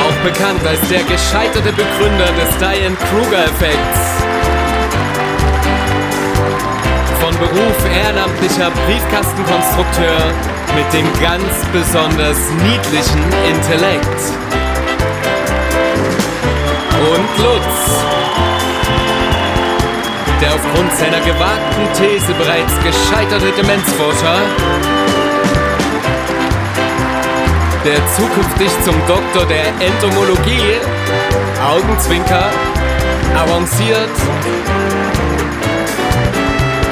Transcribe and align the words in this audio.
Auch 0.00 0.24
bekannt 0.24 0.66
als 0.66 0.80
der 0.88 1.02
gescheiterte 1.04 1.72
Begründer 1.72 2.26
des 2.26 2.56
Diane-Kruger-Effekts. 2.58 3.98
Von 7.20 7.36
Beruf 7.38 7.94
ehrenamtlicher 7.94 8.70
Briefkastenkonstrukteur 8.86 10.32
mit 10.76 10.92
dem 10.92 11.06
ganz 11.20 11.64
besonders 11.72 12.38
niedlichen 12.62 13.22
Intellekt. 13.48 14.63
Und 17.04 17.44
Lutz, 17.44 18.02
der 20.40 20.54
aufgrund 20.54 20.92
seiner 20.94 21.20
gewagten 21.20 21.86
These 21.92 22.32
bereits 22.32 22.72
gescheiterte 22.82 23.52
Demenzforscher, 23.52 24.38
der 27.84 27.96
zukünftig 28.16 28.70
zum 28.84 28.94
Doktor 29.06 29.44
der 29.46 29.66
Entomologie, 29.86 30.80
Augenzwinker, 31.62 32.50
avanciert 33.36 34.08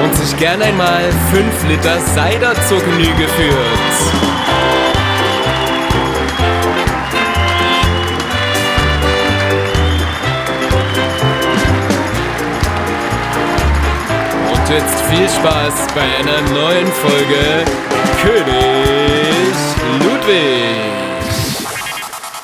und 0.03 0.15
sich 0.17 0.37
gern 0.37 0.61
einmal 0.61 1.05
5 1.33 1.69
Liter 1.69 1.99
Cider 2.15 2.55
zur 2.69 2.81
Genüge 2.81 3.29
führt. 3.29 4.32
Jetzt 14.73 15.01
viel 15.03 15.29
Spaß 15.29 15.95
bei 15.95 16.01
einer 16.01 16.41
neuen 16.51 16.87
Folge 16.87 17.65
König 18.23 19.55
Ludwig. 20.01 20.77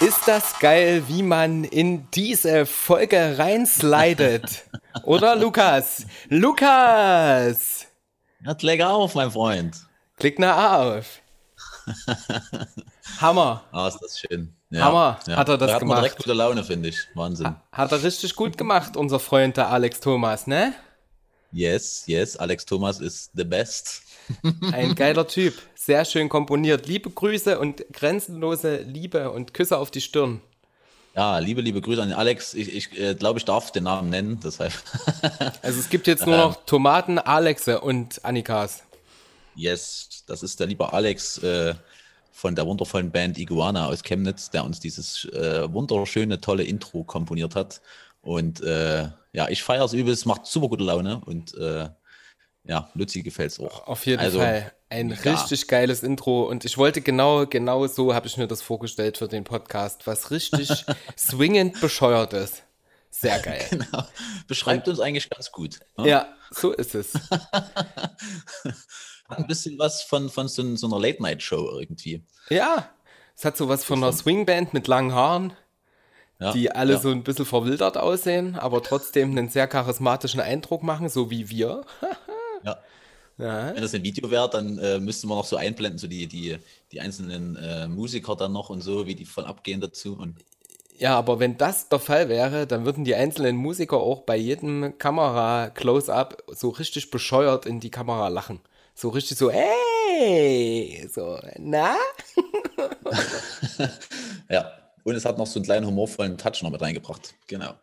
Ist 0.00 0.28
das 0.28 0.58
geil, 0.58 1.02
wie 1.08 1.22
man 1.22 1.64
in 1.64 2.10
diese 2.10 2.66
Folge 2.66 3.38
reinslidet? 3.38 4.64
Oder 5.04 5.36
Lukas? 5.36 6.04
Lukas! 6.28 7.86
Ja, 8.44 8.54
leg 8.60 8.82
auf, 8.82 9.14
mein 9.14 9.30
Freund. 9.30 9.76
Klick 10.18 10.38
nach 10.38 10.80
auf. 10.80 11.06
Hammer. 13.22 13.62
Ah, 13.72 13.88
ist 13.88 14.00
das 14.02 14.18
schön. 14.20 14.54
Ja, 14.68 14.84
Hammer, 14.84 15.18
ja. 15.26 15.36
hat 15.36 15.48
er 15.48 15.56
das 15.56 15.68
da 15.68 15.74
hat 15.74 15.80
gemacht. 15.80 16.02
direkt 16.02 16.16
gute 16.18 16.34
Laune, 16.34 16.62
finde 16.62 16.90
ich. 16.90 16.98
Wahnsinn. 17.14 17.56
Hat 17.72 17.90
er 17.90 18.02
richtig 18.02 18.36
gut 18.36 18.58
gemacht, 18.58 18.98
unser 18.98 19.18
Freund 19.18 19.56
der 19.56 19.70
Alex 19.70 20.00
Thomas, 20.00 20.46
ne? 20.46 20.74
Yes, 21.50 22.04
yes, 22.06 22.36
Alex 22.36 22.66
Thomas 22.66 23.00
ist 23.00 23.30
the 23.34 23.44
best. 23.44 24.02
Ein 24.72 24.94
geiler 24.94 25.26
Typ. 25.26 25.54
Sehr 25.74 26.04
schön 26.04 26.28
komponiert. 26.28 26.86
Liebe 26.86 27.10
Grüße 27.10 27.58
und 27.58 27.84
grenzenlose 27.92 28.78
Liebe 28.82 29.30
und 29.30 29.54
Küsse 29.54 29.78
auf 29.78 29.90
die 29.90 30.02
Stirn. 30.02 30.42
Ja, 31.14 31.38
liebe, 31.38 31.62
liebe 31.62 31.80
Grüße 31.80 32.02
an 32.02 32.12
Alex. 32.12 32.52
Ich, 32.54 32.74
ich 32.74 32.98
äh, 32.98 33.14
glaube, 33.14 33.38
ich 33.38 33.44
darf 33.44 33.72
den 33.72 33.84
Namen 33.84 34.10
nennen, 34.10 34.40
deshalb. 34.44 34.72
Also 35.62 35.80
es 35.80 35.88
gibt 35.88 36.06
jetzt 36.06 36.26
nur 36.26 36.36
noch 36.36 36.64
Tomaten, 36.66 37.18
Alexe 37.18 37.80
und 37.80 38.24
Annikas. 38.24 38.82
yes, 39.56 40.24
das 40.26 40.42
ist 40.42 40.60
der 40.60 40.66
liebe 40.66 40.92
Alex 40.92 41.38
äh, 41.38 41.74
von 42.30 42.54
der 42.54 42.66
wundervollen 42.66 43.10
Band 43.10 43.38
Iguana 43.38 43.86
aus 43.88 44.02
Chemnitz, 44.02 44.50
der 44.50 44.64
uns 44.64 44.78
dieses 44.78 45.24
äh, 45.24 45.72
wunderschöne, 45.72 46.40
tolle 46.40 46.62
Intro 46.62 47.02
komponiert 47.02 47.56
hat. 47.56 47.80
Und 48.28 48.60
äh, 48.60 49.08
ja, 49.32 49.48
ich 49.48 49.62
feiere 49.62 49.86
es 49.86 49.94
übelst, 49.94 50.26
macht 50.26 50.44
super 50.44 50.68
gute 50.68 50.84
Laune 50.84 51.22
und 51.24 51.54
äh, 51.54 51.88
ja, 52.62 52.90
Luzi 52.92 53.22
gefällt 53.22 53.52
es 53.52 53.58
auch. 53.58 53.86
Auf 53.86 54.04
jeden 54.04 54.20
Also, 54.20 54.40
Fall. 54.40 54.70
Ein 54.90 55.08
ja. 55.08 55.16
richtig 55.32 55.66
geiles 55.66 56.02
Intro. 56.02 56.42
Und 56.42 56.66
ich 56.66 56.76
wollte 56.76 57.00
genau, 57.00 57.46
genau 57.46 57.86
so 57.86 58.14
habe 58.14 58.26
ich 58.26 58.36
mir 58.36 58.46
das 58.46 58.60
vorgestellt 58.60 59.16
für 59.16 59.28
den 59.28 59.44
Podcast. 59.44 60.06
Was 60.06 60.30
richtig 60.30 60.84
swingend 61.16 61.80
bescheuert 61.80 62.34
ist. 62.34 62.64
Sehr 63.08 63.38
geil. 63.42 63.64
Genau. 63.70 64.04
Beschreibt 64.46 64.88
uns 64.88 65.00
eigentlich 65.00 65.30
ganz 65.30 65.50
gut. 65.50 65.80
ne? 65.96 66.08
Ja, 66.08 66.28
so 66.50 66.72
ist 66.72 66.94
es. 66.94 67.14
Hat 67.30 69.38
ein 69.38 69.46
bisschen 69.46 69.78
was 69.78 70.02
von, 70.02 70.28
von 70.28 70.48
so, 70.48 70.76
so 70.76 70.86
einer 70.86 71.00
Late-Night-Show 71.00 71.78
irgendwie. 71.80 72.26
Ja, 72.50 72.90
es 73.34 73.46
hat 73.46 73.56
sowas 73.56 73.84
von 73.84 74.02
einer 74.02 74.12
Swingband 74.12 74.74
mit 74.74 74.86
langen 74.86 75.14
Haaren, 75.14 75.54
Ja, 76.40 76.52
die 76.52 76.70
alle 76.70 76.94
ja. 76.94 77.00
so 77.00 77.10
ein 77.10 77.24
bisschen 77.24 77.44
verwildert 77.44 77.96
aussehen, 77.96 78.54
aber 78.54 78.82
trotzdem 78.82 79.32
einen 79.32 79.48
sehr 79.48 79.66
charismatischen 79.66 80.40
Eindruck 80.40 80.82
machen, 80.82 81.08
so 81.08 81.30
wie 81.30 81.50
wir. 81.50 81.84
Ja. 82.64 82.76
Ja, 83.38 83.72
Wenn 83.72 83.82
das 83.82 83.94
ein 83.94 84.02
Video 84.02 84.32
wäre, 84.32 84.50
dann 84.50 84.78
äh, 84.78 84.98
müssten 84.98 85.28
wir 85.28 85.36
noch 85.36 85.44
so 85.44 85.56
einblenden, 85.56 85.96
so 85.96 86.08
die, 86.08 86.26
die, 86.26 86.58
die 86.90 87.00
einzelnen 87.00 87.54
äh, 87.54 87.86
Musiker 87.86 88.34
dann 88.34 88.52
noch 88.52 88.68
und 88.68 88.80
so, 88.80 89.06
wie 89.06 89.14
die 89.14 89.24
voll 89.24 89.44
abgehen 89.44 89.80
dazu. 89.80 90.16
Und 90.18 90.34
ja, 90.98 91.16
aber 91.16 91.38
wenn 91.38 91.56
das 91.56 91.88
der 91.88 92.00
Fall 92.00 92.28
wäre, 92.28 92.66
dann 92.66 92.84
würden 92.84 93.04
die 93.04 93.14
einzelnen 93.14 93.56
Musiker 93.56 93.98
auch 93.98 94.22
bei 94.22 94.36
jedem 94.36 94.98
Kamera-Close-Up 94.98 96.42
so 96.48 96.70
richtig 96.70 97.12
bescheuert 97.12 97.64
in 97.64 97.78
die 97.78 97.92
Kamera 97.92 98.26
lachen. 98.26 98.58
So 98.96 99.10
richtig 99.10 99.38
so, 99.38 99.50
ey, 99.50 101.08
so, 101.08 101.38
na? 101.58 101.94
ja, 104.48 104.72
und 105.08 105.16
es 105.16 105.24
hat 105.24 105.38
noch 105.38 105.46
so 105.46 105.58
einen 105.58 105.64
kleinen 105.64 105.86
humorvollen 105.86 106.38
Touch 106.38 106.62
noch 106.62 106.70
mit 106.70 106.80
reingebracht. 106.80 107.34
Genau. 107.46 107.74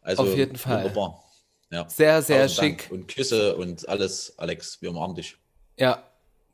Also, 0.00 0.22
Auf 0.22 0.36
jeden 0.36 0.56
Fall. 0.56 0.84
Wunderbar. 0.84 1.22
Ja. 1.70 1.88
Sehr, 1.88 2.20
sehr 2.22 2.42
Tausend 2.42 2.58
Dank. 2.62 2.80
schick. 2.82 2.92
Und 2.92 3.08
Küsse 3.08 3.56
und 3.56 3.88
alles, 3.88 4.34
Alex, 4.38 4.82
wir 4.82 4.90
umarmen 4.90 5.16
dich. 5.16 5.36
Ja, 5.78 6.02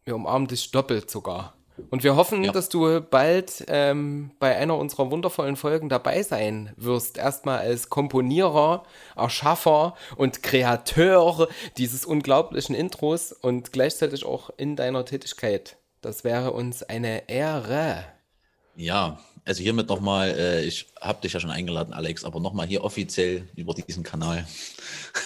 wir 0.04 0.14
umarmen 0.14 0.46
dich 0.46 0.70
doppelt 0.70 1.10
sogar. 1.10 1.54
Und 1.90 2.02
wir 2.02 2.16
hoffen, 2.16 2.42
Ja. 2.42 2.50
dass 2.50 2.68
du 2.68 3.00
bald 3.00 3.64
ähm, 3.68 4.32
bei 4.40 4.56
einer 4.56 4.76
unserer 4.76 5.10
wundervollen 5.12 5.54
Folgen 5.56 5.88
dabei 5.88 6.22
sein 6.24 6.72
wirst. 6.76 7.18
Erstmal 7.18 7.58
als 7.60 7.88
Komponierer, 7.88 8.82
Erschaffer 9.16 9.94
und 10.16 10.42
Kreateur 10.42 11.48
dieses 11.76 12.04
unglaublichen 12.04 12.74
Intros 12.74 13.32
und 13.32 13.72
gleichzeitig 13.72 14.24
auch 14.24 14.50
in 14.56 14.74
deiner 14.74 15.04
Tätigkeit. 15.04 15.76
Das 16.00 16.24
wäre 16.24 16.50
uns 16.52 16.82
eine 16.82 17.28
Ehre. 17.28 18.04
Ja, 18.76 19.18
also 19.48 19.62
hiermit 19.62 19.88
nochmal, 19.88 20.28
äh, 20.38 20.64
ich 20.64 20.86
habe 21.00 21.22
dich 21.22 21.32
ja 21.32 21.40
schon 21.40 21.50
eingeladen, 21.50 21.94
Alex, 21.94 22.22
aber 22.22 22.38
nochmal 22.38 22.66
hier 22.66 22.84
offiziell 22.84 23.48
über 23.56 23.72
diesen 23.72 24.02
Kanal. 24.02 24.46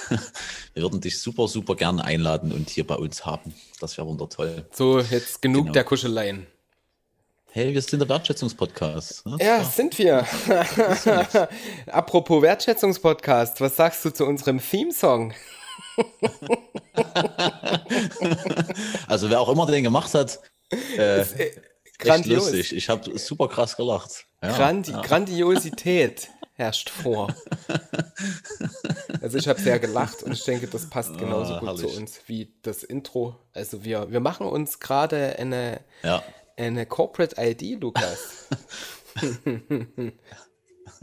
Wir 0.74 0.84
würden 0.84 1.00
dich 1.00 1.20
super, 1.20 1.48
super 1.48 1.74
gerne 1.74 2.04
einladen 2.04 2.52
und 2.52 2.70
hier 2.70 2.86
bei 2.86 2.94
uns 2.94 3.26
haben. 3.26 3.52
Das 3.80 3.98
wäre 3.98 4.06
wundertoll. 4.06 4.64
So, 4.72 5.00
jetzt 5.00 5.42
genug 5.42 5.64
Genau. 5.64 5.72
der 5.72 5.84
Kuscheleien. 5.84 6.46
Hey, 7.50 7.74
wir 7.74 7.82
sind 7.82 8.00
der 8.00 8.08
Wertschätzungspodcast. 8.08 9.26
Ne? 9.26 9.36
Ja, 9.38 9.62
sind 9.62 9.98
wir. 9.98 10.26
Apropos 11.86 12.40
Wertschätzungspodcast, 12.40 13.60
was 13.60 13.76
sagst 13.76 14.02
du 14.06 14.10
zu 14.10 14.24
unserem 14.24 14.58
Theme-Song? 14.58 15.34
Also 19.06 19.28
wer 19.28 19.40
auch 19.40 19.48
immer 19.50 19.66
den 19.66 19.84
gemacht 19.84 20.14
hat, 20.14 20.40
äh, 20.96 21.24
echt 22.04 22.10
Grandios. 22.10 22.44
lustig. 22.44 22.76
Ich 22.76 22.88
habe 22.88 23.18
super 23.18 23.48
krass 23.48 23.76
gelacht. 23.76 24.26
Ja, 24.42 24.56
Grandi 24.56 24.90
ja. 24.92 25.00
Grandiosität 25.02 26.28
herrscht 26.54 26.90
vor. 26.90 27.34
Also 29.20 29.38
ich 29.38 29.48
habe 29.48 29.60
sehr 29.60 29.78
gelacht 29.78 30.22
und 30.22 30.32
ich 30.32 30.44
denke, 30.44 30.66
das 30.66 30.88
passt 30.90 31.16
genauso 31.18 31.54
Ah, 31.54 31.60
gut 31.60 31.78
zu 31.78 31.84
herrlich. 31.84 31.98
uns 31.98 32.20
wie 32.26 32.52
das 32.62 32.82
Intro. 32.82 33.36
Also 33.52 33.84
wir, 33.84 34.10
wir 34.10 34.20
machen 34.20 34.46
uns 34.46 34.80
gerade 34.80 35.36
eine, 35.38 35.80
ja. 36.02 36.22
eine 36.56 36.86
Corporate 36.86 37.36
ID, 37.38 37.80
Lukas. 37.80 38.46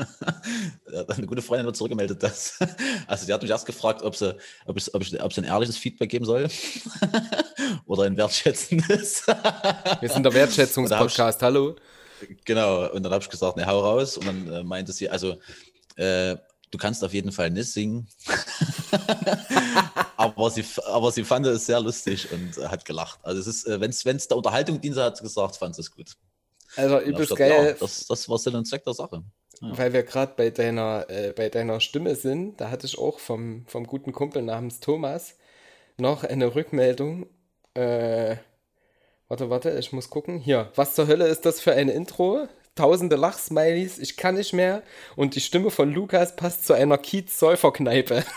Eine 1.08 1.28
gute 1.28 1.42
Freundin 1.42 1.68
hat 1.68 1.76
zurückgemeldet, 1.76 2.22
dass. 2.22 2.60
Also, 3.08 3.26
sie 3.26 3.34
hat 3.34 3.42
mich 3.42 3.52
erst 3.52 3.66
gefragt, 3.66 4.02
ob 4.02 4.16
sie, 4.16 4.36
ob 4.66 4.78
ich, 4.78 4.94
ob 4.94 5.02
ich, 5.02 5.22
ob 5.22 5.34
sie 5.34 5.42
ein 5.42 5.46
ehrliches 5.46 5.78
Feedback 5.78 6.10
geben 6.10 6.26
soll 6.26 6.48
oder 7.86 8.04
ein 8.04 8.18
wertschätzendes. 8.18 9.28
Wir 10.00 10.10
sind 10.10 10.24
der 10.24 10.34
Wertschätzungspodcast, 10.34 11.42
hallo. 11.42 11.76
Genau, 12.46 12.90
und 12.92 13.04
dann 13.04 13.14
habe 13.14 13.24
ich 13.24 13.30
gesagt, 13.30 13.58
ne, 13.58 13.66
hau 13.66 13.80
raus. 13.80 14.18
Und 14.18 14.28
dann 14.28 14.52
äh, 14.52 14.64
meinte 14.64 14.92
sie, 14.92 15.10
also, 15.10 15.38
äh, 15.96 16.36
du 16.72 16.78
kannst 16.78 17.04
auf 17.04 17.14
jeden 17.14 17.32
Fall 17.32 17.50
nicht 17.50 17.72
singen. 17.72 18.08
aber, 20.18 20.50
sie, 20.52 20.66
aber 20.86 21.12
sie 21.12 21.24
fand 21.24 21.46
es 21.48 21.66
sehr 21.66 21.80
lustig 21.80 22.32
und 22.32 22.58
äh, 22.58 22.68
hat 22.68 22.86
gelacht. 22.86 23.20
Also, 23.24 23.40
es 23.42 23.48
ist, 23.48 23.68
äh, 23.68 23.80
wenn 23.80 23.92
es 23.92 24.28
der 24.28 24.38
Unterhaltung 24.38 24.80
diente, 24.82 25.04
hat 25.04 25.18
sie 25.18 25.24
gesagt, 25.24 25.58
fand 25.58 25.76
sie 25.76 25.82
es 25.82 25.92
gut. 25.92 26.16
Also 26.76 27.00
übelst 27.00 27.36
geil. 27.36 27.68
Ja, 27.68 27.74
das, 27.74 28.06
das 28.06 28.30
war 28.30 28.38
Sinn 28.38 28.56
und 28.56 28.66
Zweck 28.66 28.84
der 28.84 28.94
Sache. 28.94 29.24
Weil 29.62 29.94
wir 29.94 30.04
gerade 30.04 30.34
bei 30.36 30.50
deiner, 30.50 31.06
äh, 31.10 31.34
bei 31.36 31.50
deiner 31.50 31.80
Stimme 31.80 32.16
sind, 32.16 32.60
da 32.62 32.70
hatte 32.70 32.86
ich 32.86 32.98
auch 32.98 33.20
vom, 33.20 33.66
vom 33.68 33.86
guten 33.86 34.12
Kumpel 34.12 34.42
namens 34.42 34.80
Thomas 34.80 35.36
noch 35.98 36.24
eine 36.24 36.56
Rückmeldung. 36.56 37.28
Äh, 37.74 38.38
warte, 39.28 39.50
warte, 39.50 39.72
ich 39.78 39.92
muss 39.92 40.10
gucken. 40.10 40.40
Hier, 40.40 40.72
was 40.76 40.96
zur 40.96 41.08
Hölle 41.08 41.28
ist 41.28 41.46
das 41.46 41.60
für 41.60 41.74
ein 41.74 41.90
Intro? 41.90 42.48
Tausende 42.76 43.18
Lachsmilies, 43.18 44.00
ich 44.00 44.16
kann 44.16 44.36
nicht 44.36 44.54
mehr. 44.54 44.84
Und 45.16 45.36
die 45.36 45.42
Stimme 45.42 45.72
von 45.72 45.92
Lukas 45.92 46.36
passt 46.36 46.66
zu 46.66 46.74
einer 46.74 46.98
Kiez-Säuferkneipe. 46.98 48.24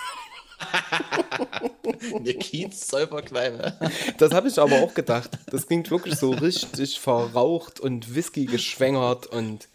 Eine 2.15 2.35
Kiez-Säuferkneipe. 2.35 3.79
Das 4.19 4.33
habe 4.33 4.49
ich 4.49 4.59
aber 4.59 4.83
auch 4.83 4.95
gedacht. 4.95 5.31
Das 5.51 5.67
klingt 5.67 5.91
wirklich 5.91 6.17
so 6.17 6.31
richtig 6.31 6.99
verraucht 7.01 7.81
und 7.81 8.15
Whisky 8.15 8.47
geschwängert 8.47 9.27
und 9.27 9.69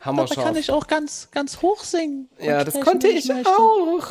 hammerscharf. 0.00 0.36
Da 0.36 0.42
kann 0.44 0.56
ich 0.56 0.70
auch 0.70 0.86
ganz, 0.86 1.28
ganz 1.30 1.62
hoch 1.62 1.82
singen. 1.84 2.28
Ja, 2.40 2.64
das 2.64 2.80
konnte 2.80 3.08
ich 3.08 3.28
möchte. 3.28 3.48
auch. 3.48 4.08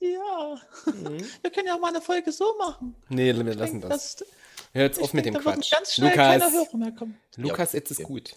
Ja. 0.00 0.60
Mhm. 0.86 1.18
Wir 1.42 1.50
können 1.50 1.66
ja 1.66 1.74
auch 1.74 1.80
mal 1.80 1.88
eine 1.88 2.00
Folge 2.00 2.30
so 2.32 2.54
machen. 2.58 2.94
Nee, 3.08 3.34
wir 3.34 3.54
lassen 3.54 3.80
denke, 3.80 3.88
das. 3.88 4.16
das. 4.16 4.28
Hör 4.72 4.84
jetzt 4.84 5.00
auf 5.00 5.12
mit 5.12 5.24
dem 5.24 5.34
Quatsch. 5.34 5.72
Lukas, 5.98 6.52
Lukas, 7.36 7.72
jetzt 7.72 7.90
ist 7.90 8.02
gut. 8.02 8.34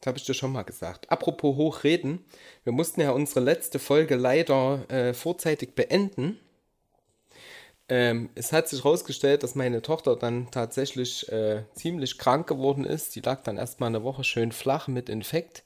Das 0.00 0.08
habe 0.08 0.18
ich 0.18 0.24
dir 0.24 0.34
schon 0.34 0.52
mal 0.52 0.62
gesagt. 0.62 1.10
Apropos 1.10 1.56
hochreden, 1.56 2.24
wir 2.64 2.72
mussten 2.72 3.00
ja 3.00 3.12
unsere 3.12 3.40
letzte 3.40 3.78
Folge 3.78 4.16
leider 4.16 4.88
äh, 4.90 5.14
vorzeitig 5.14 5.74
beenden. 5.74 6.38
Ähm, 7.88 8.30
es 8.34 8.52
hat 8.52 8.68
sich 8.68 8.82
herausgestellt, 8.84 9.42
dass 9.42 9.54
meine 9.54 9.80
Tochter 9.80 10.16
dann 10.16 10.50
tatsächlich 10.50 11.30
äh, 11.30 11.62
ziemlich 11.74 12.18
krank 12.18 12.46
geworden 12.48 12.84
ist. 12.84 13.14
Die 13.14 13.20
lag 13.20 13.42
dann 13.42 13.56
erstmal 13.56 13.88
eine 13.88 14.02
Woche 14.02 14.24
schön 14.24 14.52
flach 14.52 14.88
mit 14.88 15.08
Infekt. 15.08 15.62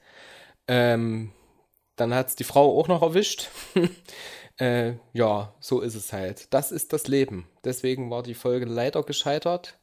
Ähm, 0.70 1.32
dann 1.96 2.14
hat 2.14 2.28
es 2.28 2.36
die 2.36 2.44
Frau 2.44 2.78
auch 2.78 2.86
noch 2.86 3.02
erwischt. 3.02 3.48
äh, 4.60 4.92
ja, 5.12 5.52
so 5.58 5.80
ist 5.80 5.96
es 5.96 6.12
halt. 6.12 6.46
Das 6.54 6.70
ist 6.70 6.92
das 6.92 7.08
Leben. 7.08 7.48
Deswegen 7.64 8.08
war 8.08 8.22
die 8.22 8.34
Folge 8.34 8.66
leider 8.66 9.02
gescheitert. 9.02 9.80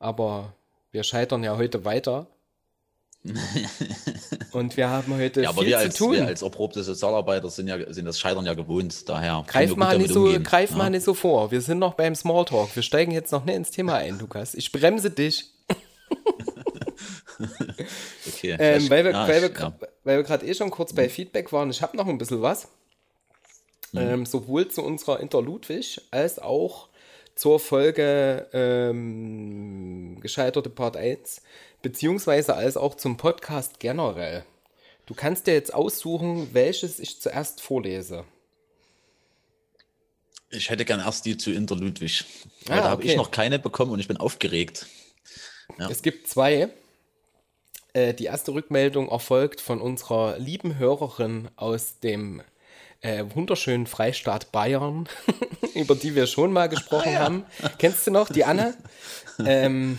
Aber 0.00 0.56
wir 0.90 1.04
scheitern 1.04 1.44
ja 1.44 1.56
heute 1.56 1.84
weiter. 1.84 2.26
Und 4.52 4.76
wir 4.76 4.90
haben 4.90 5.16
heute 5.16 5.42
ja, 5.42 5.50
aber 5.50 5.60
viel 5.60 5.68
wir 5.68 5.78
als, 5.78 5.94
zu 5.94 6.04
tun. 6.06 6.14
Wir 6.14 6.26
als 6.26 6.42
erprobte 6.42 6.82
Sozialarbeiter 6.82 7.48
sind, 7.48 7.68
ja, 7.68 7.92
sind 7.92 8.04
das 8.04 8.18
Scheitern 8.18 8.46
ja 8.46 8.54
gewohnt. 8.54 9.08
Daher 9.08 9.44
greif 9.46 9.76
mal, 9.76 9.96
nicht 9.96 10.12
so, 10.12 10.24
greif 10.42 10.70
ja. 10.70 10.76
mal 10.76 10.90
nicht 10.90 11.04
so 11.04 11.14
vor. 11.14 11.52
Wir 11.52 11.60
sind 11.60 11.78
noch 11.78 11.94
beim 11.94 12.16
Smalltalk. 12.16 12.74
Wir 12.74 12.82
steigen 12.82 13.12
jetzt 13.12 13.30
noch 13.30 13.44
nicht 13.44 13.56
ins 13.56 13.70
Thema 13.70 13.94
ein, 13.94 14.18
Lukas. 14.18 14.54
Ich 14.54 14.72
bremse 14.72 15.12
dich. 15.12 15.52
okay. 18.26 18.56
Ähm, 18.58 18.88
weil 18.90 19.04
wir, 19.04 19.12
weil 19.12 19.42
wir, 19.42 19.74
wir 20.04 20.22
gerade 20.22 20.46
eh 20.46 20.54
schon 20.54 20.70
kurz 20.70 20.92
bei 20.92 21.08
Feedback 21.08 21.52
waren, 21.52 21.70
ich 21.70 21.82
habe 21.82 21.96
noch 21.96 22.06
ein 22.06 22.18
bisschen 22.18 22.42
was. 22.42 22.68
Mhm. 23.92 24.00
Ähm, 24.00 24.26
sowohl 24.26 24.68
zu 24.68 24.82
unserer 24.82 25.20
Interludwig 25.20 26.00
als 26.10 26.38
auch 26.38 26.88
zur 27.34 27.60
Folge 27.60 28.48
ähm, 28.52 30.18
Gescheiterte 30.20 30.70
Part 30.70 30.96
1 30.96 31.42
beziehungsweise 31.82 32.54
als 32.54 32.76
auch 32.76 32.96
zum 32.96 33.16
Podcast 33.16 33.78
generell. 33.78 34.44
Du 35.06 35.14
kannst 35.14 35.46
dir 35.46 35.54
jetzt 35.54 35.72
aussuchen, 35.72 36.48
welches 36.52 36.98
ich 36.98 37.20
zuerst 37.20 37.60
vorlese. 37.60 38.24
Ich 40.50 40.70
hätte 40.70 40.84
gern 40.84 41.00
erst 41.00 41.26
die 41.26 41.36
zu 41.36 41.52
Inter 41.52 41.76
Ludwig. 41.76 42.24
Weil 42.66 42.78
ah, 42.78 42.82
da 42.82 42.90
habe 42.90 43.02
okay. 43.02 43.12
ich 43.12 43.16
noch 43.16 43.30
keine 43.30 43.58
bekommen 43.58 43.92
und 43.92 44.00
ich 44.00 44.08
bin 44.08 44.16
aufgeregt. 44.16 44.86
Ja. 45.78 45.88
Es 45.88 46.02
gibt 46.02 46.26
zwei. 46.28 46.70
Äh, 47.96 48.12
die 48.12 48.24
erste 48.24 48.52
Rückmeldung 48.52 49.08
erfolgt 49.08 49.62
von 49.62 49.80
unserer 49.80 50.38
lieben 50.38 50.76
Hörerin 50.76 51.48
aus 51.56 51.98
dem 51.98 52.42
äh, 53.00 53.24
wunderschönen 53.34 53.86
Freistaat 53.86 54.52
Bayern, 54.52 55.08
über 55.74 55.94
die 55.94 56.14
wir 56.14 56.26
schon 56.26 56.52
mal 56.52 56.68
gesprochen 56.68 57.08
ah, 57.08 57.12
ja. 57.12 57.18
haben. 57.20 57.46
Kennst 57.78 58.06
du 58.06 58.10
noch 58.10 58.28
die 58.28 58.44
Anne? 58.44 58.76
ähm, 59.46 59.98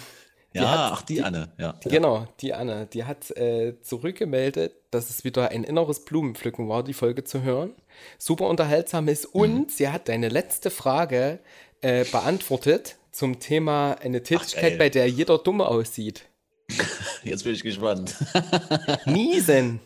ja, 0.53 0.69
hat, 0.69 0.91
ach, 0.93 1.01
die, 1.01 1.15
die, 1.15 1.23
Anne, 1.23 1.51
ja. 1.57 1.73
Die, 1.83 1.89
genau, 1.89 2.27
die 2.39 2.53
Anne. 2.53 2.85
Die 2.85 3.03
hat 3.03 3.31
äh, 3.31 3.81
zurückgemeldet, 3.81 4.75
dass 4.91 5.09
es 5.09 5.23
wieder 5.23 5.49
ein 5.49 5.63
inneres 5.63 6.05
Blumenpflücken 6.05 6.69
war, 6.69 6.83
die 6.83 6.93
Folge 6.93 7.23
zu 7.23 7.41
hören. 7.41 7.73
Super 8.19 8.45
unterhaltsam 8.47 9.07
ist 9.07 9.25
und 9.25 9.53
mhm. 9.53 9.69
sie 9.69 9.89
hat 9.89 10.07
deine 10.07 10.29
letzte 10.29 10.69
Frage 10.69 11.39
äh, 11.81 12.05
beantwortet 12.05 12.97
zum 13.11 13.39
Thema 13.39 13.93
eine 13.93 14.21
Tätigkeit, 14.21 14.73
ach, 14.75 14.77
bei 14.77 14.89
der 14.89 15.09
jeder 15.09 15.39
dumm 15.39 15.61
aussieht. 15.61 16.25
Jetzt 17.23 17.43
bin 17.43 17.53
ich 17.53 17.63
gespannt. 17.63 18.15
Niesen. 19.05 19.79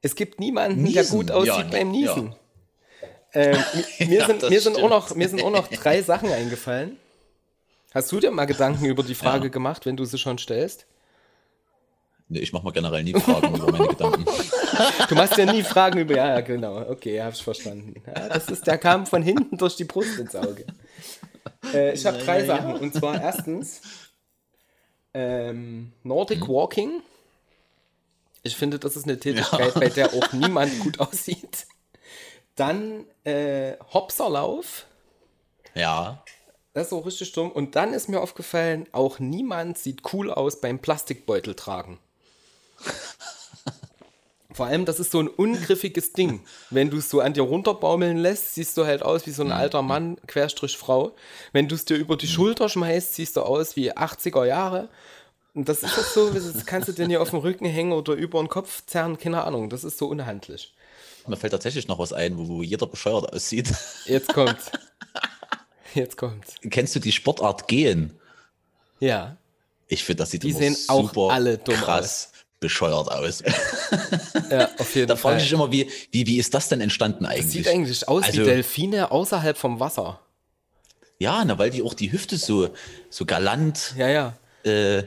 Es 0.00 0.14
gibt 0.14 0.40
niemanden, 0.40 0.82
Niesen. 0.82 0.94
der 0.94 1.04
gut 1.04 1.30
aussieht 1.30 1.54
ja, 1.54 1.62
beim 1.70 1.90
Niesen. 1.90 2.34
Ja. 2.34 3.08
Ähm, 3.34 3.64
mir, 4.00 4.18
ja, 4.18 4.26
sind, 4.26 4.50
mir, 4.50 4.60
sind 4.60 4.76
auch 4.76 4.90
noch, 4.90 5.14
mir 5.14 5.28
sind 5.28 5.42
auch 5.42 5.50
noch 5.50 5.68
drei 5.68 6.02
Sachen 6.02 6.30
eingefallen. 6.30 6.96
Hast 7.94 8.10
du 8.10 8.20
dir 8.20 8.30
mal 8.30 8.46
Gedanken 8.46 8.86
über 8.86 9.02
die 9.02 9.14
Frage 9.14 9.44
ja. 9.44 9.50
gemacht, 9.50 9.86
wenn 9.86 9.96
du 9.96 10.04
sie 10.04 10.18
schon 10.18 10.38
stellst? 10.38 10.86
Nee, 12.28 12.40
ich 12.40 12.52
mache 12.52 12.64
mal 12.64 12.70
generell 12.70 13.02
nie 13.02 13.12
Fragen 13.12 13.54
über 13.54 13.70
meine 13.70 13.88
Gedanken. 13.88 14.24
Du 15.08 15.14
machst 15.14 15.36
ja 15.36 15.44
nie 15.52 15.62
Fragen 15.62 15.98
über. 15.98 16.16
Ja, 16.16 16.40
genau. 16.40 16.88
Okay, 16.88 17.22
hab's 17.22 17.40
verstanden. 17.40 18.02
Ja, 18.06 18.28
das 18.30 18.48
ist, 18.48 18.66
der 18.66 18.78
kam 18.78 19.04
von 19.04 19.22
hinten 19.22 19.58
durch 19.58 19.76
die 19.76 19.84
Brust 19.84 20.18
ins 20.18 20.34
Auge. 20.34 20.64
Äh, 21.74 21.92
ich 21.92 22.06
habe 22.06 22.16
drei 22.18 22.40
ja, 22.40 22.46
Sachen. 22.46 22.74
Und 22.76 22.94
zwar 22.94 23.20
erstens 23.20 23.82
ähm, 25.14 25.92
Nordic 26.02 26.42
hm. 26.42 26.48
Walking. 26.48 27.02
Ich 28.42 28.56
finde, 28.56 28.78
das 28.78 28.96
ist 28.96 29.04
eine 29.04 29.18
Tätigkeit, 29.18 29.74
bei 29.74 29.88
der 29.88 30.12
auch 30.14 30.32
niemand 30.32 30.78
gut 30.80 31.00
aussieht. 31.00 31.66
Dann 32.56 33.06
äh, 33.24 33.74
Hopserlauf. 33.92 34.86
Ja. 35.74 36.22
Das 36.74 36.84
ist 36.84 36.90
so 36.90 36.98
richtig 37.00 37.32
dumm. 37.32 37.50
Und 37.50 37.76
dann 37.76 37.92
ist 37.92 38.08
mir 38.08 38.20
aufgefallen, 38.20 38.86
auch 38.92 39.18
niemand 39.18 39.78
sieht 39.78 40.12
cool 40.12 40.30
aus 40.30 40.60
beim 40.60 40.78
Plastikbeutel 40.78 41.54
tragen. 41.54 41.98
Vor 44.54 44.66
allem, 44.66 44.84
das 44.84 45.00
ist 45.00 45.12
so 45.12 45.20
ein 45.20 45.28
ungriffiges 45.28 46.12
Ding. 46.12 46.40
Wenn 46.70 46.90
du 46.90 46.98
es 46.98 47.08
so 47.08 47.20
an 47.20 47.32
dir 47.32 47.42
runterbaumeln 47.42 48.16
lässt, 48.18 48.54
siehst 48.54 48.76
du 48.76 48.84
halt 48.84 49.02
aus 49.02 49.26
wie 49.26 49.30
so 49.30 49.42
ein 49.42 49.52
alter 49.52 49.82
Mann, 49.82 50.16
Querstrich 50.26 50.76
Frau. 50.76 51.14
Wenn 51.52 51.68
du 51.68 51.74
es 51.74 51.84
dir 51.84 51.96
über 51.96 52.16
die 52.16 52.28
Schulter 52.28 52.68
schmeißt, 52.68 53.14
siehst 53.14 53.36
du 53.36 53.42
aus 53.42 53.76
wie 53.76 53.92
80er 53.92 54.44
Jahre. 54.44 54.88
Und 55.54 55.68
das 55.68 55.82
ist 55.82 55.96
das 55.96 56.14
so, 56.14 56.30
das 56.30 56.64
kannst 56.66 56.88
du 56.88 56.92
dir 56.92 57.06
nicht 57.06 57.18
auf 57.18 57.30
den 57.30 57.38
Rücken 57.38 57.66
hängen 57.66 57.92
oder 57.92 58.14
über 58.14 58.38
den 58.40 58.48
Kopf 58.48 58.84
zerren, 58.86 59.18
keine 59.18 59.44
Ahnung. 59.44 59.68
Das 59.68 59.84
ist 59.84 59.98
so 59.98 60.08
unhandlich. 60.08 60.72
Mir 61.26 61.36
fällt 61.36 61.52
tatsächlich 61.52 61.88
noch 61.88 61.98
was 61.98 62.12
ein, 62.12 62.36
wo, 62.38 62.48
wo 62.48 62.62
jeder 62.62 62.86
bescheuert 62.86 63.32
aussieht. 63.32 63.72
Jetzt 64.06 64.28
kommt's. 64.34 64.70
Jetzt 65.94 66.16
kommt's. 66.16 66.54
Kennst 66.70 66.94
du 66.96 67.00
die 67.00 67.12
Sportart 67.12 67.68
Gehen? 67.68 68.18
Ja. 68.98 69.36
Ich 69.88 70.04
finde, 70.04 70.22
das 70.22 70.30
sieht 70.30 70.42
die 70.42 70.50
immer 70.50 70.58
sehen 70.58 70.74
super 70.74 71.20
auch 71.20 71.32
alle 71.32 71.58
dumm 71.58 71.74
krass 71.74 72.04
aus. 72.04 72.31
Bescheuert 72.62 73.10
aus. 73.10 73.42
Ja, 74.50 74.70
auf 74.78 74.94
jeden 74.94 75.08
da 75.08 75.16
frage 75.16 75.36
ich 75.36 75.42
mich 75.42 75.52
immer, 75.52 75.70
wie, 75.70 75.90
wie, 76.10 76.26
wie 76.26 76.38
ist 76.38 76.54
das 76.54 76.70
denn 76.70 76.80
entstanden 76.80 77.26
eigentlich? 77.26 77.44
Das 77.44 77.52
sieht 77.52 77.68
eigentlich 77.68 78.08
aus 78.08 78.24
also, 78.24 78.40
wie 78.40 78.44
Delfine 78.44 79.10
außerhalb 79.10 79.58
vom 79.58 79.80
Wasser. 79.80 80.20
Ja, 81.18 81.44
na, 81.44 81.58
weil 81.58 81.70
die 81.70 81.82
auch 81.82 81.92
die 81.92 82.10
Hüfte 82.10 82.38
so, 82.38 82.70
so 83.10 83.26
galant, 83.26 83.94
ja, 83.98 84.08
ja. 84.08 84.36
Äh, 84.64 85.02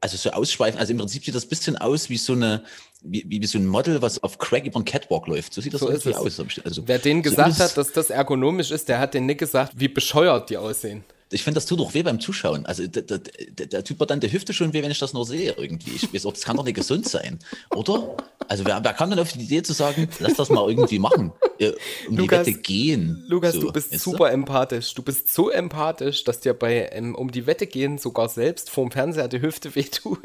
also 0.00 0.16
so 0.16 0.30
ausschweifen. 0.30 0.78
Also 0.78 0.92
im 0.92 0.98
Prinzip 0.98 1.24
sieht 1.24 1.34
das 1.34 1.46
ein 1.46 1.48
bisschen 1.48 1.76
aus 1.76 2.10
wie 2.10 2.18
so 2.18 2.32
eine, 2.32 2.64
wie, 3.02 3.24
wie, 3.26 3.46
so 3.46 3.58
ein 3.58 3.66
Model, 3.66 4.02
was 4.02 4.22
auf 4.22 4.38
Craig 4.38 4.66
über 4.66 4.76
einen 4.76 4.84
Catwalk 4.84 5.26
läuft. 5.28 5.54
So 5.54 5.60
sieht 5.60 5.72
das 5.72 5.80
so 5.80 5.88
irgendwie 5.88 6.14
aus. 6.14 6.40
Also, 6.64 6.86
Wer 6.86 6.98
denen 6.98 7.22
gesagt 7.22 7.58
hat, 7.58 7.76
dass 7.76 7.92
das 7.92 8.10
ergonomisch 8.10 8.70
ist, 8.70 8.88
der 8.88 8.98
hat 8.98 9.14
denen 9.14 9.26
nicht 9.26 9.38
gesagt, 9.38 9.72
wie 9.76 9.88
bescheuert 9.88 10.50
die 10.50 10.56
aussehen. 10.56 11.04
Ich 11.32 11.42
finde, 11.42 11.56
das 11.56 11.66
tut 11.66 11.80
doch 11.80 11.94
weh 11.94 12.02
beim 12.02 12.20
Zuschauen. 12.20 12.66
Also 12.66 12.86
der, 12.86 13.02
der, 13.02 13.18
der 13.18 13.84
tut 13.84 13.98
mir 13.98 14.06
dann 14.06 14.20
die 14.20 14.32
Hüfte 14.32 14.52
schon 14.52 14.72
weh, 14.72 14.82
wenn 14.82 14.90
ich 14.90 14.98
das 14.98 15.12
nur 15.12 15.24
sehe 15.24 15.54
irgendwie. 15.56 15.92
Ich 15.92 16.12
weiß 16.12 16.26
auch, 16.26 16.32
das 16.32 16.42
kann 16.42 16.56
doch 16.56 16.64
nicht 16.64 16.74
gesund 16.74 17.08
sein, 17.08 17.38
oder? 17.70 18.16
Also 18.48 18.64
wer, 18.64 18.82
wer 18.84 18.92
kam 18.92 19.10
denn 19.10 19.18
auf 19.18 19.32
die 19.32 19.40
Idee 19.40 19.62
zu 19.62 19.72
sagen, 19.72 20.08
lass 20.20 20.34
das 20.34 20.50
mal 20.50 20.68
irgendwie 20.68 20.98
machen, 20.98 21.32
äh, 21.58 21.72
um 22.08 22.16
Lukas, 22.16 22.44
die 22.44 22.52
Wette 22.52 22.62
gehen? 22.62 23.24
Lukas, 23.28 23.54
so, 23.54 23.60
du 23.62 23.72
bist 23.72 23.98
super 23.98 24.28
du? 24.28 24.34
empathisch. 24.34 24.94
Du 24.94 25.02
bist 25.02 25.32
so 25.32 25.50
empathisch, 25.50 26.24
dass 26.24 26.40
dir 26.40 26.54
bei 26.54 26.90
ähm, 26.92 27.14
um 27.14 27.30
die 27.30 27.46
Wette 27.46 27.66
gehen 27.66 27.98
sogar 27.98 28.28
selbst 28.28 28.70
vorm 28.70 28.90
Fernseher 28.90 29.28
die 29.28 29.40
Hüfte 29.40 29.74
wehtut. 29.74 30.18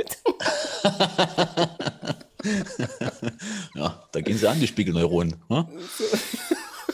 ja, 3.76 4.04
da 4.12 4.22
gehen 4.22 4.38
sie 4.38 4.50
an, 4.50 4.60
die 4.60 4.68
Spiegelneuronen. 4.68 5.36
Ne? 5.50 5.68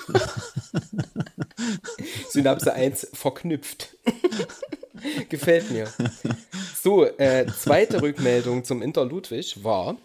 Synapse 2.30 2.74
1 2.74 3.10
verknüpft. 3.14 3.96
Gefällt 5.30 5.72
mir. 5.72 5.92
So, 6.82 7.06
äh, 7.06 7.48
zweite 7.48 8.02
Rückmeldung 8.02 8.64
zum 8.64 8.82
Inter 8.82 9.06
Ludwig 9.06 9.64
war, 9.64 9.98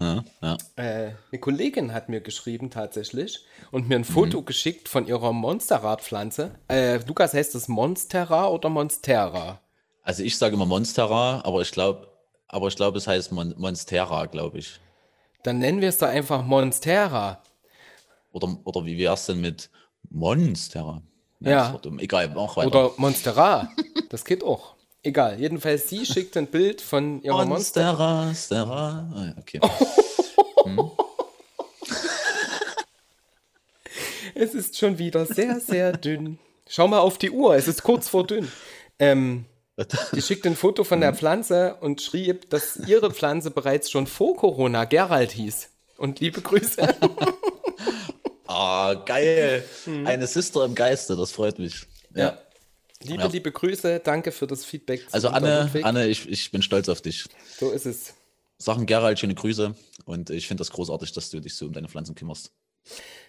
ja, 0.00 0.24
ja. 0.42 0.56
Äh, 0.76 1.12
eine 1.30 1.40
Kollegin 1.40 1.92
hat 1.92 2.08
mir 2.08 2.20
geschrieben 2.20 2.70
tatsächlich 2.70 3.44
und 3.70 3.88
mir 3.88 3.96
ein 3.96 4.04
Foto 4.04 4.40
mhm. 4.40 4.44
geschickt 4.44 4.88
von 4.88 5.06
ihrer 5.06 5.32
Monstera-Pflanze. 5.32 6.52
Äh, 6.68 6.98
Lukas, 7.06 7.32
heißt 7.34 7.54
das 7.54 7.68
Monstera 7.68 8.48
oder 8.48 8.68
Monstera? 8.68 9.60
Also 10.02 10.22
ich 10.22 10.36
sage 10.36 10.54
immer 10.54 10.66
Monstera, 10.66 11.42
aber 11.44 11.62
ich 11.62 11.70
glaube, 11.70 12.08
aber 12.48 12.68
ich 12.68 12.76
glaube, 12.76 12.98
es 12.98 13.06
heißt 13.06 13.32
Mon 13.32 13.54
Monstera, 13.56 14.26
glaube 14.26 14.58
ich. 14.58 14.80
Dann 15.42 15.58
nennen 15.58 15.80
wir 15.80 15.88
es 15.88 15.98
doch 15.98 16.08
einfach 16.08 16.44
Monstera. 16.44 17.42
Oder, 18.32 18.58
oder 18.64 18.84
wie 18.84 18.98
wär's 18.98 19.26
denn 19.26 19.40
mit 19.40 19.70
Monstera? 20.10 21.02
Ja. 21.40 21.78
Egal, 21.98 22.32
mach 22.34 22.56
weiter. 22.56 22.68
Oder 22.68 22.90
Monstera. 22.96 23.70
Das 24.08 24.24
geht 24.24 24.42
auch. 24.42 24.74
Egal. 25.02 25.38
Jedenfalls, 25.38 25.88
sie 25.88 26.06
schickt 26.06 26.36
ein 26.36 26.46
Bild 26.46 26.80
von 26.80 27.22
ihrer 27.22 27.44
Monster. 27.44 27.92
Monstera, 27.92 28.34
Stera. 28.34 29.10
Ah, 29.14 29.24
ja, 29.26 29.34
okay. 29.38 29.60
Es 34.34 34.52
ist 34.52 34.76
schon 34.76 34.98
wieder 34.98 35.26
sehr, 35.26 35.60
sehr 35.60 35.92
dünn. 35.92 36.38
Schau 36.68 36.88
mal 36.88 36.98
auf 36.98 37.18
die 37.18 37.30
Uhr, 37.30 37.54
es 37.54 37.68
ist 37.68 37.84
kurz 37.84 38.08
vor 38.08 38.26
dünn. 38.26 38.50
Ähm, 38.98 39.44
die 40.12 40.22
schickt 40.22 40.46
ein 40.46 40.56
Foto 40.56 40.82
von 40.82 41.00
der 41.00 41.14
Pflanze 41.14 41.76
und 41.80 42.02
schrieb, 42.02 42.50
dass 42.50 42.76
ihre 42.76 43.12
Pflanze 43.12 43.50
bereits 43.50 43.90
schon 43.90 44.06
vor 44.06 44.36
Corona 44.36 44.84
Gerald 44.84 45.32
hieß. 45.32 45.70
Und 45.98 46.20
liebe 46.20 46.40
Grüße. 46.40 46.94
Ah, 48.46 48.94
geil. 49.06 49.64
Eine 50.04 50.26
Sister 50.26 50.64
im 50.64 50.74
Geiste, 50.74 51.16
das 51.16 51.32
freut 51.32 51.58
mich. 51.58 51.86
Ja. 52.14 52.24
Ja. 52.24 52.38
Liebe, 53.02 53.22
Ja. 53.22 53.28
liebe 53.28 53.52
Grüße, 53.52 54.00
danke 54.00 54.32
für 54.32 54.46
das 54.46 54.64
Feedback. 54.64 55.06
Also 55.12 55.28
Anne. 55.28 55.70
Anne 55.82 56.06
ich, 56.06 56.28
ich 56.28 56.50
bin 56.50 56.62
stolz 56.62 56.88
auf 56.88 57.00
dich. 57.02 57.24
So 57.58 57.70
ist 57.70 57.86
es. 57.86 58.14
Sachen 58.56 58.86
Gerald, 58.86 59.18
schöne 59.18 59.34
Grüße. 59.34 59.74
Und 60.06 60.30
ich 60.30 60.46
finde 60.46 60.62
das 60.62 60.70
großartig, 60.70 61.12
dass 61.12 61.30
du 61.30 61.40
dich 61.40 61.54
so 61.54 61.66
um 61.66 61.72
deine 61.72 61.88
Pflanzen 61.88 62.14
kümmerst. 62.14 62.52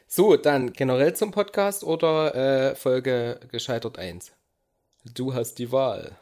So, 0.07 0.37
dann 0.37 0.71
generell 0.73 1.13
zum 1.15 1.31
Podcast 1.31 1.83
oder 1.83 2.35
äh, 2.71 2.75
Folge 2.75 3.39
gescheitert 3.51 3.97
1? 3.97 4.31
Du 5.13 5.33
hast 5.33 5.55
die 5.55 5.71
Wahl. 5.71 6.15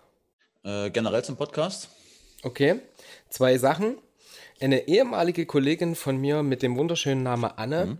Äh, 0.64 0.90
generell 0.92 1.24
zum 1.24 1.36
Podcast. 1.36 1.90
Okay, 2.44 2.80
zwei 3.30 3.58
Sachen. 3.58 3.98
Eine 4.60 4.88
ehemalige 4.88 5.46
Kollegin 5.46 5.96
von 5.96 6.18
mir 6.18 6.42
mit 6.44 6.62
dem 6.64 6.78
wunderschönen 6.78 7.24
Namen 7.24 7.52
Anne 7.56 7.98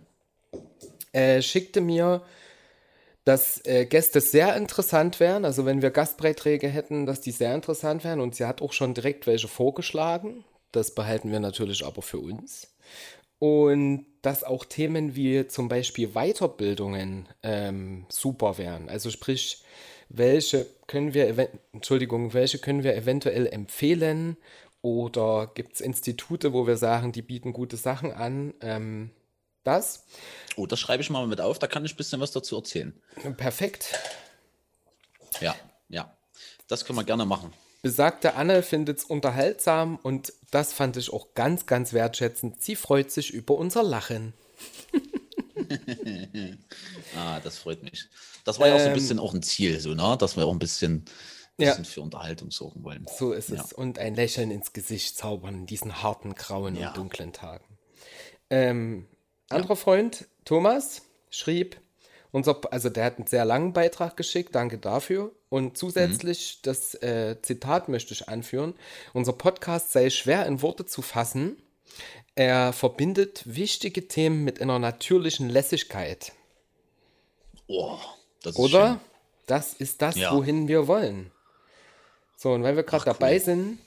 äh, 1.14 1.40
schickte 1.42 1.80
mir, 1.80 2.22
dass 3.24 3.64
äh, 3.64 3.86
Gäste 3.86 4.20
sehr 4.20 4.54
interessant 4.56 5.20
wären. 5.20 5.44
Also 5.44 5.64
wenn 5.64 5.80
wir 5.80 5.90
Gastbeiträge 5.90 6.68
hätten, 6.68 7.06
dass 7.06 7.20
die 7.20 7.30
sehr 7.30 7.54
interessant 7.54 8.04
wären. 8.04 8.20
Und 8.20 8.34
sie 8.34 8.44
hat 8.44 8.60
auch 8.60 8.72
schon 8.72 8.94
direkt 8.94 9.26
welche 9.26 9.48
vorgeschlagen. 9.48 10.44
Das 10.72 10.94
behalten 10.94 11.30
wir 11.30 11.40
natürlich 11.40 11.84
aber 11.84 12.02
für 12.02 12.18
uns. 12.18 12.74
Und 13.38 14.06
dass 14.22 14.44
auch 14.44 14.64
Themen 14.64 15.14
wie 15.16 15.46
zum 15.48 15.68
Beispiel 15.68 16.08
Weiterbildungen 16.08 17.28
ähm, 17.42 18.06
super 18.08 18.58
wären. 18.58 18.88
Also 18.88 19.10
sprich, 19.10 19.62
welche 20.08 20.66
können 20.86 21.14
wir, 21.14 21.48
Entschuldigung, 21.72 22.34
welche 22.34 22.58
können 22.58 22.84
wir 22.84 22.94
eventuell 22.94 23.46
empfehlen? 23.46 24.36
Oder 24.82 25.50
gibt 25.54 25.74
es 25.74 25.80
Institute, 25.80 26.52
wo 26.52 26.66
wir 26.66 26.76
sagen, 26.76 27.12
die 27.12 27.22
bieten 27.22 27.52
gute 27.52 27.76
Sachen 27.76 28.12
an? 28.12 28.52
Ähm, 28.60 29.10
das. 29.64 30.04
Oh, 30.56 30.66
das 30.66 30.78
schreibe 30.78 31.02
ich 31.02 31.10
mal 31.10 31.26
mit 31.26 31.40
auf, 31.40 31.58
da 31.58 31.66
kann 31.66 31.84
ich 31.84 31.94
ein 31.94 31.96
bisschen 31.96 32.20
was 32.20 32.30
dazu 32.32 32.56
erzählen. 32.56 32.92
Perfekt. 33.36 33.86
Ja, 35.40 35.54
ja. 35.88 36.16
Das 36.68 36.84
können 36.84 36.98
wir 36.98 37.04
gerne 37.04 37.24
machen. 37.26 37.52
Besagte 37.82 38.34
Anne 38.34 38.62
findet 38.62 38.98
es 38.98 39.04
unterhaltsam 39.04 39.96
und 40.02 40.32
das 40.50 40.72
fand 40.72 40.96
ich 40.96 41.12
auch 41.12 41.34
ganz, 41.34 41.66
ganz 41.66 41.92
wertschätzend. 41.92 42.62
Sie 42.62 42.76
freut 42.76 43.10
sich 43.10 43.30
über 43.32 43.54
unser 43.56 43.82
Lachen. 43.82 44.32
Ah, 47.16 47.40
das 47.40 47.58
freut 47.58 47.82
mich. 47.82 48.08
Das 48.44 48.58
war 48.58 48.68
ja 48.68 48.74
auch 48.74 48.78
so 48.78 48.84
ein 48.86 48.90
Ähm, 48.90 48.94
bisschen 48.98 49.18
auch 49.18 49.34
ein 49.34 49.42
Ziel, 49.42 49.80
so, 49.80 49.94
ne? 49.94 50.16
Dass 50.18 50.36
wir 50.36 50.44
auch 50.46 50.52
ein 50.52 50.58
bisschen, 50.58 51.04
Ja. 51.58 51.70
bisschen 51.70 51.84
für 51.84 52.00
Unterhaltung 52.02 52.50
sorgen 52.50 52.84
wollen. 52.84 53.06
So 53.18 53.32
ist 53.32 53.50
es. 53.50 53.70
Ja. 53.70 53.76
Und 53.76 53.98
ein 53.98 54.14
Lächeln 54.14 54.50
ins 54.50 54.72
Gesicht 54.72 55.16
zaubern 55.16 55.54
in 55.54 55.66
diesen 55.66 56.02
harten, 56.02 56.34
grauen 56.34 56.76
Ja. 56.76 56.88
und 56.88 56.96
dunklen 56.96 57.32
Tagen. 57.32 57.64
Ähm, 58.50 59.06
anderer 59.48 59.76
Freund, 59.76 60.26
Thomas, 60.44 61.02
schrieb, 61.30 61.76
unser, 62.32 62.60
also 62.72 62.88
der 62.88 63.04
hat 63.04 63.18
einen 63.18 63.26
sehr 63.28 63.44
langen 63.44 63.72
Beitrag 63.72 64.16
geschickt, 64.16 64.54
danke 64.54 64.78
dafür. 64.78 65.30
Und 65.50 65.78
zusätzlich, 65.78 66.60
das 66.62 66.94
äh, 66.96 67.36
Zitat 67.42 67.88
möchte 67.88 68.12
ich 68.12 68.28
anführen, 68.28 68.74
unser 69.12 69.32
Podcast 69.32 69.92
sei 69.92 70.10
schwer 70.10 70.44
in 70.46 70.60
Worte 70.60 70.84
zu 70.84 71.00
fassen. 71.00 71.62
Er 72.34 72.72
verbindet 72.72 73.42
wichtige 73.46 74.08
Themen 74.08 74.42
mit 74.42 74.60
einer 74.60 74.80
natürlichen 74.80 75.48
Lässigkeit. 75.48 76.32
Oh, 77.68 77.98
das 78.42 78.54
ist 78.54 78.58
Oder? 78.58 78.86
schön. 78.88 79.00
Das 79.46 79.74
ist 79.74 80.02
das, 80.02 80.16
Ja. 80.16 80.34
wohin 80.34 80.66
wir 80.68 80.88
wollen. 80.88 81.30
So, 82.36 82.52
und 82.52 82.62
weil 82.64 82.74
wir 82.76 82.82
gerade 82.82 83.04
dabei 83.04 83.34
cool. 83.34 83.40
sind, 83.40 83.78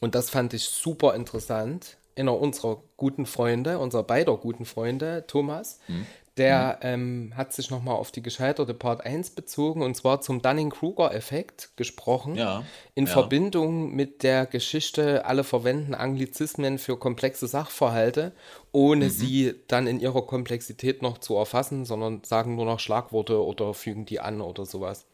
und 0.00 0.14
das 0.14 0.28
fand 0.28 0.52
ich 0.52 0.64
super 0.64 1.14
interessant, 1.14 1.96
einer 2.16 2.38
unserer 2.38 2.82
guten 2.96 3.26
Freunde, 3.26 3.78
unserer 3.78 4.02
beider 4.02 4.36
guten 4.36 4.64
Freunde, 4.64 5.24
Thomas, 5.26 5.78
Hm. 5.86 6.06
der 6.36 6.78
ähm, 6.82 7.32
hat 7.36 7.52
sich 7.52 7.70
nochmal 7.70 7.94
auf 7.96 8.10
die 8.10 8.22
gescheiterte 8.22 8.74
Part 8.74 9.04
1 9.06 9.30
bezogen 9.30 9.82
und 9.82 9.94
zwar 9.96 10.20
zum 10.20 10.42
Dunning-Kruger-Effekt 10.42 11.76
gesprochen. 11.76 12.34
Ja, 12.34 12.64
In 12.94 13.06
ja. 13.06 13.12
Verbindung 13.12 13.94
mit 13.94 14.22
der 14.22 14.46
Geschichte, 14.46 15.24
alle 15.26 15.44
verwenden 15.44 15.94
Anglizismen 15.94 16.78
für 16.78 16.96
komplexe 16.96 17.46
Sachverhalte, 17.46 18.32
ohne 18.72 19.10
sie 19.10 19.54
dann 19.68 19.86
in 19.86 20.00
ihrer 20.00 20.26
Komplexität 20.26 21.02
noch 21.02 21.18
zu 21.18 21.36
erfassen, 21.36 21.84
sondern 21.84 22.22
sagen 22.24 22.56
nur 22.56 22.64
noch 22.64 22.80
Schlagworte 22.80 23.44
oder 23.44 23.74
fügen 23.74 24.04
die 24.04 24.20
an 24.20 24.40
oder 24.40 24.66
sowas. 24.66 25.06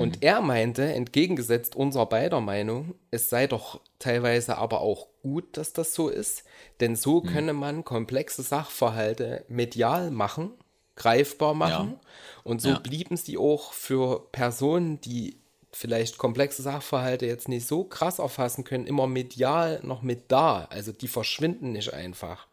Und 0.00 0.22
er 0.22 0.40
meinte, 0.40 0.82
entgegengesetzt 0.84 1.76
unserer 1.76 2.06
beider 2.06 2.40
Meinung, 2.40 2.94
es 3.10 3.28
sei 3.28 3.46
doch 3.46 3.80
teilweise 3.98 4.56
aber 4.56 4.80
auch 4.80 5.08
gut, 5.22 5.56
dass 5.56 5.72
das 5.72 5.94
so 5.94 6.08
ist, 6.08 6.44
denn 6.80 6.96
so 6.96 7.20
könne 7.20 7.52
man 7.52 7.84
komplexe 7.84 8.42
Sachverhalte 8.42 9.44
medial 9.48 10.10
machen, 10.10 10.52
greifbar 10.96 11.54
machen 11.54 12.00
und 12.42 12.62
so 12.62 12.70
Ja. 12.70 12.78
blieben 12.78 13.16
sie 13.16 13.36
auch 13.36 13.72
für 13.72 14.26
Personen, 14.32 15.00
die 15.00 15.36
vielleicht 15.72 16.18
komplexe 16.18 16.62
Sachverhalte 16.62 17.26
jetzt 17.26 17.48
nicht 17.48 17.66
so 17.66 17.84
krass 17.84 18.18
erfassen 18.18 18.64
können, 18.64 18.86
immer 18.86 19.06
medial 19.06 19.80
noch 19.82 20.02
mit 20.02 20.30
da. 20.30 20.66
Also 20.70 20.92
die 20.92 21.08
verschwinden 21.08 21.72
nicht 21.72 21.92
einfach. 21.94 22.46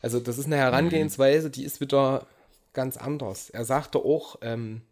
Also 0.00 0.20
das 0.20 0.38
ist 0.38 0.46
eine 0.46 0.56
Herangehensweise, 0.56 1.50
die 1.50 1.64
ist 1.64 1.80
wieder 1.80 2.26
ganz 2.72 2.96
anders. 2.96 3.50
Er 3.50 3.64
sagte 3.64 3.98
auch, 3.98 4.36
ähm, 4.42 4.82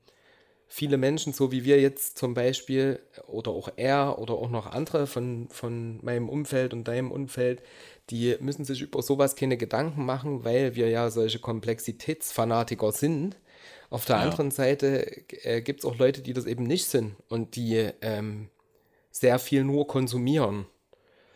viele 0.69 0.97
Menschen, 0.97 1.33
so 1.33 1.53
wie 1.53 1.65
wir 1.65 1.81
jetzt 1.81 2.19
zum 2.19 2.35
Beispiel, 2.35 3.01
oder 3.27 3.51
auch 3.53 3.69
er 3.77 4.19
oder 4.19 4.35
auch 4.35 4.51
noch 4.51 4.67
andere 4.67 5.07
von, 5.07 5.49
von 5.51 6.05
meinem 6.05 6.29
Umfeld 6.29 6.73
und 6.75 6.89
deinem 6.89 7.11
Umfeld, 7.13 7.63
die 8.11 8.37
müssen 8.41 8.65
sich 8.65 8.83
über 8.83 9.03
sowas 9.03 9.37
keine 9.37 9.57
Gedanken 9.57 10.05
machen, 10.05 10.45
weil 10.45 10.77
wir 10.77 10.89
ja 10.89 11.11
solche 11.11 11.39
Komplexitätsfanatiker 11.41 12.93
sind. 12.93 13.37
Auf 13.91 14.05
der 14.05 14.17
Ja. 14.17 14.23
anderen 14.23 14.51
Seite 14.51 15.07
äh, 15.45 15.63
gibt 15.63 15.81
es 15.81 15.87
auch 15.87 15.97
Leute, 15.99 16.23
die 16.23 16.33
das 16.33 16.47
eben 16.47 16.65
nicht 16.65 16.87
sind 16.87 17.17
und 17.29 17.57
die 17.57 17.91
ähm, 18.01 18.49
sehr 19.11 19.39
viel 19.39 19.65
nur 19.65 19.87
konsumieren. 19.87 20.67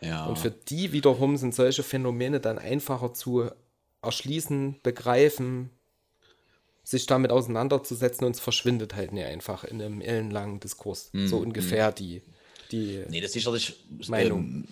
Ja. 0.01 0.25
Und 0.27 0.39
für 0.39 0.51
die 0.51 0.91
wiederum 0.91 1.37
sind 1.37 1.55
solche 1.55 1.83
Phänomene 1.83 2.39
dann 2.39 2.59
einfacher 2.59 3.13
zu 3.13 3.49
erschließen, 4.01 4.79
begreifen, 4.83 5.71
sich 6.83 7.05
damit 7.05 7.31
auseinanderzusetzen 7.31 8.25
und 8.25 8.35
es 8.35 8.39
verschwindet 8.41 8.95
halt 8.95 9.13
nicht 9.13 9.25
einfach 9.25 9.63
in 9.63 9.81
einem 9.81 10.01
ellenlangen 10.01 10.59
Diskurs. 10.59 11.11
so 11.13 11.37
ungefähr 11.37 11.91
die, 11.91 12.21
die 12.71 13.03
Nee, 13.09 13.21
das 13.21 13.33
sicherlich 13.33 13.75
Meinung. 14.07 14.39
ähm, 14.39 14.67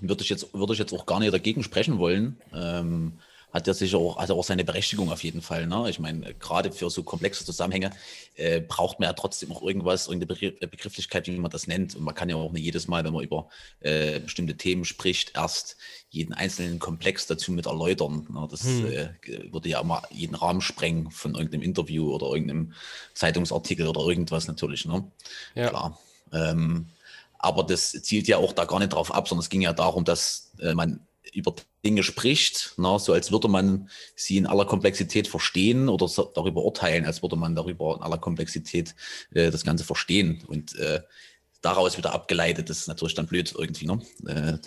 würde 0.00 0.22
ich, 0.22 0.30
jetzt, 0.30 0.52
würde 0.54 0.72
ich 0.72 0.78
jetzt 0.78 0.92
auch 0.92 1.06
gar 1.06 1.20
nicht 1.20 1.32
dagegen 1.32 1.62
sprechen 1.62 1.98
wollen. 1.98 2.40
Ähm, 2.54 3.12
hat 3.52 3.66
ja 3.66 3.74
sicher 3.74 3.98
auch, 3.98 4.18
hat 4.18 4.30
auch 4.30 4.44
seine 4.44 4.64
Berechtigung 4.64 5.10
auf 5.10 5.24
jeden 5.24 5.42
Fall. 5.42 5.66
Ne? 5.66 5.90
Ich 5.90 5.98
meine, 5.98 6.34
gerade 6.34 6.72
für 6.72 6.90
so 6.90 7.02
komplexe 7.02 7.44
Zusammenhänge 7.44 7.90
äh, 8.36 8.60
braucht 8.60 9.00
man 9.00 9.08
ja 9.08 9.12
trotzdem 9.12 9.50
auch 9.52 9.62
irgendwas, 9.62 10.06
irgendeine 10.06 10.38
Begr- 10.38 10.66
Begrifflichkeit, 10.66 11.26
wie 11.26 11.36
man 11.38 11.50
das 11.50 11.66
nennt. 11.66 11.96
Und 11.96 12.02
man 12.02 12.14
kann 12.14 12.28
ja 12.28 12.36
auch 12.36 12.52
nicht 12.52 12.64
jedes 12.64 12.88
Mal, 12.88 13.04
wenn 13.04 13.12
man 13.12 13.24
über 13.24 13.48
äh, 13.80 14.20
bestimmte 14.20 14.56
Themen 14.56 14.84
spricht, 14.84 15.36
erst 15.36 15.76
jeden 16.10 16.32
einzelnen 16.32 16.78
Komplex 16.78 17.26
dazu 17.26 17.52
mit 17.52 17.66
erläutern. 17.66 18.26
Ne? 18.30 18.48
Das 18.50 18.64
äh, 18.64 19.10
würde 19.50 19.68
ja 19.68 19.80
immer 19.80 20.02
jeden 20.10 20.34
Rahmen 20.34 20.60
sprengen 20.60 21.10
von 21.10 21.34
irgendeinem 21.34 21.62
Interview 21.62 22.12
oder 22.12 22.26
irgendeinem 22.26 22.72
Zeitungsartikel 23.14 23.86
oder 23.86 24.00
irgendwas 24.02 24.46
natürlich. 24.46 24.84
Ne? 24.84 25.04
Ja. 25.54 25.68
Klar. 25.68 25.98
Ähm, 26.32 26.86
aber 27.38 27.64
das 27.64 27.92
zielt 27.92 28.28
ja 28.28 28.36
auch 28.36 28.52
da 28.52 28.64
gar 28.64 28.78
nicht 28.78 28.92
drauf 28.92 29.12
ab, 29.12 29.26
sondern 29.26 29.42
es 29.42 29.48
ging 29.48 29.62
ja 29.62 29.72
darum, 29.72 30.04
dass 30.04 30.52
äh, 30.60 30.74
man 30.74 31.00
über 31.32 31.54
Dinge 31.84 32.02
spricht, 32.02 32.74
na, 32.76 32.98
so 32.98 33.12
als 33.12 33.32
würde 33.32 33.48
man 33.48 33.88
sie 34.14 34.36
in 34.36 34.46
aller 34.46 34.64
Komplexität 34.64 35.28
verstehen 35.28 35.88
oder 35.88 36.08
so, 36.08 36.24
darüber 36.34 36.64
urteilen, 36.64 37.06
als 37.06 37.22
würde 37.22 37.36
man 37.36 37.54
darüber 37.54 37.96
in 37.96 38.02
aller 38.02 38.18
Komplexität 38.18 38.94
äh, 39.32 39.50
das 39.50 39.64
Ganze 39.64 39.84
verstehen. 39.84 40.42
Und 40.46 40.76
äh, 40.76 41.00
daraus 41.62 41.96
wieder 41.98 42.12
abgeleitet, 42.12 42.70
das 42.70 42.78
ist 42.78 42.88
natürlich 42.88 43.14
dann 43.14 43.26
blöd 43.26 43.54
irgendwie, 43.56 43.86
ne? 43.86 44.00
Äh, 44.26 44.58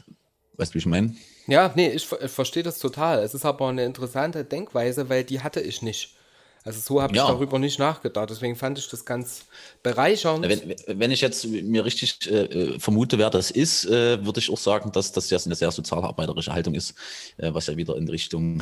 weißt 0.57 0.71
du, 0.71 0.75
wie 0.75 0.79
ich 0.79 0.85
meine? 0.85 1.15
Ja, 1.47 1.73
nee, 1.75 1.89
ich, 1.89 2.11
ich 2.11 2.31
verstehe 2.31 2.63
das 2.63 2.79
total. 2.79 3.23
Es 3.23 3.33
ist 3.33 3.45
aber 3.45 3.67
eine 3.67 3.83
interessante 3.83 4.45
Denkweise, 4.45 5.09
weil 5.09 5.23
die 5.23 5.41
hatte 5.41 5.59
ich 5.59 5.81
nicht. 5.81 6.15
Also 6.65 6.79
so 6.79 7.01
habe 7.01 7.11
ich 7.13 7.17
Ja. 7.17 7.27
darüber 7.27 7.59
nicht 7.59 7.77
nachgedacht. 7.77 8.29
Deswegen 8.29 8.55
fand 8.55 8.77
ich 8.79 8.87
das 8.87 9.03
ganz 9.03 9.45
bereichernd. 9.83 10.47
Wenn, 10.47 10.75
wenn 10.87 11.11
ich 11.11 11.19
jetzt 11.19 11.45
mir 11.45 11.83
richtig 11.83 12.31
äh, 12.31 12.79
vermute, 12.79 13.17
wer 13.17 13.29
das 13.29 13.51
ist, 13.51 13.83
äh, 13.85 14.23
würde 14.25 14.39
ich 14.39 14.49
auch 14.49 14.57
sagen, 14.57 14.91
dass 14.93 15.11
das 15.11 15.29
ja 15.29 15.37
eine 15.43 15.55
sehr 15.55 15.71
sozialarbeiterische 15.71 16.53
Haltung 16.53 16.73
ist, 16.73 16.93
äh, 17.37 17.53
was 17.53 17.67
ja 17.67 17.75
wieder 17.75 17.97
in 17.97 18.07
Richtung 18.09 18.61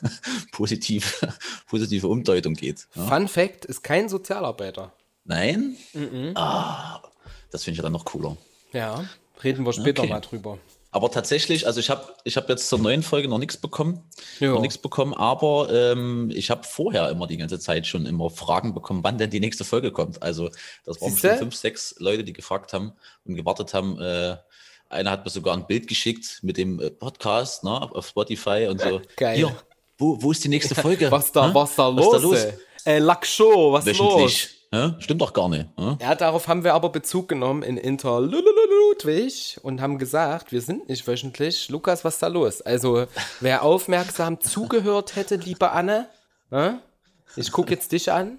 positiv, 0.52 1.20
positive 1.66 2.06
Umdeutung 2.08 2.54
geht. 2.54 2.86
Ja? 2.94 3.06
Fun 3.06 3.28
Fact 3.28 3.64
ist 3.64 3.82
kein 3.82 4.08
Sozialarbeiter. 4.08 4.92
Nein? 5.24 5.76
Ah, 6.34 7.00
das 7.50 7.64
finde 7.64 7.72
ich 7.74 7.78
ja 7.78 7.82
dann 7.82 7.92
noch 7.92 8.04
cooler. 8.04 8.36
Ja, 8.72 9.04
reden 9.42 9.64
wir 9.64 9.72
später 9.72 10.02
Okay. 10.02 10.10
mal 10.12 10.20
drüber. 10.20 10.58
Aber 10.92 11.10
tatsächlich, 11.10 11.66
also 11.66 11.78
ich 11.78 11.88
habe 11.88 12.14
ich 12.24 12.36
hab 12.36 12.48
jetzt 12.48 12.68
zur 12.68 12.80
neuen 12.80 13.02
Folge 13.04 13.28
noch 13.28 13.38
nichts 13.38 13.56
bekommen. 13.56 14.02
Ja. 14.40 14.50
Noch 14.50 14.60
nichts 14.60 14.78
bekommen, 14.78 15.14
aber 15.14 15.68
ähm, 15.72 16.32
ich 16.34 16.50
habe 16.50 16.64
vorher 16.64 17.08
immer 17.10 17.28
die 17.28 17.36
ganze 17.36 17.60
Zeit 17.60 17.86
schon 17.86 18.06
immer 18.06 18.28
Fragen 18.28 18.74
bekommen, 18.74 19.04
wann 19.04 19.16
denn 19.16 19.30
die 19.30 19.38
nächste 19.38 19.64
Folge 19.64 19.92
kommt. 19.92 20.20
Also 20.22 20.50
das 20.84 21.00
waren 21.00 21.16
schon 21.16 21.38
fünf, 21.38 21.54
sechs 21.54 21.94
Leute, 21.98 22.24
die 22.24 22.32
gefragt 22.32 22.72
haben 22.72 22.92
und 23.24 23.36
gewartet 23.36 23.72
haben. 23.72 24.00
Äh, 24.00 24.36
einer 24.88 25.12
hat 25.12 25.24
mir 25.24 25.30
sogar 25.30 25.56
ein 25.56 25.66
Bild 25.68 25.86
geschickt 25.86 26.40
mit 26.42 26.56
dem 26.56 26.80
äh, 26.80 26.90
Podcast 26.90 27.62
ne, 27.62 27.70
auf 27.70 28.08
Spotify 28.08 28.66
und 28.68 28.80
so. 28.80 29.00
Geil. 29.16 29.36
Hier, 29.36 29.56
wo, 29.96 30.20
wo 30.20 30.32
ist 30.32 30.42
die 30.42 30.48
nächste 30.48 30.74
Folge? 30.74 31.08
Was 31.10 31.30
da, 31.30 31.54
was 31.54 31.76
da 31.76 31.94
Was 31.94 32.04
los? 32.04 32.12
da 32.12 32.18
los? 32.18 32.44
ey? 32.44 32.52
Ey, 32.84 32.98
Lackshow, 32.98 33.72
was 33.72 33.84
los? 33.98 34.48
Hä? 34.72 34.94
Stimmt 35.00 35.20
doch 35.20 35.32
gar 35.32 35.48
nicht. 35.48 35.66
Hä? 35.76 35.96
Ja, 36.00 36.14
darauf 36.14 36.46
haben 36.46 36.62
wir 36.62 36.74
aber 36.74 36.90
Bezug 36.90 37.28
genommen 37.28 37.62
in 37.64 37.76
Inter 37.76 38.20
Ludwig 38.20 39.58
und 39.62 39.80
haben 39.80 39.98
gesagt, 39.98 40.52
wir 40.52 40.60
sind 40.60 40.88
nicht 40.88 41.06
wöchentlich. 41.08 41.68
Lukas, 41.70 42.04
was 42.04 42.14
ist 42.14 42.22
da 42.22 42.28
los? 42.28 42.60
Also, 42.62 43.06
wer 43.40 43.62
aufmerksam 43.64 44.40
zugehört 44.40 45.16
hätte, 45.16 45.36
liebe 45.36 45.72
Anne, 45.72 46.08
äh? 46.52 46.72
ich 47.34 47.50
gucke 47.50 47.72
jetzt 47.72 47.90
dich 47.90 48.12
an, 48.12 48.38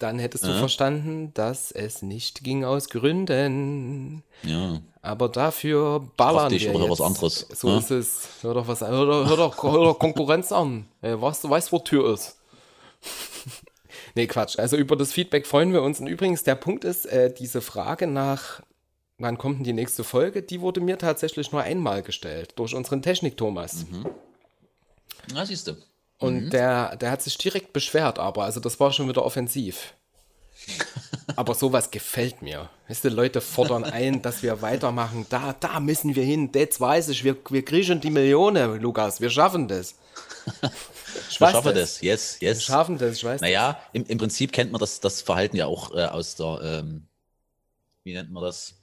dann 0.00 0.18
hättest 0.18 0.44
du 0.44 0.58
verstanden, 0.58 1.32
dass 1.34 1.70
es 1.70 2.02
nicht 2.02 2.42
ging 2.42 2.64
aus 2.64 2.88
Gründen. 2.88 4.24
Ja. 4.42 4.80
Aber 5.02 5.28
dafür 5.28 6.08
ballern 6.16 6.44
Dachte 6.44 6.54
ich, 6.56 6.64
wir 6.64 6.74
oder 6.74 6.86
jetzt. 6.88 6.98
was 6.98 7.00
anderes, 7.06 7.46
So 7.54 7.68
ne? 7.68 7.78
ist 7.78 7.90
es. 7.90 8.28
Hör 8.42 8.54
doch 8.54 8.66
was 8.66 8.82
an. 8.82 8.90
Hör 8.92 9.06
doch, 9.06 9.28
hör 9.28 9.36
doch, 9.36 9.62
hör 9.62 9.84
doch 9.84 9.98
Konkurrenz 9.98 10.50
an. 10.50 10.88
Ey, 11.02 11.20
was, 11.20 11.40
du 11.40 11.48
weißt, 11.50 11.70
wo 11.70 11.78
Tür 11.78 12.14
ist. 12.14 12.36
Nee, 14.14 14.26
Quatsch. 14.26 14.58
Also 14.58 14.76
über 14.76 14.96
das 14.96 15.12
Feedback 15.12 15.46
freuen 15.46 15.72
wir 15.72 15.82
uns. 15.82 16.00
Und 16.00 16.06
übrigens, 16.06 16.44
der 16.44 16.54
Punkt 16.54 16.84
ist, 16.84 17.06
äh, 17.06 17.32
diese 17.32 17.60
Frage 17.60 18.06
nach, 18.06 18.60
wann 19.18 19.38
kommt 19.38 19.58
denn 19.58 19.64
die 19.64 19.72
nächste 19.72 20.04
Folge, 20.04 20.42
die 20.42 20.60
wurde 20.60 20.80
mir 20.80 20.98
tatsächlich 20.98 21.52
nur 21.52 21.62
einmal 21.62 22.02
gestellt. 22.02 22.54
Durch 22.56 22.74
unseren 22.74 23.02
Technik-Thomas. 23.02 23.86
Na, 25.32 25.46
siehst 25.46 25.68
du. 25.68 25.76
Und 26.18 26.50
der, 26.50 26.96
der 26.96 27.10
hat 27.10 27.22
sich 27.22 27.38
direkt 27.38 27.72
beschwert, 27.72 28.18
aber 28.18 28.44
also 28.44 28.60
das 28.60 28.78
war 28.78 28.92
schon 28.92 29.08
wieder 29.08 29.24
offensiv. 29.24 29.94
Aber 31.36 31.54
sowas 31.54 31.90
gefällt 31.90 32.42
mir. 32.42 32.68
Weißt 32.88 33.04
du, 33.04 33.08
Leute 33.08 33.40
fordern 33.40 33.84
ein, 33.84 34.22
dass 34.22 34.42
wir 34.42 34.62
weitermachen. 34.62 35.26
Da, 35.28 35.54
da 35.58 35.80
müssen 35.80 36.14
wir 36.14 36.24
hin. 36.24 36.50
Das 36.52 36.80
weiß 36.80 37.08
ich. 37.08 37.24
Wir, 37.24 37.36
wir 37.48 37.64
kriegen 37.64 38.00
die 38.00 38.10
Millionen, 38.10 38.80
Lukas. 38.80 39.20
Wir 39.20 39.30
schaffen 39.30 39.68
das. 39.68 39.94
Ich 41.28 41.30
Ich 41.30 41.40
weiß 41.40 41.52
schaffe 41.52 41.72
das. 41.74 42.00
Yes, 42.00 42.38
yes. 42.40 42.58
Wir 42.58 42.60
schaffen 42.62 42.98
das, 42.98 43.16
ich 43.16 43.24
weiß 43.24 43.40
Naja, 43.40 43.80
im, 43.92 44.04
im 44.06 44.18
Prinzip 44.18 44.52
kennt 44.52 44.72
man 44.72 44.80
das, 44.80 45.00
das 45.00 45.22
Verhalten 45.22 45.56
ja 45.56 45.66
auch 45.66 45.94
äh, 45.94 46.04
aus 46.04 46.36
der, 46.36 46.60
ähm, 46.62 47.06
wie 48.04 48.14
nennt 48.14 48.30
man 48.30 48.42
das? 48.42 48.74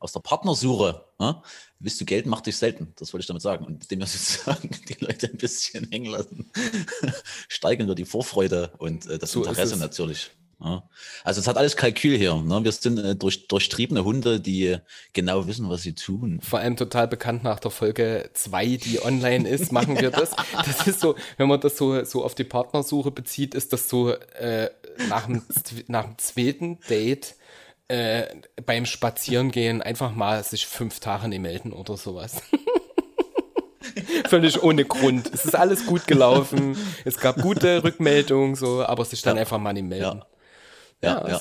Aus 0.00 0.12
der 0.12 0.20
Partnersuche. 0.20 1.04
Ne? 1.18 1.42
Willst 1.80 2.00
du 2.00 2.04
Geld, 2.04 2.26
mach 2.26 2.40
dich 2.40 2.56
selten. 2.56 2.92
Das 2.96 3.12
wollte 3.12 3.22
ich 3.22 3.26
damit 3.26 3.42
sagen. 3.42 3.64
Und 3.64 3.82
indem 3.84 4.00
wir 4.00 4.06
sozusagen 4.06 4.70
die 4.88 5.04
Leute 5.04 5.28
ein 5.28 5.36
bisschen 5.36 5.88
hängen 5.90 6.10
lassen, 6.10 6.50
steigern 7.48 7.88
wir 7.88 7.94
die 7.94 8.04
Vorfreude 8.04 8.72
und 8.78 9.06
äh, 9.06 9.18
das 9.18 9.32
So 9.32 9.40
Interesse 9.44 9.74
es. 9.74 9.80
natürlich. 9.80 10.30
Ja. 10.60 10.82
Also 11.22 11.40
es 11.40 11.46
hat 11.46 11.56
alles 11.56 11.76
Kalkül 11.76 12.16
hier. 12.16 12.34
Ne? 12.34 12.64
Wir 12.64 12.72
sind 12.72 12.98
äh, 12.98 13.14
durch, 13.14 13.46
durchtriebene 13.46 14.04
Hunde, 14.04 14.40
die 14.40 14.76
genau 15.12 15.46
wissen, 15.46 15.68
was 15.68 15.82
sie 15.82 15.94
tun. 15.94 16.40
Vor 16.42 16.58
allem 16.58 16.76
total 16.76 17.06
bekannt 17.06 17.44
nach 17.44 17.60
der 17.60 17.70
Folge 17.70 18.30
2, 18.34 18.76
die 18.76 19.02
online 19.02 19.48
ist, 19.48 19.70
machen 19.70 20.00
wir 20.00 20.10
das. 20.12 20.30
Das 20.54 20.86
ist 20.86 21.00
so, 21.00 21.14
wenn 21.36 21.48
man 21.48 21.60
das 21.60 21.76
so, 21.76 22.04
so 22.04 22.24
auf 22.24 22.34
die 22.34 22.44
Partnersuche 22.44 23.12
bezieht, 23.12 23.54
ist 23.54 23.72
das 23.72 23.88
so 23.88 24.10
äh, 24.10 24.70
nach, 25.08 25.26
dem, 25.26 25.42
nach 25.86 26.04
dem 26.04 26.18
zweiten 26.18 26.80
Date 26.88 27.36
äh, 27.86 28.26
beim 28.66 28.84
Spazierengehen 28.84 29.80
einfach 29.80 30.12
mal 30.14 30.42
sich 30.42 30.66
fünf 30.66 30.98
Tage 30.98 31.28
nicht 31.28 31.40
melden 31.40 31.72
oder 31.72 31.96
sowas. 31.96 32.42
Völlig 34.28 34.62
ohne 34.62 34.84
Grund. 34.84 35.30
Es 35.32 35.44
ist 35.44 35.54
alles 35.54 35.86
gut 35.86 36.06
gelaufen. 36.06 36.76
Es 37.04 37.18
gab 37.18 37.40
gute 37.40 37.82
Rückmeldungen, 37.82 38.54
so, 38.54 38.84
aber 38.84 39.04
sich 39.04 39.22
dann 39.22 39.38
einfach 39.38 39.58
mal 39.58 39.72
nicht 39.72 39.86
melden. 39.86 40.18
Ja, 40.18 40.26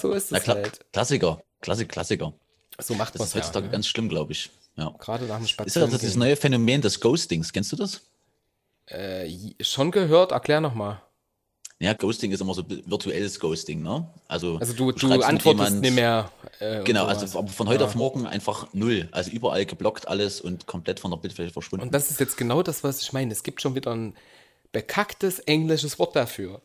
so 0.02 0.12
ist 0.14 0.32
es 0.32 0.44
Kla 0.44 0.56
halt. 0.56 0.80
Klassiker, 0.94 1.42
Klassik, 1.62 1.90
Klassiker. 1.90 2.34
So 2.80 2.94
macht 2.96 3.16
Das 3.16 3.20
man 3.20 3.26
ist 3.28 3.36
es 3.36 3.36
heutzutage 3.42 3.66
ja. 3.66 3.70
ne? 3.70 3.72
ganz 3.72 3.88
schlimm, 3.88 4.10
glaube 4.10 4.32
ich. 4.34 4.50
Ja. 4.76 4.94
Gerade 5.00 5.26
nach 5.26 5.38
dem 5.38 5.44
Ist 5.46 5.50
ja 5.52 5.54
Spazierengehen. 5.64 6.02
das 6.02 6.16
neue 6.16 6.36
Phänomen 6.36 6.82
des 6.82 7.00
Ghostings. 7.00 7.52
Kennst 7.52 7.72
du 7.72 7.76
das? 7.76 8.02
Äh, 8.86 9.30
schon 9.62 9.92
gehört, 9.92 10.32
erklär 10.32 10.62
nochmal. 10.62 11.02
Ja, 11.80 11.94
Ghosting 11.94 12.32
ist 12.32 12.40
immer 12.42 12.56
so 12.56 12.64
virtuelles 12.68 13.40
Ghosting, 13.40 13.84
ne? 13.84 14.08
Also, 14.28 14.58
Also 14.58 14.74
du, 14.74 14.92
du 14.92 15.08
mit 15.10 15.24
antwortest 15.24 15.46
jemand- 15.70 15.82
nicht 15.82 15.94
mehr. 15.94 16.32
Äh, 16.60 16.84
Genau, 16.84 17.06
also 17.06 17.28
von 17.48 17.68
heute 17.68 17.86
auf 17.86 17.94
morgen 17.94 18.26
einfach 18.26 18.68
null. 18.74 19.08
Also 19.12 19.30
überall 19.30 19.64
geblockt 19.66 20.08
alles 20.08 20.42
und 20.42 20.66
komplett 20.66 21.00
von 21.00 21.12
der 21.12 21.18
Bildfläche 21.18 21.52
verschwunden. 21.52 21.86
Und 21.86 21.94
das 21.94 22.10
ist 22.10 22.20
jetzt 22.20 22.36
genau 22.38 22.64
das, 22.64 22.84
was 22.84 23.02
ich 23.02 23.14
meine. 23.14 23.32
Es 23.32 23.44
gibt 23.44 23.62
schon 23.62 23.76
wieder 23.76 23.94
ein 23.94 24.16
bekacktes 24.72 25.38
englisches 25.40 26.00
Wort 26.00 26.16
dafür. 26.16 26.62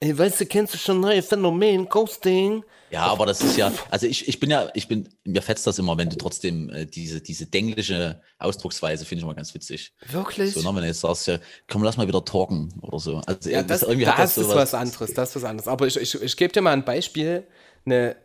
Ey, 0.00 0.16
weißt 0.16 0.40
du, 0.40 0.46
kennst 0.46 0.74
du 0.74 0.78
schon 0.78 1.00
neue 1.00 1.22
Phänomen, 1.22 1.88
Ghosting? 1.88 2.64
ja, 2.88 3.02
aber 3.02 3.26
das 3.26 3.40
ist 3.40 3.56
ja, 3.56 3.70
also 3.90 4.06
ich, 4.06 4.26
ich 4.26 4.40
bin 4.40 4.50
ja, 4.50 4.68
ich 4.74 4.88
bin, 4.88 5.08
mir 5.24 5.42
fetzt 5.42 5.66
das 5.66 5.78
immer, 5.78 5.96
wenn 5.96 6.10
du 6.10 6.16
trotzdem 6.16 6.70
äh, 6.70 6.86
diese, 6.86 7.20
diese 7.20 7.46
denglische 7.46 8.20
Ausdrucksweise 8.38 9.04
finde 9.04 9.20
ich 9.20 9.24
immer 9.24 9.34
ganz 9.34 9.54
witzig. 9.54 9.92
Wirklich? 10.08 10.54
So, 10.54 10.60
ne, 10.62 10.68
wenn 10.74 10.82
du 10.82 10.86
jetzt 10.88 11.00
sagst, 11.00 11.28
ja, 11.28 11.38
komm, 11.68 11.84
lass 11.84 11.96
mal 11.96 12.08
wieder 12.08 12.24
talken 12.24 12.72
oder 12.82 12.98
so. 12.98 13.18
Also 13.26 13.48
ja, 13.50 13.60
äh, 13.60 13.64
das, 13.64 13.82
irgendwie 13.82 14.06
das, 14.06 14.16
hat 14.16 14.24
ist 14.28 14.34
sowas- 14.36 14.56
was 14.56 14.74
anderes, 14.74 15.14
das 15.14 15.30
ist 15.30 15.36
was 15.36 15.44
anderes. 15.44 15.68
Aber 15.68 15.86
ich, 15.86 15.96
ich, 15.98 16.20
ich 16.20 16.36
gebe 16.36 16.52
dir 16.52 16.62
mal 16.62 16.72
ein 16.72 16.84
Beispiel. 16.84 17.46
Eine, 17.86 18.16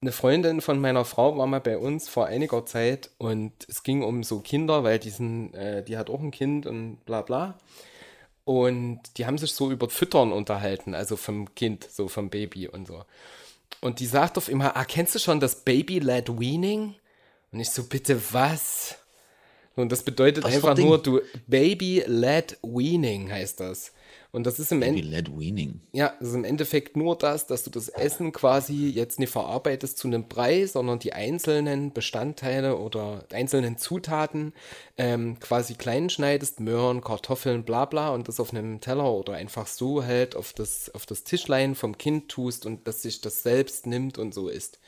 eine 0.00 0.12
Freundin 0.12 0.60
von 0.60 0.80
meiner 0.80 1.04
Frau 1.04 1.36
war 1.38 1.46
mal 1.46 1.60
bei 1.60 1.78
uns 1.78 2.08
vor 2.08 2.26
einiger 2.26 2.66
Zeit 2.66 3.10
und 3.18 3.52
es 3.68 3.82
ging 3.84 4.02
um 4.02 4.24
so 4.24 4.40
Kinder, 4.40 4.82
weil 4.84 4.98
die, 4.98 5.10
sind, 5.10 5.54
äh, 5.54 5.84
die 5.84 5.96
hat 5.96 6.10
auch 6.10 6.20
ein 6.20 6.30
Kind 6.32 6.66
und 6.66 7.04
bla 7.04 7.22
bla. 7.22 7.58
Und 8.48 9.00
die 9.18 9.26
haben 9.26 9.36
sich 9.36 9.52
so 9.52 9.70
über 9.70 9.90
Füttern 9.90 10.32
unterhalten, 10.32 10.94
also 10.94 11.18
vom 11.18 11.54
Kind, 11.54 11.86
so 11.92 12.08
vom 12.08 12.30
Baby 12.30 12.66
und 12.66 12.88
so. 12.88 13.04
Und 13.82 14.00
die 14.00 14.06
sagt 14.06 14.38
auf 14.38 14.48
immer, 14.48 14.74
ah, 14.74 14.86
kennst 14.86 15.14
du 15.14 15.18
schon 15.18 15.38
das 15.38 15.64
Baby-led 15.64 16.40
Weaning? 16.40 16.94
Und 17.52 17.60
ich 17.60 17.68
so, 17.68 17.84
bitte 17.84 18.18
was? 18.32 18.96
Und 19.76 19.92
das 19.92 20.02
bedeutet 20.02 20.44
Was 20.44 20.54
einfach 20.54 20.78
nur, 20.78 20.96
du, 20.96 21.20
Baby-led 21.46 22.56
Weaning 22.62 23.30
heißt 23.30 23.60
das. 23.60 23.92
Und 24.30 24.46
das 24.46 24.58
ist 24.58 24.72
im 24.72 24.82
Endeffekt. 24.82 25.08
Ja, 25.92 26.12
es 26.20 26.28
ist 26.28 26.34
im 26.34 26.44
Endeffekt 26.44 26.96
nur 26.98 27.16
das, 27.16 27.46
dass 27.46 27.64
du 27.64 27.70
das 27.70 27.88
Essen 27.88 28.32
quasi 28.32 28.88
jetzt 28.90 29.18
nicht 29.18 29.30
verarbeitest 29.32 29.96
zu 29.96 30.06
einem 30.06 30.28
Brei, 30.28 30.66
sondern 30.66 30.98
die 30.98 31.14
einzelnen 31.14 31.92
Bestandteile 31.94 32.76
oder 32.76 33.24
einzelnen 33.32 33.78
Zutaten 33.78 34.52
ähm, 34.98 35.38
quasi 35.40 35.74
klein 35.74 36.10
schneidest, 36.10 36.60
Möhren, 36.60 37.00
Kartoffeln, 37.00 37.64
bla 37.64 37.86
bla 37.86 38.10
und 38.10 38.28
das 38.28 38.38
auf 38.38 38.52
einem 38.52 38.80
Teller 38.80 39.10
oder 39.10 39.32
einfach 39.34 39.66
so 39.66 40.04
halt 40.04 40.36
auf 40.36 40.52
das, 40.52 40.94
auf 40.94 41.06
das 41.06 41.24
Tischlein 41.24 41.74
vom 41.74 41.96
Kind 41.96 42.28
tust 42.28 42.66
und 42.66 42.86
dass 42.86 43.02
sich 43.02 43.22
das 43.22 43.42
selbst 43.42 43.86
nimmt 43.86 44.18
und 44.18 44.34
so 44.34 44.48
isst. 44.48 44.78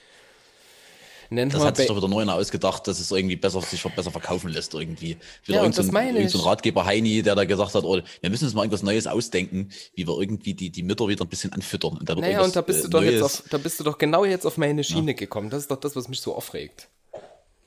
Nennt 1.33 1.55
Das 1.55 1.63
hat 1.63 1.77
sich 1.77 1.87
doch 1.87 1.97
wieder 1.97 2.09
neu 2.09 2.25
ausgedacht, 2.25 2.89
dass 2.89 2.99
es 2.99 3.13
irgendwie 3.13 3.37
besser, 3.37 3.63
sich 3.63 3.81
besser 3.83 4.11
verkaufen 4.11 4.51
lässt 4.51 4.75
irgendwie. 4.75 5.17
Wieder 5.45 5.59
Ja, 5.59 5.61
und 5.61 5.67
irgend 5.67 5.75
so 5.77 5.83
das 5.83 5.91
ein, 5.91 5.95
meine 5.95 6.19
irgend 6.19 6.31
so 6.33 6.39
ein 6.39 6.43
ich. 6.43 6.47
Ratgeber 6.47 6.85
Heini, 6.85 7.23
der 7.23 7.37
da 7.37 7.45
gesagt 7.45 7.75
hat, 7.75 7.85
oh, 7.85 8.01
wir 8.21 8.31
müssen 8.31 8.47
uns 8.47 8.55
mal 8.55 8.63
irgendwas 8.63 8.83
Neues 8.83 9.07
ausdenken, 9.07 9.71
wie 9.95 10.09
wir 10.09 10.19
irgendwie 10.19 10.55
die, 10.55 10.71
die 10.71 10.83
Mütter 10.83 11.07
wieder 11.07 11.25
ein 11.25 11.29
bisschen 11.29 11.53
anfüttern. 11.53 11.99
Und 11.99 12.09
Naja, 12.09 12.43
und 12.43 12.57
da 12.57 12.63
bist 12.63 12.81
äh, 12.81 12.83
du 12.83 12.89
doch 12.89 13.03
jetzt 13.03 13.23
auf, 13.23 13.45
da 13.49 13.59
bist 13.59 13.79
du 13.79 13.85
doch 13.85 13.97
genau 13.97 14.25
jetzt 14.25 14.45
auf 14.45 14.59
meine 14.59 14.83
Schiene 14.83 15.15
gekommen. 15.15 15.51
Das 15.51 15.63
ist 15.63 15.71
doch 15.71 15.79
das, 15.79 15.95
was 15.95 16.09
mich 16.09 16.21
so 16.21 16.35
aufregt. 16.35 16.89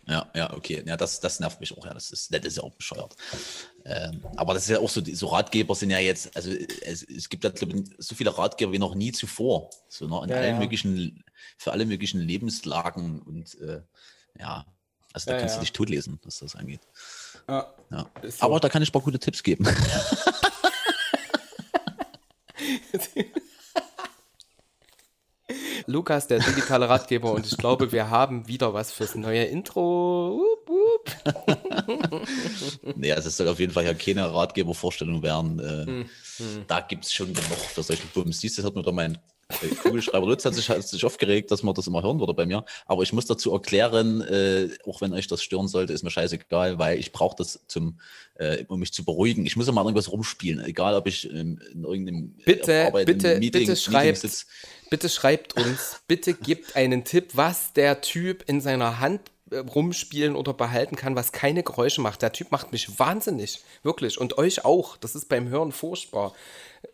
Ja, 0.08 0.30
ja, 0.36 0.54
okay. 0.54 0.84
Ja, 0.86 0.98
das, 0.98 1.22
das 1.22 1.40
nervt 1.40 1.62
mich 1.62 1.78
auch. 1.78 1.86
Ja, 1.86 1.94
das 1.94 2.12
ist, 2.12 2.34
das 2.34 2.44
ist 2.44 2.58
ja 2.58 2.64
auch 2.64 2.74
bescheuert. 2.74 3.16
Ähm, 3.86 4.24
aber 4.38 4.54
das 4.54 4.64
ist 4.64 4.70
ja 4.70 4.80
auch 4.80 4.90
so, 4.90 5.02
so 5.04 5.28
Ratgeber 5.28 5.76
sind 5.76 5.90
ja 5.90 6.00
jetzt, 6.00 6.36
also 6.38 6.50
es, 6.52 7.04
es 7.04 7.28
gibt 7.30 7.44
ja 7.44 7.50
glaub 7.50 7.74
ich, 7.74 7.84
so 7.98 8.16
viele 8.16 8.38
Ratgeber 8.38 8.72
wie 8.72 8.80
noch 8.80 8.96
nie 8.96 9.12
zuvor. 9.12 9.70
So 9.90 10.08
ne, 10.08 10.22
in 10.24 10.30
Ja, 10.30 10.36
allen 10.38 10.54
ja. 10.54 10.60
möglichen, 10.60 11.24
für 11.58 11.72
alle 11.74 11.86
möglichen 11.86 12.22
Lebenslagen 12.22 13.22
und 13.22 13.60
äh, 13.60 13.82
ja, 14.40 14.66
also 15.12 15.26
da 15.28 15.34
Ja, 15.34 15.40
kannst 15.40 15.56
du 15.58 15.60
dich 15.60 15.74
totlesen, 15.74 16.20
was 16.24 16.40
das 16.40 16.56
angeht. 16.56 16.82
Ist 18.22 18.40
so. 18.40 18.46
Aber 18.46 18.60
da 18.60 18.70
kann 18.70 18.82
ich 18.82 18.90
ein 18.90 18.94
paar 18.94 19.02
gute 19.02 19.20
Tipps 19.20 19.44
geben. 19.44 19.68
Lukas, 25.86 26.28
der 26.28 26.40
digitale 26.40 26.90
Ratgeber, 26.90 27.34
und 27.34 27.46
ich 27.46 27.58
glaube, 27.58 27.92
wir 27.92 28.10
haben 28.10 28.48
wieder 28.48 28.74
was 28.74 28.92
fürs 28.92 29.16
neue 29.16 29.44
Intro. 29.44 30.42
Wup. 30.66 31.16
nee, 32.96 33.12
also 33.12 33.30
es 33.30 33.38
soll 33.38 33.48
auf 33.48 33.60
jeden 33.60 33.74
Fall 33.74 33.86
ja 33.86 33.94
keine 33.94 34.34
Ratgebervorstellung 34.34 35.22
werden. 35.22 35.60
Äh, 35.60 35.86
hm, 35.86 36.06
hm. 36.38 36.66
Da 36.68 36.80
gibt 36.82 37.06
es 37.06 37.14
schon 37.14 37.34
genug 37.34 37.58
für 37.58 37.84
solche 37.84 38.08
Bums. 38.08 38.40
Siehst 38.40 38.58
du, 38.58 38.64
hat 38.64 38.76
mir 38.76 38.84
da 38.84 38.92
mein 38.92 39.18
Kugelschreiber 39.82 40.28
Lutz 40.28 40.46
hat 40.46 40.56
sich, 40.56 40.70
hat 40.70 40.88
sich 40.88 41.06
aufgeregt, 41.06 41.52
dass 41.52 41.64
man 41.64 41.74
das 41.74 41.88
immer 41.88 42.04
hören 42.04 42.20
würde 42.20 42.34
bei 42.34 42.46
mir. 42.46 42.66
Aber 42.86 43.04
ich 43.04 43.14
muss 43.14 43.26
dazu 43.26 43.52
erklären, 43.54 44.22
äh, 44.22 44.70
auch 44.86 45.02
wenn 45.02 45.14
euch 45.14 45.28
das 45.28 45.42
stören 45.44 45.68
sollte, 45.68 45.94
ist 45.94 46.04
mir 46.04 46.12
scheißegal, 46.12 46.80
weil 46.80 47.00
ich 47.00 47.12
brauche 47.12 47.36
das 47.38 47.62
zum, 47.68 48.00
äh, 48.36 48.66
um 48.68 48.80
mich 48.80 48.94
zu 48.94 49.04
beruhigen. 49.06 49.46
Ich 49.46 49.56
muss 49.56 49.68
immer 49.68 49.82
irgendwas 49.82 50.12
rumspielen, 50.12 50.64
egal 50.66 50.96
ob 50.96 51.08
ich 51.08 51.30
ähm, 51.32 51.60
in 51.74 51.84
irgendeinem 51.84 52.36
äh, 52.40 52.44
bitte, 52.46 52.86
Arbeit, 52.88 53.06
bitte, 53.06 53.40
Meeting, 53.40 53.62
bitte 53.62 53.76
schreibt, 53.76 54.24
Meeting 54.24 54.40
bitte 54.90 55.10
schreibt 55.10 55.56
uns, 55.56 56.02
bitte 56.08 56.34
gebt 56.34 56.76
einen 56.76 57.04
Tipp, 57.04 57.32
was 57.34 57.74
der 57.74 58.02
Typ 58.02 58.44
in 58.48 58.62
seiner 58.62 59.00
Hand 59.00 59.22
äh, 59.50 59.58
rumspielen 59.58 60.36
oder 60.36 60.54
behalten 60.54 60.96
kann, 60.96 61.16
was 61.16 61.32
keine 61.32 61.64
Geräusche 61.64 62.02
macht. 62.02 62.22
Der 62.22 62.32
Typ 62.32 62.52
macht 62.52 62.72
mich 62.72 63.00
wahnsinnig, 63.00 63.62
wirklich. 63.84 64.20
Und 64.20 64.38
euch 64.38 64.66
auch. 64.66 64.98
Das 64.98 65.16
ist 65.16 65.30
beim 65.30 65.50
Hören 65.50 65.72
furchtbar 65.72 66.34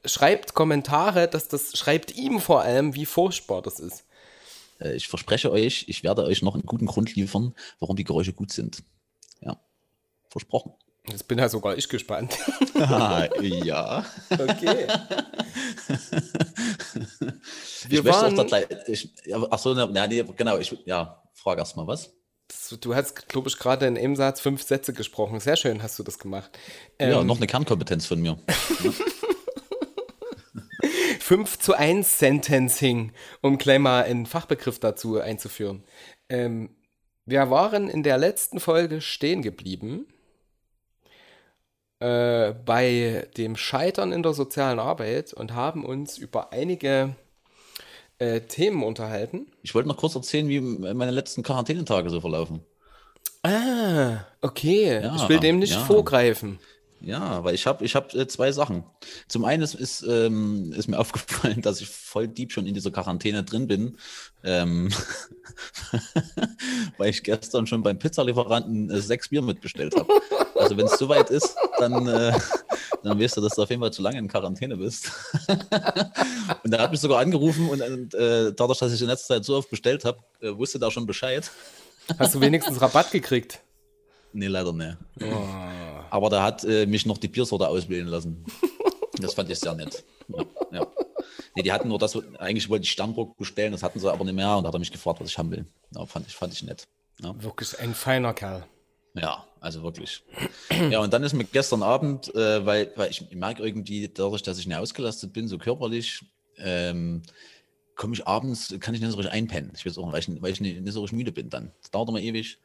schreibt 0.05 0.53
Kommentare, 0.53 1.27
dass 1.27 1.47
das 1.47 1.77
schreibt 1.77 2.15
ihm 2.15 2.39
vor 2.39 2.61
allem, 2.61 2.95
wie 2.95 3.05
furchtbar 3.05 3.61
das 3.61 3.79
ist. 3.79 4.05
Äh, 4.79 4.95
ich 4.95 5.07
verspreche 5.07 5.51
euch, 5.51 5.85
ich 5.87 6.03
werde 6.03 6.23
euch 6.23 6.41
noch 6.41 6.55
einen 6.55 6.65
guten 6.65 6.85
Grund 6.85 7.15
liefern, 7.15 7.55
warum 7.79 7.95
die 7.95 8.03
Geräusche 8.03 8.33
gut 8.33 8.51
sind. 8.51 8.83
Ja, 9.41 9.59
versprochen. 10.29 10.73
Jetzt 11.07 11.27
bin 11.27 11.39
ja 11.39 11.49
sogar 11.49 11.77
ich 11.77 11.89
gespannt. 11.89 12.37
ah, 12.75 13.27
ja. 13.41 14.05
Okay. 14.31 14.87
Wir 17.87 17.99
ich 17.99 18.05
waren, 18.05 18.39
auch 18.39 18.45
gleich, 18.45 18.67
ich, 18.87 19.09
achso, 19.49 19.73
ja, 19.73 20.07
nee, 20.07 20.23
genau, 20.35 20.57
ich, 20.57 20.77
ja, 20.85 21.23
frage 21.33 21.61
erst 21.61 21.75
mal 21.77 21.87
was. 21.87 22.11
Du 22.81 22.95
hast, 22.95 23.27
glaube 23.27 23.47
ich, 23.47 23.57
gerade 23.57 23.85
in 23.87 23.97
einem 23.97 24.15
Satz 24.15 24.41
fünf 24.41 24.63
Sätze 24.63 24.93
gesprochen. 24.93 25.39
Sehr 25.39 25.55
schön 25.55 25.83
hast 25.83 25.97
du 25.99 26.03
das 26.03 26.17
gemacht. 26.17 26.49
Ja, 26.99 27.21
ähm, 27.21 27.27
noch 27.27 27.37
eine 27.37 27.47
Kernkompetenz 27.47 28.05
von 28.05 28.19
mir. 28.19 28.39
5 31.29 31.59
zu 31.59 31.75
1 31.75 32.17
Sentencing, 32.17 33.11
um 33.43 33.59
gleich 33.59 33.77
mal 33.77 34.03
einen 34.03 34.25
Fachbegriff 34.25 34.79
dazu 34.79 35.19
einzuführen. 35.19 35.83
Ähm, 36.27 36.71
wir 37.27 37.51
waren 37.51 37.87
in 37.87 38.01
der 38.01 38.17
letzten 38.17 38.59
Folge 38.59 38.99
stehen 38.99 39.43
geblieben 39.43 40.07
äh, 41.99 42.53
bei 42.65 43.27
dem 43.37 43.57
Scheitern 43.57 44.11
in 44.11 44.23
der 44.23 44.33
sozialen 44.33 44.79
Arbeit 44.79 45.31
und 45.31 45.53
haben 45.53 45.85
uns 45.85 46.17
über 46.17 46.51
einige 46.51 47.15
äh, 48.17 48.41
Themen 48.41 48.81
unterhalten. 48.81 49.51
Ich 49.61 49.75
wollte 49.75 49.87
noch 49.87 49.97
kurz 49.97 50.15
erzählen, 50.15 50.49
wie 50.49 50.61
meine 50.61 51.11
letzten 51.11 51.43
Quarantänetage 51.43 52.09
so 52.09 52.21
verlaufen. 52.21 52.61
Ah, 53.43 54.25
okay. 54.41 54.99
Ja, 55.03 55.15
ich 55.15 55.29
will 55.29 55.39
dem 55.39 55.59
nicht 55.59 55.73
ja. 55.73 55.79
vorgreifen. 55.81 56.57
Ja, 57.01 57.43
weil 57.45 57.55
ich 57.55 57.65
habe 57.65 57.85
ich 57.85 57.95
hab, 57.95 58.13
äh, 58.13 58.27
zwei 58.27 58.51
Sachen. 58.51 58.83
Zum 59.27 59.45
einen 59.45 59.63
ist, 59.63 59.73
ist, 59.73 60.03
ähm, 60.03 60.73
ist 60.73 60.87
mir 60.87 60.99
aufgefallen, 60.99 61.61
dass 61.61 61.81
ich 61.81 61.87
voll 61.87 62.27
deep 62.27 62.51
schon 62.51 62.67
in 62.67 62.73
dieser 62.73 62.91
Quarantäne 62.91 63.43
drin 63.43 63.67
bin, 63.67 63.97
ähm, 64.43 64.89
weil 66.97 67.09
ich 67.09 67.23
gestern 67.23 67.67
schon 67.67 67.83
beim 67.83 67.99
Pizzalieferanten 67.99 68.89
äh, 68.89 68.99
sechs 68.99 69.29
Bier 69.29 69.41
mitbestellt 69.41 69.95
habe. 69.95 70.11
Also 70.55 70.75
wenn 70.75 70.87
es 70.87 70.97
soweit 70.97 71.29
ist, 71.29 71.55
dann, 71.77 72.05
äh, 72.07 72.37
dann 73.03 73.19
weißt 73.19 73.37
du, 73.37 73.41
dass 73.41 73.55
du 73.55 73.63
auf 73.63 73.69
jeden 73.69 73.81
Fall 73.81 73.93
zu 73.93 74.01
lange 74.01 74.19
in 74.19 74.27
Quarantäne 74.27 74.75
bist. 74.75 75.11
und 76.63 76.73
er 76.73 76.81
hat 76.81 76.91
mich 76.91 76.99
sogar 76.99 77.19
angerufen 77.19 77.69
und, 77.69 77.81
und 77.81 78.13
äh, 78.13 78.51
dadurch, 78.53 78.79
dass 78.79 78.91
ich 78.91 79.01
in 79.01 79.07
letzter 79.07 79.35
Zeit 79.35 79.45
so 79.45 79.55
oft 79.55 79.69
bestellt 79.69 80.03
habe, 80.03 80.19
äh, 80.41 80.55
wusste 80.55 80.79
da 80.79 80.91
schon 80.91 81.05
Bescheid. 81.05 81.49
Hast 82.17 82.35
du 82.35 82.41
wenigstens 82.41 82.81
Rabatt 82.81 83.11
gekriegt? 83.11 83.61
Nee, 84.33 84.47
leider 84.47 84.73
nicht. 84.73 84.97
Oh. 85.21 85.25
Aber 86.09 86.29
da 86.29 86.43
hat 86.43 86.63
äh, 86.63 86.85
mich 86.85 87.05
noch 87.05 87.17
die 87.17 87.27
Biersorte 87.27 87.67
auswählen 87.67 88.07
lassen. 88.07 88.45
Das 89.21 89.33
fand 89.33 89.49
ich 89.49 89.59
sehr 89.59 89.73
nett. 89.73 90.03
Ja, 90.29 90.45
ja. 90.71 90.87
Nee, 91.55 91.63
die 91.63 91.71
hatten 91.71 91.89
nur 91.89 91.99
das, 91.99 92.17
eigentlich 92.37 92.69
wollte 92.69 92.83
ich 92.83 92.91
Sternburg 92.91 93.35
bestellen, 93.37 93.71
das 93.71 93.83
hatten 93.83 93.99
sie 93.99 94.11
aber 94.11 94.23
nicht 94.23 94.35
mehr 94.35 94.55
und 94.55 94.63
da 94.63 94.69
hat 94.69 94.75
er 94.75 94.79
mich 94.79 94.91
gefragt, 94.91 95.19
was 95.19 95.29
ich 95.29 95.37
haben 95.37 95.51
will. 95.51 95.65
Ja, 95.93 96.05
fand, 96.05 96.27
ich, 96.27 96.35
fand 96.35 96.53
ich 96.53 96.63
nett. 96.63 96.87
Ja. 97.21 97.35
Wirklich 97.41 97.77
ein 97.79 97.93
feiner 97.93 98.33
Kerl. 98.33 98.65
Ja, 99.15 99.45
also 99.59 99.83
wirklich. 99.83 100.23
ja, 100.89 100.99
und 100.99 101.11
dann 101.11 101.23
ist 101.23 101.33
mir 101.33 101.43
gestern 101.43 101.83
Abend, 101.83 102.33
äh, 102.33 102.65
weil, 102.65 102.91
weil 102.95 103.09
ich, 103.09 103.29
ich 103.29 103.35
merke 103.35 103.63
irgendwie, 103.63 104.07
dadurch, 104.07 104.43
dass 104.43 104.59
ich 104.59 104.67
nicht 104.67 104.77
ausgelastet 104.77 105.33
bin, 105.33 105.47
so 105.47 105.57
körperlich, 105.57 106.23
ähm, 106.57 107.23
komme 107.95 108.13
ich 108.13 108.25
abends, 108.27 108.73
kann 108.79 108.93
ich 108.93 109.01
nicht 109.01 109.11
so 109.11 109.17
richtig 109.17 109.33
einpennen. 109.33 109.73
Ich 109.75 109.85
weiß 109.85 109.97
auch, 109.97 110.13
weil 110.13 110.19
ich, 110.19 110.41
weil 110.41 110.51
ich 110.51 110.61
nicht, 110.61 110.79
nicht 110.79 110.93
so 110.93 111.01
richtig 111.01 111.17
müde 111.17 111.31
bin 111.31 111.49
dann. 111.49 111.73
Das 111.81 111.91
dauert 111.91 112.07
immer 112.07 112.21
ewig. 112.21 112.57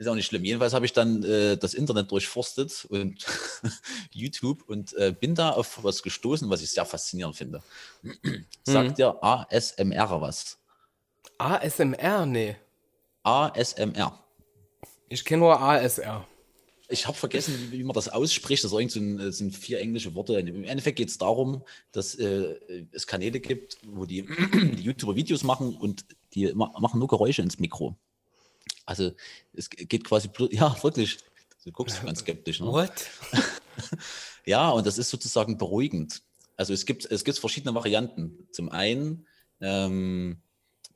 Ist 0.00 0.06
auch 0.06 0.14
nicht 0.14 0.24
schlimm. 0.24 0.44
Jedenfalls 0.44 0.72
habe 0.72 0.86
ich 0.86 0.94
dann 0.94 1.22
äh, 1.24 1.58
das 1.58 1.74
Internet 1.74 2.10
durchforstet 2.10 2.86
und 2.88 3.26
YouTube 4.12 4.66
und 4.66 4.94
äh, 4.94 5.12
bin 5.12 5.34
da 5.34 5.50
auf 5.50 5.84
was 5.84 6.02
gestoßen, 6.02 6.48
was 6.48 6.62
ich 6.62 6.70
sehr 6.70 6.86
faszinierend 6.86 7.36
finde. 7.36 7.62
Sagt 8.64 8.92
mhm. 8.92 8.94
dir 8.94 9.22
ASMR 9.22 10.22
was? 10.22 10.56
ASMR? 11.36 12.24
Nee. 12.24 12.56
ASMR. 13.24 14.18
Ich 15.10 15.22
kenne 15.22 15.40
nur 15.40 15.60
ASR. 15.60 16.26
Ich 16.88 17.06
habe 17.06 17.18
vergessen, 17.18 17.54
wie, 17.70 17.80
wie, 17.80 17.84
man 17.84 17.92
das 17.92 18.08
ausspricht. 18.08 18.64
Das 18.64 18.70
sind, 18.70 19.20
äh, 19.20 19.30
sind 19.30 19.54
vier 19.54 19.80
englische 19.80 20.14
Worte. 20.14 20.40
Im 20.40 20.64
Endeffekt 20.64 20.96
geht 20.96 21.10
es 21.10 21.18
darum, 21.18 21.62
dass 21.92 22.14
äh, 22.14 22.54
es 22.90 23.06
Kanäle 23.06 23.38
gibt, 23.38 23.76
wo 23.82 24.06
die, 24.06 24.22
die 24.54 24.82
YouTuber 24.82 25.14
Videos 25.14 25.44
machen 25.44 25.76
und 25.76 26.06
die 26.32 26.50
machen 26.54 27.00
nur 27.00 27.08
Geräusche 27.08 27.42
ins 27.42 27.58
Mikro. 27.58 27.98
Also 28.90 29.12
es 29.52 29.70
geht 29.70 30.02
quasi, 30.02 30.28
ja, 30.50 30.76
wirklich. 30.82 31.18
Du 31.64 31.70
guckst 31.70 32.02
ganz 32.04 32.20
skeptisch. 32.20 32.58
Ne? 32.58 32.66
What? 32.66 32.92
ja, 34.44 34.68
und 34.70 34.84
das 34.84 34.98
ist 34.98 35.10
sozusagen 35.10 35.56
beruhigend. 35.56 36.22
Also 36.56 36.72
es 36.72 36.84
gibt, 36.84 37.06
es 37.08 37.22
gibt 37.22 37.38
verschiedene 37.38 37.72
Varianten. 37.72 38.48
Zum 38.50 38.68
einen 38.68 39.28
ähm, 39.60 40.42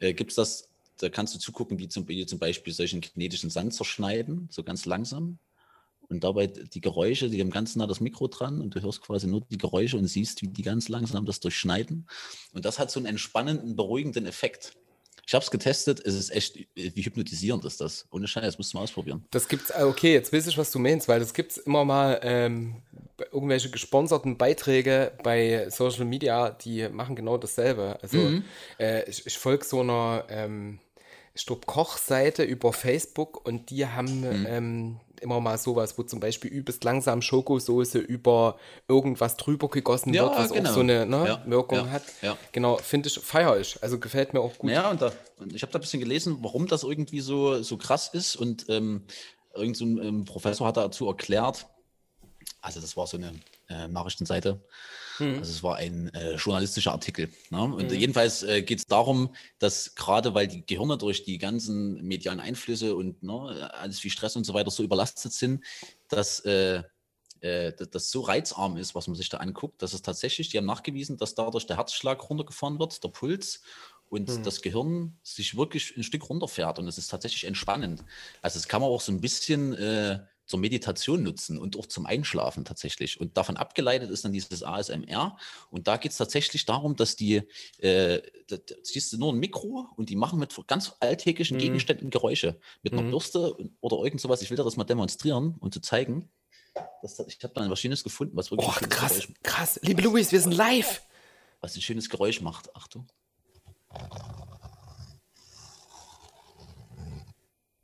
äh, 0.00 0.12
gibt 0.12 0.32
es 0.32 0.36
das, 0.36 0.68
da 0.98 1.08
kannst 1.08 1.36
du 1.36 1.38
zugucken, 1.38 1.78
wie 1.78 1.86
zum, 1.86 2.08
wie 2.08 2.26
zum 2.26 2.40
Beispiel 2.40 2.72
solchen 2.72 3.00
kinetischen 3.00 3.48
Sand 3.48 3.74
zerschneiden, 3.74 4.48
so 4.50 4.64
ganz 4.64 4.86
langsam. 4.86 5.38
Und 6.08 6.24
dabei 6.24 6.48
die 6.48 6.80
Geräusche, 6.80 7.30
die 7.30 7.40
haben 7.40 7.50
ganz 7.50 7.76
nah 7.76 7.86
das 7.86 8.00
Mikro 8.00 8.26
dran 8.26 8.60
und 8.60 8.74
du 8.74 8.82
hörst 8.82 9.02
quasi 9.02 9.28
nur 9.28 9.42
die 9.42 9.56
Geräusche 9.56 9.96
und 9.96 10.06
siehst, 10.08 10.42
wie 10.42 10.48
die 10.48 10.62
ganz 10.62 10.88
langsam 10.88 11.26
das 11.26 11.38
durchschneiden. 11.38 12.08
Und 12.52 12.64
das 12.64 12.80
hat 12.80 12.90
so 12.90 12.98
einen 12.98 13.06
entspannenden, 13.06 13.76
beruhigenden 13.76 14.26
Effekt. 14.26 14.74
Ich 15.26 15.34
habe 15.34 15.44
es 15.44 15.50
getestet, 15.50 16.00
es 16.04 16.14
ist 16.14 16.30
echt, 16.30 16.58
wie 16.74 17.02
hypnotisierend 17.02 17.64
ist 17.64 17.80
das. 17.80 18.06
Ohne 18.10 18.28
Scheiß, 18.28 18.58
musst 18.58 18.72
du 18.72 18.78
mal 18.78 18.84
ausprobieren. 18.84 19.24
Das 19.30 19.48
gibt's, 19.48 19.70
ah, 19.70 19.86
okay, 19.86 20.12
jetzt 20.12 20.32
weiß 20.32 20.46
ich, 20.46 20.58
was 20.58 20.70
du 20.70 20.78
meinst, 20.78 21.08
weil 21.08 21.20
das 21.20 21.32
gibt 21.32 21.52
es 21.52 21.58
immer 21.58 21.84
mal 21.84 22.20
ähm, 22.22 22.76
irgendwelche 23.32 23.70
gesponserten 23.70 24.36
Beiträge 24.36 25.12
bei 25.22 25.68
Social 25.70 26.04
Media, 26.04 26.50
die 26.50 26.88
machen 26.88 27.16
genau 27.16 27.38
dasselbe. 27.38 27.98
Also 28.02 28.18
mhm. 28.18 28.44
äh, 28.78 29.08
ich, 29.08 29.26
ich 29.26 29.38
folge 29.38 29.64
so 29.64 29.80
einer 29.80 30.24
ähm, 30.28 30.78
ich 31.34 31.46
glaube, 31.46 31.62
Kochseite 31.66 32.44
über 32.44 32.72
Facebook 32.72 33.44
und 33.44 33.70
die 33.70 33.86
haben 33.86 34.20
mhm. 34.20 34.46
ähm, 34.48 35.00
immer 35.24 35.40
mal 35.40 35.58
sowas, 35.58 35.98
wo 35.98 36.04
zum 36.04 36.20
Beispiel 36.20 36.50
übelst 36.50 36.84
langsam 36.84 37.22
Schokosoße 37.22 37.98
über 37.98 38.58
irgendwas 38.86 39.36
drüber 39.36 39.68
gegossen 39.68 40.14
ja, 40.14 40.22
wird, 40.22 40.36
was 40.36 40.52
genau. 40.52 40.70
auch 40.70 40.74
so 40.74 40.80
eine 40.80 41.06
ne, 41.06 41.26
ja, 41.26 41.42
Wirkung 41.46 41.78
ja, 41.78 41.90
hat. 41.90 42.02
Genau, 42.52 42.76
finde 42.76 43.08
ich, 43.08 43.18
feiere 43.18 43.58
ich. 43.58 43.82
Also 43.82 43.98
gefällt 43.98 44.34
mir 44.34 44.40
auch 44.40 44.56
gut. 44.58 44.70
Ja, 44.70 44.90
und, 44.90 45.02
da, 45.02 45.12
und 45.38 45.52
ich 45.54 45.62
habe 45.62 45.72
da 45.72 45.78
ein 45.78 45.82
bisschen 45.82 46.00
gelesen, 46.00 46.38
warum 46.40 46.68
das 46.68 46.84
irgendwie 46.84 47.20
so, 47.20 47.62
so 47.62 47.76
krass 47.76 48.10
ist. 48.12 48.36
Und 48.36 48.66
ähm, 48.68 49.06
irgend 49.54 49.76
so 49.76 49.84
ein 49.84 49.98
ähm, 49.98 50.24
Professor 50.24 50.66
hat 50.66 50.76
dazu 50.76 51.08
erklärt, 51.08 51.66
also 52.60 52.80
das 52.80 52.96
war 52.96 53.06
so 53.06 53.16
eine 53.16 53.32
äh, 53.68 53.88
Nachrichtenseite, 53.88 54.60
Mhm. 55.18 55.38
Also 55.38 55.50
es 55.50 55.62
war 55.62 55.76
ein 55.76 56.12
äh, 56.14 56.36
journalistischer 56.36 56.92
Artikel. 56.92 57.30
Ne? 57.50 57.62
Und 57.62 57.90
mhm. 57.90 57.96
jedenfalls 57.96 58.42
äh, 58.42 58.62
geht 58.62 58.78
es 58.78 58.86
darum, 58.86 59.34
dass 59.58 59.94
gerade 59.94 60.34
weil 60.34 60.48
die 60.48 60.64
Gehirne 60.64 60.98
durch 60.98 61.24
die 61.24 61.38
ganzen 61.38 62.02
medialen 62.02 62.40
Einflüsse 62.40 62.94
und 62.94 63.22
ne, 63.22 63.70
alles 63.74 64.02
wie 64.04 64.10
Stress 64.10 64.36
und 64.36 64.44
so 64.44 64.54
weiter 64.54 64.70
so 64.70 64.82
überlastet 64.82 65.32
sind, 65.32 65.64
dass 66.08 66.40
äh, 66.40 66.82
äh 67.40 67.72
das 67.72 68.10
so 68.10 68.22
reizarm 68.22 68.76
ist, 68.76 68.94
was 68.94 69.06
man 69.06 69.16
sich 69.16 69.28
da 69.28 69.38
anguckt, 69.38 69.82
dass 69.82 69.92
es 69.92 70.02
tatsächlich, 70.02 70.48
die 70.48 70.58
haben 70.58 70.66
nachgewiesen, 70.66 71.16
dass 71.16 71.34
dadurch 71.34 71.66
der 71.66 71.76
Herzschlag 71.76 72.28
runtergefahren 72.28 72.78
wird, 72.78 73.02
der 73.02 73.08
Puls 73.08 73.62
und 74.08 74.28
mhm. 74.28 74.42
das 74.42 74.62
Gehirn 74.62 75.18
sich 75.22 75.56
wirklich 75.56 75.96
ein 75.96 76.02
Stück 76.02 76.28
runterfährt 76.28 76.78
und 76.78 76.88
es 76.88 76.98
ist 76.98 77.08
tatsächlich 77.08 77.44
entspannend. 77.44 78.04
Also 78.42 78.58
das 78.58 78.68
kann 78.68 78.80
man 78.80 78.90
auch 78.90 79.00
so 79.00 79.12
ein 79.12 79.20
bisschen 79.20 79.74
äh, 79.74 80.20
zur 80.46 80.58
Meditation 80.58 81.22
nutzen 81.22 81.58
und 81.58 81.78
auch 81.78 81.86
zum 81.86 82.06
Einschlafen 82.06 82.64
tatsächlich. 82.64 83.20
Und 83.20 83.36
davon 83.36 83.56
abgeleitet 83.56 84.10
ist 84.10 84.24
dann 84.24 84.32
dieses 84.32 84.62
ASMR. 84.62 85.36
Und 85.70 85.88
da 85.88 85.96
geht 85.96 86.12
es 86.12 86.18
tatsächlich 86.18 86.64
darum, 86.66 86.96
dass 86.96 87.16
die, 87.16 87.42
äh, 87.78 88.20
da, 88.48 88.56
da 88.56 88.74
siehst 88.82 89.12
du 89.12 89.18
nur 89.18 89.32
ein 89.32 89.38
Mikro 89.38 89.88
und 89.96 90.10
die 90.10 90.16
machen 90.16 90.38
mit 90.38 90.54
ganz 90.66 90.94
alltäglichen 91.00 91.56
mhm. 91.56 91.62
Gegenständen 91.62 92.10
Geräusche. 92.10 92.58
Mit 92.82 92.92
einer 92.92 93.02
mhm. 93.02 93.10
Bürste 93.10 93.56
oder 93.80 93.98
irgend 94.04 94.20
sowas. 94.20 94.42
Ich 94.42 94.50
will 94.50 94.56
das 94.56 94.76
mal 94.76 94.84
demonstrieren 94.84 95.56
und 95.60 95.72
zu 95.72 95.80
zeigen. 95.80 96.28
Das, 97.02 97.18
ich 97.20 97.42
habe 97.42 97.54
da 97.54 97.62
ein 97.62 97.70
was 97.70 97.80
Schönes 97.80 98.02
gefunden, 98.02 98.36
was 98.36 98.50
wirklich. 98.50 98.68
Oh, 98.68 98.86
krass, 98.88 99.12
Geräusch 99.12 99.28
krass. 99.42 99.80
Liebe 99.82 100.02
Luis, 100.02 100.32
wir 100.32 100.40
sind 100.40 100.52
live. 100.52 101.02
Was 101.60 101.76
ein 101.76 101.82
schönes 101.82 102.10
Geräusch 102.10 102.40
macht. 102.40 102.74
Achtung. 102.74 103.06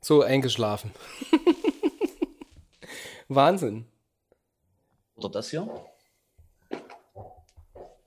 So 0.01 0.21
eingeschlafen. 0.21 0.91
Wahnsinn. 3.35 3.85
Oder 5.15 5.29
das 5.29 5.49
hier? 5.49 5.69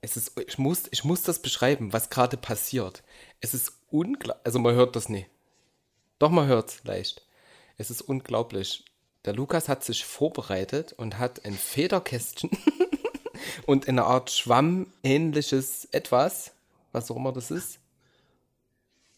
Es 0.01 0.17
ist, 0.17 0.39
ich 0.39 0.59
muss, 0.59 0.85
ich 0.91 1.05
muss 1.05 1.23
das 1.23 1.41
beschreiben, 1.41 1.93
was 1.93 2.11
gerade 2.11 2.37
passiert. 2.37 3.03
Es 3.41 3.55
ist 3.55 3.73
unglaublich, 3.91 4.45
also 4.45 4.59
man 4.59 4.75
hört 4.75 4.97
das 4.97 5.09
nie. 5.09 5.27
Doch, 6.19 6.31
man 6.31 6.47
hört 6.47 6.71
es 6.71 6.85
leicht. 6.85 7.27
Es 7.79 7.91
ist 7.91 8.03
unglaublich. 8.03 8.85
Der 9.25 9.33
Lukas 9.33 9.69
hat 9.69 9.83
sich 9.83 10.05
vorbereitet 10.05 10.93
und 10.93 11.19
hat 11.19 11.45
ein 11.47 11.55
Federkästchen 11.55 12.51
und 13.67 13.89
eine 13.89 14.05
Art 14.05 14.31
Schwamm-ähnliches 14.31 15.89
etwas, 15.93 16.53
was 16.93 17.11
auch 17.11 17.17
immer 17.17 17.33
das 17.33 17.51
ist. 17.51 17.81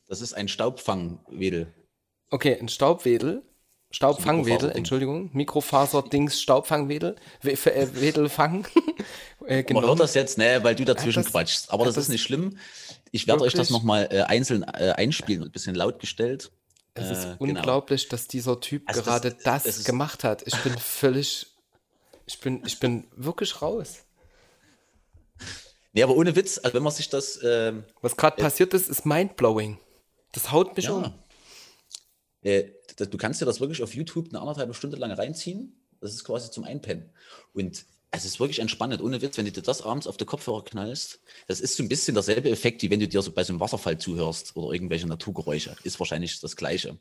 Das 0.07 0.21
ist 0.21 0.35
ein 0.35 0.47
Staubfangwedel. 0.47 1.73
Okay, 2.31 2.57
ein 2.59 2.69
Staubwedel. 2.69 3.43
Staubfangwedel. 3.97 4.73
Entschuldigung. 4.73 5.31
Mikrofaser-Dings, 5.33 6.43
Staubfangwedel. 6.43 7.17
We 7.41 7.53
äh, 7.53 7.89
Wedelfang. 7.99 8.67
äh, 9.47 9.65
Man 9.73 9.85
hört 9.87 10.01
das 10.01 10.13
jetzt, 10.13 10.37
ne, 10.37 10.63
weil 10.63 10.75
du 10.75 10.85
dazwischen 10.85 11.23
das- 11.23 11.33
quatschst. 11.33 11.71
Aber 11.73 11.87
das, 11.87 11.95
das 11.95 12.05
ist 12.05 12.11
nicht 12.11 12.23
schlimm. 12.23 12.59
Ich 13.11 13.27
werde 13.27 13.43
euch 13.43 13.55
das 13.55 13.71
nochmal 13.71 14.07
äh, 14.11 14.21
einzeln 14.23 14.65
äh, 14.65 14.93
einspielen, 14.95 15.45
ein 15.45 15.51
bisschen 15.51 15.75
laut 15.75 15.99
gestellt. 15.99 16.51
Es 16.93 17.09
ist 17.11 17.25
Äh, 17.25 17.37
genau. 17.39 17.59
unglaublich, 17.59 18.09
dass 18.09 18.27
dieser 18.29 18.61
Typ 18.61 18.83
Also 18.87 19.01
gerade 19.03 19.35
das, 19.45 19.63
das 19.65 19.85
gemacht 19.85 20.25
hat. 20.25 20.43
Ich 20.47 20.57
bin 20.63 20.77
völlig. 20.77 21.47
Ich 22.27 22.39
bin, 22.41 22.63
ich 22.67 22.79
bin 22.79 23.07
wirklich 23.17 23.63
raus. 23.63 24.05
Nee, 25.95 26.03
aber 26.03 26.15
ohne 26.17 26.37
Witz, 26.37 26.59
also 26.63 26.75
wenn 26.75 26.83
man 26.83 26.93
sich 26.93 27.09
das, 27.09 27.39
ähm, 27.43 27.85
Was 28.03 28.15
gerade 28.15 28.37
passiert 28.43 28.75
ist, 28.75 28.91
ist 28.91 29.07
mindblowing. 29.07 29.79
Das 30.33 30.53
haut 30.53 30.77
mich 30.77 30.91
um. 30.91 31.15
ja, 32.43 32.51
äh, 32.53 32.73
das, 32.97 33.11
du 33.11 33.19
kannst 33.19 33.41
dir 33.41 33.47
das 33.47 33.61
wirklich 33.61 33.83
auf 33.83 33.95
YouTube 33.95 34.29
eine 34.29 34.41
anderthalb 34.41 34.75
Stunde 34.75 34.97
lang 34.97 35.13
reinziehen. 35.13 35.81
Das 36.01 36.13
ist 36.13 36.25
quasi 36.25 36.51
zum 36.51 36.65
Einpennen. 36.65 37.11
Und 37.53 37.85
es 38.11 38.25
ist 38.25 38.41
wirklich 38.41 38.61
entspannend, 38.61 39.03
ohne 39.03 39.21
Witz, 39.21 39.37
wenn 39.37 39.45
du 39.45 39.53
dir 39.53 39.63
das 39.63 39.83
abends 39.83 40.07
auf 40.07 40.17
den 40.17 40.27
Kopfhörer 40.27 40.65
knallst. 40.65 41.21
Das 41.49 41.61
ist 41.61 41.77
so 41.77 41.83
ein 41.83 41.89
bisschen 41.89 42.15
derselbe 42.15 42.51
Effekt, 42.51 42.83
wie 42.83 42.91
wenn 42.91 43.01
du 43.01 43.09
dir 43.09 43.21
so 43.23 43.33
bei 43.33 43.45
so 43.45 43.53
einem 43.53 43.61
Wasserfall 43.61 43.99
zuhörst 43.99 44.57
oder 44.57 44.73
irgendwelche 44.73 45.07
Naturgeräusche. 45.07 45.77
Ist 45.83 45.99
wahrscheinlich 45.99 46.41
das 46.41 46.57
Gleiche. 46.57 46.99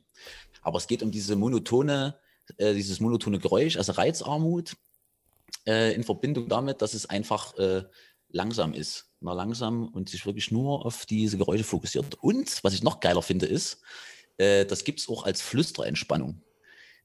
Aber 0.62 0.78
es 0.78 0.88
geht 0.88 1.04
um 1.04 1.12
diese 1.12 1.36
monotone, 1.36 2.20
äh, 2.58 2.74
dieses 2.74 3.00
monotone 3.00 3.40
Geräusch, 3.40 3.78
also 3.78 3.94
Reizarmut, 3.94 4.76
äh, 5.66 5.94
in 5.94 6.04
Verbindung 6.04 6.50
damit, 6.50 6.82
dass 6.82 6.94
es 6.94 7.06
einfach 7.06 7.58
äh, 7.58 7.84
langsam 8.30 8.74
ist. 8.74 9.12
Na, 9.22 9.34
langsam 9.34 9.88
und 9.88 10.10
sich 10.10 10.26
wirklich 10.26 10.52
nur 10.52 10.86
auf 10.86 11.06
diese 11.06 11.38
Geräusche 11.38 11.64
fokussiert. 11.64 12.16
Und 12.16 12.64
was 12.64 12.74
ich 12.74 12.84
noch 12.84 13.00
geiler 13.00 13.22
finde, 13.22 13.46
ist, 13.46 13.82
äh, 14.38 14.66
das 14.66 14.84
gibt 14.84 15.00
es 15.00 15.10
auch 15.10 15.24
als 15.24 15.42
Flüsterentspannung. 15.42 16.42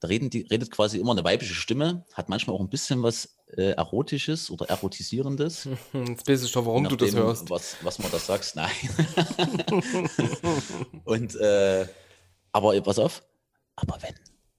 Da 0.01 0.09
die, 0.09 0.47
redet 0.51 0.71
quasi 0.71 0.99
immer 0.99 1.13
eine 1.13 1.25
weibliche 1.25 1.55
Stimme, 1.55 2.07
hat 2.15 2.31
manchmal 2.31 2.57
auch 2.57 2.61
ein 2.61 2.71
bisschen 2.71 3.03
was 3.03 3.37
äh, 3.57 3.73
Erotisches 3.73 4.51
oder 4.51 4.67
Erotisierendes. 4.71 5.69
Jetzt 5.93 6.27
weiß 6.27 6.43
ich 6.43 6.53
doch, 6.53 6.65
warum 6.65 6.89
du 6.89 6.97
das 6.97 7.15
hörst. 7.15 7.51
Was, 7.51 7.77
was 7.83 7.99
man 7.99 8.11
da 8.11 8.19
sagst, 8.19 8.57
nein. 8.57 8.71
und, 11.05 11.37
äh, 11.37 11.87
aber 12.53 12.81
pass 12.81 12.99
auf. 12.99 13.23
Aber 13.77 13.99
wenn 14.01 14.15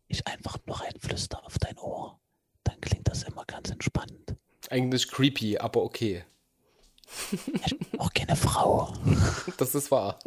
ich 0.07 0.25
einfach 0.27 0.57
nur 0.67 0.79
reinflüster 0.79 1.43
auf 1.43 1.57
dein 1.57 1.77
Ohr, 1.79 2.19
dann 2.63 2.79
klingt 2.79 3.07
das 3.07 3.23
immer 3.23 3.43
ganz 3.45 3.71
entspannt. 3.71 4.35
Eigentlich 4.69 5.07
creepy, 5.07 5.57
aber 5.57 5.81
okay. 5.81 6.23
Ich 7.65 7.77
bin 7.77 7.99
auch 7.99 8.13
keine 8.13 8.35
Frau. 8.35 8.93
Das 9.57 9.75
ist 9.75 9.91
wahr. 9.91 10.19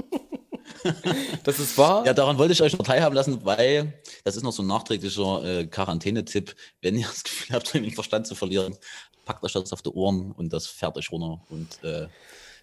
das 1.45 1.61
ist 1.61 1.79
wahr. 1.79 2.05
Ja, 2.07 2.15
daran 2.15 2.39
wollte 2.39 2.53
ich 2.53 2.63
euch 2.63 2.77
noch 2.77 2.85
teilhaben 2.85 3.15
lassen, 3.15 3.45
weil 3.45 3.95
das 4.25 4.37
ist 4.37 4.43
noch 4.43 4.53
so 4.53 4.63
ein 4.63 4.67
nachträglicher 4.67 5.45
äh, 5.45 5.67
Quarantänetipp. 5.67 6.55
Wenn 6.81 6.97
ihr 6.97 7.07
das 7.09 7.25
Gefühl 7.25 7.57
habt, 7.57 7.75
den 7.75 7.91
Verstand 7.91 8.27
zu 8.27 8.35
verlieren, 8.35 8.77
packt 9.25 9.43
euch 9.45 9.53
das 9.53 9.73
auf 9.73 9.83
die 9.83 9.91
Ohren 9.91 10.33
und 10.33 10.53
das 10.53 10.67
fährt 10.67 10.97
euch 10.97 11.11
runter 11.11 11.41
und 11.49 11.83
äh, 11.83 12.09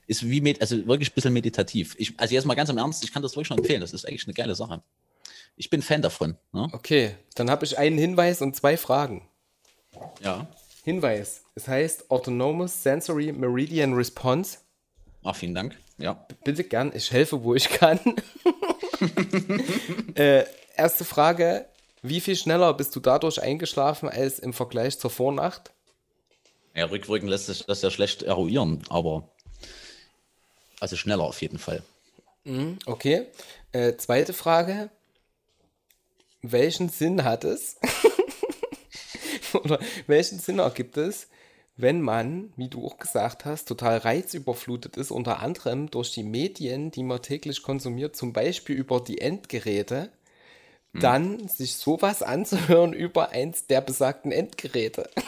ist 0.08 0.30
wie 0.30 0.42
med 0.42 0.62
also 0.62 0.86
wirklich 0.88 1.12
ein 1.12 1.16
bisschen 1.16 1.34
meditativ. 1.34 1.96
Ich, 1.98 2.20
also 2.20 2.34
jetzt 2.34 2.46
mal 2.46 2.56
ganz 2.56 2.70
im 2.70 2.78
Ernst, 2.78 3.04
ich 3.04 3.14
kann 3.14 3.24
das 3.24 3.34
wirklich 3.34 3.48
schon 3.48 3.58
empfehlen. 3.58 3.82
Das 3.82 3.94
ist 3.94 4.06
eigentlich 4.06 4.26
eine 4.26 4.34
geile 4.34 4.56
Sache. 4.56 4.82
Ich 5.56 5.70
bin 5.70 5.82
Fan 5.82 6.02
davon. 6.02 6.38
Ne? 6.52 6.70
Okay, 6.74 7.16
dann 7.36 7.50
habe 7.50 7.66
ich 7.66 7.78
einen 7.78 7.98
Hinweis 7.98 8.42
und 8.42 8.56
zwei 8.56 8.78
Fragen. 8.78 9.28
Ja. 10.22 10.48
Hinweis. 10.84 11.44
Es 11.56 11.68
heißt 11.68 12.10
Autonomous 12.10 12.84
Sensory 12.84 13.32
Meridian 13.32 13.94
Response. 13.94 14.60
Ach, 15.24 15.36
vielen 15.36 15.54
Dank. 15.54 15.78
Ja. 16.02 16.26
Bitte 16.44 16.64
gern, 16.64 16.92
ich 16.94 17.12
helfe, 17.12 17.44
wo 17.44 17.56
ich 17.56 17.70
kann. 17.70 18.00
äh, 20.16 20.44
erste 20.76 21.06
Frage. 21.06 21.66
Wie 22.02 22.20
viel 22.20 22.36
schneller 22.36 22.74
bist 22.74 22.96
du 22.96 23.00
dadurch 23.00 23.42
eingeschlafen 23.42 24.10
als 24.10 24.40
im 24.40 24.54
Vergleich 24.54 24.98
zur 24.98 25.12
Vornacht? 25.12 25.72
ja, 26.74 26.86
rückwirkend 26.86 27.30
lässt 27.30 27.48
sich 27.48 27.66
das 27.66 27.82
ja 27.82 27.92
schlecht 27.92 28.24
eruieren, 28.24 28.84
aber 28.90 29.30
also 30.80 30.96
schneller 30.96 31.24
auf 31.24 31.42
jeden 31.42 31.60
Fall. 31.60 31.84
Okay. 32.86 33.28
Äh, 33.72 33.98
zweite 33.98 34.34
Frage. 34.34 34.90
Welchen 36.42 36.90
Sinn 36.90 37.24
hat 37.24 37.44
es? 37.44 37.78
Oder 39.54 39.80
welchen 40.08 40.40
Sinn 40.40 40.60
ergibt 40.60 40.98
es, 40.98 41.28
wenn 41.82 42.02
man, 42.02 42.54
wie 42.56 42.68
du 42.70 42.86
auch 42.86 42.98
gesagt 42.98 43.46
hast, 43.46 43.68
total 43.68 43.98
reizüberflutet 43.98 44.98
ist, 44.98 45.12
unter 45.12 45.40
anderem 45.40 45.90
durch 45.90 46.12
die 46.12 46.24
Medien, 46.24 46.92
die 46.92 47.04
man 47.04 47.22
täglich 47.22 47.64
konsumiert, 47.64 48.16
zum 48.16 48.34
Beispiel 48.34 48.76
über 48.76 49.00
die 49.02 49.20
Endgeräte, 49.20 50.12
dann 50.94 51.48
sich 51.48 51.78
sowas 51.78 52.22
anzuhören 52.22 52.92
über 52.92 53.30
eins 53.30 53.66
der 53.66 53.80
besagten 53.82 54.32
Endgeräte. 54.34 55.10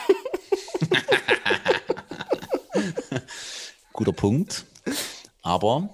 Guter 3.93 4.11
Punkt. 4.13 4.65
Aber 5.41 5.89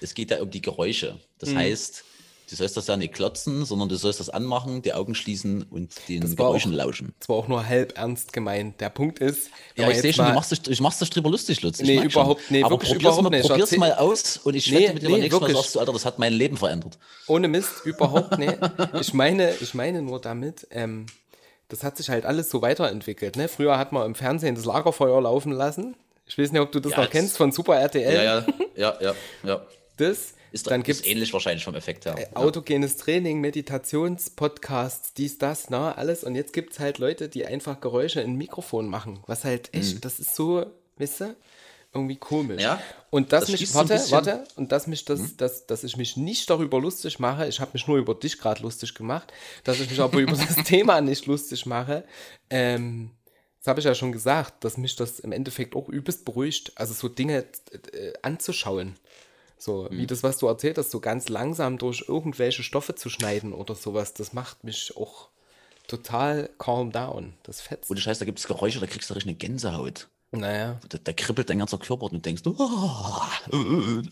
es 0.00 0.14
geht 0.14 0.30
ja 0.30 0.42
um 0.42 0.50
die 0.50 0.60
Geräusche. 0.62 1.18
Das 1.38 1.50
Mhm. 1.50 1.56
heißt, 1.58 2.04
du 2.54 2.58
sollst 2.58 2.76
das 2.76 2.86
ja 2.86 2.96
nicht 2.96 3.12
klotzen, 3.14 3.64
sondern 3.64 3.88
du 3.88 3.96
sollst 3.96 4.20
das 4.20 4.30
anmachen, 4.30 4.80
die 4.82 4.92
Augen 4.92 5.14
schließen 5.14 5.64
und 5.70 5.92
den 6.08 6.20
Das 6.20 6.36
Geräuschen 6.36 6.72
auch- 6.72 6.76
lauschen. 6.84 7.14
Das 7.18 7.28
war 7.28 7.36
auch 7.36 7.48
nur 7.48 7.66
halb 7.66 7.98
ernst 7.98 8.32
gemeint. 8.32 8.80
Der 8.80 8.90
Punkt 8.90 9.18
ist, 9.18 9.50
Ja, 9.76 9.88
ich 9.90 10.00
sehe 10.00 10.12
schon, 10.12 10.26
du 10.26 10.32
machst 10.82 11.00
dich, 11.00 11.10
drüber 11.10 11.30
lustig, 11.30 11.62
Lutz. 11.62 11.80
Ich 11.80 11.86
Nee, 11.86 11.96
merk 11.98 12.12
schon. 12.12 12.22
überhaupt- 12.22 12.42
nee, 12.50 12.62
Aber 12.62 12.70
wirklich 12.76 12.90
probier's 12.92 13.02
überhaupt 13.14 13.22
mal, 13.24 13.30
nicht. 13.38 13.48
Probier's 13.48 13.76
mal 13.76 13.92
aus 13.94 14.36
und 14.38 14.54
ich 14.54 14.70
Nee, 14.70 14.78
wette 14.84 14.94
mit 14.94 15.02
dir, 15.02 15.06
nee, 15.08 15.12
beim 15.14 15.20
nächsten 15.22 15.34
Mal 15.36 15.40
wirklich. 15.48 15.56
sagst 15.58 15.74
du, 15.74 15.80
Alter, 15.80 15.92
das 15.92 16.04
hat 16.04 16.18
mein 16.18 16.32
Leben 16.32 16.56
verändert. 16.56 16.98
Ohne 17.26 17.48
Mist, 17.48 17.84
überhaupt 17.84 18.38
nicht. 18.38 18.56
Ich 19.00 19.12
meine, 19.14 19.54
ich 19.60 19.74
meine 19.74 20.00
nur 20.02 20.20
damit, 20.20 20.66
ähm, 20.70 21.06
das 21.68 21.82
hat 21.82 21.96
sich 21.96 22.08
halt 22.10 22.24
alles 22.26 22.50
so 22.50 22.62
weiterentwickelt. 22.62 23.36
Ne? 23.36 23.48
Früher 23.48 23.78
hat 23.78 23.90
man 23.92 24.06
im 24.06 24.14
Fernsehen 24.14 24.54
das 24.54 24.64
Lagerfeuer 24.64 25.20
laufen 25.20 25.50
lassen. 25.52 25.96
Ich 26.26 26.38
weiß 26.38 26.52
nicht, 26.52 26.60
ob 26.60 26.70
du 26.72 26.80
das 26.80 26.92
Ja, 26.92 27.02
noch 27.02 27.10
kennst 27.10 27.36
von 27.36 27.52
Super 27.52 27.76
RTL. 27.76 28.14
Ja, 28.14 28.22
ja, 28.22 28.46
ja, 28.76 28.94
ja, 29.00 29.14
ja. 29.42 29.66
Das. 29.96 30.34
Ist, 30.54 30.68
dann 30.68 30.82
ist 30.82 30.86
gibt 30.86 31.00
es 31.00 31.06
ähnlich 31.06 31.32
wahrscheinlich 31.32 31.64
vom 31.64 31.74
Effekt 31.74 32.04
her. 32.06 32.14
ja. 32.16 32.36
autogenes 32.36 32.96
Training, 32.96 33.40
Meditationspodcasts, 33.40 35.12
dies, 35.14 35.38
das, 35.38 35.68
ne, 35.70 35.96
alles. 35.96 36.22
Und 36.24 36.34
jetzt 36.36 36.52
gibt 36.52 36.72
es 36.72 36.78
halt 36.78 36.98
Leute, 36.98 37.28
die 37.28 37.44
einfach 37.44 37.80
Geräusche 37.80 38.20
in 38.20 38.30
ein 38.32 38.36
Mikrofon 38.36 38.88
machen. 38.88 39.18
Was 39.26 39.44
halt 39.44 39.74
echt, 39.74 40.04
das 40.04 40.20
ist 40.20 40.34
so, 40.36 40.66
weißt 40.98 41.20
du, 41.22 41.36
irgendwie 41.92 42.16
komisch. 42.16 42.56
Mhm. 42.56 42.62
Ja, 42.62 42.80
Und 43.10 43.32
das, 43.32 43.46
das 43.46 43.60
mich, 43.60 43.68
so 43.68 43.74
warte, 43.74 43.94
Mhm. 43.94 44.10
warte, 44.10 44.44
und 44.56 44.72
dass 44.72 44.86
mich 44.86 45.04
das, 45.04 45.36
dass, 45.36 45.66
dass 45.66 45.84
ich 45.84 45.96
mich 45.96 46.16
nicht 46.16 46.48
darüber 46.50 46.80
lustig 46.80 47.18
mache, 47.18 47.46
ich 47.48 47.60
habe 47.60 47.70
mich 47.72 47.86
nur 47.86 47.98
über 47.98 48.14
dich 48.14 48.38
gerade 48.38 48.62
lustig 48.62 48.94
gemacht, 48.94 49.32
dass 49.64 49.80
ich 49.80 49.90
mich 49.90 50.00
aber 50.00 50.18
über 50.18 50.32
das 50.36 50.56
Thema 50.64 51.00
nicht 51.00 51.26
lustig 51.26 51.66
mache, 51.66 52.04
ähm, 52.50 53.10
das 53.60 53.68
habe 53.70 53.80
ich 53.80 53.86
ja 53.86 53.94
schon 53.94 54.12
gesagt, 54.12 54.62
dass 54.62 54.76
mich 54.76 54.94
das 54.94 55.20
im 55.20 55.32
Endeffekt 55.32 55.74
auch 55.74 55.88
übelst 55.88 56.24
beruhigt, 56.26 56.72
also 56.74 56.92
so 56.92 57.08
Dinge 57.08 57.46
äh, 57.92 58.12
anzuschauen. 58.20 58.96
So, 59.58 59.88
Mhm. 59.90 59.98
wie 59.98 60.06
das, 60.06 60.22
was 60.22 60.38
du 60.38 60.46
erzählt 60.46 60.78
hast, 60.78 60.90
so 60.90 61.00
ganz 61.00 61.28
langsam 61.28 61.78
durch 61.78 62.04
irgendwelche 62.08 62.62
Stoffe 62.62 62.94
zu 62.94 63.08
schneiden 63.08 63.52
oder 63.52 63.74
sowas, 63.74 64.12
das 64.14 64.32
macht 64.32 64.62
mich 64.64 64.96
auch 64.96 65.28
total 65.86 66.50
calm 66.58 66.92
down. 66.92 67.34
Das 67.44 67.60
fetzt. 67.60 67.90
Und 67.90 67.98
das 67.98 68.06
heißt, 68.06 68.20
da 68.20 68.24
gibt 68.24 68.38
es 68.38 68.46
Geräusche, 68.46 68.80
da 68.80 68.86
kriegst 68.86 69.08
du 69.10 69.14
richtig 69.14 69.30
eine 69.30 69.36
Gänsehaut. 69.38 70.08
Naja, 70.32 70.80
Da, 70.88 70.98
da 71.02 71.12
kribbelt 71.12 71.48
dein 71.48 71.58
ganzer 71.60 71.78
Körper 71.78 72.04
und 72.04 72.14
du 72.14 72.18
denkst, 72.18 72.42
oh, 72.44 73.20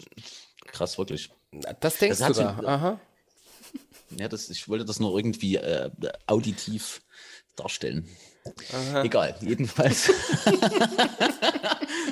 krass, 0.67 0.97
wirklich. 0.99 1.31
das 1.81 1.99
denkst 1.99 2.19
Das 2.19 2.29
du 2.37 2.43
da. 2.43 2.57
so- 2.61 2.67
Aha. 2.67 3.01
Ja, 4.19 4.29
das, 4.29 4.51
ich 4.51 4.69
wollte 4.69 4.85
das 4.85 5.01
nur 5.01 5.17
irgendwie 5.19 5.57
äh, 5.57 5.91
auditiv 6.27 7.01
darstellen. 7.57 8.07
Egal, 9.03 9.35
jedenfalls. 9.41 10.07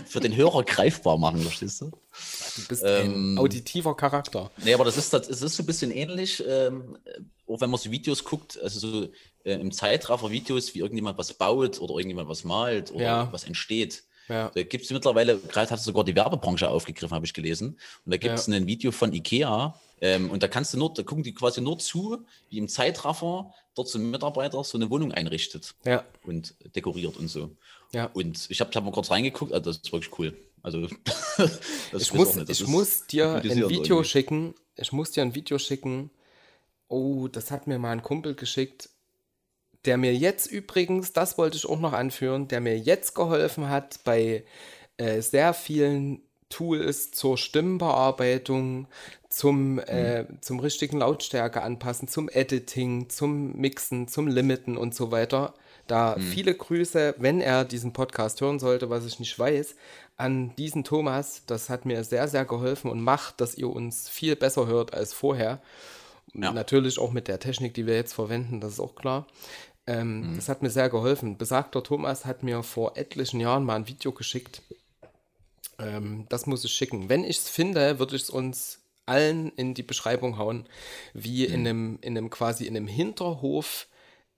Für 0.07 0.21
den 0.21 0.35
Hörer 0.35 0.65
greifbar 0.65 1.19
machen, 1.19 1.41
verstehst 1.41 1.81
du? 1.81 1.91
Du 1.91 2.63
bist 2.69 2.83
Ähm, 2.85 3.35
ein 3.35 3.39
auditiver 3.39 3.97
Charakter. 3.97 4.51
Nee, 4.65 4.75
aber 4.75 4.85
das 4.85 4.97
ist, 4.97 5.13
das, 5.13 5.29
ist 5.29 5.57
so 5.57 5.63
ein 5.63 5.67
bisschen 5.67 5.91
ähnlich, 5.91 6.43
ähm, 6.47 6.99
auch 7.47 7.61
wenn 7.61 7.71
man 7.71 7.81
so 7.81 7.91
Videos 7.91 8.25
guckt, 8.25 8.59
also 8.63 8.79
so 8.79 9.05
äh, 9.45 9.55
im 9.55 9.73
Zeitraffer 9.73 10.31
Videos, 10.31 10.75
wie 10.75 10.81
irgendjemand 10.81 11.19
was 11.19 11.33
baut 11.35 11.81
oder 11.81 11.95
irgendjemand 11.95 12.29
was 12.29 12.45
malt 12.45 12.93
oder 12.93 13.05
Ja. 13.05 13.29
was 13.33 13.45
entsteht. 13.45 14.05
Ja. 14.31 14.51
Da 14.55 14.63
gibt 14.63 14.85
es 14.85 14.91
mittlerweile, 14.91 15.39
gerade 15.39 15.71
hat 15.71 15.81
sogar 15.81 16.05
die 16.05 16.15
Werbebranche 16.15 16.69
aufgegriffen, 16.69 17.15
habe 17.15 17.27
ich 17.27 17.35
gelesen. 17.35 17.79
Und 18.05 18.13
da 18.13 18.17
gibt 18.17 18.39
es 18.39 18.47
ja. 18.47 18.55
ein 18.55 18.67
Video 18.67 18.93
von 18.93 19.13
Ikea, 19.13 19.75
ähm, 20.01 20.31
und 20.31 20.43
da 20.43 20.49
kannst 20.49 20.73
du 20.73 20.79
nur, 20.79 20.95
da 20.95 21.03
gucken 21.03 21.23
die 21.23 21.35
quasi 21.35 21.61
nur 21.61 21.79
zu, 21.79 22.25
wie 22.49 22.59
im 22.59 22.69
Zeitraffer 22.69 23.53
dort 23.75 23.89
so 23.89 23.99
ein 23.99 24.11
Mitarbeiter 24.11 24.65
so 24.65 24.79
eine 24.79 24.91
Wohnung 24.91 25.13
einrichtet 25.13 25.75
ja. 25.85 26.05
und 26.25 26.55
dekoriert 26.75 27.17
und 27.17 27.29
so. 27.29 27.51
Ja. 27.93 28.07
Und 28.15 28.51
ich 28.51 28.61
habe 28.61 28.71
hab 28.75 28.85
mal 28.85 28.93
kurz 28.93 29.11
reingeguckt, 29.11 29.53
also 29.53 29.71
das 29.71 29.79
ist 29.79 29.93
wirklich 29.93 30.19
cool. 30.19 30.37
Also 30.63 30.89
ich, 31.93 32.15
muss, 32.15 32.37
ich 32.37 32.67
muss 32.67 33.07
dir 33.07 33.37
ein 33.37 33.45
Video 33.45 33.97
irgendwie. 33.97 34.05
schicken. 34.05 34.55
Ich 34.77 34.93
muss 34.93 35.11
dir 35.11 35.23
ein 35.23 35.35
Video 35.35 35.59
schicken. 35.59 36.11
Oh, 36.89 37.29
das 37.29 37.51
hat 37.51 37.67
mir 37.67 37.79
mal 37.79 37.93
ein 37.93 38.03
Kumpel 38.03 38.35
geschickt, 38.35 38.91
der 39.85 39.97
mir 39.97 40.15
jetzt 40.15 40.47
übrigens, 40.47 41.13
das 41.13 41.39
wollte 41.39 41.57
ich 41.57 41.67
auch 41.67 41.81
noch 41.81 41.93
anführen, 41.93 42.49
der 42.49 42.61
mir 42.61 42.79
jetzt 42.79 43.15
geholfen 43.15 43.69
hat 43.69 44.01
bei 44.05 44.45
äh, 44.97 45.21
sehr 45.21 45.55
vielen 45.55 46.23
Tools 46.51 47.13
zur 47.13 47.39
Stimmenbearbeitung, 47.39 48.89
zum, 49.29 49.75
mhm. 49.75 49.79
äh, 49.81 50.25
zum 50.41 50.59
richtigen 50.59 50.99
Lautstärke 50.99 51.63
anpassen, 51.63 52.09
zum 52.09 52.29
Editing, 52.29 53.09
zum 53.09 53.57
Mixen, 53.57 54.09
zum 54.09 54.27
Limiten 54.27 54.77
und 54.77 54.95
so 54.95 55.11
weiter. 55.11 55.55
Da 55.87 56.17
mhm. 56.17 56.23
viele 56.23 56.55
Grüße, 56.55 57.15
wenn 57.19 57.41
er 57.41 57.65
diesen 57.65 57.93
Podcast 57.93 58.41
hören 58.41 58.59
sollte, 58.59 58.91
was 58.91 59.07
ich 59.07 59.19
nicht 59.19 59.39
weiß, 59.39 59.77
an 60.17 60.55
diesen 60.57 60.85
Thomas. 60.85 61.43
Das 61.47 61.71
hat 61.71 61.87
mir 61.87 62.05
sehr, 62.05 62.29
sehr 62.29 62.45
geholfen 62.45 62.91
und 62.91 63.01
macht, 63.01 63.41
dass 63.41 63.55
ihr 63.55 63.71
uns 63.71 64.09
viel 64.09 64.37
besser 64.37 64.67
hört 64.67 64.93
als 64.93 65.15
vorher. 65.15 65.61
Ja. 66.35 66.53
Natürlich 66.53 66.99
auch 66.99 67.11
mit 67.11 67.27
der 67.27 67.41
Technik, 67.41 67.75
die 67.75 67.87
wir 67.87 67.95
jetzt 67.97 68.13
verwenden, 68.13 68.61
das 68.61 68.75
ist 68.75 68.81
auch 68.81 68.95
klar. 68.95 69.27
Ähm, 69.91 70.33
mhm. 70.33 70.37
Das 70.37 70.49
hat 70.49 70.63
mir 70.63 70.71
sehr 70.71 70.89
geholfen. 70.89 71.37
Besagter 71.37 71.83
Thomas 71.83 72.25
hat 72.25 72.43
mir 72.43 72.63
vor 72.63 72.97
etlichen 72.97 73.41
Jahren 73.41 73.65
mal 73.65 73.77
ein 73.77 73.89
Video 73.89 74.13
geschickt. 74.13 74.63
Ähm, 75.79 76.27
das 76.29 76.47
muss 76.47 76.65
ich 76.65 76.73
schicken. 76.73 77.09
Wenn 77.09 77.25
ich 77.25 77.39
es 77.39 77.49
finde, 77.49 77.99
würde 77.99 78.15
ich 78.15 78.23
es 78.23 78.31
uns 78.31 78.79
allen 79.07 79.51
in 79.57 79.75
die 79.75 79.83
Beschreibung 79.83 80.39
hauen, 80.39 80.67
wie 81.13 81.47
mhm. 81.47 81.55
in, 81.55 81.61
einem, 81.61 81.99
in 82.03 82.17
einem 82.17 82.31
quasi 82.31 82.67
in 82.67 82.77
einem 82.77 82.87
Hinterhof 82.87 83.89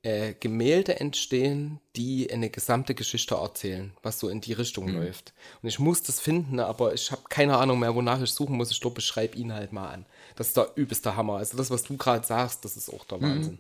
äh, 0.03 0.33
Gemälde 0.41 0.99
entstehen, 0.99 1.81
die 1.97 2.33
eine 2.33 2.49
gesamte 2.49 2.95
Geschichte 2.95 3.35
erzählen, 3.35 3.93
was 4.03 4.19
so 4.19 4.29
in 4.31 4.41
die 4.41 4.55
Richtung 4.55 4.87
mhm. 4.87 4.97
läuft. 4.97 5.35
Und 5.63 5.69
ich 5.69 5.79
muss 5.79 6.03
das 6.03 6.19
finden, 6.19 6.61
aber 6.61 6.95
ich 6.95 7.11
habe 7.13 7.23
keine 7.29 7.59
Ahnung 7.59 7.79
mehr, 7.79 7.95
wonach 7.95 8.23
ich 8.23 8.31
suchen 8.31 8.57
muss. 8.57 8.71
Ich 8.71 8.81
glaube, 8.81 8.95
beschreib 8.95 9.37
ihn 9.37 9.53
halt 9.53 9.73
mal 9.73 9.91
an. 9.91 10.07
Das 10.37 10.49
ist 10.49 10.57
der 10.57 10.71
übelste 10.77 11.15
Hammer. 11.15 11.37
Also 11.37 11.59
das, 11.59 11.71
was 11.71 11.83
du 11.83 11.99
gerade 11.99 12.27
sagst, 12.27 12.65
das 12.65 12.77
ist 12.77 12.89
auch 12.89 13.05
der 13.05 13.19
mhm. 13.19 13.23
Wahnsinn. 13.23 13.59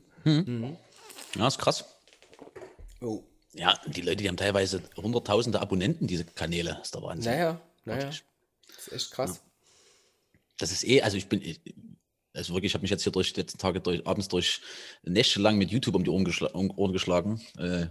Ja, 1.37 1.49
ist 1.49 1.59
krass. 1.59 1.85
Oh. 3.01 3.23
Ja, 3.55 3.79
die 3.87 4.01
Leute, 4.01 4.17
die 4.17 4.29
haben 4.29 4.37
teilweise 4.37 4.83
hunderttausende 4.97 5.61
Abonnenten, 5.61 6.07
diese 6.07 6.25
Kanäle. 6.25 6.71
Das 6.71 6.89
ist 6.89 6.95
der 6.95 7.03
Wahnsinn. 7.03 7.33
Naja, 7.33 7.61
naja. 7.85 8.07
Das 8.07 8.87
ist 8.87 8.93
echt 8.93 9.11
krass. 9.11 9.37
Ja 9.37 9.53
das 10.63 10.73
ist 10.73 10.85
eh, 10.85 11.03
also 11.03 11.17
ich 11.17 11.29
bin, 11.29 11.43
also 12.35 12.55
wirklich, 12.55 12.71
ich 12.71 12.75
habe 12.75 12.83
mich 12.83 12.91
jetzt 12.91 13.03
hier 13.03 13.13
durch 13.13 13.33
die 13.33 13.41
letzten 13.41 13.59
Tage 13.59 13.81
durch, 13.81 14.07
abends 14.07 14.29
durch 14.29 14.61
Nächte 15.03 15.41
lang 15.41 15.59
mit 15.59 15.71
YouTube 15.71 15.97
um 15.97 16.05
die 16.05 16.11
Ohren, 16.11 16.25
geschl 16.25 16.47
um 16.47 16.71
Ohren 16.79 16.93
geschlagen. 16.93 17.43
Äh, 17.59 17.87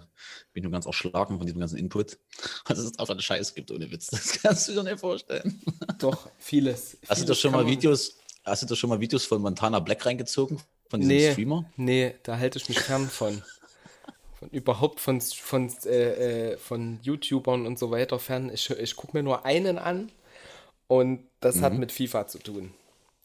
bin 0.53 0.63
nur 0.63 0.71
ganz 0.71 0.85
erschlagen 0.85 1.37
von 1.37 1.45
diesem 1.45 1.59
ganzen 1.59 1.77
Input. 1.77 2.17
Was 2.65 2.79
es 2.79 2.97
einfach 2.97 3.13
eine 3.13 3.21
Scheiß 3.21 3.53
gibt, 3.53 3.71
ohne 3.71 3.91
Witz. 3.91 4.07
Das 4.07 4.41
kannst 4.41 4.67
du 4.67 4.73
dir 4.73 4.83
nicht 4.83 4.99
vorstellen. 4.99 5.61
Doch, 5.99 6.29
vieles. 6.39 6.97
Hast 7.07 7.19
vieles 7.19 7.19
du 7.19 7.25
da 7.25 7.35
schon 7.35 7.51
mal 7.51 7.67
Videos, 7.67 8.17
hast 8.43 8.63
du 8.63 8.67
da 8.67 8.75
schon 8.75 8.89
mal 8.89 8.99
Videos 8.99 9.25
von 9.25 9.41
Montana 9.41 9.79
Black 9.79 10.05
reingezogen? 10.05 10.59
Von 10.91 10.99
diesem 10.99 11.15
nee, 11.15 11.31
Streamer? 11.31 11.65
Nee, 11.77 12.15
da 12.23 12.37
halte 12.37 12.59
ich 12.59 12.67
mich 12.67 12.79
fern 12.79 13.07
von. 13.07 13.41
von 14.37 14.49
überhaupt 14.49 14.99
von, 14.99 15.21
von, 15.21 15.71
äh, 15.85 16.51
äh, 16.51 16.57
von 16.57 16.99
YouTubern 17.01 17.65
und 17.65 17.79
so 17.79 17.91
weiter 17.91 18.19
fern. 18.19 18.51
Ich, 18.53 18.69
ich 18.69 18.97
gucke 18.97 19.15
mir 19.15 19.23
nur 19.23 19.45
einen 19.45 19.77
an 19.77 20.11
und 20.87 21.23
das 21.39 21.55
mhm. 21.55 21.61
hat 21.61 21.73
mit 21.75 21.93
FIFA 21.93 22.27
zu 22.27 22.39
tun. 22.39 22.73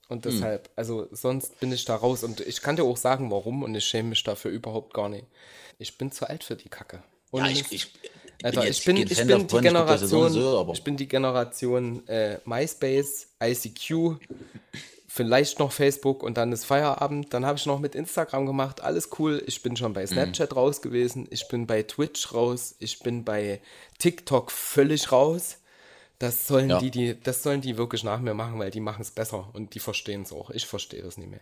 Und 0.09 0.25
mhm. 0.25 0.31
deshalb, 0.31 0.69
mhm. 0.69 0.73
also 0.77 1.09
sonst 1.11 1.59
bin 1.59 1.73
ich 1.73 1.85
da 1.85 1.97
raus. 1.97 2.23
Und 2.23 2.39
ich 2.39 2.63
kann 2.63 2.77
dir 2.77 2.85
auch 2.85 2.97
sagen, 2.97 3.33
warum. 3.33 3.65
Und 3.65 3.75
ich 3.75 3.85
schäme 3.85 4.11
mich 4.11 4.23
dafür 4.23 4.53
überhaupt 4.53 4.95
gar 4.95 5.09
nicht. 5.09 5.27
Ich 5.81 5.99
bin 5.99 6.13
zu 6.13 6.29
alt 6.29 6.45
für 6.45 6.55
die 6.55 6.69
Kacke. 6.69 7.03
Und 7.33 7.45
ja, 7.45 7.51
ich, 7.51 7.73
ich, 7.73 7.93
Alter, 8.45 8.69
ich 8.69 8.85
bin, 8.85 8.97
ich 8.97 9.27
bin, 9.27 9.49
die 9.49 9.59
Generation, 9.59 10.31
so, 10.31 10.71
ich 10.73 10.85
bin 10.85 10.97
die 10.97 11.09
Generation 11.09 12.07
äh, 12.07 12.39
MySpace, 12.45 13.27
ICQ, 13.43 14.21
vielleicht 15.17 15.59
noch 15.59 15.73
Facebook 15.73 16.23
und 16.23 16.37
dann 16.37 16.53
ist 16.53 16.67
Feierabend. 16.67 17.33
Dann 17.33 17.47
habe 17.47 17.59
ich 17.59 17.65
noch 17.65 17.81
mit 17.81 17.95
Instagram 17.95 18.45
gemacht, 18.45 18.83
alles 18.83 19.09
cool. 19.19 19.43
Ich 19.47 19.63
bin 19.63 19.75
schon 19.75 19.95
bei 19.95 20.03
mhm. 20.03 20.09
Snapchat 20.09 20.51
mhm. 20.51 20.59
raus 20.59 20.83
gewesen, 20.83 21.27
ich 21.31 21.49
bin 21.49 21.67
bei 21.67 21.83
Twitch 21.83 22.35
raus, 22.35 22.77
ich 22.79 22.99
bin 22.99 23.25
bei 23.25 23.61
TikTok 23.99 24.53
völlig 24.53 25.11
raus. 25.11 25.57
Das 26.19 26.47
sollen 26.47 26.71
ja. 26.71 26.79
die, 26.79 26.91
die, 26.91 27.21
das 27.21 27.43
sollen 27.43 27.63
die 27.63 27.77
wirklich 27.79 28.05
nach 28.05 28.21
mir 28.21 28.35
machen, 28.35 28.59
weil 28.59 28.71
die 28.71 28.81
machen 28.81 29.03
es 29.03 29.11
besser 29.11 29.51
und 29.55 29.75
die 29.75 29.81
verstehen 29.81 30.23
es 30.23 30.33
auch. 30.33 30.51
Ich 30.51 30.67
verstehe 30.67 31.03
das 31.03 31.17
nicht 31.17 31.31
mehr. 31.31 31.41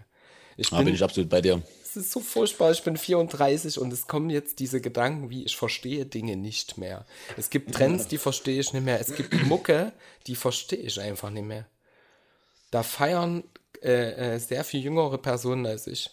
Ich 0.56 0.70
bin, 0.70 0.84
bin 0.84 0.94
ich 0.94 1.02
absolut 1.02 1.28
bei 1.28 1.40
dir. 1.40 1.60
Es 1.82 1.96
ist 1.96 2.12
so 2.12 2.20
furchtbar. 2.20 2.70
Ich 2.70 2.82
bin 2.82 2.96
34 2.96 3.78
und 3.78 3.92
es 3.92 4.06
kommen 4.06 4.30
jetzt 4.30 4.60
diese 4.60 4.80
Gedanken 4.80 5.30
wie, 5.30 5.44
ich 5.44 5.56
verstehe 5.56 6.06
Dinge 6.06 6.36
nicht 6.36 6.78
mehr. 6.78 7.04
Es 7.36 7.50
gibt 7.50 7.74
Trends, 7.74 8.06
die 8.06 8.18
verstehe 8.18 8.60
ich 8.60 8.72
nicht 8.72 8.84
mehr. 8.84 9.00
Es 9.00 9.14
gibt 9.14 9.32
Mucke, 9.46 9.92
die 10.28 10.36
verstehe 10.36 10.78
ich 10.78 11.00
einfach 11.00 11.30
nicht 11.30 11.46
mehr. 11.46 11.66
Da 12.70 12.82
feiern 12.82 13.44
äh, 13.84 14.34
äh, 14.34 14.38
sehr 14.38 14.64
viel 14.64 14.80
jüngere 14.80 15.18
Personen 15.18 15.66
als 15.66 15.86
ich. 15.86 16.10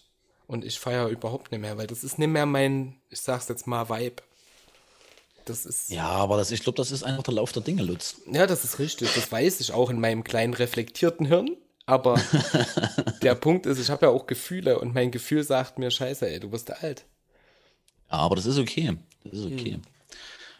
Und 0.47 0.65
ich 0.65 0.79
feiere 0.79 1.07
überhaupt 1.07 1.51
nicht 1.51 1.61
mehr, 1.61 1.77
weil 1.77 1.87
das 1.87 2.03
ist 2.03 2.19
nicht 2.19 2.27
mehr 2.27 2.45
mein, 2.45 2.97
ich 3.09 3.21
sag's 3.21 3.47
jetzt 3.47 3.67
mal, 3.67 3.89
Vibe. 3.89 4.21
Das 5.45 5.65
ist. 5.65 5.89
Ja, 5.89 6.07
aber 6.07 6.37
das, 6.37 6.51
ich 6.51 6.61
glaube, 6.61 6.77
das 6.77 6.91
ist 6.91 7.03
einfach 7.03 7.23
der 7.23 7.35
Lauf 7.35 7.51
der 7.51 7.63
Dinge, 7.63 7.83
Lutz. 7.83 8.17
Ja, 8.31 8.45
das 8.45 8.63
ist 8.63 8.77
richtig. 8.77 9.13
Das 9.15 9.31
weiß 9.31 9.61
ich 9.61 9.71
auch 9.71 9.89
in 9.89 9.99
meinem 9.99 10.23
kleinen 10.23 10.53
reflektierten 10.53 11.25
Hirn. 11.25 11.57
Aber 11.85 12.21
der 13.21 13.35
Punkt 13.35 13.65
ist, 13.65 13.79
ich 13.79 13.89
habe 13.89 14.05
ja 14.05 14.11
auch 14.11 14.27
Gefühle 14.27 14.79
und 14.79 14.93
mein 14.93 15.11
Gefühl 15.11 15.43
sagt 15.43 15.79
mir, 15.79 15.89
scheiße, 15.89 16.29
ey, 16.29 16.39
du 16.39 16.51
wirst 16.51 16.71
alt. 16.83 17.05
Ja, 18.11 18.17
aber 18.17 18.35
das 18.35 18.45
ist 18.45 18.59
okay. 18.59 18.97
Das 19.23 19.39
ist 19.39 19.45
okay. 19.45 19.73
Hm. 19.73 19.81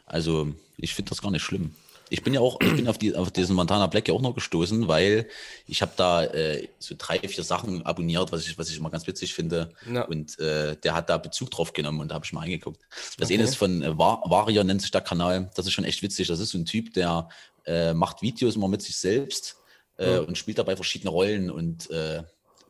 Also, 0.05 0.53
ich 0.81 0.93
finde 0.93 1.09
das 1.09 1.21
gar 1.21 1.31
nicht 1.31 1.43
schlimm. 1.43 1.73
Ich 2.09 2.23
bin 2.23 2.33
ja 2.33 2.41
auch, 2.41 2.59
ich 2.59 2.75
bin 2.75 2.89
auf, 2.89 2.97
die, 2.97 3.15
auf 3.15 3.31
diesen 3.31 3.55
Montana 3.55 3.87
Black 3.87 4.09
ja 4.09 4.13
auch 4.13 4.21
noch 4.21 4.35
gestoßen, 4.35 4.89
weil 4.89 5.29
ich 5.65 5.81
habe 5.81 5.93
da 5.95 6.25
äh, 6.25 6.67
so 6.77 6.93
drei, 6.97 7.19
vier 7.19 7.43
Sachen 7.45 7.85
abonniert, 7.85 8.33
was 8.33 8.45
ich, 8.45 8.57
was 8.57 8.69
ich 8.69 8.77
immer 8.77 8.89
ganz 8.89 9.07
witzig 9.07 9.33
finde. 9.33 9.71
Ja. 9.89 10.03
Und 10.03 10.37
äh, 10.39 10.75
der 10.75 10.93
hat 10.93 11.09
da 11.09 11.17
Bezug 11.17 11.51
drauf 11.51 11.71
genommen 11.71 12.01
und 12.01 12.09
da 12.09 12.15
habe 12.15 12.25
ich 12.25 12.33
mal 12.33 12.41
reingeguckt. 12.41 12.81
Das 13.17 13.29
okay. 13.29 13.35
eine 13.35 13.43
ist 13.43 13.55
von 13.55 13.81
äh, 13.81 13.97
Varia, 13.97 14.63
nennt 14.65 14.81
sich 14.81 14.91
der 14.91 14.99
Kanal. 14.99 15.49
Das 15.55 15.65
ist 15.65 15.71
schon 15.71 15.85
echt 15.85 16.01
witzig. 16.01 16.27
Das 16.27 16.41
ist 16.41 16.49
so 16.49 16.57
ein 16.57 16.65
Typ, 16.65 16.93
der 16.93 17.29
äh, 17.65 17.93
macht 17.93 18.21
Videos 18.21 18.57
immer 18.57 18.67
mit 18.67 18.81
sich 18.81 18.97
selbst 18.97 19.55
äh, 19.97 20.15
ja. 20.15 20.19
und 20.19 20.37
spielt 20.37 20.57
dabei 20.57 20.75
verschiedene 20.75 21.11
Rollen 21.11 21.49
und 21.49 21.89
äh, 21.91 22.23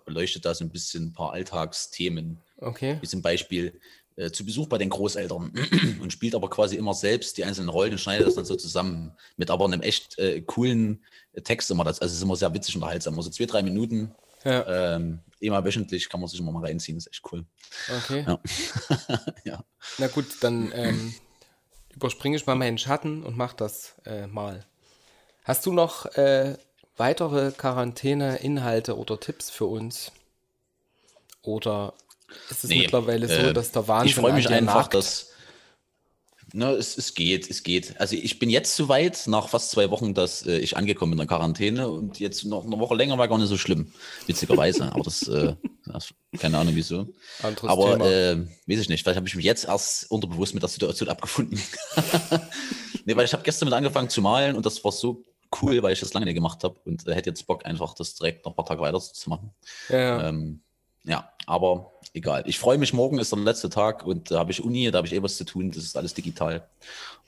beleuchtet 0.05 0.45
da 0.45 0.53
so 0.53 0.63
ein 0.63 0.69
bisschen 0.69 1.05
ein 1.05 1.13
paar 1.13 1.33
Alltagsthemen. 1.33 2.37
Okay. 2.57 2.97
Wie 3.01 3.07
zum 3.07 3.23
Beispiel, 3.23 3.79
äh, 4.15 4.31
zu 4.31 4.45
Besuch 4.45 4.67
bei 4.67 4.77
den 4.77 4.89
Großeltern 4.89 5.53
und 6.01 6.11
spielt 6.13 6.35
aber 6.35 6.49
quasi 6.49 6.75
immer 6.75 6.93
selbst 6.93 7.37
die 7.37 7.45
einzelnen 7.45 7.69
Rollen 7.69 7.93
und 7.93 7.97
schneidet 7.97 8.27
das 8.27 8.35
dann 8.35 8.45
so 8.45 8.55
zusammen 8.55 9.13
mit 9.37 9.49
aber 9.49 9.65
einem 9.65 9.81
echt 9.81 10.17
äh, 10.19 10.41
coolen 10.41 11.03
Text 11.43 11.71
immer. 11.71 11.83
Das, 11.83 11.99
also 12.01 12.11
es 12.11 12.17
ist 12.17 12.23
immer 12.23 12.35
sehr 12.35 12.53
witzig 12.53 12.75
und 12.75 12.81
unterhaltsam. 12.81 13.15
Also 13.15 13.29
zwei, 13.29 13.45
drei 13.45 13.63
Minuten, 13.63 14.13
ja. 14.43 14.95
ähm, 14.95 15.19
immer 15.39 15.63
wöchentlich 15.63 16.09
kann 16.09 16.19
man 16.19 16.29
sich 16.29 16.39
immer 16.39 16.51
mal 16.51 16.65
reinziehen. 16.65 16.97
Das 16.97 17.07
ist 17.07 17.13
echt 17.13 17.31
cool. 17.31 17.45
Okay. 18.03 18.25
Ja. 18.27 18.39
ja. 19.45 19.63
Na 19.97 20.07
gut, 20.07 20.25
dann 20.41 20.71
ähm, 20.75 21.13
überspringe 21.93 22.35
ich 22.35 22.45
mal 22.45 22.55
meinen 22.55 22.77
Schatten 22.77 23.23
und 23.23 23.37
mache 23.37 23.55
das 23.55 23.95
äh, 24.05 24.27
mal. 24.27 24.65
Hast 25.43 25.65
du 25.65 25.73
noch 25.73 26.05
äh, 26.17 26.57
weitere 26.97 27.51
Quarantäne-Inhalte 27.51 28.97
oder 28.97 29.19
Tipps 29.19 29.49
für 29.49 29.65
uns? 29.65 30.11
Oder 31.41 31.93
ist 32.49 32.63
es 32.63 32.69
nee, 32.69 32.79
mittlerweile 32.79 33.27
so, 33.27 33.33
äh, 33.33 33.53
dass 33.53 33.71
der 33.71 33.87
Wahnsinn 33.87 34.09
Ich 34.09 34.15
freue 34.15 34.33
mich 34.33 34.49
einfach, 34.49 34.75
nagt? 34.75 34.93
dass. 34.93 35.27
Ne, 36.53 36.71
es, 36.71 36.97
es 36.97 37.13
geht, 37.13 37.49
es 37.49 37.63
geht. 37.63 37.97
Also 37.97 38.17
ich 38.17 38.37
bin 38.37 38.49
jetzt 38.49 38.75
so 38.75 38.89
weit, 38.89 39.25
nach 39.27 39.47
fast 39.47 39.71
zwei 39.71 39.89
Wochen, 39.89 40.13
dass 40.13 40.45
äh, 40.45 40.57
ich 40.57 40.75
angekommen 40.75 41.11
bin 41.11 41.19
in 41.19 41.27
der 41.27 41.37
Quarantäne 41.37 41.87
und 41.87 42.19
jetzt 42.19 42.43
noch 42.43 42.65
eine 42.65 42.77
Woche 42.77 42.93
länger 42.95 43.17
war 43.17 43.29
gar 43.29 43.37
nicht 43.37 43.47
so 43.47 43.57
schlimm, 43.57 43.93
witzigerweise. 44.27 44.91
Aber 44.91 45.01
das, 45.01 45.25
äh, 45.29 45.55
das 45.85 46.13
keine 46.37 46.57
Ahnung 46.57 46.75
wieso. 46.75 47.07
Anderes 47.41 47.69
Aber 47.69 48.05
äh, 48.05 48.37
weiß 48.67 48.79
ich 48.79 48.89
nicht, 48.89 49.03
vielleicht 49.03 49.15
habe 49.15 49.29
ich 49.29 49.35
mich 49.35 49.45
jetzt 49.45 49.63
erst 49.63 50.11
unterbewusst 50.11 50.53
mit 50.53 50.61
der 50.61 50.69
Situation 50.69 51.07
abgefunden. 51.07 51.57
nee, 53.05 53.15
weil 53.15 53.23
ich 53.23 53.31
habe 53.31 53.43
gestern 53.43 53.67
mit 53.69 53.73
angefangen 53.73 54.09
zu 54.09 54.21
malen 54.21 54.57
und 54.57 54.65
das 54.65 54.83
war 54.83 54.91
so 54.91 55.23
cool, 55.61 55.81
weil 55.83 55.93
ich 55.93 55.99
das 55.99 56.13
lange 56.13 56.25
nicht 56.25 56.35
gemacht 56.35 56.63
habe 56.63 56.75
und 56.85 57.07
äh, 57.07 57.13
hätte 57.13 57.29
jetzt 57.29 57.45
Bock 57.47 57.65
einfach 57.65 57.93
das 57.93 58.15
direkt 58.15 58.45
noch 58.45 58.53
ein 58.53 58.55
paar 58.55 58.65
Tage 58.65 58.81
weiter 58.81 58.99
zu 58.99 59.29
machen. 59.29 59.51
Ja. 59.89 60.29
Ähm, 60.29 60.61
ja, 61.03 61.31
aber 61.45 61.91
egal. 62.13 62.43
Ich 62.45 62.59
freue 62.59 62.77
mich, 62.77 62.93
morgen 62.93 63.17
ist 63.17 63.31
der 63.31 63.39
letzte 63.39 63.69
Tag 63.69 64.05
und 64.05 64.31
da 64.31 64.39
habe 64.39 64.51
ich 64.51 64.63
Uni, 64.63 64.89
da 64.91 64.97
habe 64.97 65.07
ich 65.07 65.13
eh 65.13 65.23
was 65.23 65.37
zu 65.37 65.45
tun, 65.45 65.71
das 65.71 65.83
ist 65.83 65.97
alles 65.97 66.13
digital. 66.13 66.67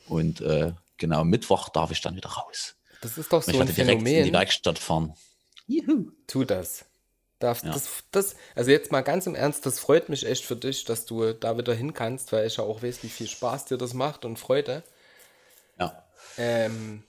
Und 0.07 0.41
äh, 0.41 0.73
genau, 0.97 1.23
Mittwoch 1.23 1.69
darf 1.69 1.91
ich 1.91 2.01
dann 2.01 2.15
wieder 2.15 2.29
raus. 2.29 2.75
Das 3.01 3.17
ist 3.17 3.33
doch 3.33 3.41
so 3.43 3.51
ich 3.51 3.59
ein 3.59 3.67
Phänomen. 3.67 4.05
direkt 4.05 4.19
in 4.19 4.25
die 4.25 4.33
Werkstatt 4.33 4.79
fahren. 4.79 5.13
Juhu. 5.67 6.11
Tu 6.27 6.43
das. 6.43 6.85
Darf, 7.39 7.63
ja. 7.63 7.73
das, 7.73 7.89
das. 8.11 8.35
Also 8.55 8.71
jetzt 8.71 8.91
mal 8.91 9.01
ganz 9.01 9.27
im 9.27 9.35
Ernst, 9.35 9.65
das 9.65 9.79
freut 9.79 10.07
mich 10.07 10.25
echt 10.25 10.45
für 10.45 10.55
dich, 10.55 10.85
dass 10.85 11.05
du 11.05 11.33
da 11.33 11.57
wieder 11.57 11.73
hin 11.73 11.93
kannst, 11.93 12.31
weil 12.31 12.47
ich 12.47 12.57
ja 12.57 12.63
auch 12.63 12.81
weiß, 12.81 13.03
wie 13.03 13.09
viel 13.09 13.27
Spaß 13.27 13.65
dir 13.65 13.77
das 13.77 13.93
macht 13.93 14.23
und 14.23 14.39
Freude. 14.39 14.83
Ja. 15.77 16.03
Ähm, 16.37 17.03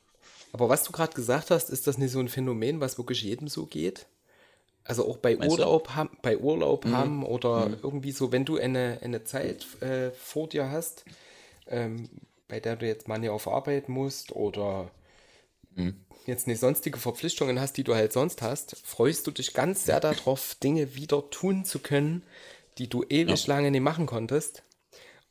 aber 0.52 0.68
was 0.68 0.82
du 0.82 0.92
gerade 0.92 1.14
gesagt 1.14 1.50
hast, 1.50 1.70
ist 1.70 1.86
das 1.86 1.98
nicht 1.98 2.10
so 2.10 2.18
ein 2.18 2.28
Phänomen, 2.28 2.80
was 2.80 2.98
wirklich 2.98 3.22
jedem 3.22 3.48
so 3.48 3.66
geht? 3.66 4.06
Also 4.84 5.08
auch 5.08 5.16
bei 5.18 5.36
Meinst 5.36 5.58
du? 5.58 5.62
Urlaub, 5.62 5.90
haben, 5.90 6.10
bei 6.22 6.36
Urlaub 6.38 6.84
Mhm. 6.84 6.92
haben 6.92 7.24
oder 7.24 7.70
irgendwie 7.82 8.12
so, 8.12 8.32
wenn 8.32 8.44
du 8.44 8.58
eine, 8.58 8.98
eine 9.02 9.24
Zeit 9.24 9.66
äh, 9.82 10.10
vor 10.10 10.48
dir 10.48 10.70
hast, 10.70 11.04
ähm, 11.68 12.08
bei 12.48 12.60
der 12.60 12.76
du 12.76 12.86
jetzt 12.86 13.08
mal 13.08 13.18
nicht 13.18 13.30
auf 13.30 13.48
Arbeit 13.48 13.88
musst 13.88 14.32
oder 14.32 14.90
Mhm. 15.76 15.94
jetzt 16.26 16.46
nicht 16.46 16.60
sonstige 16.60 16.98
Verpflichtungen 16.98 17.60
hast, 17.60 17.76
die 17.76 17.84
du 17.84 17.94
halt 17.94 18.12
sonst 18.12 18.42
hast, 18.42 18.76
freust 18.84 19.26
du 19.26 19.30
dich 19.30 19.52
ganz 19.54 19.84
sehr 19.84 20.00
darauf, 20.00 20.54
Dinge 20.56 20.94
wieder 20.94 21.28
tun 21.30 21.64
zu 21.64 21.78
können, 21.78 22.22
die 22.78 22.88
du 22.88 23.04
ewig 23.08 23.46
lange 23.46 23.70
nicht 23.70 23.80
machen 23.82 24.06
konntest. 24.06 24.62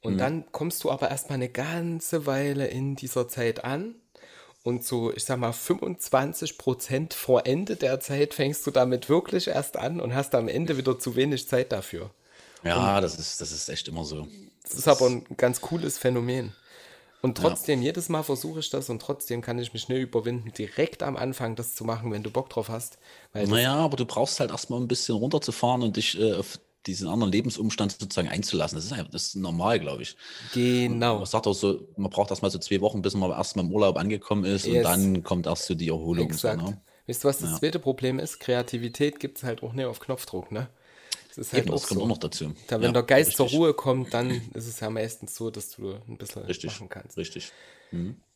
Mhm. 0.04 0.10
Und 0.10 0.22
dann 0.22 0.52
kommst 0.52 0.84
du 0.84 0.92
aber 0.92 1.10
erstmal 1.12 1.38
eine 1.38 1.50
ganze 1.50 2.26
Weile 2.26 2.68
in 2.68 2.96
dieser 2.96 3.28
Zeit 3.28 3.64
an. 3.64 3.96
Und 4.64 4.86
so, 4.86 5.14
ich 5.14 5.26
sag 5.26 5.40
mal, 5.40 5.52
25 5.52 6.58
Prozent 6.58 7.14
vor 7.14 7.46
Ende 7.46 7.76
der 7.76 8.00
Zeit 8.00 8.34
fängst 8.34 8.66
du 8.66 8.72
damit 8.72 9.10
wirklich 9.10 9.48
erst 9.48 9.78
an 9.78 10.00
und 10.00 10.16
hast 10.16 10.34
am 10.36 10.48
Ende 10.48 10.78
wieder 10.78 10.98
zu 10.98 11.16
wenig 11.18 11.48
Zeit 11.48 11.74
dafür. 11.74 12.12
Ja, 12.64 13.02
das 13.02 13.20
ist, 13.20 13.42
das 13.42 13.52
ist 13.52 13.68
echt 13.68 13.90
immer 13.90 14.06
so. 14.06 14.26
Das 14.64 14.76
ist 14.76 14.88
aber 14.88 15.08
ein 15.08 15.26
ganz 15.36 15.60
cooles 15.60 15.98
Phänomen. 15.98 16.54
Und 17.22 17.38
trotzdem, 17.38 17.82
jedes 17.82 18.10
Mal 18.10 18.24
versuche 18.24 18.60
ich 18.60 18.70
das 18.70 18.90
und 18.90 19.02
trotzdem 19.02 19.42
kann 19.42 19.58
ich 19.58 19.72
mich 19.74 19.88
nicht 19.88 20.00
überwinden, 20.00 20.52
direkt 20.52 21.04
am 21.04 21.16
Anfang 21.16 21.56
das 21.56 21.74
zu 21.74 21.86
machen, 21.86 22.12
wenn 22.12 22.22
du 22.22 22.30
Bock 22.30 22.50
drauf 22.50 22.68
hast. 22.68 22.98
Naja, 23.34 23.76
aber 23.76 23.96
du 23.96 24.06
brauchst 24.06 24.42
halt 24.42 24.52
erstmal 24.52 24.82
ein 24.82 24.90
bisschen 24.90 25.16
runterzufahren 25.16 25.84
und 25.84 25.96
dich 25.96 26.20
äh, 26.20 26.34
auf 26.34 26.60
diesen 26.88 27.08
anderen 27.08 27.32
Lebensumstand 27.32 27.92
sozusagen 27.94 28.30
einzulassen. 28.30 28.76
Das 28.78 28.86
ist, 28.86 28.94
einfach, 28.94 29.12
das 29.12 29.28
ist 29.28 29.36
normal, 29.36 29.80
glaube 29.80 30.04
ich. 30.04 30.16
genau. 30.52 31.18
Man 31.18 31.26
sagt 31.26 31.48
auch 31.48 31.54
so, 31.54 31.88
man 31.98 32.10
braucht 32.12 32.30
erstmal 32.32 32.52
so 32.52 32.60
zwei 32.60 32.82
Wochen, 32.82 33.02
bis 33.02 33.16
man 33.16 33.32
erstmal 33.32 33.66
im 33.66 33.72
Urlaub 33.72 33.98
angekommen 33.98 34.46
ist 34.46 34.68
Yes. 34.68 34.76
und 34.78 34.84
dann 34.86 35.24
kommt 35.24 35.46
erst 35.48 35.66
so 35.66 35.76
die 35.76 35.90
Erholung. 35.90 36.30
Exakt. 36.30 36.62
So, 36.62 36.72
ne? 36.72 36.82
Weißt 37.08 37.24
du, 37.24 37.28
was 37.28 37.40
das 37.40 37.56
zweite 37.56 37.80
Problem 37.80 38.20
ist? 38.20 38.40
Kreativität 38.40 39.20
gibt 39.20 39.38
es 39.38 39.44
halt 39.44 39.64
auch 39.64 39.74
nicht 39.74 39.86
auf 39.86 40.00
Knopfdruck, 40.00 40.52
ne? 40.52 40.70
Das 41.30 41.38
ist 41.38 41.54
halt 41.54 41.66
Eben, 41.66 41.72
das 41.72 41.84
auch 41.84 41.88
kommt 41.88 42.00
so. 42.00 42.06
auch 42.06 42.08
noch 42.08 42.18
dazu. 42.18 42.54
Da, 42.68 42.82
wenn 42.82 42.86
Ja, 42.88 42.94
der 42.94 43.04
Geist 43.04 43.36
zur 43.38 43.48
richtig, 43.48 43.58
Ruhe 43.58 43.74
kommt, 43.74 44.14
dann 44.14 44.30
ist 44.54 44.68
es 44.68 44.80
ja 44.80 44.90
meistens 44.90 45.36
so, 45.36 45.50
dass 45.52 45.72
du 45.72 45.96
ein 46.08 46.18
bisschen 46.18 46.44
Richtig, 46.48 46.72
machen 46.72 46.90
kannst. 46.90 47.18
richtig. 47.18 47.52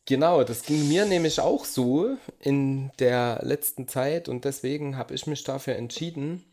Genau, 0.06 0.42
das 0.42 0.62
ging 0.62 0.88
mir 0.88 1.04
nämlich 1.04 1.40
auch 1.40 1.64
so 1.66 2.16
in 2.40 2.90
der 2.98 3.40
letzten 3.42 3.88
Zeit 3.88 4.28
und 4.28 4.44
deswegen 4.46 4.96
habe 4.96 5.14
ich 5.14 5.26
mich 5.26 5.44
dafür 5.44 5.76
entschieden, 5.76 6.44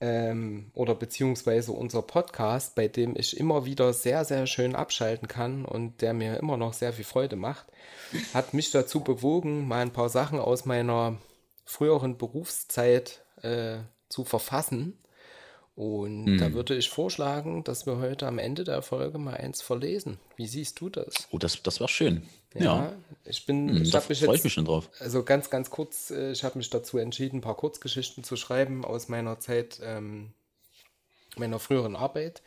ähm, 0.00 0.70
oder 0.74 0.94
beziehungsweise 0.94 1.72
unser 1.72 2.02
Podcast, 2.02 2.74
bei 2.74 2.88
dem 2.88 3.14
ich 3.16 3.38
immer 3.38 3.66
wieder 3.66 3.92
sehr, 3.92 4.24
sehr 4.24 4.46
schön 4.46 4.74
abschalten 4.74 5.28
kann 5.28 5.64
und 5.64 6.00
der 6.00 6.14
mir 6.14 6.38
immer 6.38 6.56
noch 6.56 6.72
sehr 6.72 6.92
viel 6.92 7.04
Freude 7.04 7.36
macht, 7.36 7.66
hat 8.34 8.54
mich 8.54 8.70
dazu 8.70 9.00
bewogen, 9.00 9.68
mal 9.68 9.82
ein 9.82 9.92
paar 9.92 10.08
Sachen 10.08 10.38
aus 10.38 10.64
meiner 10.64 11.18
früheren 11.64 12.16
Berufszeit 12.16 13.22
äh, 13.42 13.78
zu 14.08 14.24
verfassen. 14.24 14.98
Und 15.76 16.36
da 16.38 16.52
würde 16.52 16.76
ich 16.76 16.90
vorschlagen, 16.90 17.64
dass 17.64 17.86
wir 17.86 17.96
heute 17.98 18.26
am 18.26 18.38
Ende 18.38 18.64
der 18.64 18.82
Folge 18.82 19.16
mal 19.18 19.34
eins 19.34 19.62
verlesen. 19.62 20.18
Wie 20.36 20.46
siehst 20.46 20.78
du 20.80 20.90
das? 20.90 21.28
Oh, 21.30 21.38
das, 21.38 21.62
das 21.62 21.80
wäre 21.80 21.88
schön. 21.88 22.22
Ja, 22.54 22.60
Ja, 22.62 22.92
ich 23.24 23.46
bin, 23.46 23.68
Hm, 23.70 23.82
ich 23.82 23.90
da 23.90 24.00
freue 24.00 24.12
ich 24.12 24.20
jetzt, 24.20 24.44
mich 24.44 24.52
schon 24.52 24.66
drauf. 24.66 24.90
also 24.98 25.22
ganz, 25.22 25.48
ganz 25.48 25.70
kurz, 25.70 26.10
äh, 26.10 26.32
ich 26.32 26.44
habe 26.44 26.58
mich 26.58 26.68
dazu 26.68 26.98
entschieden, 26.98 27.38
ein 27.38 27.40
paar 27.42 27.56
Kurzgeschichten 27.56 28.24
zu 28.24 28.36
schreiben 28.36 28.84
aus 28.84 29.08
meiner 29.08 29.38
Zeit, 29.40 29.80
ähm, 29.82 30.32
meiner 31.36 31.58
früheren 31.58 31.96
Arbeit. 31.96 32.42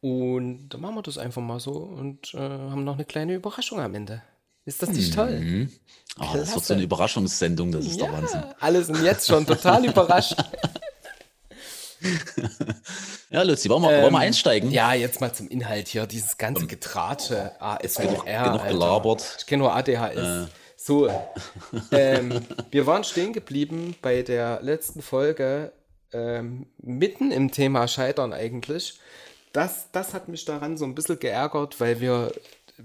Und 0.00 0.70
dann 0.70 0.80
machen 0.80 0.96
wir 0.96 1.02
das 1.02 1.16
einfach 1.18 1.42
mal 1.42 1.60
so 1.60 1.72
und 1.74 2.34
äh, 2.34 2.38
haben 2.38 2.84
noch 2.84 2.94
eine 2.94 3.04
kleine 3.04 3.34
Überraschung 3.34 3.80
am 3.80 3.94
Ende. 3.94 4.22
Ist 4.64 4.82
das 4.82 4.90
nicht 4.90 5.14
toll? 5.14 5.68
Ah, 6.18 6.36
das 6.36 6.54
wird 6.54 6.64
so 6.64 6.74
eine 6.74 6.82
Überraschungssendung, 6.82 7.70
das 7.70 7.84
ist 7.86 8.00
Ja, 8.00 8.06
der 8.06 8.14
Wahnsinn. 8.14 8.42
alle 8.60 8.82
sind 8.82 9.02
jetzt 9.02 9.28
schon 9.28 9.46
total 9.46 9.84
überrascht. 9.86 10.36
Ja, 13.30 13.42
Luzi, 13.42 13.68
wollen 13.68 13.82
wir, 13.82 14.02
wollen 14.02 14.12
wir 14.12 14.18
einsteigen? 14.20 14.68
Ähm, 14.68 14.74
Ja, 14.74 14.94
jetzt 14.94 15.20
mal 15.20 15.32
zum 15.32 15.48
Inhalt 15.48 15.88
hier, 15.88 16.06
dieses 16.06 16.38
ganze 16.38 16.66
Getratsche, 16.68 17.50
ASMR, 17.60 18.04
genug 18.04 18.28
Alter. 18.28 18.68
gelabert. 18.68 19.36
Ich 19.40 19.46
kenne 19.46 19.64
nur 19.64 19.74
ADHS. 19.74 20.48
So, 20.76 21.10
ähm, 21.90 22.42
wir 22.70 22.86
waren 22.86 23.02
stehen 23.02 23.32
geblieben 23.32 23.96
bei 24.02 24.22
der 24.22 24.60
letzten 24.62 25.02
Folge, 25.02 25.72
ähm, 26.12 26.66
mitten 26.78 27.32
im 27.32 27.50
Thema 27.50 27.88
Scheitern 27.88 28.32
eigentlich. 28.32 29.00
Das, 29.52 29.88
das 29.92 30.14
hat 30.14 30.28
mich 30.28 30.44
daran 30.44 30.76
so 30.76 30.84
ein 30.84 30.94
bisschen 30.94 31.18
geärgert, 31.18 31.80
weil 31.80 32.00
wir 32.00 32.32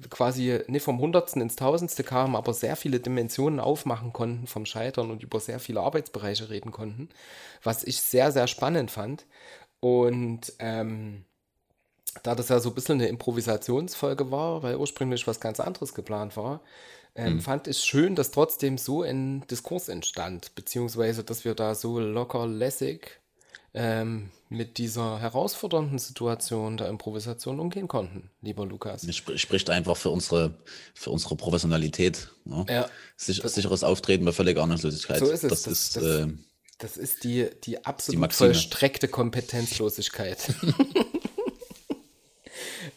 quasi 0.10 0.60
nicht 0.68 0.84
vom 0.84 1.00
Hundertsten 1.00 1.42
ins 1.42 1.56
Tausendste 1.56 2.04
kamen, 2.04 2.36
aber 2.36 2.54
sehr 2.54 2.76
viele 2.76 3.00
Dimensionen 3.00 3.60
aufmachen 3.60 4.14
konnten 4.14 4.48
vom 4.48 4.66
Scheitern 4.66 5.12
und 5.12 5.24
über 5.24 5.40
sehr 5.40 5.60
viele 5.60 5.82
Arbeitsbereiche 5.82 6.50
reden 6.50 6.72
konnten, 6.72 7.10
was 7.64 7.84
ich 7.84 8.02
sehr, 8.02 8.32
sehr 8.32 8.48
spannend 8.48 8.92
fand. 8.92 9.26
Und 9.80 10.54
ähm, 10.60 11.26
da 12.24 12.36
das 12.36 12.50
ja 12.50 12.60
so 12.60 12.70
ein 12.70 12.76
bisschen 12.76 12.96
eine 13.00 13.08
Improvisationsfolge 13.08 14.32
war, 14.32 14.64
weil 14.64 14.76
ursprünglich 14.76 15.26
was 15.28 15.40
ganz 15.40 15.60
anderes 15.60 15.94
geplant 15.94 16.38
war, 16.38 16.62
ähm, 17.16 17.40
fand 17.40 17.68
ich 17.68 17.80
schön, 17.80 18.16
dass 18.16 18.32
trotzdem 18.32 18.78
so 18.78 19.02
ein 19.02 19.46
Diskurs 19.48 19.90
entstand, 19.90 20.54
beziehungsweise 20.56 21.24
dass 21.24 21.46
wir 21.46 21.56
da 21.56 21.76
so 21.76 22.00
locker 22.00 22.46
lässig 22.48 23.19
ähm, 23.74 24.30
mit 24.50 24.78
dieser 24.80 25.20
herausfordernden 25.20 26.00
Situation 26.00 26.78
der 26.78 26.88
Improvisation 26.90 27.60
umgehen 27.60 27.88
konnten, 27.88 28.30
lieber 28.42 28.66
Lukas. 28.66 29.04
Das 29.04 29.16
spr- 29.16 29.38
spricht 29.38 29.70
einfach 29.70 29.96
für 29.96 30.10
unsere, 30.10 30.56
für 30.96 31.12
unsere 31.12 31.36
Professionalität. 31.36 32.30
Ne? 32.46 32.66
Ja. 32.68 32.90
Sich, 33.16 33.42
sicheres 33.44 33.84
Auftreten 33.84 34.26
bei 34.26 34.32
völliger 34.32 34.64
Ahnungslosigkeit. 34.64 35.20
So 35.20 35.26
ist 35.30 35.44
es. 35.44 35.50
Das, 35.50 35.62
Das- 35.64 35.74
ist, 35.74 35.96
das- 35.98 36.04
äh, 36.04 36.28
Das 36.80 36.98
ist 36.98 37.24
die, 37.26 37.48
die 37.66 37.86
absolut 37.86 38.22
Maxime. 38.22 38.54
vollstreckte 38.54 39.08
Kompetenzlosigkeit. 39.08 40.38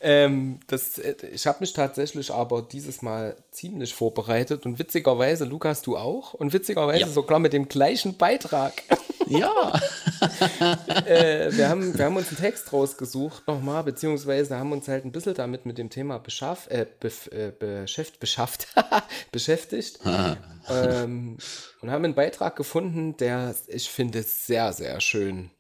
ähm, 0.01 0.61
das, 0.67 0.99
äh, 0.99 1.15
ich 1.33 1.47
habe 1.47 1.59
mich 1.61 1.73
tatsächlich 1.73 2.31
aber 2.31 2.63
dieses 2.63 3.03
Mal 3.03 3.37
ziemlich 3.51 3.95
vorbereitet 3.95 4.67
und 4.67 4.79
witzigerweise, 4.79 5.45
Lukas, 5.45 5.83
du 5.83 5.97
auch 5.97 6.35
und 6.35 6.53
witzigerweise 6.53 7.01
Ja. 7.01 7.09
sogar 7.09 7.39
mit 7.39 7.53
dem 7.53 7.69
gleichen 7.69 8.17
Beitrag. 8.17 8.75
ja, 9.27 9.73
äh, 11.07 11.53
wir, 11.53 11.69
haben, 11.69 11.97
wir 11.97 12.05
haben 12.05 12.17
uns 12.17 12.29
einen 12.29 12.39
Text 12.39 12.73
rausgesucht 12.73 13.47
nochmal, 13.47 13.83
beziehungsweise 13.85 14.57
haben 14.59 14.73
uns 14.73 14.89
halt 14.89 15.05
ein 15.05 15.13
bisschen 15.13 15.35
damit 15.35 15.67
mit 15.67 15.79
dem 15.79 15.91
Thema 15.91 16.19
beschaff, 16.19 16.67
äh, 16.71 16.87
bef, 17.01 17.29
äh, 17.29 17.53
beschäft, 17.59 18.21
beschafft, 18.21 18.69
beschäftigt 19.33 20.01
ähm, 20.05 21.39
und 21.81 21.91
haben 21.91 22.05
einen 22.05 22.15
Beitrag 22.15 22.57
gefunden, 22.57 23.17
der, 23.17 23.55
ich 23.69 23.89
finde, 23.91 24.23
sehr, 24.23 24.73
sehr 24.73 25.01
schön 25.01 25.51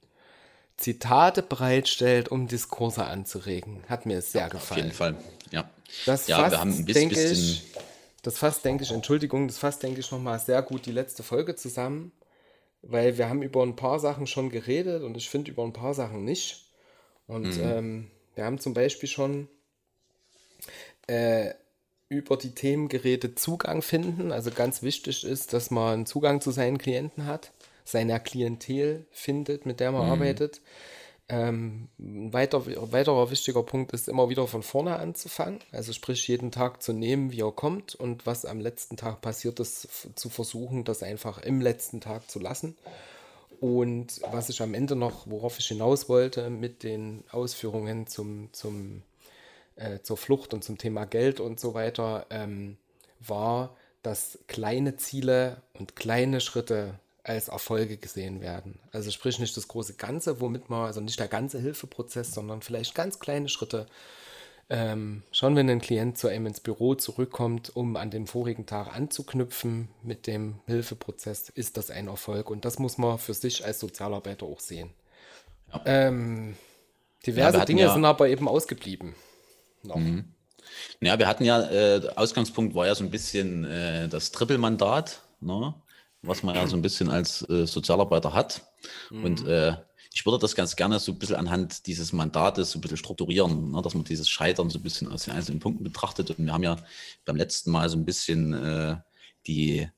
Zitate 0.82 1.42
bereitstellt, 1.42 2.28
um 2.30 2.48
Diskurse 2.48 3.04
anzuregen. 3.04 3.82
Hat 3.88 4.06
mir 4.06 4.20
sehr 4.22 4.46
auf 4.46 4.52
gefallen. 4.52 4.82
jeden 4.82 4.92
Fall. 4.92 5.16
Ja, 5.50 5.70
Das 6.04 6.26
ja 6.26 6.36
fasst, 6.38 6.52
wir 6.52 6.58
haben 6.60 6.70
ein 6.70 6.84
bisschen, 6.84 7.10
denke 7.10 7.14
bisschen 7.14 7.38
ich, 7.38 7.62
das 8.22 8.38
fasst, 8.38 8.64
denke 8.64 8.84
ich, 8.84 8.90
Entschuldigung, 8.90 9.48
das 9.48 9.58
fasst, 9.58 9.82
denke 9.82 10.00
ich, 10.00 10.10
nochmal 10.10 10.38
sehr 10.38 10.62
gut 10.62 10.86
die 10.86 10.92
letzte 10.92 11.22
Folge 11.22 11.56
zusammen, 11.56 12.12
weil 12.82 13.18
wir 13.18 13.28
haben 13.28 13.42
über 13.42 13.62
ein 13.62 13.76
paar 13.76 13.98
Sachen 14.00 14.26
schon 14.26 14.50
geredet 14.50 15.02
und 15.02 15.16
ich 15.16 15.30
finde 15.30 15.50
über 15.50 15.64
ein 15.64 15.72
paar 15.72 15.94
Sachen 15.94 16.24
nicht. 16.24 16.66
Und 17.26 17.56
Mhm. 17.56 17.62
ähm, 17.62 18.10
wir 18.34 18.44
haben 18.44 18.58
zum 18.58 18.74
Beispiel 18.74 19.08
schon 19.08 19.48
äh, 21.06 21.54
über 22.08 22.36
die 22.36 22.54
Themen 22.54 22.88
geredet, 22.88 23.38
Zugang 23.38 23.82
finden. 23.82 24.32
Also 24.32 24.50
ganz 24.50 24.82
wichtig 24.82 25.24
ist, 25.24 25.52
dass 25.52 25.70
man 25.70 26.06
Zugang 26.06 26.40
zu 26.40 26.50
seinen 26.50 26.78
Klienten 26.78 27.26
hat, 27.26 27.52
seiner 27.84 28.20
Klientel 28.20 29.06
findet, 29.10 29.66
mit 29.66 29.80
der 29.80 29.92
man 29.92 30.08
arbeitet. 30.08 30.60
Ähm, 31.28 31.88
ein 31.98 32.32
weiter, 32.32 32.66
weiterer 32.92 33.30
wichtiger 33.30 33.62
Punkt 33.62 33.92
ist 33.92 34.08
immer 34.08 34.28
wieder 34.28 34.46
von 34.46 34.62
vorne 34.62 34.98
anzufangen, 34.98 35.60
also 35.70 35.92
sprich 35.92 36.26
jeden 36.28 36.50
Tag 36.50 36.82
zu 36.82 36.92
nehmen, 36.92 37.32
wie 37.32 37.40
er 37.40 37.52
kommt 37.52 37.94
und 37.94 38.26
was 38.26 38.44
am 38.44 38.60
letzten 38.60 38.96
Tag 38.96 39.22
passiert 39.22 39.58
ist, 39.60 39.88
zu 40.14 40.28
versuchen, 40.28 40.84
das 40.84 41.02
einfach 41.02 41.38
im 41.38 41.60
letzten 41.60 42.00
Tag 42.00 42.30
zu 42.30 42.38
lassen. 42.38 42.76
Und 43.60 44.20
was 44.30 44.48
ich 44.48 44.60
am 44.60 44.74
Ende 44.74 44.96
noch, 44.96 45.26
worauf 45.26 45.58
ich 45.58 45.68
hinaus 45.68 46.08
wollte 46.08 46.50
mit 46.50 46.82
den 46.82 47.22
Ausführungen 47.30 48.08
zum, 48.08 48.52
zum, 48.52 49.02
äh, 49.76 50.00
zur 50.00 50.16
Flucht 50.16 50.52
und 50.52 50.64
zum 50.64 50.78
Thema 50.78 51.04
Geld 51.04 51.38
und 51.38 51.60
so 51.60 51.72
weiter, 51.72 52.26
ähm, 52.28 52.76
war, 53.20 53.76
dass 54.02 54.40
kleine 54.48 54.96
Ziele 54.96 55.62
und 55.74 55.94
kleine 55.94 56.40
Schritte 56.40 56.98
als 57.24 57.48
Erfolge 57.48 57.96
gesehen 57.96 58.40
werden. 58.40 58.80
Also 58.90 59.10
sprich 59.10 59.38
nicht 59.38 59.56
das 59.56 59.68
große 59.68 59.94
Ganze, 59.94 60.40
womit 60.40 60.70
man, 60.70 60.86
also 60.86 61.00
nicht 61.00 61.20
der 61.20 61.28
ganze 61.28 61.60
Hilfeprozess, 61.60 62.32
sondern 62.32 62.62
vielleicht 62.62 62.94
ganz 62.94 63.20
kleine 63.20 63.48
Schritte. 63.48 63.86
Ähm, 64.70 65.22
schon 65.32 65.54
wenn 65.54 65.68
ein 65.68 65.80
Klient 65.80 66.16
zu 66.16 66.28
einem 66.28 66.46
ins 66.46 66.60
Büro 66.60 66.94
zurückkommt, 66.94 67.76
um 67.76 67.96
an 67.96 68.10
den 68.10 68.26
vorigen 68.26 68.64
Tag 68.66 68.94
anzuknüpfen 68.94 69.88
mit 70.02 70.26
dem 70.26 70.60
Hilfeprozess, 70.66 71.48
ist 71.50 71.76
das 71.76 71.90
ein 71.90 72.08
Erfolg. 72.08 72.48
Und 72.50 72.64
das 72.64 72.78
muss 72.78 72.96
man 72.98 73.18
für 73.18 73.34
sich 73.34 73.64
als 73.64 73.80
Sozialarbeiter 73.80 74.46
auch 74.46 74.60
sehen. 74.60 74.90
Ähm, 75.84 76.56
diverse 77.26 77.58
hatten 77.58 77.66
Dinge 77.66 77.82
ja- 77.82 77.92
sind 77.92 78.04
aber 78.04 78.28
eben 78.28 78.48
ausgeblieben. 78.48 79.14
Noch. 79.82 80.00
Ja, 81.00 81.18
wir 81.18 81.26
hatten 81.26 81.44
ja, 81.44 81.70
äh, 81.70 82.08
Ausgangspunkt 82.14 82.74
war 82.74 82.86
ja 82.86 82.94
so 82.94 83.04
ein 83.04 83.10
bisschen 83.10 83.64
äh, 83.64 84.08
das 84.08 84.30
Trippelmandat, 84.32 85.22
ne? 85.40 85.74
Was 86.22 86.42
man 86.42 86.54
ja 86.54 86.66
so 86.66 86.76
ein 86.76 86.82
bisschen 86.82 87.10
als 87.10 87.48
äh, 87.48 87.66
Sozialarbeiter 87.66 88.32
hat. 88.32 88.62
Mhm. 89.10 89.24
Und 89.24 89.46
äh, 89.46 89.76
ich 90.14 90.24
würde 90.26 90.38
das 90.38 90.54
ganz 90.54 90.76
gerne 90.76 90.98
so 90.98 91.12
ein 91.12 91.18
bisschen 91.18 91.36
anhand 91.36 91.86
dieses 91.86 92.12
Mandates 92.12 92.72
so 92.72 92.78
ein 92.78 92.80
bisschen 92.82 92.98
strukturieren, 92.98 93.72
ne? 93.72 93.82
dass 93.82 93.94
man 93.94 94.04
dieses 94.04 94.28
Scheitern 94.28 94.70
so 94.70 94.78
ein 94.78 94.82
bisschen 94.82 95.10
aus 95.10 95.24
den 95.24 95.34
einzelnen 95.34 95.60
Punkten 95.60 95.84
betrachtet. 95.84 96.30
Und 96.30 96.44
wir 96.44 96.52
haben 96.52 96.62
ja 96.62 96.76
beim 97.24 97.36
letzten 97.36 97.70
Mal 97.70 97.88
so 97.88 97.96
ein 97.96 98.04
bisschen 98.04 98.52
äh, 98.52 98.96
die, 99.46 99.88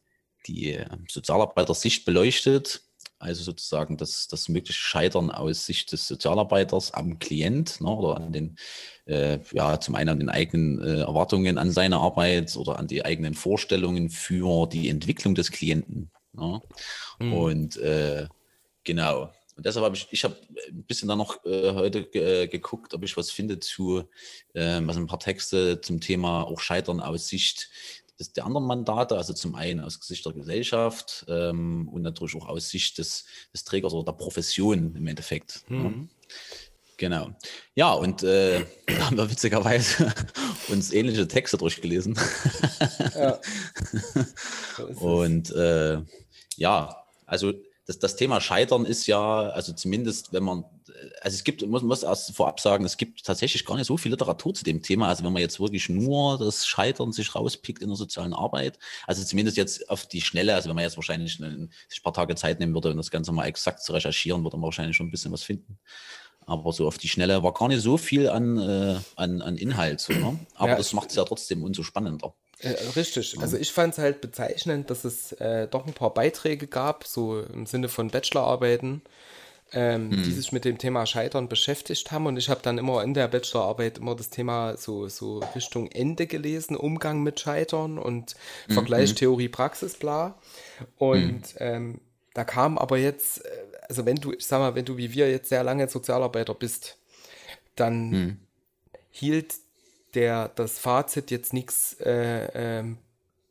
die 0.46 0.78
Sozialarbeiter-Sicht 1.08 2.04
beleuchtet 2.04 2.82
also 3.24 3.42
sozusagen 3.42 3.96
das, 3.96 4.28
das 4.28 4.48
mögliche 4.48 4.78
Scheitern 4.78 5.30
aus 5.30 5.66
Sicht 5.66 5.92
des 5.92 6.06
Sozialarbeiters 6.06 6.92
am 6.92 7.18
Klient 7.18 7.80
ne, 7.80 7.88
oder 7.88 8.16
an 8.18 8.32
den, 8.32 8.56
äh, 9.06 9.38
ja, 9.52 9.80
zum 9.80 9.94
einen 9.94 10.10
an 10.10 10.18
den 10.18 10.28
eigenen 10.28 10.80
äh, 10.82 11.00
Erwartungen 11.00 11.58
an 11.58 11.70
seine 11.70 11.98
Arbeit 11.98 12.56
oder 12.56 12.78
an 12.78 12.86
die 12.86 13.04
eigenen 13.04 13.34
Vorstellungen 13.34 14.10
für 14.10 14.66
die 14.66 14.88
Entwicklung 14.88 15.34
des 15.34 15.50
Klienten. 15.50 16.10
Ne? 16.34 16.62
Mhm. 17.18 17.32
Und 17.32 17.76
äh, 17.78 18.26
genau. 18.84 19.32
Und 19.56 19.64
deshalb 19.64 19.84
habe 19.84 19.96
ich, 19.96 20.08
ich 20.10 20.24
habe 20.24 20.36
ein 20.68 20.82
bisschen 20.82 21.08
dann 21.08 21.18
noch 21.18 21.44
äh, 21.44 21.72
heute 21.74 22.00
äh, 22.14 22.48
geguckt, 22.48 22.92
ob 22.92 23.04
ich 23.04 23.16
was 23.16 23.30
finde 23.30 23.60
zu, 23.60 24.02
was 24.52 24.96
ein 24.96 25.06
paar 25.06 25.20
Texte 25.20 25.80
zum 25.80 26.00
Thema 26.00 26.42
auch 26.42 26.58
Scheitern 26.58 27.00
aus 27.00 27.28
Sicht 27.28 27.68
des, 28.18 28.32
der 28.32 28.46
anderen 28.46 28.66
Mandate, 28.66 29.16
also 29.16 29.32
zum 29.32 29.54
einen 29.54 29.80
aus 29.80 29.98
Sicht 30.00 30.24
der 30.24 30.32
Gesellschaft 30.32 31.24
ähm, 31.28 31.88
und 31.88 32.02
natürlich 32.02 32.36
auch 32.36 32.48
aus 32.48 32.68
Sicht 32.68 32.98
des, 32.98 33.24
des 33.52 33.64
Trägers 33.64 33.92
oder 33.92 34.12
der 34.12 34.18
Profession 34.18 34.94
im 34.94 35.06
Endeffekt. 35.06 35.64
Ne? 35.68 35.76
Mhm. 35.76 36.08
Ja. 36.10 36.36
Genau. 36.96 37.30
Ja, 37.74 37.92
und 37.92 38.22
äh, 38.22 38.64
da 38.86 39.06
haben 39.06 39.16
wir 39.16 39.28
witzigerweise 39.28 40.14
uns 40.68 40.92
ähnliche 40.92 41.26
Texte 41.26 41.58
durchgelesen. 41.58 42.16
Ja. 43.16 43.40
und 45.00 45.50
äh, 45.50 46.02
ja, 46.58 47.04
also 47.26 47.52
das, 47.86 47.98
das 47.98 48.16
Thema 48.16 48.40
Scheitern 48.40 48.84
ist 48.86 49.06
ja, 49.06 49.48
also 49.50 49.72
zumindest 49.72 50.32
wenn 50.32 50.44
man 50.44 50.64
also 51.20 51.34
es 51.34 51.44
gibt, 51.44 51.66
muss, 51.66 51.82
muss 51.82 52.02
erst 52.02 52.34
vorab 52.34 52.60
sagen, 52.60 52.84
es 52.84 52.96
gibt 52.96 53.24
tatsächlich 53.24 53.64
gar 53.64 53.76
nicht 53.76 53.86
so 53.86 53.96
viel 53.96 54.12
Literatur 54.12 54.54
zu 54.54 54.64
dem 54.64 54.82
Thema. 54.82 55.08
Also 55.08 55.24
wenn 55.24 55.32
man 55.32 55.42
jetzt 55.42 55.60
wirklich 55.60 55.88
nur 55.88 56.38
das 56.38 56.66
Scheitern 56.66 57.12
sich 57.12 57.34
rauspickt 57.34 57.82
in 57.82 57.88
der 57.88 57.96
sozialen 57.96 58.34
Arbeit, 58.34 58.78
also 59.06 59.24
zumindest 59.24 59.56
jetzt 59.56 59.88
auf 59.90 60.06
die 60.06 60.20
Schnelle, 60.20 60.54
also 60.54 60.68
wenn 60.68 60.74
man 60.74 60.84
jetzt 60.84 60.96
wahrscheinlich 60.96 61.38
ein, 61.40 61.70
paar 62.02 62.12
Tage 62.12 62.34
Zeit 62.34 62.60
nehmen 62.60 62.74
würde, 62.74 62.90
um 62.90 62.96
das 62.96 63.10
Ganze 63.10 63.32
mal 63.32 63.46
exakt 63.46 63.82
zu 63.82 63.92
recherchieren, 63.92 64.44
würde 64.44 64.56
man 64.56 64.64
wahrscheinlich 64.64 64.96
schon 64.96 65.06
ein 65.06 65.10
bisschen 65.10 65.32
was 65.32 65.42
finden. 65.42 65.78
Aber 66.46 66.72
so 66.72 66.86
auf 66.86 66.98
die 66.98 67.08
Schnelle 67.08 67.42
war 67.42 67.54
gar 67.54 67.68
nicht 67.68 67.80
so 67.80 67.96
viel 67.96 68.28
an, 68.28 68.58
äh, 68.58 68.98
an, 69.16 69.40
an 69.40 69.56
Inhalt. 69.56 70.00
So, 70.00 70.12
ne? 70.12 70.38
Aber 70.54 70.72
ja, 70.72 70.76
das 70.76 70.92
macht 70.92 71.08
es 71.10 71.16
ja 71.16 71.24
trotzdem 71.24 71.62
umso 71.62 71.82
spannender. 71.82 72.34
Äh, 72.60 72.74
richtig. 72.96 73.36
Also 73.40 73.56
ich 73.56 73.72
fand 73.72 73.94
es 73.94 73.98
halt 73.98 74.20
bezeichnend, 74.20 74.90
dass 74.90 75.04
es 75.04 75.32
äh, 75.32 75.66
doch 75.68 75.86
ein 75.86 75.92
paar 75.92 76.14
Beiträge 76.14 76.66
gab, 76.66 77.04
so 77.06 77.40
im 77.40 77.66
Sinne 77.66 77.88
von 77.88 78.10
Bachelorarbeiten, 78.10 79.02
ähm, 79.72 80.10
hm. 80.10 80.22
die 80.22 80.30
sich 80.30 80.52
mit 80.52 80.64
dem 80.64 80.78
Thema 80.78 81.06
Scheitern 81.06 81.48
beschäftigt 81.48 82.12
haben. 82.12 82.26
Und 82.26 82.36
ich 82.36 82.48
habe 82.48 82.60
dann 82.62 82.78
immer 82.78 83.02
in 83.02 83.14
der 83.14 83.28
Bachelorarbeit 83.28 83.98
immer 83.98 84.14
das 84.14 84.30
Thema 84.30 84.76
so, 84.76 85.08
so 85.08 85.40
Richtung 85.54 85.88
Ende 85.88 86.26
gelesen, 86.26 86.76
Umgang 86.76 87.22
mit 87.22 87.40
Scheitern 87.40 87.98
und 87.98 88.34
hm. 88.66 88.74
Vergleich 88.74 89.10
hm. 89.10 89.16
Theorie, 89.16 89.48
Praxis, 89.48 89.94
bla. 89.94 90.38
Und 90.96 91.46
hm. 91.46 91.56
ähm, 91.58 92.00
da 92.34 92.44
kam 92.44 92.78
aber 92.78 92.98
jetzt, 92.98 93.44
äh, 93.44 93.48
also 93.88 94.06
wenn 94.06 94.16
du, 94.16 94.32
ich 94.32 94.46
sag 94.46 94.58
mal, 94.58 94.74
wenn 94.74 94.84
du 94.84 94.96
wie 94.96 95.12
wir 95.12 95.30
jetzt 95.30 95.48
sehr 95.48 95.64
lange 95.64 95.88
Sozialarbeiter 95.88 96.54
bist, 96.54 96.98
dann 97.76 98.12
hm. 98.12 98.36
hielt 99.10 99.54
der, 100.14 100.48
das 100.48 100.78
Fazit 100.78 101.30
jetzt 101.30 101.52
nichts 101.52 101.94
äh, 102.00 102.80
äh, 102.80 102.84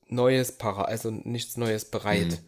Neues 0.07 0.51
para, 0.53 0.84
also 0.84 1.11
nichts 1.11 1.57
Neues 1.57 1.86
bereit. 1.86 2.34
Hm. 2.34 2.39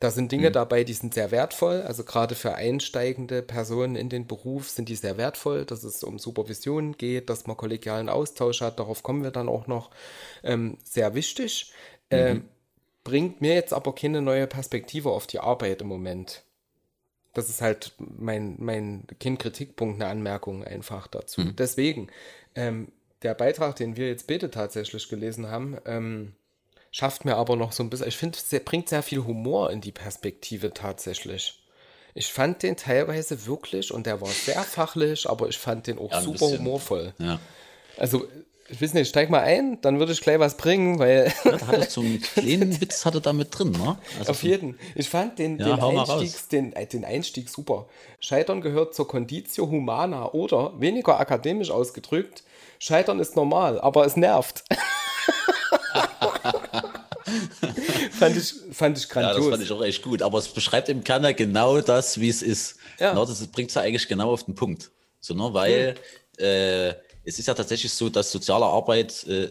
Da 0.00 0.10
sind 0.10 0.32
Dinge 0.32 0.50
mhm. 0.50 0.54
dabei, 0.54 0.84
die 0.84 0.92
sind 0.92 1.14
sehr 1.14 1.30
wertvoll. 1.30 1.80
Also 1.82 2.04
gerade 2.04 2.34
für 2.34 2.56
einsteigende 2.56 3.42
Personen 3.42 3.96
in 3.96 4.08
den 4.08 4.26
Beruf 4.26 4.68
sind 4.68 4.88
die 4.88 4.96
sehr 4.96 5.16
wertvoll, 5.16 5.64
dass 5.64 5.82
es 5.84 6.02
um 6.04 6.18
Supervision 6.18 6.96
geht, 6.96 7.30
dass 7.30 7.46
man 7.46 7.56
kollegialen 7.56 8.08
Austausch 8.08 8.60
hat. 8.60 8.78
Darauf 8.78 9.02
kommen 9.02 9.22
wir 9.22 9.30
dann 9.30 9.48
auch 9.48 9.66
noch. 9.66 9.90
Ähm, 10.42 10.76
sehr 10.84 11.14
wichtig. 11.14 11.72
Mhm. 12.10 12.18
Ähm, 12.18 12.44
bringt 13.04 13.40
mir 13.40 13.54
jetzt 13.54 13.72
aber 13.72 13.94
keine 13.94 14.20
neue 14.20 14.46
Perspektive 14.46 15.10
auf 15.10 15.26
die 15.26 15.38
Arbeit 15.38 15.80
im 15.80 15.88
Moment. 15.88 16.42
Das 17.32 17.48
ist 17.48 17.62
halt 17.62 17.94
mein, 17.98 18.56
mein 18.58 19.06
Kind-Kritikpunkt, 19.20 20.02
eine 20.02 20.10
Anmerkung 20.10 20.64
einfach 20.64 21.06
dazu. 21.06 21.40
Mhm. 21.40 21.56
Deswegen, 21.56 22.08
ähm, 22.54 22.88
der 23.24 23.34
Beitrag, 23.34 23.76
den 23.76 23.96
wir 23.96 24.08
jetzt 24.08 24.26
bitte 24.26 24.50
tatsächlich 24.50 25.08
gelesen 25.08 25.48
haben, 25.48 25.78
ähm, 25.86 26.34
schafft 26.90 27.24
mir 27.24 27.36
aber 27.36 27.56
noch 27.56 27.72
so 27.72 27.82
ein 27.82 27.90
bisschen, 27.90 28.06
ich 28.06 28.16
finde, 28.16 28.38
es 28.38 28.64
bringt 28.64 28.88
sehr 28.88 29.02
viel 29.02 29.24
Humor 29.24 29.70
in 29.70 29.80
die 29.80 29.92
Perspektive 29.92 30.72
tatsächlich. 30.72 31.60
Ich 32.14 32.32
fand 32.32 32.62
den 32.62 32.76
teilweise 32.76 33.46
wirklich, 33.46 33.92
und 33.92 34.06
der 34.06 34.20
war 34.20 34.28
sehr 34.28 34.62
fachlich, 34.62 35.28
aber 35.28 35.48
ich 35.48 35.58
fand 35.58 35.88
den 35.88 35.98
auch 35.98 36.12
ja, 36.12 36.20
super 36.20 36.38
bisschen. 36.38 36.58
humorvoll. 36.60 37.12
Ja. 37.18 37.40
Also, 37.96 38.28
ich 38.68 38.80
weiß 38.80 38.94
nicht, 38.94 39.08
steig 39.08 39.30
mal 39.30 39.40
ein, 39.40 39.80
dann 39.80 39.98
würde 39.98 40.12
ich 40.12 40.20
gleich 40.20 40.38
was 40.38 40.56
bringen, 40.56 40.98
weil. 41.00 41.32
Ja, 41.44 41.56
da 41.56 41.66
hat 41.66 41.90
so 41.90 42.00
einen 42.00 42.20
kleinen 42.20 42.80
Witz 42.80 43.04
hatte 43.04 43.20
da 43.20 43.32
mit 43.32 43.58
drin, 43.58 43.72
ne? 43.72 43.98
Also 44.18 44.30
Auf 44.30 44.42
jeden. 44.44 44.78
Ich 44.94 45.08
fand 45.08 45.38
den, 45.38 45.58
ja, 45.58 45.76
den, 45.76 45.98
Einstieg, 45.98 46.48
den, 46.50 46.72
äh, 46.72 46.86
den 46.86 47.04
Einstieg 47.04 47.50
super. 47.50 47.88
Scheitern 48.20 48.60
gehört 48.60 48.94
zur 48.94 49.08
Conditio 49.08 49.68
Humana 49.68 50.32
oder, 50.32 50.80
weniger 50.80 51.18
akademisch 51.18 51.70
ausgedrückt, 51.70 52.44
Scheitern 52.84 53.18
ist 53.18 53.34
normal, 53.34 53.80
aber 53.80 54.04
es 54.04 54.14
nervt. 54.14 54.62
fand, 58.10 58.36
ich, 58.36 58.54
fand 58.72 58.98
ich 58.98 59.08
grandios. 59.08 59.36
Ja, 59.36 59.40
das 59.40 59.50
fand 59.52 59.62
ich 59.62 59.72
auch 59.72 59.82
echt 59.82 60.02
gut. 60.02 60.20
Aber 60.20 60.36
es 60.36 60.48
beschreibt 60.48 60.90
im 60.90 61.02
Kern 61.02 61.24
ja 61.24 61.32
genau 61.32 61.80
das, 61.80 62.20
wie 62.20 62.28
es 62.28 62.42
ist. 62.42 62.76
Ja. 63.00 63.14
Das 63.14 63.46
bringt 63.46 63.70
es 63.70 63.76
ja 63.76 63.80
eigentlich 63.80 64.06
genau 64.06 64.30
auf 64.30 64.44
den 64.44 64.54
Punkt. 64.54 64.90
So, 65.18 65.32
ne? 65.32 65.48
Weil 65.54 65.94
mhm. 65.94 66.44
äh, 66.44 66.88
es 67.24 67.38
ist 67.38 67.48
ja 67.48 67.54
tatsächlich 67.54 67.90
so, 67.90 68.10
dass 68.10 68.30
soziale 68.30 68.66
Arbeit, 68.66 69.26
äh, 69.28 69.50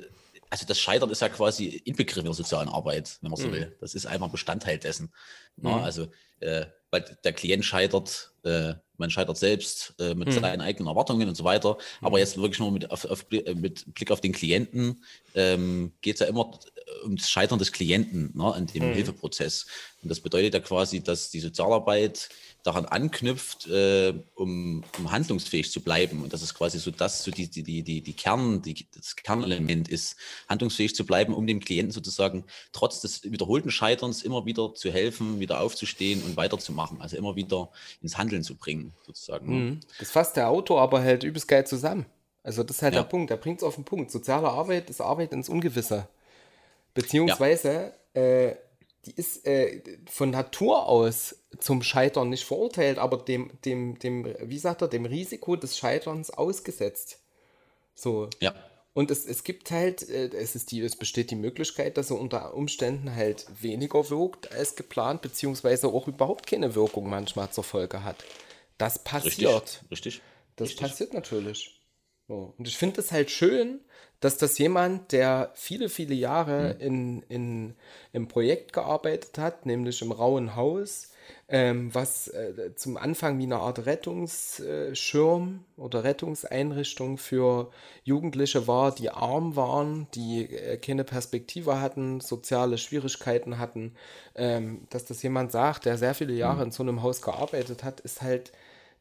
also 0.51 0.67
das 0.67 0.79
Scheitern 0.79 1.09
ist 1.09 1.23
ja 1.23 1.29
quasi 1.29 1.81
Inbegriff 1.85 2.23
der 2.23 2.33
sozialen 2.33 2.69
Arbeit, 2.69 3.17
wenn 3.21 3.31
man 3.31 3.39
so 3.39 3.47
mhm. 3.47 3.53
will. 3.53 3.75
Das 3.81 3.95
ist 3.95 4.05
einfach 4.05 4.29
Bestandteil 4.29 4.77
dessen. 4.77 5.11
Mhm. 5.55 5.73
Also, 5.73 6.05
äh, 6.39 6.67
weil 6.91 7.03
der 7.23 7.33
Klient 7.33 7.65
scheitert, 7.65 8.31
äh, 8.43 8.75
man 9.03 9.09
scheitert 9.09 9.37
selbst 9.37 9.93
äh, 9.99 10.15
mit 10.15 10.29
mhm. 10.29 10.31
seinen 10.31 10.61
eigenen 10.61 10.87
Erwartungen 10.87 11.27
und 11.27 11.35
so 11.35 11.43
weiter. 11.43 11.77
Aber 12.01 12.17
mhm. 12.17 12.21
jetzt 12.21 12.37
wirklich 12.37 12.59
nur 12.59 12.71
mit, 12.71 12.89
auf, 12.89 13.03
auf, 13.03 13.25
mit 13.29 13.93
Blick 13.93 14.11
auf 14.11 14.21
den 14.21 14.31
Klienten 14.31 15.03
ähm, 15.35 15.91
geht 16.01 16.15
es 16.15 16.21
ja 16.21 16.27
immer 16.27 16.57
ums 17.03 17.29
Scheitern 17.29 17.59
des 17.59 17.73
Klienten 17.73 18.31
ne, 18.33 18.55
in 18.57 18.67
dem 18.67 18.89
mhm. 18.89 18.93
Hilfeprozess. 18.93 19.65
Und 20.01 20.09
das 20.09 20.21
bedeutet 20.21 20.53
ja 20.53 20.61
quasi, 20.61 21.03
dass 21.03 21.29
die 21.29 21.41
Sozialarbeit 21.41 22.29
daran 22.63 22.85
anknüpft, 22.85 23.67
äh, 23.67 24.13
um, 24.35 24.83
um, 24.97 25.11
handlungsfähig 25.11 25.69
zu 25.69 25.81
bleiben. 25.81 26.23
Und 26.23 26.31
das 26.31 26.41
ist 26.41 26.53
quasi 26.53 26.79
so 26.79 26.91
das, 26.91 27.23
so 27.23 27.29
die, 27.29 27.49
die, 27.49 27.83
die, 27.83 28.01
die 28.01 28.13
Kern, 28.13 28.61
die, 28.61 28.87
das 28.95 29.15
Kernelement 29.17 29.89
ist, 29.89 30.15
handlungsfähig 30.47 30.95
zu 30.95 31.05
bleiben, 31.05 31.33
um 31.33 31.45
dem 31.45 31.59
Klienten 31.59 31.91
sozusagen 31.91 32.45
trotz 32.71 33.01
des 33.01 33.23
wiederholten 33.29 33.69
Scheiterns 33.69 34.23
immer 34.23 34.45
wieder 34.45 34.73
zu 34.73 34.91
helfen, 34.91 35.41
wieder 35.41 35.59
aufzustehen 35.59 36.23
und 36.23 36.37
weiterzumachen. 36.37 37.01
Also 37.01 37.17
immer 37.17 37.35
wieder 37.35 37.69
ins 38.01 38.17
Handeln 38.17 38.43
zu 38.43 38.55
bringen, 38.55 38.93
sozusagen. 39.05 39.65
Mhm. 39.65 39.79
Das 39.99 40.11
fasst 40.11 40.37
der 40.37 40.49
Autor 40.49 40.81
aber 40.81 41.01
halt 41.01 41.23
übelst 41.23 41.47
geil 41.49 41.67
zusammen. 41.67 42.05
Also 42.43 42.63
das 42.63 42.77
ist 42.77 42.81
halt 42.81 42.93
ja. 42.93 43.01
der 43.01 43.09
Punkt, 43.09 43.29
der 43.29 43.37
bringt 43.37 43.59
es 43.59 43.63
auf 43.63 43.75
den 43.75 43.83
Punkt. 43.83 44.11
Soziale 44.11 44.49
Arbeit 44.49 44.89
ist 44.89 45.01
Arbeit 45.01 45.33
ins 45.33 45.49
Ungewisse. 45.49 46.07
Beziehungsweise, 46.93 47.93
ja. 48.15 48.21
äh, 48.21 48.55
die 49.05 49.15
ist 49.15 49.45
äh, 49.45 49.81
von 50.09 50.29
Natur 50.29 50.87
aus 50.87 51.35
zum 51.59 51.83
Scheitern 51.83 52.29
nicht 52.29 52.45
verurteilt, 52.45 52.97
aber 52.97 53.17
dem, 53.17 53.51
dem, 53.65 53.99
dem, 53.99 54.33
wie 54.41 54.57
sagt 54.57 54.81
er, 54.81 54.87
dem 54.87 55.05
Risiko 55.05 55.55
des 55.55 55.77
Scheiterns 55.77 56.29
ausgesetzt. 56.29 57.19
So. 57.95 58.29
Ja. 58.39 58.53
Und 58.93 59.09
es, 59.09 59.25
es 59.25 59.43
gibt 59.43 59.71
halt, 59.71 60.07
äh, 60.07 60.27
es, 60.27 60.55
ist 60.55 60.71
die, 60.71 60.81
es 60.81 60.95
besteht 60.95 61.31
die 61.31 61.35
Möglichkeit, 61.35 61.97
dass 61.97 62.11
er 62.11 62.19
unter 62.19 62.53
Umständen 62.53 63.13
halt 63.13 63.45
weniger 63.61 64.09
wirkt 64.09 64.51
als 64.51 64.75
geplant, 64.75 65.21
beziehungsweise 65.21 65.87
auch 65.87 66.07
überhaupt 66.07 66.47
keine 66.47 66.75
Wirkung 66.75 67.09
manchmal 67.09 67.49
zur 67.51 67.63
Folge 67.63 68.03
hat. 68.03 68.23
Das 68.77 69.03
passiert. 69.03 69.81
Richtig. 69.89 69.91
Richtig. 69.91 70.21
Das 70.55 70.69
Richtig. 70.69 70.87
passiert 70.87 71.13
natürlich. 71.13 71.79
So. 72.33 72.53
Und 72.57 72.67
ich 72.67 72.77
finde 72.77 72.99
es 72.99 73.11
halt 73.11 73.29
schön, 73.29 73.79
dass 74.19 74.37
das 74.37 74.57
jemand, 74.57 75.11
der 75.11 75.51
viele, 75.53 75.89
viele 75.89 76.15
Jahre 76.15 76.75
mhm. 76.75 76.81
in, 76.81 77.23
in, 77.29 77.75
im 78.11 78.27
Projekt 78.27 78.73
gearbeitet 78.73 79.37
hat, 79.37 79.65
nämlich 79.65 80.01
im 80.01 80.11
Rauen 80.11 80.55
Haus, 80.55 81.09
ähm, 81.47 81.93
was 81.93 82.29
äh, 82.29 82.73
zum 82.75 82.97
Anfang 82.97 83.37
wie 83.37 83.43
eine 83.43 83.57
Art 83.57 83.85
Rettungsschirm 83.85 85.63
oder 85.77 86.03
Rettungseinrichtung 86.03 87.17
für 87.17 87.69
Jugendliche 88.03 88.65
war, 88.65 88.95
die 88.95 89.09
arm 89.11 89.55
waren, 89.55 90.07
die 90.15 90.45
äh, 90.45 90.77
keine 90.77 91.03
Perspektive 91.03 91.81
hatten, 91.81 92.19
soziale 92.19 92.77
Schwierigkeiten 92.79 93.59
hatten. 93.59 93.93
Ähm, 94.35 94.87
dass 94.89 95.05
das 95.05 95.21
jemand 95.21 95.51
sagt, 95.51 95.85
der 95.85 95.97
sehr 95.97 96.15
viele 96.15 96.33
Jahre 96.33 96.57
mhm. 96.57 96.63
in 96.63 96.71
so 96.71 96.81
einem 96.81 97.03
Haus 97.03 97.21
gearbeitet 97.21 97.83
hat, 97.83 97.99
ist 97.99 98.21
halt, 98.21 98.51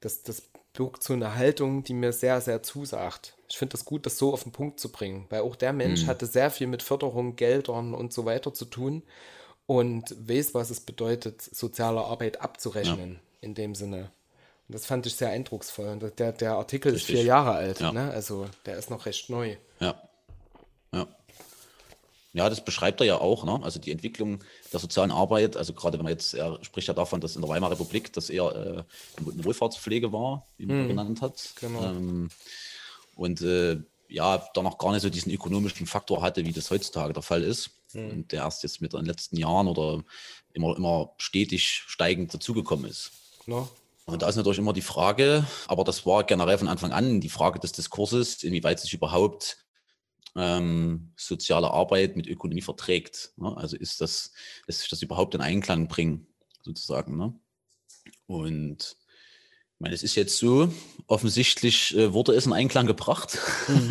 das, 0.01 0.23
das 0.23 0.52
birgt 0.73 1.03
so 1.03 1.13
eine 1.13 1.35
Haltung, 1.37 1.85
die 1.85 1.95
mir 1.95 2.13
sehr, 2.13 2.41
sehr 2.41 2.63
zusagt. 2.63 3.37
Ich 3.49 3.59
finde 3.59 3.73
das 3.73 3.85
gut, 3.85 4.07
das 4.07 4.19
so 4.19 4.33
auf 4.33 4.45
den 4.45 4.53
Punkt 4.53 4.81
zu 4.81 4.91
bringen, 4.91 5.27
weil 5.29 5.43
auch 5.43 5.57
der 5.57 5.73
Mensch 5.73 6.05
mhm. 6.05 6.07
hatte 6.07 6.27
sehr 6.27 6.51
viel 6.51 6.67
mit 6.67 6.83
Förderung, 6.83 7.37
Geldern 7.37 7.95
und 7.95 8.13
so 8.13 8.25
weiter 8.25 8.55
zu 8.55 8.65
tun 8.65 9.03
und 9.67 10.15
weiß, 10.19 10.55
was 10.55 10.71
es 10.71 10.81
bedeutet, 10.81 11.43
soziale 11.43 12.01
Arbeit 12.01 12.41
abzurechnen 12.41 13.13
ja. 13.13 13.19
in 13.41 13.55
dem 13.55 13.75
Sinne. 13.75 14.11
Und 14.69 14.75
das 14.75 14.87
fand 14.87 15.07
ich 15.07 15.17
sehr 15.17 15.29
eindrucksvoll. 15.29 15.89
Und 15.89 16.19
der, 16.19 16.33
der 16.33 16.55
Artikel 16.55 16.93
Richtig. 16.93 17.15
ist 17.15 17.21
vier 17.21 17.27
Jahre 17.27 17.53
alt, 17.53 17.81
ja. 17.81 17.93
ne? 17.93 18.11
also 18.11 18.47
der 18.65 18.79
ist 18.79 18.91
noch 18.91 19.07
recht 19.07 19.29
neu. 19.29 19.57
Ja. 22.33 22.49
Das 22.49 22.65
beschreibt 22.65 23.01
er 23.01 23.07
ja 23.07 23.21
auch, 23.21 23.45
ne? 23.45 23.61
Also 23.63 23.79
die 23.79 23.91
Entwicklung 23.91 24.43
der 24.73 24.81
sozialen 24.81 25.11
Arbeit, 25.11 25.57
also 25.57 25.73
gerade 25.73 25.99
wenn 25.99 26.05
man 26.05 26.13
jetzt, 26.13 26.35
er 26.35 26.59
spricht 26.63 26.89
ja 26.89 26.95
davon, 26.95 27.21
dass 27.21 27.37
in 27.37 27.43
der 27.43 27.51
Weimarer 27.51 27.73
Republik 27.73 28.13
das 28.13 28.31
eher 28.31 28.45
äh, 28.45 29.21
eine 29.31 29.45
Wohlfahrtspflege 29.45 30.13
war, 30.13 30.47
wie 30.57 30.67
man 30.67 30.81
hm. 30.81 30.89
genannt 30.89 31.23
hat. 31.23 31.53
Genau. 31.61 31.85
Ähm, 31.85 32.31
und 33.15 33.41
äh, 33.43 33.79
ja, 34.09 34.47
da 34.55 34.63
noch 34.63 34.79
gar 34.79 34.93
nicht 34.93 35.03
so 35.03 35.11
diesen 35.11 35.33
ökonomischen 35.33 35.87
Faktor 35.87 36.23
hatte, 36.23 36.45
wie 36.45 36.53
das 36.53 36.71
heutzutage 36.71 37.13
der 37.13 37.23
Fall 37.23 37.43
ist. 37.43 37.71
Hm. 37.93 38.11
Und 38.11 38.33
der 38.33 38.43
erst 38.43 38.63
jetzt 38.63 38.81
mit 38.81 38.93
den 38.93 39.05
letzten 39.05 39.37
Jahren 39.37 39.69
oder 39.69 40.03
immer, 40.53 40.77
immer 40.77 41.13
stetig 41.19 41.85
steigend 41.87 42.33
dazugekommen 42.33 42.91
ist. 42.91 43.13
Klar. 43.45 43.69
Und 44.05 44.23
da 44.23 44.29
ist 44.29 44.37
natürlich 44.37 44.59
immer 44.59 44.73
die 44.73 44.83
Frage, 44.83 45.47
aber 45.69 45.85
das 45.85 46.05
war 46.05 46.25
generell 46.25 46.59
von 46.59 46.69
Anfang 46.69 46.93
an 46.93 47.21
die 47.21 47.29
Frage 47.29 47.61
des 47.61 47.73
Diskurses, 47.73 48.43
inwieweit 48.43 48.81
sich 48.81 48.93
überhaupt 48.93 49.59
ähm, 50.37 51.13
soziale 51.17 51.71
Arbeit 51.71 52.17
mit 52.17 52.27
Ökonomie 52.27 52.63
verträgt. 52.63 53.33
Ne? 53.37 53.57
Also 53.57 53.77
ist 53.77 54.01
das, 54.01 54.33
lässt 54.67 54.81
sich 54.81 54.89
das 54.89 55.03
überhaupt 55.03 55.35
in 55.35 55.41
Einklang 55.41 55.89
bringen, 55.89 56.27
sozusagen. 56.63 57.17
Ne? 57.17 57.35
Und 58.27 58.97
ich 59.75 59.85
meine, 59.85 59.95
es 59.95 60.03
ist 60.03 60.15
jetzt 60.15 60.39
so, 60.39 60.73
offensichtlich 61.09 61.97
äh, 61.97 62.13
wurde 62.13 62.33
es 62.35 62.47
in 62.47 62.53
Einklang 62.53 62.87
gebracht. 62.87 63.37
Mhm. 63.69 63.89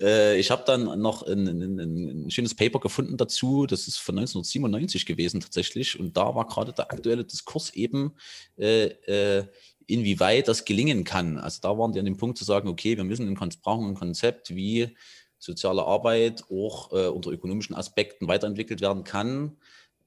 äh, 0.00 0.38
ich 0.38 0.50
habe 0.50 0.64
dann 0.66 1.00
noch 1.00 1.22
ein, 1.22 1.46
ein, 1.46 1.78
ein, 2.24 2.30
schönes 2.30 2.54
Paper 2.54 2.80
gefunden 2.80 3.18
dazu, 3.18 3.66
das 3.66 3.86
ist 3.86 3.98
von 3.98 4.18
1997 4.18 5.04
gewesen 5.04 5.40
tatsächlich. 5.40 6.00
Und 6.00 6.16
da 6.16 6.34
war 6.34 6.46
gerade 6.46 6.72
der 6.72 6.90
aktuelle 6.90 7.24
Diskurs 7.24 7.74
eben, 7.74 8.14
äh, 8.56 8.86
äh, 8.86 9.46
inwieweit 9.86 10.48
das 10.48 10.64
gelingen 10.64 11.04
kann. 11.04 11.38
Also 11.38 11.60
da 11.60 11.76
waren 11.76 11.92
die 11.92 11.98
an 11.98 12.06
dem 12.06 12.16
Punkt 12.16 12.38
zu 12.38 12.44
sagen, 12.44 12.68
okay, 12.68 12.96
wir 12.96 13.04
müssen 13.04 13.28
ein, 13.28 13.50
brauchen 13.62 13.88
ein 13.88 13.94
Konzept, 13.94 14.54
wie 14.54 14.96
soziale 15.44 15.84
Arbeit 15.84 16.44
auch 16.50 16.92
äh, 16.92 17.08
unter 17.08 17.30
ökonomischen 17.30 17.76
Aspekten 17.76 18.28
weiterentwickelt 18.28 18.80
werden 18.80 19.04
kann, 19.04 19.56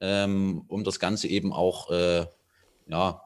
ähm, 0.00 0.64
um 0.68 0.84
das 0.84 1.00
Ganze 1.00 1.28
eben 1.28 1.52
auch 1.52 1.90
äh, 1.90 2.26
ja, 2.86 3.22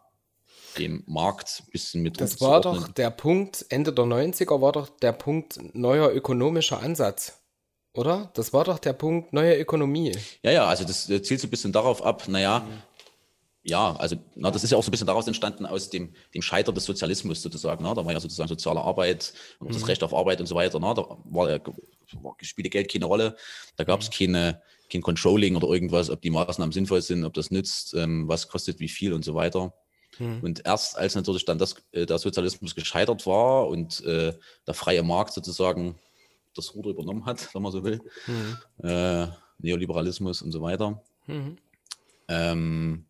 dem 0.79 1.03
Markt 1.07 1.63
ein 1.67 1.71
bisschen 1.71 2.03
mit 2.03 2.21
Das 2.21 2.41
war 2.41 2.61
doch 2.61 2.89
der 2.89 3.11
Punkt, 3.11 3.67
Ende 3.69 3.93
der 3.93 4.05
90er 4.05 4.61
war 4.61 4.73
doch 4.73 4.89
der 4.89 5.13
Punkt 5.13 5.59
neuer 5.75 6.11
ökonomischer 6.11 6.81
Ansatz. 6.81 7.39
Oder? 7.95 8.31
Das 8.35 8.55
war 8.55 8.65
doch 8.65 8.79
der 8.79 8.95
Punkt 8.95 9.35
neue 9.35 9.59
Ökonomie. 9.59 10.17
Ja, 10.43 10.51
ja, 10.51 10.67
also 10.67 10.85
das 10.85 11.07
zielt 11.07 11.41
so 11.41 11.47
ein 11.47 11.51
bisschen 11.51 11.73
darauf 11.73 12.03
ab, 12.03 12.27
naja, 12.27 12.61
mhm. 12.61 12.83
Ja, 13.65 13.95
also 13.97 14.17
na, 14.35 14.51
das 14.51 14.65
ist 14.65 14.71
ja 14.71 14.79
auch 14.79 14.83
so 14.83 14.89
ein 14.89 14.91
bisschen 14.91 15.07
daraus 15.07 15.27
entstanden 15.29 15.67
aus 15.67 15.89
dem, 15.89 16.13
dem 16.35 16.43
Scheitern 16.43 16.75
des 16.75 16.85
Sozialismus 16.85 17.43
sozusagen. 17.43 17.85
Na? 17.85 17.95
Da 17.95 18.05
war 18.05 18.13
ja 18.13 18.19
sozusagen 18.19 18.49
soziale 18.49 18.81
Arbeit 18.81 19.33
und 19.61 19.69
mhm. 19.69 19.75
das 19.75 19.87
Recht 19.87 20.03
auf 20.03 20.13
Arbeit 20.13 20.41
und 20.41 20.47
so 20.47 20.57
weiter. 20.57 20.81
Na? 20.81 20.95
Da 20.95 21.17
war, 21.25 21.49
ja, 21.49 21.61
spielte 22.43 22.71
Geld 22.71 22.91
keine 22.91 23.07
Rolle. 23.07 23.37
Da 23.77 23.85
gab 23.85 24.01
es 24.01 24.09
mhm. 24.09 24.13
keine, 24.15 24.63
kein 24.91 25.03
Controlling 25.03 25.57
oder 25.57 25.69
irgendwas, 25.69 26.11
ob 26.11 26.21
die 26.21 26.31
Maßnahmen 26.31 26.73
sinnvoll 26.73 27.03
sind, 27.03 27.25
ob 27.25 27.35
das 27.35 27.51
nützt, 27.51 27.95
ähm, 27.95 28.29
was 28.29 28.49
kostet 28.49 28.81
wie 28.81 28.89
viel 28.89 29.13
und 29.13 29.25
so 29.25 29.35
weiter. 29.35 29.73
Mhm. 30.19 30.41
Und 30.43 30.67
erst 30.67 30.97
als 30.97 31.15
natürlich 31.15 31.45
dann 31.45 31.59
das, 31.59 31.77
äh, 31.93 32.07
der 32.07 32.19
Sozialismus 32.19 32.75
gescheitert 32.75 33.27
war 33.27 33.69
und 33.69 34.05
äh, 34.05 34.35
der 34.67 34.75
freie 34.75 35.03
Markt 35.03 35.33
sozusagen 35.33 35.99
das 36.55 36.75
Ruder 36.75 36.91
übernommen 36.91 37.25
hat, 37.25 37.55
wenn 37.55 37.63
man 37.63 37.73
so 37.73 37.83
will, 37.85 38.01
mhm. 38.27 38.59
äh, 38.87 39.27
Neoliberalismus 39.59 40.43
und 40.43 40.53
so 40.53 40.61
weiter, 40.61 41.03
mhm. 41.27 41.57
ähm, 42.29 43.07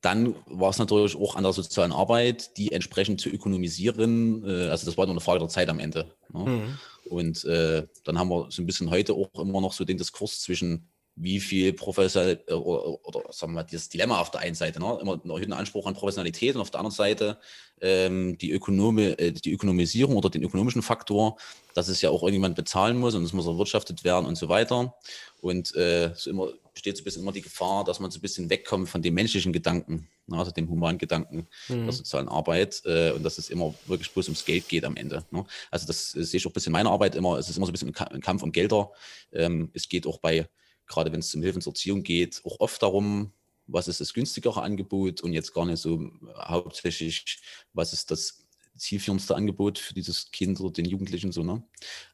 dann 0.00 0.34
war 0.46 0.70
es 0.70 0.78
natürlich 0.78 1.16
auch 1.16 1.34
an 1.34 1.42
der 1.42 1.52
sozialen 1.52 1.92
Arbeit, 1.92 2.56
die 2.56 2.72
entsprechend 2.72 3.20
zu 3.20 3.28
ökonomisieren. 3.28 4.44
Äh, 4.44 4.68
also 4.68 4.86
das 4.86 4.96
war 4.96 5.06
nur 5.06 5.14
eine 5.14 5.20
Frage 5.20 5.40
der 5.40 5.48
Zeit 5.48 5.68
am 5.68 5.80
Ende. 5.80 6.06
Ne? 6.32 6.44
Mhm. 6.44 6.78
Und 7.10 7.44
äh, 7.44 7.86
dann 8.04 8.18
haben 8.18 8.28
wir 8.28 8.46
so 8.50 8.62
ein 8.62 8.66
bisschen 8.66 8.90
heute 8.90 9.14
auch 9.14 9.30
immer 9.40 9.60
noch 9.60 9.72
so 9.72 9.84
den 9.84 9.98
Diskurs 9.98 10.40
zwischen 10.40 10.88
wie 11.20 11.40
viel 11.40 11.72
professionell 11.72 12.42
äh, 12.46 12.52
oder, 12.52 13.04
oder, 13.04 13.32
sagen 13.32 13.52
wir 13.52 13.56
mal, 13.56 13.62
dieses 13.64 13.88
Dilemma 13.88 14.20
auf 14.20 14.30
der 14.30 14.40
einen 14.40 14.54
Seite, 14.54 14.78
ne? 14.78 14.98
immer 15.00 15.20
einen 15.20 15.30
erhöhten 15.30 15.52
Anspruch 15.52 15.86
an 15.86 15.94
Professionalität 15.94 16.54
und 16.54 16.60
auf 16.60 16.70
der 16.70 16.80
anderen 16.80 16.94
Seite 16.94 17.38
ähm, 17.80 18.38
die, 18.38 18.52
Ökonome, 18.52 19.18
äh, 19.18 19.32
die 19.32 19.52
Ökonomisierung 19.52 20.16
oder 20.16 20.30
den 20.30 20.42
ökonomischen 20.42 20.82
Faktor, 20.82 21.36
dass 21.74 21.88
es 21.88 22.00
ja 22.02 22.10
auch 22.10 22.22
irgendjemand 22.22 22.54
bezahlen 22.54 22.98
muss 22.98 23.14
und 23.14 23.24
es 23.24 23.32
muss 23.32 23.46
erwirtschaftet 23.46 24.04
werden 24.04 24.26
und 24.26 24.36
so 24.36 24.48
weiter. 24.48 24.94
Und 25.40 25.74
äh, 25.74 26.12
so 26.14 26.30
immer 26.30 26.48
besteht 26.78 26.96
so 26.96 27.02
ein 27.02 27.04
bisschen 27.04 27.22
immer 27.22 27.32
die 27.32 27.42
Gefahr, 27.42 27.84
dass 27.84 28.00
man 28.00 28.10
so 28.10 28.18
ein 28.18 28.22
bisschen 28.22 28.48
wegkommt 28.48 28.88
von 28.88 29.02
dem 29.02 29.14
menschlichen 29.14 29.52
Gedanken, 29.52 30.08
ne? 30.26 30.38
also 30.38 30.50
dem 30.50 30.68
humanen 30.68 30.98
Gedanken 30.98 31.48
mhm. 31.68 31.84
der 31.84 31.92
sozialen 31.92 32.28
Arbeit 32.28 32.82
äh, 32.84 33.10
und 33.10 33.22
dass 33.22 33.38
es 33.38 33.50
immer 33.50 33.74
wirklich 33.86 34.10
bloß 34.12 34.28
ums 34.28 34.44
Geld 34.44 34.68
geht 34.68 34.84
am 34.84 34.96
Ende. 34.96 35.24
Ne? 35.30 35.44
Also 35.70 35.86
das, 35.86 36.12
das 36.12 36.30
sehe 36.30 36.38
ich 36.38 36.46
auch 36.46 36.50
ein 36.50 36.54
bisschen 36.54 36.70
in 36.70 36.74
meiner 36.74 36.90
Arbeit 36.90 37.14
immer, 37.14 37.36
es 37.38 37.48
ist 37.48 37.56
immer 37.56 37.66
so 37.66 37.70
ein 37.70 37.74
bisschen 37.74 37.94
ein 37.94 38.20
Kampf 38.20 38.42
um 38.42 38.52
Gelder. 38.52 38.92
Ähm, 39.32 39.70
es 39.74 39.88
geht 39.88 40.06
auch 40.06 40.18
bei 40.18 40.48
gerade 40.88 41.12
wenn 41.12 41.20
es 41.20 41.34
um 41.34 41.42
Hilfe 41.42 41.60
zur 41.60 41.72
Erziehung 41.72 42.02
geht, 42.02 42.40
auch 42.44 42.58
oft 42.60 42.82
darum, 42.82 43.32
was 43.66 43.86
ist 43.86 44.00
das 44.00 44.14
günstigere 44.14 44.62
Angebot 44.62 45.20
und 45.20 45.34
jetzt 45.34 45.52
gar 45.52 45.66
nicht 45.66 45.80
so 45.80 46.00
äh, 46.00 46.08
hauptsächlich, 46.36 47.40
was 47.74 47.92
ist 47.92 48.10
das 48.10 48.46
zielführendste 48.78 49.36
Angebot 49.36 49.78
für 49.78 49.94
dieses 49.94 50.30
Kind 50.30 50.60
oder 50.60 50.72
den 50.72 50.84
Jugendlichen 50.84 51.32
so. 51.32 51.42
Ne? 51.42 51.62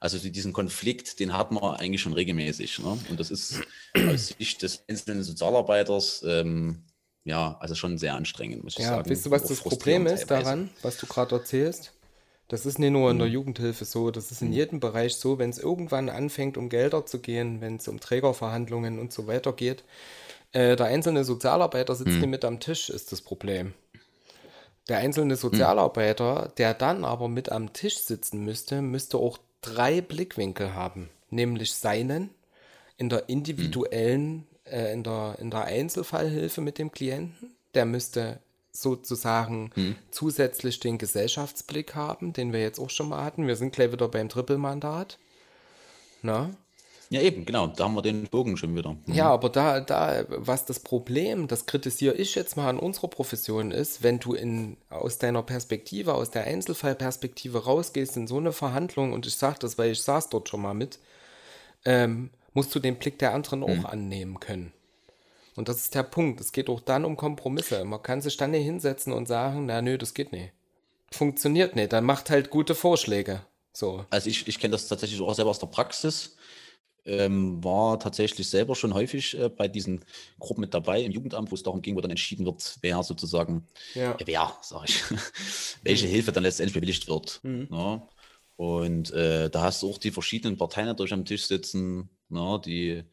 Also 0.01 0.19
diesen 0.19 0.53
Konflikt, 0.53 1.21
den 1.21 1.33
hat 1.33 1.53
man 1.53 1.63
eigentlich 1.63 2.03
schon 2.03 2.15
regelmäßig. 2.15 2.81
Ne? 2.81 2.99
Und 3.09 3.21
das 3.21 3.31
ist 3.31 3.61
aus 3.95 4.29
Sicht 4.39 4.63
des 4.63 4.85
einzelnen 4.89 5.23
Sozialarbeiters 5.23 6.25
ähm, 6.27 6.85
ja, 7.25 7.57
also 7.59 7.75
schon 7.75 7.99
sehr 7.99 8.15
anstrengend, 8.15 8.65
muss 8.65 8.75
ich 8.75 8.85
ja, 8.85 8.97
sagen. 8.97 9.11
Weißt 9.11 9.27
du, 9.27 9.31
was 9.31 9.45
das 9.45 9.61
Problem 9.61 10.07
ist 10.07 10.27
daran, 10.27 10.71
was 10.83 10.99
du 10.99 11.07
gerade 11.07 11.37
erzählst? 11.37 11.93
Das 12.49 12.67
ist 12.67 12.79
nicht 12.79 12.91
nur 12.91 13.11
in 13.11 13.19
der 13.19 13.29
mhm. 13.29 13.33
Jugendhilfe 13.33 13.87
so, 13.87 14.11
das 14.11 14.31
ist 14.31 14.43
in 14.43 14.49
mhm. 14.49 14.55
jedem 14.55 14.81
Bereich 14.81 15.17
so, 15.17 15.39
wenn 15.39 15.49
es 15.49 15.59
irgendwann 15.59 16.11
anfängt, 16.11 16.59
um 16.59 16.69
Gelder 16.69 17.07
zu 17.07 17.21
gehen, 17.21 17.63
wenn 17.63 17.77
es 17.77 17.89
um 17.89 18.01
Trägerverhandlungen 18.01 18.99
und 18.99 19.13
so 19.13 19.27
weiter 19.27 19.55
geht. 19.55 19.83
Äh, 20.53 20.77
der 20.77 20.87
einzelne 20.87 21.25
Sozialarbeiter 21.25 21.95
sitzt 21.95 22.13
mhm. 22.13 22.21
nicht 22.21 22.31
mit 22.31 22.45
am 22.45 22.61
Tisch, 22.61 22.91
ist 22.91 23.11
das 23.13 23.23
Problem. 23.23 23.73
Der 24.89 24.99
einzelne 24.99 25.37
Sozialarbeiter, 25.37 26.53
der 26.59 26.75
dann 26.75 27.05
aber 27.05 27.29
mit 27.29 27.51
am 27.51 27.73
Tisch 27.73 27.99
sitzen 27.99 28.45
müsste, 28.45 28.83
müsste 28.83 29.17
auch 29.19 29.39
drei 29.63 30.01
Blickwinkel 30.01 30.75
haben. 30.75 31.09
Nämlich 31.31 31.75
seinen, 31.75 32.31
in 32.99 33.09
der 33.09 33.29
individuellen, 33.29 34.47
äh, 34.65 34.93
in, 34.93 35.03
der, 35.03 35.37
in 35.39 35.51
der 35.51 35.65
Einzelfallhilfe 35.65 36.61
mit 36.61 36.79
dem 36.79 36.93
Klienten. 36.93 37.55
Der 37.73 37.87
müsste 37.87 38.41
sozusagen 38.73 39.71
hm. 39.75 39.97
zusätzlich 40.11 40.81
den 40.81 40.99
Gesellschaftsblick 40.99 41.95
haben, 41.95 42.33
den 42.33 42.53
wir 42.53 42.61
jetzt 42.61 42.79
auch 42.79 42.91
schon 42.91 43.09
mal 43.09 43.25
hatten. 43.25 43.47
Wir 43.47 43.57
sind 43.57 43.73
gleich 43.73 43.93
wieder 43.93 44.09
beim 44.09 44.29
Trippelmandat. 44.29 45.19
Na? 46.23 46.51
Ja, 47.11 47.21
eben, 47.21 47.45
genau. 47.45 47.67
Da 47.69 47.85
haben 47.85 47.95
wir 47.95 48.03
den 48.03 48.25
Bogen 48.25 48.57
schon 48.57 48.77
wieder. 48.77 48.97
Mhm. 49.07 49.15
Ja, 49.15 49.31
aber 49.31 49.49
da, 49.49 49.81
da, 49.81 50.25
was 50.29 50.65
das 50.65 50.81
Problem, 50.81 51.49
das 51.49 51.67
kritisiere 51.67 52.15
ich 52.15 52.35
jetzt 52.35 52.57
mal 52.57 52.69
an 52.69 52.79
unserer 52.79 53.09
Profession 53.09 53.71
ist, 53.71 54.03
wenn 54.03 54.19
du 54.19 54.35
in, 54.35 54.77
aus 54.91 55.19
deiner 55.19 55.43
Perspektive, 55.43 56.15
aus 56.15 56.31
der 56.31 56.45
Einzelfallperspektive 56.45 57.65
rausgehst 57.65 58.17
in 58.17 58.27
so 58.27 58.39
eine 58.39 58.53
Verhandlung, 58.53 59.13
und 59.13 59.27
ich 59.27 59.37
sage 59.37 59.59
das, 59.61 59.79
weil 59.79 59.93
ich 59.93 60.03
saß 60.03 60.29
dort 60.31 60.49
schon 60.49 60.63
mal 60.63 60.75
mit, 60.75 60.99
ähm, 61.85 62.31
musst 62.53 62.75
du 62.75 62.79
den 62.79 62.97
Blick 62.97 63.19
der 63.19 63.35
anderen 63.35 63.61
mhm. 63.61 63.67
auch 63.67 63.85
annehmen 63.91 64.41
können. 64.41 64.73
Und 65.57 65.69
das 65.69 65.77
ist 65.77 65.95
der 65.95 66.03
Punkt. 66.03 66.41
Es 66.41 66.53
geht 66.53 66.69
auch 66.69 66.81
dann 66.81 67.05
um 67.05 67.17
Kompromisse. 67.17 67.85
Man 67.85 68.03
kann 68.03 68.21
sich 68.21 68.37
dann 68.37 68.51
nicht 68.51 68.65
hinsetzen 68.65 69.13
und 69.13 69.29
sagen, 69.29 69.67
na 69.67 69.83
nö, 69.83 69.99
das 69.99 70.15
geht 70.15 70.33
nicht. 70.33 70.53
Funktioniert 71.13 71.77
nicht. 71.77 71.93
Dann 71.93 72.05
macht 72.05 72.31
halt 72.31 72.51
gute 72.51 72.75
Vorschläge. 72.75 73.43
So. 73.73 74.05
Also 74.11 74.31
ich, 74.31 74.49
ich 74.49 74.59
kenne 74.59 74.73
das 74.73 74.89
tatsächlich 74.89 75.21
auch 75.21 75.35
selber 75.35 75.51
aus 75.51 75.59
der 75.61 75.69
Praxis. 75.69 76.37
Ähm, 77.07 77.63
war 77.63 78.01
tatsächlich 78.01 78.49
selber 78.49 78.75
schon 78.75 78.95
häufig 78.95 79.39
äh, 79.39 79.51
bei 79.51 79.69
diesen 79.69 80.03
Gruppen 80.39 80.63
mit 80.63 80.73
dabei 80.73 81.03
im 81.03 81.13
Jugendamt, 81.13 81.51
wo 81.51 81.55
es 81.55 81.63
darum 81.63 81.83
ging, 81.83 81.97
wo 81.97 82.01
dann 82.01 82.11
entschieden 82.11 82.47
wird, 82.47 82.79
wer 82.81 83.03
sozusagen, 83.03 83.67
ja. 83.95 84.13
äh, 84.13 84.25
wer, 84.25 84.57
sag 84.63 84.89
ich, 84.89 85.03
welche 85.83 86.07
Hilfe 86.07 86.33
dann 86.33 86.45
letztendlich 86.45 86.75
bewilligt 86.75 87.07
wird. 87.07 87.41
Mhm. 87.43 87.69
Ja. 87.71 88.09
Und 88.57 89.11
äh, 89.13 89.51
da 89.51 89.63
hast 89.63 89.83
du 89.83 89.91
auch 89.91 89.99
die 89.99 90.13
verschiedenen 90.13 90.57
Parteien 90.57 90.87
natürlich 90.87 91.13
am 91.13 91.25
Tisch 91.25 91.45
sitzen, 91.45 92.09
na, 92.29 92.59
die 92.59 93.05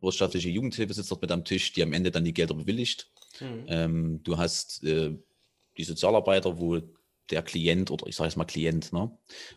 wirtschaftliche 0.00 0.48
Jugendhilfe 0.48 0.94
sitzt 0.94 1.10
dort 1.10 1.22
mit 1.22 1.32
am 1.32 1.44
Tisch, 1.44 1.72
die 1.72 1.82
am 1.82 1.92
Ende 1.92 2.10
dann 2.10 2.24
die 2.24 2.34
Gelder 2.34 2.54
bewilligt. 2.54 3.10
Mhm. 3.40 3.64
Ähm, 3.66 4.22
du 4.22 4.38
hast 4.38 4.82
äh, 4.84 5.16
die 5.76 5.84
Sozialarbeiter, 5.84 6.58
wo 6.58 6.80
der 7.30 7.42
Klient 7.42 7.90
oder 7.90 8.06
ich 8.06 8.16
sage 8.16 8.28
jetzt 8.28 8.36
mal 8.36 8.44
Klient, 8.44 8.92
ne, 8.92 9.10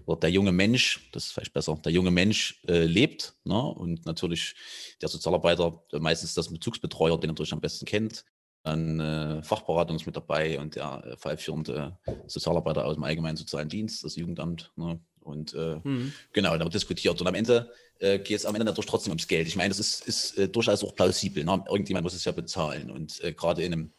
oder 0.05 0.19
der 0.19 0.31
junge 0.31 0.51
Mensch, 0.51 1.09
das 1.11 1.25
ist 1.25 1.31
vielleicht 1.33 1.53
besser, 1.53 1.79
der 1.83 1.91
junge 1.91 2.11
Mensch 2.11 2.61
äh, 2.67 2.85
lebt 2.85 3.33
ne, 3.43 3.61
und 3.61 4.05
natürlich 4.05 4.55
der 5.01 5.09
Sozialarbeiter 5.09 5.81
meistens 5.99 6.33
das 6.33 6.49
Bezugsbetreuer, 6.49 7.19
den 7.19 7.29
er 7.29 7.33
natürlich 7.33 7.53
am 7.53 7.61
besten 7.61 7.85
kennt, 7.85 8.25
dann 8.63 8.99
äh, 8.99 9.43
Fachberatung 9.43 9.95
ist 9.95 10.05
mit 10.05 10.15
dabei 10.15 10.59
und 10.59 10.75
der 10.75 11.03
äh, 11.05 11.17
fallführende 11.17 11.97
Sozialarbeiter 12.27 12.85
aus 12.85 12.95
dem 12.95 13.03
Allgemeinen 13.03 13.37
Sozialen 13.37 13.69
Dienst, 13.69 14.03
das 14.03 14.15
Jugendamt. 14.17 14.71
Ne? 14.75 14.99
Und 15.21 15.53
äh, 15.53 15.79
mhm. 15.83 16.11
genau, 16.33 16.57
da 16.57 16.63
wird 16.63 16.73
diskutiert. 16.73 17.19
Und 17.19 17.27
am 17.27 17.35
Ende 17.35 17.71
äh, 17.99 18.19
geht 18.19 18.37
es 18.37 18.45
am 18.45 18.55
Ende 18.55 18.65
natürlich 18.65 18.89
trotzdem 18.89 19.11
ums 19.11 19.27
Geld. 19.27 19.47
Ich 19.47 19.55
meine, 19.55 19.69
das 19.69 19.79
ist, 19.79 20.07
ist 20.07 20.37
äh, 20.37 20.49
durchaus 20.49 20.83
auch 20.83 20.95
plausibel. 20.95 21.43
Ne? 21.45 21.63
Irgendjemand 21.69 22.03
muss 22.03 22.13
es 22.13 22.25
ja 22.25 22.31
bezahlen. 22.33 22.91
Und 22.91 23.23
äh, 23.23 23.31
gerade 23.31 23.63
in 23.63 23.73
einem 23.73 23.91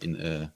in 0.00 0.14
äh, 0.14 0.48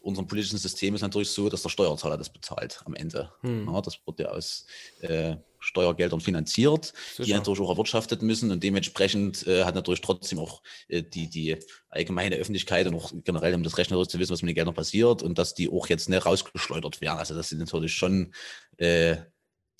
unserem 0.00 0.26
politischen 0.26 0.58
System 0.58 0.94
ist 0.94 1.02
natürlich 1.02 1.30
so, 1.30 1.48
dass 1.48 1.62
der 1.62 1.68
Steuerzahler 1.68 2.16
das 2.16 2.30
bezahlt 2.30 2.80
am 2.84 2.94
Ende. 2.94 3.32
Hm. 3.42 3.66
Ja, 3.66 3.80
das 3.80 3.98
wird 4.06 4.20
ja 4.20 4.28
aus 4.30 4.66
äh, 5.02 5.36
Steuergeldern 5.58 6.20
finanziert, 6.20 6.94
Sicher. 7.10 7.24
die 7.24 7.32
natürlich 7.34 7.60
auch 7.60 7.70
erwirtschaftet 7.70 8.22
müssen 8.22 8.50
und 8.50 8.62
dementsprechend 8.62 9.46
äh, 9.46 9.64
hat 9.64 9.74
natürlich 9.74 10.00
trotzdem 10.00 10.38
auch 10.38 10.62
äh, 10.88 11.02
die, 11.02 11.28
die 11.28 11.58
allgemeine 11.90 12.36
Öffentlichkeit 12.36 12.86
und 12.86 12.94
auch 12.94 13.12
generell 13.24 13.54
um 13.54 13.62
das 13.62 13.76
Recht 13.76 13.90
zu 13.90 14.18
wissen, 14.18 14.32
was 14.32 14.42
mit 14.42 14.50
den 14.50 14.54
Geldern 14.54 14.74
passiert 14.74 15.22
und 15.22 15.38
dass 15.38 15.54
die 15.54 15.68
auch 15.68 15.88
jetzt 15.88 16.08
nicht 16.08 16.24
rausgeschleudert 16.24 17.02
werden. 17.02 17.18
Also 17.18 17.34
das 17.34 17.50
sind 17.50 17.58
natürlich 17.58 17.92
schon 17.92 18.32
äh, 18.78 19.16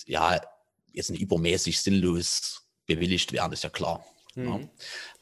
ja 0.07 0.41
jetzt 0.93 1.11
nicht 1.11 1.23
übermäßig 1.23 1.81
sinnlos 1.81 2.66
bewilligt 2.85 3.33
werden, 3.33 3.53
ist 3.53 3.64
ja 3.64 3.71
klar. 3.71 4.05
Hm. 4.35 4.47
Ja. 4.47 4.61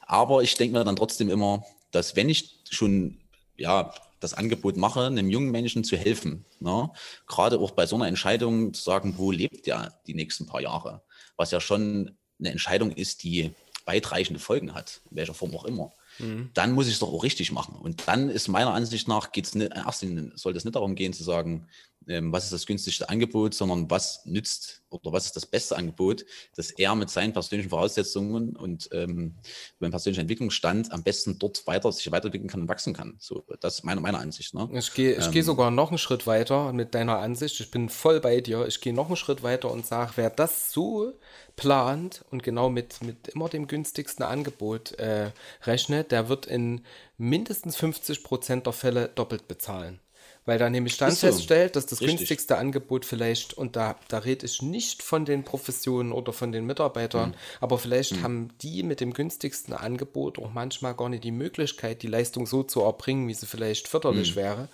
Aber 0.00 0.42
ich 0.42 0.56
denke 0.56 0.76
mir 0.76 0.84
dann 0.84 0.96
trotzdem 0.96 1.28
immer, 1.28 1.64
dass 1.92 2.16
wenn 2.16 2.28
ich 2.28 2.58
schon 2.68 3.20
ja, 3.56 3.92
das 4.20 4.34
Angebot 4.34 4.76
mache, 4.76 5.06
einem 5.06 5.30
jungen 5.30 5.50
Menschen 5.50 5.84
zu 5.84 5.96
helfen. 5.96 6.44
Ne? 6.60 6.90
Gerade 7.26 7.58
auch 7.58 7.72
bei 7.72 7.86
so 7.86 7.96
einer 7.96 8.08
Entscheidung 8.08 8.74
zu 8.74 8.82
sagen, 8.82 9.14
wo 9.16 9.30
lebt 9.30 9.66
der 9.66 10.00
die 10.06 10.14
nächsten 10.14 10.46
paar 10.46 10.60
Jahre? 10.60 11.02
Was 11.36 11.50
ja 11.50 11.60
schon 11.60 12.16
eine 12.38 12.50
Entscheidung 12.50 12.90
ist, 12.90 13.22
die 13.22 13.52
weitreichende 13.88 14.38
Folgen 14.38 14.74
hat, 14.74 15.00
in 15.10 15.16
welcher 15.16 15.34
Form 15.34 15.54
auch 15.56 15.64
immer. 15.64 15.92
Mhm. 16.18 16.50
Dann 16.52 16.72
muss 16.72 16.88
ich 16.88 16.94
es 16.94 16.98
doch 16.98 17.12
auch 17.12 17.24
richtig 17.24 17.52
machen. 17.52 17.74
Und 17.74 18.06
dann 18.06 18.28
ist 18.28 18.48
meiner 18.48 18.74
Ansicht 18.74 19.08
nach, 19.08 19.32
geht's 19.32 19.54
nicht, 19.54 19.72
erst 19.74 20.04
sollte 20.34 20.58
es 20.58 20.64
nicht 20.64 20.76
darum 20.76 20.94
gehen 20.94 21.14
zu 21.14 21.24
sagen, 21.24 21.66
ähm, 22.08 22.32
was 22.32 22.44
ist 22.44 22.52
das 22.52 22.66
günstigste 22.66 23.08
Angebot, 23.08 23.54
sondern 23.54 23.90
was 23.90 24.24
nützt 24.24 24.82
oder 24.90 25.12
was 25.12 25.26
ist 25.26 25.36
das 25.36 25.46
beste 25.46 25.76
Angebot, 25.76 26.24
dass 26.56 26.70
er 26.70 26.94
mit 26.94 27.10
seinen 27.10 27.32
persönlichen 27.32 27.70
Voraussetzungen 27.70 28.56
und 28.56 28.88
ähm, 28.92 29.34
meinem 29.78 29.90
persönlichen 29.90 30.22
Entwicklungsstand 30.22 30.90
am 30.92 31.02
besten 31.02 31.38
dort 31.38 31.66
weiter 31.66 31.92
sich 31.92 32.10
weiterentwickeln 32.10 32.48
kann 32.48 32.62
und 32.62 32.68
wachsen 32.68 32.94
kann. 32.94 33.16
So, 33.18 33.44
das 33.60 33.76
ist 33.76 33.84
meine, 33.84 34.00
meine 34.00 34.18
Ansicht. 34.18 34.54
Ne? 34.54 34.68
Ich 34.72 34.94
gehe 34.94 35.16
ich 35.16 35.26
ähm, 35.26 35.32
geh 35.32 35.42
sogar 35.42 35.70
noch 35.70 35.90
einen 35.90 35.98
Schritt 35.98 36.26
weiter 36.26 36.72
mit 36.72 36.94
deiner 36.94 37.18
Ansicht. 37.18 37.60
Ich 37.60 37.70
bin 37.70 37.88
voll 37.88 38.20
bei 38.20 38.40
dir. 38.40 38.66
Ich 38.66 38.80
gehe 38.80 38.94
noch 38.94 39.08
einen 39.08 39.16
Schritt 39.16 39.42
weiter 39.42 39.70
und 39.70 39.86
sage, 39.86 40.12
wer 40.16 40.30
das 40.30 40.72
so 40.72 41.12
plant 41.56 42.24
und 42.30 42.42
genau 42.42 42.70
mit, 42.70 43.02
mit 43.02 43.28
immer 43.28 43.48
dem 43.48 43.66
günstigsten 43.66 44.24
Angebot 44.24 44.92
äh, 44.92 45.32
rechnet, 45.64 46.12
der 46.12 46.28
wird 46.28 46.46
in 46.46 46.84
mindestens 47.18 47.76
50 47.76 48.22
Prozent 48.22 48.66
der 48.66 48.72
Fälle 48.72 49.08
doppelt 49.08 49.48
bezahlen 49.48 50.00
weil 50.48 50.58
da 50.58 50.70
nämlich 50.70 50.96
dann 50.96 51.10
so. 51.10 51.26
feststellt, 51.26 51.76
dass 51.76 51.84
das 51.84 52.00
Richtig. 52.00 52.20
günstigste 52.20 52.56
Angebot 52.56 53.04
vielleicht, 53.04 53.52
und 53.52 53.76
da, 53.76 53.96
da 54.08 54.16
rede 54.16 54.46
ich 54.46 54.62
nicht 54.62 55.02
von 55.02 55.26
den 55.26 55.44
Professionen 55.44 56.10
oder 56.10 56.32
von 56.32 56.52
den 56.52 56.64
Mitarbeitern, 56.64 57.30
mhm. 57.32 57.34
aber 57.60 57.78
vielleicht 57.78 58.16
mhm. 58.16 58.22
haben 58.22 58.48
die 58.62 58.82
mit 58.82 59.00
dem 59.00 59.12
günstigsten 59.12 59.74
Angebot 59.74 60.38
auch 60.38 60.50
manchmal 60.50 60.94
gar 60.94 61.10
nicht 61.10 61.22
die 61.22 61.32
Möglichkeit, 61.32 62.00
die 62.02 62.06
Leistung 62.06 62.46
so 62.46 62.62
zu 62.62 62.80
erbringen, 62.80 63.28
wie 63.28 63.34
sie 63.34 63.44
vielleicht 63.44 63.88
förderlich 63.88 64.36
mhm. 64.36 64.40
wäre. 64.40 64.68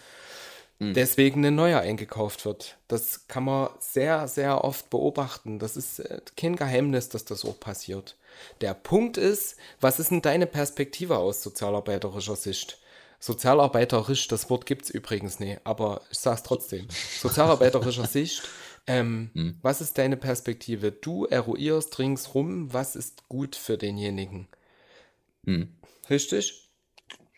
Mhm. 0.79 0.95
Deswegen 0.95 1.45
ein 1.45 1.57
neuer 1.57 1.81
eingekauft 1.81 2.45
wird. 2.45 2.77
Das 2.87 3.27
kann 3.27 3.43
man 3.43 3.70
sehr, 3.81 4.29
sehr 4.29 4.62
oft 4.62 4.91
beobachten. 4.91 5.59
Das 5.59 5.77
ist 5.77 5.99
äh, 5.99 6.20
kein 6.37 6.55
Geheimnis, 6.55 7.09
dass 7.09 7.25
das 7.25 7.45
auch 7.45 7.59
passiert. 7.59 8.14
Der 8.61 8.75
Punkt 8.75 9.16
ist, 9.16 9.57
was 9.81 9.99
ist 9.99 10.12
denn 10.12 10.22
deine 10.22 10.47
Perspektive 10.47 11.18
aus 11.18 11.43
sozialarbeiterischer 11.43 12.37
Sicht? 12.37 12.79
Sozialarbeiterisch, 13.21 14.29
das 14.29 14.51
Wort 14.51 14.67
gibt 14.67 14.85
es 14.85 14.91
übrigens 14.91 15.41
nicht, 15.41 15.61
aber 15.65 16.03
ich 16.11 16.19
sage 16.19 16.37
es 16.37 16.43
trotzdem. 16.43 16.89
Sozialarbeiterischer 17.21 18.07
Sicht, 18.07 18.43
ähm, 18.87 19.31
hm. 19.35 19.59
was 19.62 19.81
ist 19.81 19.97
deine 19.99 20.17
Perspektive? 20.17 20.93
Du 20.93 21.25
eruierst 21.25 21.99
ringsrum, 21.99 22.73
was 22.73 22.97
ist 22.97 23.29
gut 23.29 23.57
für 23.57 23.79
denjenigen. 23.79 24.49
Hm. 25.45 25.75
Richtig? 26.11 26.69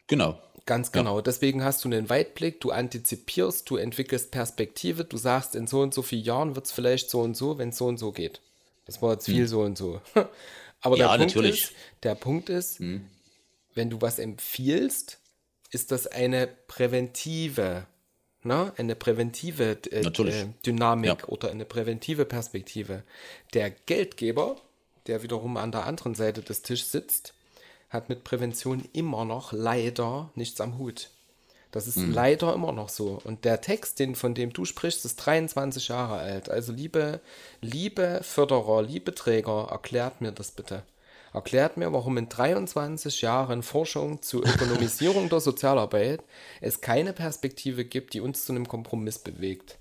Genau. 0.08 0.40
Ganz 0.66 0.90
genau. 0.90 1.16
Ja. 1.16 1.22
Deswegen 1.22 1.62
hast 1.62 1.84
du 1.84 1.88
einen 1.88 2.08
Weitblick, 2.10 2.60
du 2.60 2.72
antizipierst, 2.72 3.70
du 3.70 3.76
entwickelst 3.76 4.32
Perspektive, 4.32 5.04
du 5.04 5.16
sagst, 5.16 5.54
in 5.54 5.68
so 5.68 5.80
und 5.80 5.94
so 5.94 6.02
vielen 6.02 6.24
Jahren 6.24 6.56
wird 6.56 6.66
es 6.66 6.72
vielleicht 6.72 7.08
so 7.08 7.20
und 7.20 7.36
so, 7.36 7.58
wenn 7.58 7.68
es 7.68 7.76
so 7.76 7.86
und 7.86 7.98
so 7.98 8.10
geht. 8.10 8.40
Das 8.84 9.00
war 9.00 9.12
jetzt 9.12 9.26
viel 9.26 9.42
hm. 9.42 9.46
so 9.46 9.60
und 9.60 9.78
so. 9.78 10.00
Aber 10.80 10.96
ja, 10.96 11.08
der, 11.08 11.18
Punkt 11.18 11.34
natürlich. 11.34 11.62
Ist, 11.62 11.72
der 12.02 12.14
Punkt 12.16 12.48
ist, 12.48 12.80
hm. 12.80 13.06
wenn 13.74 13.90
du 13.90 14.00
was 14.00 14.18
empfiehlst, 14.18 15.18
ist 15.70 15.92
das 15.92 16.06
eine 16.06 16.46
präventive, 16.46 17.86
ne? 18.42 18.72
eine 18.76 18.94
präventive 18.94 19.78
äh, 19.90 20.00
äh, 20.00 20.46
Dynamik 20.64 21.22
ja. 21.22 21.28
oder 21.28 21.50
eine 21.50 21.64
präventive 21.64 22.24
Perspektive. 22.24 23.02
Der 23.54 23.70
Geldgeber, 23.70 24.56
der 25.06 25.22
wiederum 25.22 25.56
an 25.56 25.72
der 25.72 25.86
anderen 25.86 26.14
Seite 26.14 26.42
des 26.42 26.62
Tisches 26.62 26.92
sitzt, 26.92 27.34
hat 27.90 28.08
mit 28.08 28.24
Prävention 28.24 28.84
immer 28.92 29.24
noch 29.24 29.52
leider 29.52 30.30
nichts 30.34 30.60
am 30.60 30.78
Hut. 30.78 31.10
Das 31.70 31.86
ist 31.86 31.98
mhm. 31.98 32.12
leider 32.12 32.54
immer 32.54 32.72
noch 32.72 32.88
so. 32.88 33.20
Und 33.22 33.44
der 33.44 33.60
Text, 33.60 33.98
den, 33.98 34.14
von 34.14 34.34
dem 34.34 34.52
du 34.52 34.64
sprichst, 34.64 35.04
ist 35.04 35.16
23 35.16 35.88
Jahre 35.88 36.18
alt. 36.18 36.48
Also 36.48 36.72
liebe, 36.72 37.20
liebe 37.60 38.20
Förderer, 38.22 38.82
liebe 38.82 39.14
Träger, 39.14 39.68
erklärt 39.70 40.20
mir 40.20 40.32
das 40.32 40.52
bitte. 40.52 40.84
Erklärt 41.36 41.76
mir, 41.76 41.92
warum 41.92 42.16
in 42.16 42.30
23 42.30 43.20
Jahren 43.20 43.62
Forschung 43.62 44.22
zur 44.22 44.42
Ökonomisierung 44.46 45.28
der 45.28 45.40
Sozialarbeit 45.40 46.24
es 46.62 46.80
keine 46.80 47.12
Perspektive 47.12 47.84
gibt, 47.84 48.14
die 48.14 48.22
uns 48.22 48.46
zu 48.46 48.52
einem 48.52 48.66
Kompromiss 48.66 49.18
bewegt. 49.18 49.76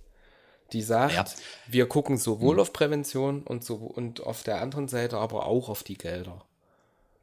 Die 0.73 0.81
sagt, 0.81 1.13
ja. 1.13 1.25
wir 1.67 1.87
gucken 1.87 2.17
sowohl 2.17 2.55
mhm. 2.55 2.59
auf 2.59 2.73
Prävention 2.73 3.43
und, 3.43 3.63
so, 3.63 3.75
und 3.75 4.21
auf 4.21 4.43
der 4.43 4.61
anderen 4.61 4.89
Seite 4.89 5.17
aber 5.17 5.45
auch 5.45 5.69
auf 5.69 5.83
die 5.83 5.97
Gelder. 5.97 6.43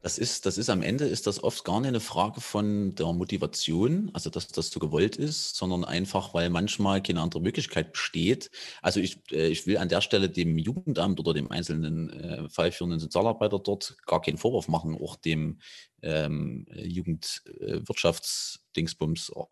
Das 0.03 0.17
ist, 0.17 0.45
das 0.45 0.57
ist 0.57 0.69
am 0.69 0.81
Ende 0.81 1.05
ist 1.05 1.27
das 1.27 1.41
oft 1.41 1.63
gar 1.63 1.79
nicht 1.79 1.87
eine 1.87 2.01
Frage 2.01 2.41
von 2.41 2.93
der 2.93 3.13
Motivation, 3.13 4.09
also 4.11 4.29
dass 4.29 4.49
das 4.49 4.69
so 4.69 4.81
gewollt 4.81 5.15
ist, 5.15 5.55
sondern 5.55 5.85
einfach, 5.85 6.33
weil 6.33 6.49
manchmal 6.49 7.01
keine 7.01 7.21
andere 7.21 7.41
Möglichkeit 7.41 7.93
besteht. 7.93 8.51
Also 8.81 8.99
ich, 8.99 9.21
äh, 9.31 9.47
ich 9.47 9.65
will 9.65 9.77
an 9.77 9.87
der 9.87 10.01
Stelle 10.01 10.29
dem 10.29 10.57
Jugendamt 10.57 11.21
oder 11.21 11.33
dem 11.33 11.49
einzelnen 11.49 12.09
äh, 12.09 12.49
fallführenden 12.49 12.99
Sozialarbeiter 12.99 13.59
dort 13.59 13.95
gar 14.05 14.21
keinen 14.21 14.37
Vorwurf 14.37 14.67
machen, 14.67 15.01
auch 15.01 15.15
dem 15.15 15.61
ähm, 16.01 16.65
Jugendwirtschaftsdingsbums. 16.75 19.31
Oh, 19.33 19.47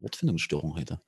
Wortfindungsstörung 0.00 0.76
heute. 0.76 1.00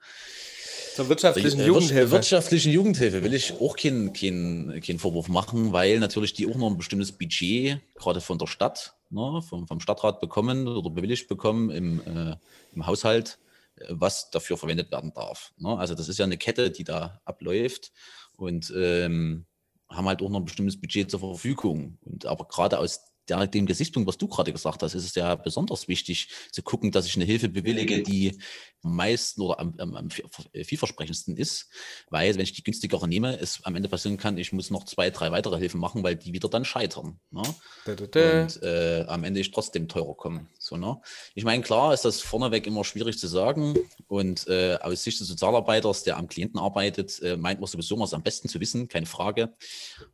Zur 0.95 1.09
wirtschaftlichen 1.09 1.61
äh, 1.61 1.67
Jugendhilfe. 1.67 2.11
Wirtschaftlichen 2.11 2.73
Jugendhilfe 2.73 3.23
will 3.23 3.33
ich 3.33 3.55
auch 3.61 3.77
keinen 3.77 4.13
kein, 4.13 4.81
kein 4.85 4.99
Vorwurf 4.99 5.29
machen, 5.29 5.73
weil 5.73 5.99
natürlich 5.99 6.35
die 6.35 6.47
auch 6.47 6.57
noch 6.57 6.71
ein 6.71 6.77
bestimmtes 6.77 7.13
Budget, 7.13 7.81
gerade 7.95 8.21
von 8.21 8.39
der 8.39 8.47
Stadt, 8.47 8.95
ne, 9.09 9.41
vom, 9.43 9.67
vom 9.67 9.81
Stadtrat 9.81 10.21
bekommen 10.21 10.69
oder 10.69 10.91
bewilligt 10.91 11.29
bekommen 11.29 11.71
im, 11.71 12.01
äh, 12.01 12.37
im 12.75 12.87
Haushalt, 12.87 13.39
äh, 13.77 13.87
was 13.89 14.31
dafür 14.31 14.59
verwendet 14.59 14.91
werden 14.93 15.13
darf. 15.15 15.53
Ne? 15.57 15.77
Also 15.79 15.95
das 15.95 16.09
ist 16.09 16.19
ja 16.19 16.27
eine 16.27 16.37
Kette, 16.37 16.71
die 16.71 16.85
da 16.85 17.21
abläuft 17.25 17.93
und 18.37 18.73
ähm, 18.77 19.47
haben 19.89 20.09
halt 20.09 20.23
auch 20.23 20.29
noch 20.29 20.41
ein 20.41 20.45
bestimmtes 20.45 20.81
Budget 20.81 21.11
zur 21.11 21.21
Verfügung. 21.21 21.99
Und 22.03 22.27
aber 22.27 22.47
gerade 22.47 22.79
aus 22.79 23.12
der, 23.41 23.47
dem 23.47 23.67
Gesichtspunkt, 23.67 24.09
was 24.09 24.19
du 24.19 24.29
gerade 24.29 24.53
gesagt 24.53 24.83
hast, 24.83 24.95
ist 24.95 25.05
es 25.05 25.15
ja 25.15 25.35
besonders 25.35 25.89
wichtig 25.89 26.29
zu 26.51 26.63
gucken, 26.63 26.91
dass 26.91 27.07
ich 27.07 27.17
eine 27.17 27.25
Hilfe 27.25 27.49
bewillige, 27.49 28.03
die 28.03 28.39
am 28.83 28.97
meisten 28.97 29.41
oder 29.41 29.61
am, 29.61 29.75
am, 29.79 29.95
am 29.95 30.11
vielversprechendsten 30.11 31.37
ist, 31.37 31.69
weil 32.11 32.35
wenn 32.35 32.43
ich 32.43 32.53
die 32.53 32.65
günstigere 32.65 33.07
nehme, 33.07 33.39
es 33.39 33.65
am 33.65 33.77
Ende 33.77 33.89
passieren 33.89 34.17
kann, 34.17 34.39
ich 34.39 34.53
muss 34.53 34.71
noch 34.71 34.85
zwei, 34.85 35.11
drei 35.11 35.31
weitere 35.31 35.59
Hilfen 35.59 35.81
machen, 35.81 36.03
weil 36.03 36.17
die 36.17 36.33
wieder 36.33 36.49
dann 36.49 36.65
scheitern. 36.65 37.21
Ne? 37.31 37.43
Da, 37.85 37.95
da, 37.95 38.07
da. 38.07 38.43
Und 38.43 38.63
äh, 38.63 39.05
am 39.07 39.25
Ende 39.25 39.41
ich 39.41 39.51
trotzdem 39.51 39.89
teurer 39.89 40.15
komme. 40.15 40.47
So, 40.59 40.77
ne? 40.77 41.01
Ich 41.35 41.45
meine, 41.45 41.63
klar 41.63 41.95
ist 41.95 42.05
das 42.05 42.21
vorneweg 42.21 42.67
immer 42.67 42.85
schwierig 42.85 43.19
zu 43.19 43.29
sagen 43.29 43.77
und 44.09 44.47
äh, 44.49 44.79
aus 44.81 45.05
Sicht 45.05 45.21
des 45.21 45.29
Sozialarbeiters, 45.29 46.03
der 46.03 46.17
am 46.17 46.27
Klienten 46.27 46.59
arbeitet, 46.59 47.21
äh, 47.23 47.37
meint 47.37 47.61
man 47.61 47.69
sowieso 47.69 47.95
immer 47.95 48.05
es 48.05 48.15
am 48.15 48.23
besten 48.23 48.49
zu 48.49 48.61
wissen, 48.61 48.89
keine 48.89 49.07
Frage. 49.07 49.55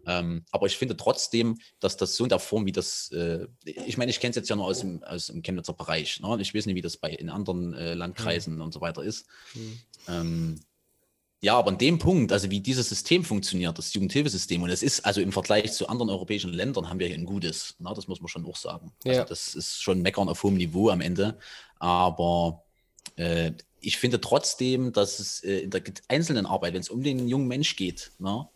Ähm, 0.06 0.44
aber 0.50 0.66
ich 0.66 0.76
finde 0.76 0.96
trotzdem, 0.96 1.58
dass 1.80 1.96
das 1.96 2.16
so 2.16 2.24
in 2.24 2.28
der 2.28 2.38
Form, 2.38 2.66
wie 2.66 2.72
das, 2.72 3.07
äh, 3.12 3.46
ich 3.64 3.96
meine, 3.98 4.10
ich 4.10 4.20
kenne 4.20 4.30
es 4.30 4.36
jetzt 4.36 4.48
ja 4.48 4.56
nur 4.56 4.66
aus 4.66 4.80
dem, 4.80 5.02
aus 5.02 5.26
dem 5.26 5.42
Chemnitzer 5.42 5.72
Bereich. 5.72 6.20
Ne? 6.20 6.38
Ich 6.40 6.54
weiß 6.54 6.66
nicht, 6.66 6.74
wie 6.74 6.82
das 6.82 6.96
bei 6.96 7.10
in 7.10 7.30
anderen 7.30 7.74
äh, 7.74 7.94
Landkreisen 7.94 8.54
mhm 8.56 8.62
und 8.62 8.72
so 8.72 8.80
weiter 8.80 9.02
ist. 9.02 9.26
Mhm. 9.54 9.78
Ähm, 10.08 10.60
ja, 11.40 11.56
aber 11.56 11.70
an 11.70 11.78
dem 11.78 11.98
Punkt, 11.98 12.32
also 12.32 12.50
wie 12.50 12.60
dieses 12.60 12.88
System 12.88 13.22
funktioniert, 13.22 13.78
das 13.78 13.94
Jugendhilfesystem, 13.94 14.60
und 14.60 14.70
es 14.70 14.82
ist 14.82 15.04
also 15.04 15.20
im 15.20 15.30
Vergleich 15.30 15.72
zu 15.72 15.88
anderen 15.88 16.10
europäischen 16.10 16.52
Ländern 16.52 16.88
haben 16.88 16.98
wir 16.98 17.06
hier 17.06 17.16
ein 17.16 17.26
gutes, 17.26 17.76
na, 17.78 17.94
das 17.94 18.08
muss 18.08 18.20
man 18.20 18.28
schon 18.28 18.44
auch 18.44 18.56
sagen. 18.56 18.92
Also 19.04 19.14
ja. 19.14 19.22
Also 19.22 19.28
das 19.28 19.54
ist 19.54 19.80
schon 19.80 20.02
Meckern 20.02 20.28
auf 20.28 20.42
hohem 20.42 20.56
Niveau 20.56 20.88
am 20.88 21.00
Ende. 21.00 21.38
Aber 21.78 22.64
äh, 23.14 23.52
ich 23.80 23.98
finde 23.98 24.20
trotzdem, 24.20 24.92
dass 24.92 25.20
es 25.20 25.44
äh, 25.44 25.60
in 25.60 25.70
der 25.70 25.82
einzelnen 26.08 26.46
Arbeit, 26.46 26.74
wenn 26.74 26.80
es 26.80 26.90
um 26.90 27.04
den 27.04 27.28
jungen 27.28 27.46
Mensch 27.46 27.76
geht, 27.76 28.10
na, 28.18 28.50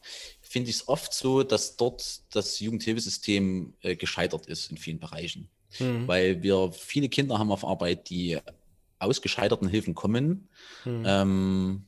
finde 0.53 0.69
ich 0.69 0.77
es 0.77 0.89
oft 0.89 1.15
so, 1.15 1.43
dass 1.43 1.77
dort 1.77 2.21
das 2.35 2.61
Jugendhilfesystem 2.61 3.73
äh, 3.81 3.97
gescheitert 3.97 4.47
ist 4.47 4.71
in 4.71 4.77
vielen 4.77 5.01
Bereichen. 5.01 5.49
mhm. 5.79 6.07
weil 6.07 6.43
wir 6.43 6.71
viele 6.73 7.09
Kinder 7.09 7.39
haben 7.39 7.51
auf 7.51 7.65
Arbeit, 7.65 8.11
die 8.11 8.39
aus 8.99 9.23
gescheiterten 9.23 9.69
Hilfen 9.69 9.95
kommen. 9.95 10.49
Mhm. 10.85 11.05
Ähm, 11.07 11.85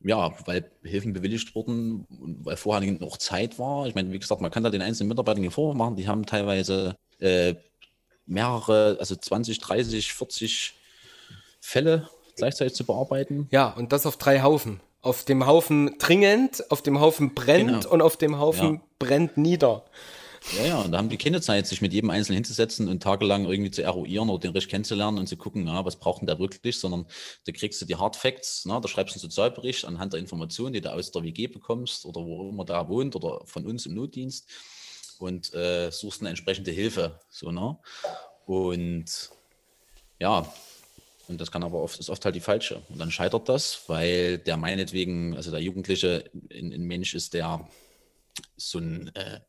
ja, 0.00 0.32
weil 0.46 0.70
Hilfen 0.84 1.14
bewilligt 1.14 1.54
wurden, 1.54 2.06
weil 2.44 2.56
vorher 2.56 2.92
noch 2.92 3.16
Zeit 3.16 3.58
war. 3.58 3.86
Ich 3.86 3.94
meine, 3.94 4.12
wie 4.12 4.18
gesagt, 4.18 4.42
man 4.42 4.50
kann 4.50 4.62
da 4.62 4.70
den 4.70 4.82
einzelnen 4.82 5.08
Mitarbeitern 5.08 5.42
den 5.42 5.50
Vorwurf 5.50 5.74
machen, 5.74 5.96
die 5.96 6.06
haben 6.06 6.26
teilweise 6.26 6.94
äh, 7.20 7.54
mehrere, 8.26 8.98
also 9.00 9.16
20, 9.16 9.58
30, 9.58 10.12
40 10.12 10.74
Fälle 11.60 12.08
gleichzeitig 12.36 12.74
zu 12.74 12.84
bearbeiten. 12.84 13.48
Ja, 13.50 13.70
und 13.70 13.92
das 13.92 14.06
auf 14.06 14.18
drei 14.18 14.42
Haufen. 14.42 14.80
Auf 15.08 15.24
dem 15.24 15.46
Haufen 15.46 15.96
dringend, 15.98 16.70
auf 16.70 16.82
dem 16.82 17.00
Haufen 17.00 17.34
brennt 17.34 17.68
genau. 17.68 17.90
und 17.90 18.02
auf 18.02 18.18
dem 18.18 18.38
Haufen 18.38 18.74
ja. 18.74 18.80
brennt 18.98 19.38
nieder. 19.38 19.86
Ja, 20.58 20.66
ja, 20.66 20.80
und 20.82 20.92
da 20.92 20.98
haben 20.98 21.08
die 21.08 21.16
keine 21.16 21.40
Zeit, 21.40 21.66
sich 21.66 21.80
mit 21.80 21.94
jedem 21.94 22.10
Einzelnen 22.10 22.36
hinzusetzen 22.36 22.88
und 22.88 23.02
tagelang 23.02 23.46
irgendwie 23.46 23.70
zu 23.70 23.82
eruieren 23.82 24.28
oder 24.28 24.40
den 24.40 24.52
richtig 24.52 24.70
kennenzulernen 24.70 25.16
und 25.16 25.26
zu 25.26 25.38
gucken, 25.38 25.66
ja, 25.66 25.82
was 25.82 25.96
braucht 25.96 26.20
denn 26.20 26.26
der 26.26 26.38
wirklich, 26.38 26.78
sondern 26.78 27.06
da 27.46 27.52
kriegst 27.52 27.80
du 27.80 27.86
die 27.86 27.96
Hard 27.96 28.16
Facts, 28.16 28.64
na, 28.66 28.80
da 28.80 28.86
schreibst 28.86 29.14
du 29.14 29.16
einen 29.16 29.22
Sozialbericht 29.22 29.86
anhand 29.86 30.12
der 30.12 30.20
Informationen, 30.20 30.74
die 30.74 30.82
du 30.82 30.92
aus 30.92 31.10
der 31.10 31.22
WG 31.22 31.46
bekommst 31.46 32.04
oder 32.04 32.20
wo 32.20 32.50
immer 32.50 32.66
da 32.66 32.86
wohnt 32.86 33.16
oder 33.16 33.40
von 33.46 33.64
uns 33.64 33.86
im 33.86 33.94
Notdienst 33.94 34.46
und 35.18 35.54
äh, 35.54 35.90
suchst 35.90 36.20
eine 36.20 36.28
entsprechende 36.28 36.70
Hilfe. 36.70 37.18
So, 37.30 37.50
ne? 37.50 37.78
Und 38.44 39.30
ja, 40.18 40.46
und 41.28 41.40
das 41.40 41.50
kann 41.50 41.62
aber 41.62 41.82
oft, 41.82 41.98
ist 41.98 42.10
oft 42.10 42.24
halt 42.24 42.34
die 42.34 42.40
falsche. 42.40 42.82
Und 42.88 42.98
dann 42.98 43.10
scheitert 43.10 43.48
das, 43.48 43.82
weil 43.88 44.38
der 44.38 44.56
meinetwegen, 44.56 45.36
also 45.36 45.50
der 45.50 45.60
Jugendliche 45.60 46.30
ein, 46.52 46.82
Mensch 46.82 47.14
ist, 47.14 47.34
der 47.34 47.68
so 48.56 48.78
ein 48.78 49.14
äh, 49.14 49.40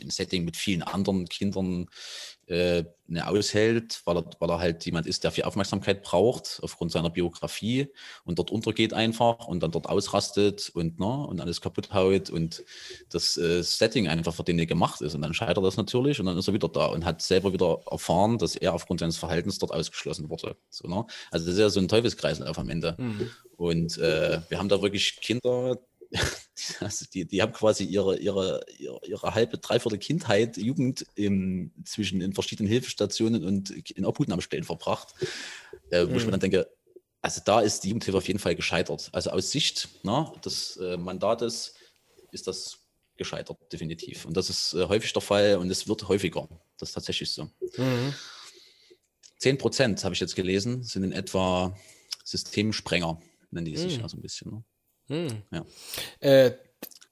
ein 0.00 0.10
Setting 0.10 0.44
mit 0.44 0.56
vielen 0.56 0.82
anderen 0.82 1.28
Kindern 1.28 1.88
äh, 2.46 2.84
ne, 3.06 3.26
aushält, 3.26 4.02
weil 4.04 4.16
er, 4.16 4.24
weil 4.38 4.50
er 4.50 4.58
halt 4.58 4.84
jemand 4.84 5.06
ist, 5.06 5.24
der 5.24 5.30
viel 5.30 5.44
Aufmerksamkeit 5.44 6.02
braucht 6.02 6.60
aufgrund 6.62 6.90
seiner 6.90 7.10
Biografie 7.10 7.88
und 8.24 8.38
dort 8.38 8.50
untergeht 8.50 8.92
einfach 8.92 9.46
und 9.46 9.62
dann 9.62 9.70
dort 9.70 9.88
ausrastet 9.88 10.70
und, 10.74 10.98
ne, 10.98 11.26
und 11.26 11.40
alles 11.40 11.60
kaputt 11.60 11.92
haut 11.92 12.30
und 12.30 12.64
das 13.10 13.36
äh, 13.36 13.62
Setting 13.62 14.08
einfach 14.08 14.34
für 14.34 14.44
den 14.44 14.56
nicht 14.56 14.68
gemacht 14.68 15.00
ist. 15.00 15.14
Und 15.14 15.22
dann 15.22 15.34
scheitert 15.34 15.64
das 15.64 15.76
natürlich 15.76 16.18
und 16.20 16.26
dann 16.26 16.36
ist 16.36 16.48
er 16.48 16.54
wieder 16.54 16.68
da 16.68 16.86
und 16.86 17.04
hat 17.04 17.22
selber 17.22 17.52
wieder 17.52 17.80
erfahren, 17.90 18.38
dass 18.38 18.56
er 18.56 18.74
aufgrund 18.74 19.00
seines 19.00 19.18
Verhaltens 19.18 19.58
dort 19.58 19.72
ausgeschlossen 19.72 20.28
wurde. 20.28 20.56
So, 20.70 20.88
ne? 20.88 21.04
Also 21.30 21.46
das 21.46 21.54
ist 21.54 21.60
ja 21.60 21.70
so 21.70 21.80
ein 21.80 21.88
Teufelskreislauf 21.88 22.58
am 22.58 22.68
Ende. 22.68 22.96
Mhm. 22.98 23.30
Und 23.56 23.98
äh, 23.98 24.40
wir 24.48 24.58
haben 24.58 24.68
da 24.68 24.82
wirklich 24.82 25.20
Kinder, 25.20 25.78
also 26.80 27.06
die, 27.12 27.24
die 27.24 27.42
haben 27.42 27.52
quasi 27.52 27.84
ihre, 27.84 28.18
ihre, 28.18 28.64
ihre, 28.78 29.00
ihre 29.06 29.34
halbe, 29.34 29.58
dreiviertel 29.58 29.98
Kindheit, 29.98 30.56
Jugend 30.56 31.06
im, 31.14 31.72
zwischen 31.84 32.20
in 32.20 32.32
verschiedenen 32.32 32.70
Hilfestationen 32.70 33.44
und 33.44 33.70
in 33.70 34.04
Obhutenamstellen 34.04 34.64
verbracht, 34.64 35.14
äh, 35.90 36.06
wo 36.06 36.10
mhm. 36.10 36.16
ich 36.16 36.22
mir 36.22 36.26
mhm. 36.26 36.30
dann 36.32 36.40
denke, 36.40 36.70
also 37.20 37.40
da 37.44 37.60
ist 37.60 37.84
die 37.84 37.88
Jugendhilfe 37.88 38.18
auf 38.18 38.26
jeden 38.26 38.40
Fall 38.40 38.56
gescheitert. 38.56 39.08
Also 39.12 39.30
aus 39.30 39.50
Sicht 39.50 39.88
na, 40.02 40.22
ne, 40.22 40.40
des 40.44 40.76
äh, 40.76 40.96
Mandates 40.96 41.74
ist 42.32 42.46
das 42.46 42.78
gescheitert, 43.16 43.58
definitiv. 43.72 44.24
Und 44.24 44.36
das 44.36 44.50
ist 44.50 44.74
äh, 44.74 44.86
häufig 44.86 45.12
der 45.12 45.22
Fall 45.22 45.56
und 45.56 45.70
es 45.70 45.86
wird 45.86 46.08
häufiger. 46.08 46.48
Das 46.78 46.90
ist 46.90 46.94
tatsächlich 46.94 47.30
so. 47.30 47.44
Mhm. 47.76 48.14
10 49.38 49.58
Prozent, 49.58 50.04
habe 50.04 50.14
ich 50.14 50.20
jetzt 50.20 50.36
gelesen, 50.36 50.82
sind 50.82 51.04
in 51.04 51.12
etwa 51.12 51.76
Systemsprenger, 52.24 53.20
nennen 53.50 53.66
die 53.66 53.76
sich 53.76 53.96
mhm. 53.96 54.02
ja 54.02 54.08
so 54.08 54.16
ein 54.16 54.22
bisschen. 54.22 54.50
Ne? 54.50 54.64
Hm. 55.08 55.42
Ja. 55.50 55.64
Äh, 56.20 56.52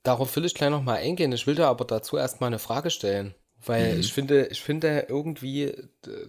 darauf 0.03 0.35
will 0.37 0.45
ich 0.45 0.55
gleich 0.55 0.71
nochmal 0.71 0.99
eingehen. 0.99 1.33
Ich 1.33 1.47
will 1.47 1.55
dir 1.55 1.67
aber 1.67 1.85
dazu 1.85 2.17
erstmal 2.17 2.49
eine 2.49 2.59
Frage 2.59 2.91
stellen. 2.91 3.35
Weil 3.65 3.95
mhm. 3.95 4.01
ich 4.01 4.13
finde, 4.13 4.47
ich 4.47 4.61
finde 4.61 5.07
irgendwie, 5.09 5.75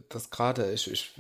das 0.10 0.30
gerade, 0.30 0.72
ich, 0.74 0.92
ich, 0.92 1.14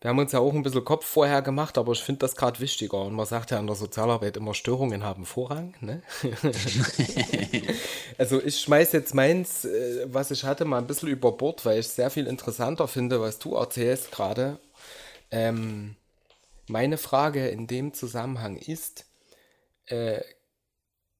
wir 0.00 0.10
haben 0.10 0.18
uns 0.18 0.32
ja 0.32 0.38
auch 0.38 0.54
ein 0.54 0.62
bisschen 0.62 0.84
Kopf 0.84 1.04
vorher 1.04 1.42
gemacht, 1.42 1.76
aber 1.76 1.92
ich 1.92 2.02
finde 2.02 2.20
das 2.20 2.34
gerade 2.34 2.60
wichtiger. 2.60 3.02
Und 3.02 3.14
man 3.14 3.26
sagt 3.26 3.50
ja 3.50 3.58
in 3.58 3.66
der 3.66 3.76
Sozialarbeit 3.76 4.36
immer, 4.38 4.54
Störungen 4.54 5.04
haben 5.04 5.26
Vorrang. 5.26 5.74
Ne? 5.80 6.02
also 8.18 8.42
ich 8.42 8.60
schmeiße 8.60 8.96
jetzt 8.96 9.14
meins, 9.14 9.66
äh, 9.66 10.06
was 10.06 10.30
ich 10.30 10.44
hatte, 10.44 10.64
mal 10.64 10.78
ein 10.78 10.86
bisschen 10.86 11.08
über 11.10 11.32
Bord, 11.32 11.64
weil 11.66 11.80
ich 11.80 11.88
sehr 11.88 12.10
viel 12.10 12.26
interessanter 12.26 12.88
finde, 12.88 13.20
was 13.20 13.38
du 13.38 13.54
erzählst 13.54 14.12
gerade. 14.12 14.58
Ähm, 15.30 15.96
meine 16.68 16.98
Frage 16.98 17.48
in 17.48 17.66
dem 17.66 17.92
Zusammenhang 17.92 18.56
ist, 18.56 19.04
äh, 19.86 20.20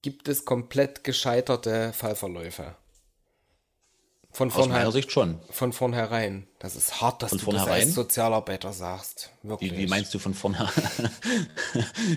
gibt 0.02 0.28
es 0.28 0.44
komplett 0.44 1.04
gescheiterte 1.04 1.92
Fallverläufe. 1.92 2.76
Von 4.36 4.52
Aus 4.52 4.68
meiner 4.68 4.92
Sicht 4.92 5.10
schon. 5.10 5.40
Von 5.48 5.72
vornherein. 5.72 6.46
Das 6.58 6.76
ist 6.76 7.00
hart, 7.00 7.22
dass 7.22 7.30
von 7.30 7.38
du 7.38 7.52
das 7.52 7.66
als 7.66 7.94
Sozialarbeiter 7.94 8.74
sagst. 8.74 9.30
Wirklich. 9.42 9.72
Wie, 9.72 9.78
wie 9.78 9.86
meinst 9.86 10.12
du 10.12 10.18
von 10.18 10.34
vornherein? 10.34 10.70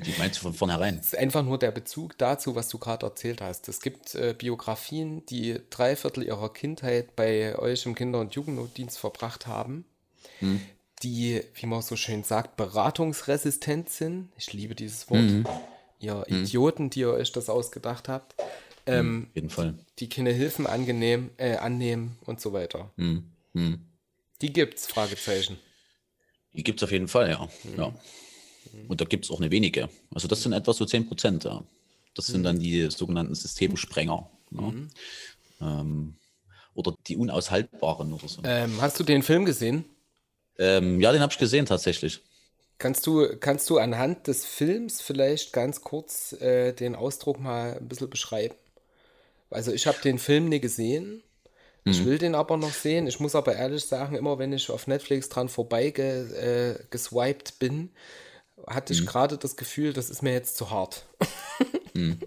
wie 0.03 0.13
meinst 0.17 0.37
du 0.37 0.41
von 0.41 0.53
vornherein? 0.53 0.97
Es 0.99 1.07
ist 1.07 1.17
einfach 1.17 1.43
nur 1.43 1.57
der 1.57 1.71
Bezug 1.71 2.17
dazu, 2.17 2.55
was 2.55 2.67
du 2.67 2.77
gerade 2.77 3.05
erzählt 3.05 3.39
hast. 3.39 3.69
Es 3.69 3.79
gibt 3.79 4.15
äh, 4.15 4.35
Biografien, 4.37 5.25
die 5.27 5.61
drei 5.69 5.95
Viertel 5.95 6.23
ihrer 6.23 6.51
Kindheit 6.51 7.15
bei 7.15 7.57
euch 7.57 7.85
im 7.85 7.95
Kinder- 7.95 8.19
und 8.19 8.35
Jugendnotdienst 8.35 8.99
verbracht 8.99 9.47
haben, 9.47 9.85
hm. 10.39 10.59
die, 11.03 11.41
wie 11.53 11.67
man 11.67 11.81
so 11.81 11.95
schön 11.95 12.25
sagt, 12.25 12.57
beratungsresistent 12.57 13.89
sind. 13.89 14.29
Ich 14.35 14.51
liebe 14.51 14.75
dieses 14.75 15.09
Wort. 15.09 15.21
Hm 15.21 15.45
ihr 15.99 16.25
mhm. 16.27 16.43
Idioten, 16.43 16.89
die 16.89 17.01
ihr 17.01 17.11
euch 17.11 17.31
das 17.31 17.49
ausgedacht 17.49 18.09
habt. 18.09 18.35
Ähm, 18.85 19.11
mhm, 19.11 19.27
jeden 19.35 19.49
Fall. 19.49 19.75
Die 19.99 20.09
keine 20.09 20.31
Hilfen 20.31 20.65
angenehm, 20.65 21.29
äh, 21.37 21.57
annehmen 21.57 22.17
und 22.25 22.41
so 22.41 22.53
weiter. 22.53 22.91
Mhm. 22.95 23.25
Mhm. 23.53 23.79
Die 24.41 24.51
gibt's, 24.51 24.87
Fragezeichen. 24.87 25.57
Die 26.53 26.63
gibt's 26.63 26.81
auf 26.83 26.91
jeden 26.91 27.07
Fall, 27.07 27.29
ja. 27.29 27.47
Mhm. 27.63 27.77
ja. 27.77 27.93
Und 28.87 29.01
da 29.01 29.05
gibt 29.05 29.25
es 29.25 29.31
auch 29.31 29.39
eine 29.39 29.51
wenige. 29.51 29.89
Also 30.13 30.27
das 30.27 30.43
sind 30.43 30.53
etwa 30.53 30.73
so 30.73 30.85
10 30.85 31.07
Prozent, 31.07 31.43
ja. 31.43 31.63
Das 32.15 32.27
sind 32.27 32.43
dann 32.43 32.59
die 32.59 32.89
sogenannten 32.89 33.35
Systemsprenger. 33.35 34.29
Ne? 34.49 34.89
Ähm, 35.61 36.15
oder 36.73 36.95
die 37.07 37.15
Unaushaltbaren 37.15 38.13
oder 38.13 38.27
so. 38.27 38.41
Ähm, 38.43 38.81
hast 38.81 38.99
du 38.99 39.03
den 39.03 39.23
Film 39.23 39.45
gesehen? 39.45 39.85
Ähm, 40.57 40.99
ja, 40.99 41.11
den 41.11 41.21
habe 41.21 41.31
ich 41.31 41.39
gesehen 41.39 41.65
tatsächlich. 41.65 42.21
Kannst 42.79 43.05
du, 43.05 43.37
kannst 43.37 43.69
du 43.69 43.77
anhand 43.77 44.27
des 44.27 44.45
Films 44.45 45.01
vielleicht 45.01 45.51
ganz 45.51 45.81
kurz 45.81 46.31
äh, 46.41 46.71
den 46.71 46.95
Ausdruck 46.95 47.37
mal 47.37 47.77
ein 47.77 47.89
bisschen 47.89 48.09
beschreiben? 48.09 48.55
Also 49.49 49.73
ich 49.73 49.85
habe 49.85 49.97
den 50.01 50.17
Film 50.17 50.47
nie 50.47 50.61
gesehen. 50.61 51.21
Ich 51.83 52.01
mhm. 52.01 52.05
will 52.05 52.17
den 52.19 52.35
aber 52.35 52.55
noch 52.55 52.71
sehen. 52.71 53.05
Ich 53.07 53.19
muss 53.19 53.35
aber 53.35 53.53
ehrlich 53.53 53.83
sagen, 53.83 54.15
immer 54.15 54.39
wenn 54.39 54.53
ich 54.53 54.69
auf 54.69 54.87
Netflix 54.87 55.27
dran 55.27 55.49
vorbei 55.49 55.89
ge, 55.89 56.31
äh, 56.33 56.79
geswiped 56.89 57.59
bin, 57.59 57.89
hatte 58.65 58.93
ich 58.93 59.01
mhm. 59.01 59.07
gerade 59.07 59.37
das 59.37 59.57
Gefühl, 59.57 59.91
das 59.91 60.09
ist 60.09 60.21
mir 60.21 60.31
jetzt 60.31 60.55
zu 60.55 60.71
hart. 60.71 61.05
mhm. 61.93 62.17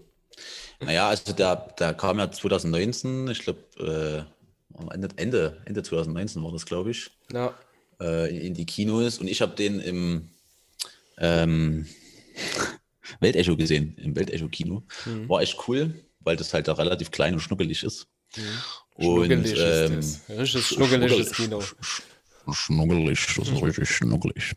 Naja, 0.81 1.09
also 1.09 1.33
der, 1.33 1.57
der 1.79 1.95
kam 1.95 2.19
ja 2.19 2.31
2019, 2.31 3.29
ich 3.29 3.39
glaube, 3.39 3.61
äh, 3.79 4.93
Ende, 4.93 5.09
Ende, 5.17 5.63
Ende 5.65 5.83
2019 5.83 6.43
war 6.43 6.53
das, 6.53 6.67
glaube 6.67 6.91
ich. 6.91 7.11
Ja. 7.33 7.55
Äh, 8.01 8.37
in, 8.37 8.43
in 8.49 8.55
die 8.55 8.67
Kinos 8.67 9.19
und 9.19 9.29
ich 9.29 9.41
habe 9.41 9.55
den 9.55 9.81
im 9.81 10.32
ähm, 11.19 11.87
Weltecho 13.21 13.57
gesehen, 13.57 13.97
im 13.99 14.17
Weltecho-Kino. 14.17 14.83
Mhm. 15.07 15.29
War 15.29 15.43
echt 15.43 15.57
cool, 15.69 15.95
weil 16.21 16.37
das 16.37 16.55
halt 16.55 16.69
da 16.69 16.75
relativ 16.75 17.11
klein 17.11 17.35
und 17.35 17.41
schnuckelig 17.41 17.83
ist. 17.83 18.07
Mhm. 18.37 19.07
Und 19.07 19.31
ähm, 19.31 19.45
ist 19.45 20.29
das. 20.29 20.39
Richtig 20.39 20.67
schnuckeliges 20.67 21.33
Kino. 21.33 21.63
Schnuckelig, 22.51 23.37
das 23.37 23.49
ist 23.49 23.63
richtig 23.63 23.89
schnuckelig. 23.89 24.57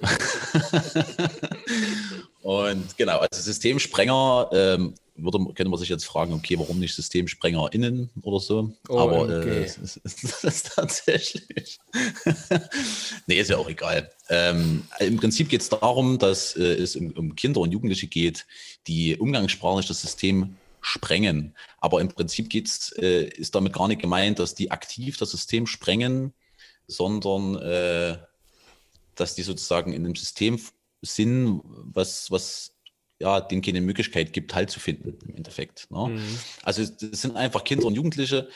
und 2.42 2.96
genau, 2.96 3.18
also 3.18 3.42
Systemsprenger 3.42 4.50
ähm, 4.52 4.94
würde, 5.18 5.38
könnte 5.54 5.68
man 5.68 5.78
sich 5.78 5.88
jetzt 5.88 6.04
fragen, 6.04 6.32
okay, 6.32 6.58
warum 6.58 6.78
nicht 6.78 6.94
SystemsprengerInnen 6.94 8.10
oder 8.22 8.40
so? 8.40 8.72
Oh, 8.88 8.98
Aber 8.98 9.22
okay. 9.22 9.62
äh, 9.62 9.70
das, 9.80 9.96
ist, 9.96 10.44
das 10.44 10.62
tatsächlich. 10.62 11.78
nee, 13.26 13.38
ist 13.38 13.50
ja 13.50 13.56
auch 13.58 13.68
egal. 13.68 14.10
Ähm, 14.28 14.84
Im 15.00 15.16
Prinzip 15.16 15.48
geht 15.48 15.60
es 15.60 15.68
darum, 15.68 16.18
dass 16.18 16.56
äh, 16.56 16.74
es 16.74 16.96
um, 16.96 17.10
um, 17.12 17.34
Kinder 17.36 17.60
und 17.60 17.72
Jugendliche 17.72 18.06
geht, 18.06 18.46
die 18.86 19.16
umgangssprachlich 19.16 19.86
das 19.86 20.00
System 20.00 20.56
sprengen. 20.80 21.54
Aber 21.78 22.00
im 22.00 22.08
Prinzip 22.08 22.48
geht's, 22.48 22.92
äh, 22.92 23.24
ist 23.24 23.54
damit 23.54 23.72
gar 23.72 23.88
nicht 23.88 24.00
gemeint, 24.00 24.38
dass 24.38 24.54
die 24.54 24.70
aktiv 24.70 25.16
das 25.16 25.30
System 25.30 25.66
sprengen, 25.66 26.32
sondern 26.86 27.56
äh, 27.56 28.18
dass 29.14 29.34
die 29.34 29.42
sozusagen 29.42 29.92
in 29.92 30.04
einem 30.04 30.14
System 30.14 30.60
sind, 31.02 31.60
was, 31.64 32.30
was 32.30 32.74
ja, 33.20 33.40
denen 33.40 33.62
keine 33.62 33.80
Möglichkeit 33.80 34.32
gibt, 34.32 34.54
Halt 34.54 34.70
zu 34.70 34.80
finden 34.80 35.18
im 35.26 35.36
Endeffekt. 35.36 35.90
Ne? 35.90 36.08
Mhm. 36.08 36.38
Also 36.62 36.82
es 36.82 37.20
sind 37.20 37.36
einfach 37.36 37.64
Kinder 37.64 37.86
und 37.86 37.94
Jugendliche, 37.94 38.48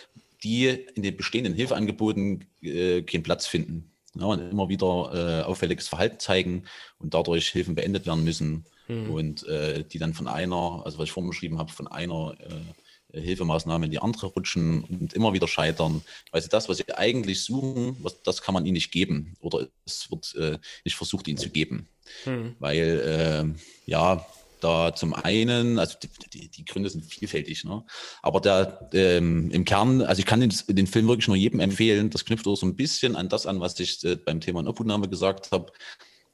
die 0.42 0.66
in 0.66 1.02
den 1.02 1.16
bestehenden 1.16 1.54
Hilfeangeboten 1.54 2.44
äh, 2.62 3.02
keinen 3.02 3.22
Platz 3.22 3.46
finden 3.46 3.92
ne? 4.14 4.26
und 4.26 4.50
immer 4.50 4.68
wieder 4.68 5.42
äh, 5.42 5.42
auffälliges 5.44 5.88
Verhalten 5.88 6.18
zeigen 6.18 6.64
und 6.98 7.14
dadurch 7.14 7.48
Hilfen 7.48 7.74
beendet 7.74 8.06
werden 8.06 8.24
müssen 8.24 8.64
mhm. 8.88 9.10
und 9.10 9.46
äh, 9.46 9.84
die 9.84 9.98
dann 9.98 10.14
von 10.14 10.28
einer, 10.28 10.82
also 10.84 10.98
was 10.98 11.04
ich 11.04 11.12
vorhin 11.12 11.30
beschrieben 11.30 11.58
habe, 11.58 11.72
von 11.72 11.86
einer 11.88 12.34
äh, 12.40 13.20
Hilfemaßnahmen 13.20 13.86
in 13.86 13.90
die 13.90 13.98
andere 13.98 14.26
rutschen 14.28 14.84
und 14.84 15.12
immer 15.12 15.32
wieder 15.32 15.46
scheitern, 15.46 16.02
weil 16.30 16.40
sie 16.40 16.48
das, 16.48 16.68
was 16.68 16.78
sie 16.78 16.94
eigentlich 16.94 17.42
suchen, 17.42 17.96
was, 18.00 18.22
das 18.22 18.42
kann 18.42 18.54
man 18.54 18.64
ihnen 18.64 18.74
nicht 18.74 18.90
geben 18.90 19.34
oder 19.40 19.68
es 19.84 20.10
wird 20.10 20.34
äh, 20.36 20.58
nicht 20.84 20.96
versucht, 20.96 21.28
ihnen 21.28 21.38
zu 21.38 21.50
geben. 21.50 21.88
Hm. 22.24 22.56
Weil, 22.58 23.54
äh, 23.56 23.90
ja, 23.90 24.26
da 24.62 24.94
zum 24.94 25.14
einen, 25.14 25.78
also 25.78 25.96
die, 26.32 26.48
die, 26.48 26.64
Gründe 26.64 26.90
sind 26.90 27.04
vielfältig, 27.04 27.64
ne? 27.64 27.84
aber 28.22 28.40
der, 28.40 28.88
ähm, 28.92 29.50
im 29.50 29.64
Kern, 29.64 30.02
also 30.02 30.20
ich 30.20 30.26
kann 30.26 30.40
den, 30.40 30.52
den, 30.68 30.86
Film 30.86 31.08
wirklich 31.08 31.28
nur 31.28 31.36
jedem 31.36 31.60
empfehlen, 31.60 32.10
das 32.10 32.24
knüpft 32.24 32.46
auch 32.46 32.56
so 32.56 32.66
ein 32.66 32.76
bisschen 32.76 33.16
an 33.16 33.28
das 33.28 33.46
an, 33.46 33.60
was 33.60 33.78
ich 33.80 34.04
äh, 34.04 34.16
beim 34.16 34.40
Thema 34.40 34.66
Obhutnahme 34.66 35.08
gesagt 35.08 35.50
habe, 35.52 35.72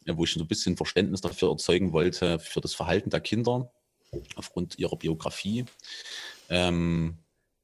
äh, 0.04 0.16
wo 0.16 0.24
ich 0.24 0.32
so 0.32 0.40
ein 0.40 0.46
bisschen 0.46 0.76
Verständnis 0.76 1.20
dafür 1.20 1.50
erzeugen 1.50 1.92
wollte, 1.92 2.38
für 2.38 2.60
das 2.60 2.74
Verhalten 2.74 3.10
der 3.10 3.20
Kinder 3.20 3.70
aufgrund 4.36 4.78
ihrer 4.78 4.96
Biografie. 4.96 5.64
Ähm, 6.48 7.18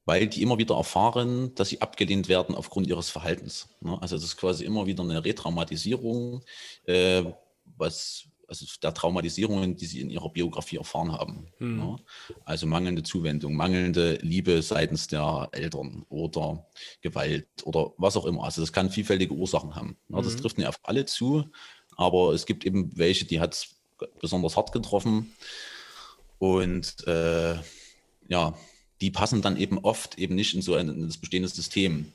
weil 0.05 0.27
die 0.27 0.43
immer 0.43 0.59
wieder 0.59 0.75
erfahren, 0.75 1.53
dass 1.55 1.69
sie 1.69 1.81
abgelehnt 1.81 2.29
werden 2.29 2.55
aufgrund 2.55 2.87
ihres 2.87 3.09
Verhaltens. 3.09 3.67
Ne? 3.81 3.97
Also 4.01 4.15
es 4.15 4.23
ist 4.23 4.37
quasi 4.37 4.63
immer 4.63 4.85
wieder 4.85 5.03
eine 5.03 5.25
Retraumatisierung, 5.25 6.43
äh, 6.85 7.23
was 7.77 8.27
also 8.47 8.65
der 8.81 8.93
Traumatisierungen, 8.93 9.75
die 9.75 9.85
sie 9.85 10.01
in 10.01 10.09
ihrer 10.09 10.29
Biografie 10.29 10.77
erfahren 10.77 11.11
haben. 11.11 11.47
Hm. 11.57 11.79
Ja? 11.79 11.95
Also 12.45 12.67
mangelnde 12.67 13.03
Zuwendung, 13.03 13.55
mangelnde 13.55 14.19
Liebe 14.21 14.61
seitens 14.61 15.07
der 15.07 15.49
Eltern 15.51 16.05
oder 16.09 16.65
Gewalt 17.01 17.47
oder 17.63 17.93
was 17.97 18.17
auch 18.17 18.25
immer. 18.25 18.43
Also 18.43 18.61
das 18.61 18.73
kann 18.73 18.89
vielfältige 18.89 19.33
Ursachen 19.33 19.75
haben. 19.75 19.97
Ja, 20.09 20.21
das 20.21 20.33
hm. 20.33 20.41
trifft 20.41 20.57
nicht 20.57 20.67
auf 20.67 20.79
alle 20.83 21.05
zu, 21.05 21.45
aber 21.97 22.33
es 22.33 22.45
gibt 22.45 22.65
eben 22.65 22.97
welche, 22.97 23.25
die 23.25 23.39
hat 23.39 23.53
es 23.53 23.75
besonders 24.19 24.57
hart 24.57 24.71
getroffen. 24.71 25.33
Und 26.37 27.07
äh, 27.07 27.55
ja, 28.27 28.57
die 29.01 29.11
passen 29.11 29.41
dann 29.41 29.57
eben 29.57 29.77
oft 29.79 30.17
eben 30.17 30.35
nicht 30.35 30.53
in 30.53 30.61
so 30.61 30.75
ein 30.75 30.89
in 30.89 31.01
das 31.07 31.17
bestehende 31.17 31.49
System, 31.49 32.11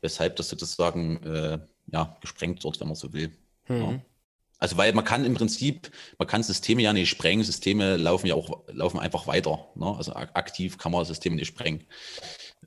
weshalb 0.00 0.36
das 0.36 0.48
sozusagen 0.48 1.22
äh, 1.22 1.58
ja, 1.92 2.16
gesprengt 2.20 2.64
wird, 2.64 2.80
wenn 2.80 2.88
man 2.88 2.96
so 2.96 3.12
will. 3.12 3.32
Mhm. 3.68 3.76
Ja. 3.76 4.00
Also 4.60 4.76
weil 4.76 4.92
man 4.92 5.04
kann 5.04 5.24
im 5.24 5.34
Prinzip, 5.34 5.90
man 6.18 6.28
kann 6.28 6.42
Systeme 6.42 6.82
ja 6.82 6.92
nicht 6.92 7.08
sprengen, 7.08 7.42
Systeme 7.42 7.96
laufen 7.96 8.26
ja 8.26 8.34
auch, 8.34 8.62
laufen 8.68 9.00
einfach 9.00 9.26
weiter. 9.26 9.66
Ne? 9.74 9.94
Also 9.96 10.12
aktiv 10.14 10.76
kann 10.76 10.92
man 10.92 11.04
Systeme 11.06 11.36
nicht 11.36 11.48
sprengen. 11.48 11.84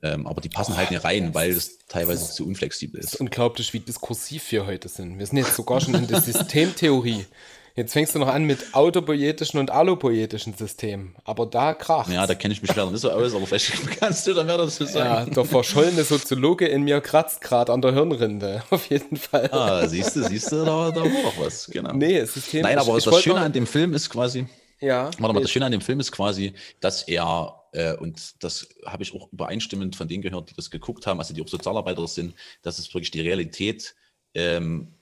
Ähm, 0.02 0.26
aber 0.26 0.40
die 0.40 0.48
passen 0.48 0.76
halt 0.76 0.90
nicht 0.90 1.04
rein, 1.04 1.34
weil 1.34 1.52
es 1.52 1.78
teilweise 1.86 2.32
zu 2.32 2.46
unflexibel 2.46 2.98
ist. 2.98 3.06
Es 3.06 3.14
ist 3.14 3.20
unglaublich, 3.20 3.72
wie 3.72 3.78
diskursiv 3.78 4.50
wir 4.50 4.66
heute 4.66 4.88
sind. 4.88 5.18
Wir 5.18 5.26
sind 5.26 5.38
jetzt 5.38 5.54
sogar 5.54 5.80
schon 5.80 5.94
in 5.94 6.08
der 6.08 6.20
Systemtheorie. 6.20 7.24
Jetzt 7.76 7.92
fängst 7.92 8.14
du 8.14 8.20
noch 8.20 8.28
an 8.28 8.44
mit 8.44 8.72
autopoetischen 8.72 9.58
und 9.58 9.72
allopoetischen 9.72 10.54
Systemen. 10.54 11.16
Aber 11.24 11.44
da 11.44 11.74
kracht. 11.74 12.08
Ja, 12.08 12.24
da 12.24 12.36
kenne 12.36 12.54
ich 12.54 12.62
mich 12.62 12.72
leider 12.72 12.88
nicht 12.88 13.00
so 13.00 13.10
aus, 13.10 13.34
aber 13.34 13.48
vielleicht 13.48 13.72
kannst 14.00 14.24
du 14.28 14.32
dann 14.32 14.46
mehr 14.46 14.58
dazu 14.58 14.84
sagen. 14.84 15.28
Ja, 15.28 15.34
der 15.34 15.44
verschollene 15.44 16.04
Soziologe 16.04 16.68
in 16.68 16.84
mir 16.84 17.00
kratzt 17.00 17.40
gerade 17.40 17.72
an 17.72 17.82
der 17.82 17.92
Hirnrinde. 17.92 18.62
Auf 18.70 18.88
jeden 18.90 19.16
Fall. 19.16 19.50
Ah, 19.50 19.88
siehst 19.88 20.14
du, 20.14 20.22
siehst 20.22 20.52
du, 20.52 20.64
da, 20.64 20.92
da 20.92 21.00
war 21.00 21.22
doch 21.24 21.38
was. 21.40 21.66
Genau. 21.66 21.92
Nee, 21.92 22.24
System. 22.26 22.62
Nein, 22.62 22.78
aber 22.78 22.96
ich, 22.96 23.04
das 23.04 23.20
Schöne 23.20 23.40
an 23.40 23.52
dem 23.52 23.66
Film 23.66 23.92
ist 23.92 24.08
quasi. 24.08 24.46
Ja. 24.80 25.06
Warte 25.18 25.34
mal, 25.34 25.40
das 25.40 25.50
Schöne 25.50 25.66
an 25.66 25.72
dem 25.72 25.80
Film 25.80 25.98
ist 25.98 26.12
quasi, 26.12 26.52
dass 26.78 27.02
er, 27.02 27.60
äh, 27.72 27.94
und 27.96 28.44
das 28.44 28.68
habe 28.86 29.02
ich 29.02 29.12
auch 29.16 29.32
übereinstimmend 29.32 29.96
von 29.96 30.06
denen 30.06 30.22
gehört, 30.22 30.50
die 30.50 30.54
das 30.54 30.70
geguckt 30.70 31.08
haben, 31.08 31.18
also 31.18 31.34
die 31.34 31.42
auch 31.42 31.48
Sozialarbeiter 31.48 32.06
sind, 32.06 32.34
dass 32.62 32.78
es 32.78 32.94
wirklich 32.94 33.10
die 33.10 33.20
Realität 33.20 33.96
ähm, 34.34 34.94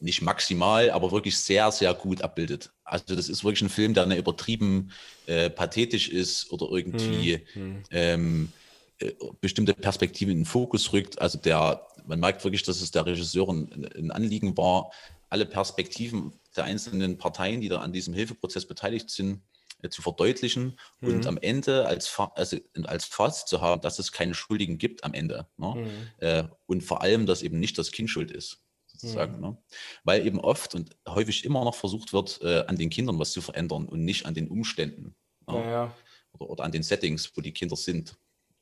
nicht 0.00 0.22
maximal, 0.22 0.90
aber 0.90 1.10
wirklich 1.10 1.36
sehr, 1.36 1.72
sehr 1.72 1.92
gut 1.94 2.22
abbildet. 2.22 2.70
Also 2.84 3.14
das 3.14 3.28
ist 3.28 3.44
wirklich 3.44 3.62
ein 3.62 3.68
Film, 3.68 3.94
der 3.94 4.06
nicht 4.06 4.18
übertrieben 4.18 4.92
äh, 5.26 5.50
pathetisch 5.50 6.08
ist 6.08 6.50
oder 6.52 6.70
irgendwie 6.70 7.40
hm, 7.52 7.82
Ähm, 7.90 8.52
äh, 9.00 9.12
bestimmte 9.40 9.74
Perspektiven 9.74 10.32
in 10.32 10.38
den 10.40 10.44
Fokus 10.44 10.92
rückt. 10.92 11.20
Also 11.20 11.38
der, 11.38 11.86
man 12.06 12.20
merkt 12.20 12.44
wirklich, 12.44 12.62
dass 12.62 12.80
es 12.80 12.90
der 12.90 13.06
Regisseur 13.06 13.48
ein, 13.48 14.10
Anliegen 14.10 14.56
war, 14.56 14.90
alle 15.30 15.46
Perspektiven 15.46 16.32
der 16.56 16.64
einzelnen 16.64 17.18
Parteien, 17.18 17.60
die 17.60 17.68
da 17.68 17.78
an 17.80 17.92
diesem 17.92 18.14
Hilfeprozess 18.14 18.66
beteiligt 18.66 19.10
sind, 19.10 19.42
äh, 19.82 19.88
zu 19.88 20.00
verdeutlichen 20.00 20.78
mhm. 21.00 21.08
und 21.08 21.26
am 21.26 21.38
Ende 21.38 21.86
als, 21.86 22.16
also 22.34 22.56
als 22.84 23.04
Fazit 23.04 23.48
zu 23.48 23.60
haben, 23.60 23.80
dass 23.80 23.98
es 23.98 24.12
keine 24.12 24.34
Schuldigen 24.34 24.78
gibt 24.78 25.04
am 25.04 25.14
Ende. 25.14 25.46
Ne? 25.56 25.74
Mhm. 25.76 26.24
Äh, 26.24 26.44
und 26.66 26.82
vor 26.82 27.02
allem, 27.02 27.26
dass 27.26 27.42
eben 27.42 27.58
nicht 27.58 27.78
das 27.78 27.90
Kind 27.90 28.10
schuld 28.10 28.30
ist 28.30 28.62
sozusagen. 28.98 29.36
Mhm. 29.36 29.40
Ne? 29.40 29.58
Weil 30.04 30.26
eben 30.26 30.40
oft 30.40 30.74
und 30.74 30.96
häufig 31.08 31.44
immer 31.44 31.64
noch 31.64 31.74
versucht 31.74 32.12
wird, 32.12 32.40
äh, 32.42 32.64
an 32.66 32.76
den 32.76 32.90
Kindern 32.90 33.18
was 33.18 33.32
zu 33.32 33.40
verändern 33.40 33.86
und 33.86 34.04
nicht 34.04 34.26
an 34.26 34.34
den 34.34 34.48
Umständen 34.48 35.14
ne? 35.46 35.54
ja, 35.54 35.70
ja. 35.70 35.94
Oder, 36.32 36.50
oder, 36.50 36.64
an 36.64 36.72
den 36.72 36.82
Settings, 36.82 37.30
wo 37.36 37.40
die 37.40 37.52
Kinder 37.52 37.76
sind. 37.76 38.16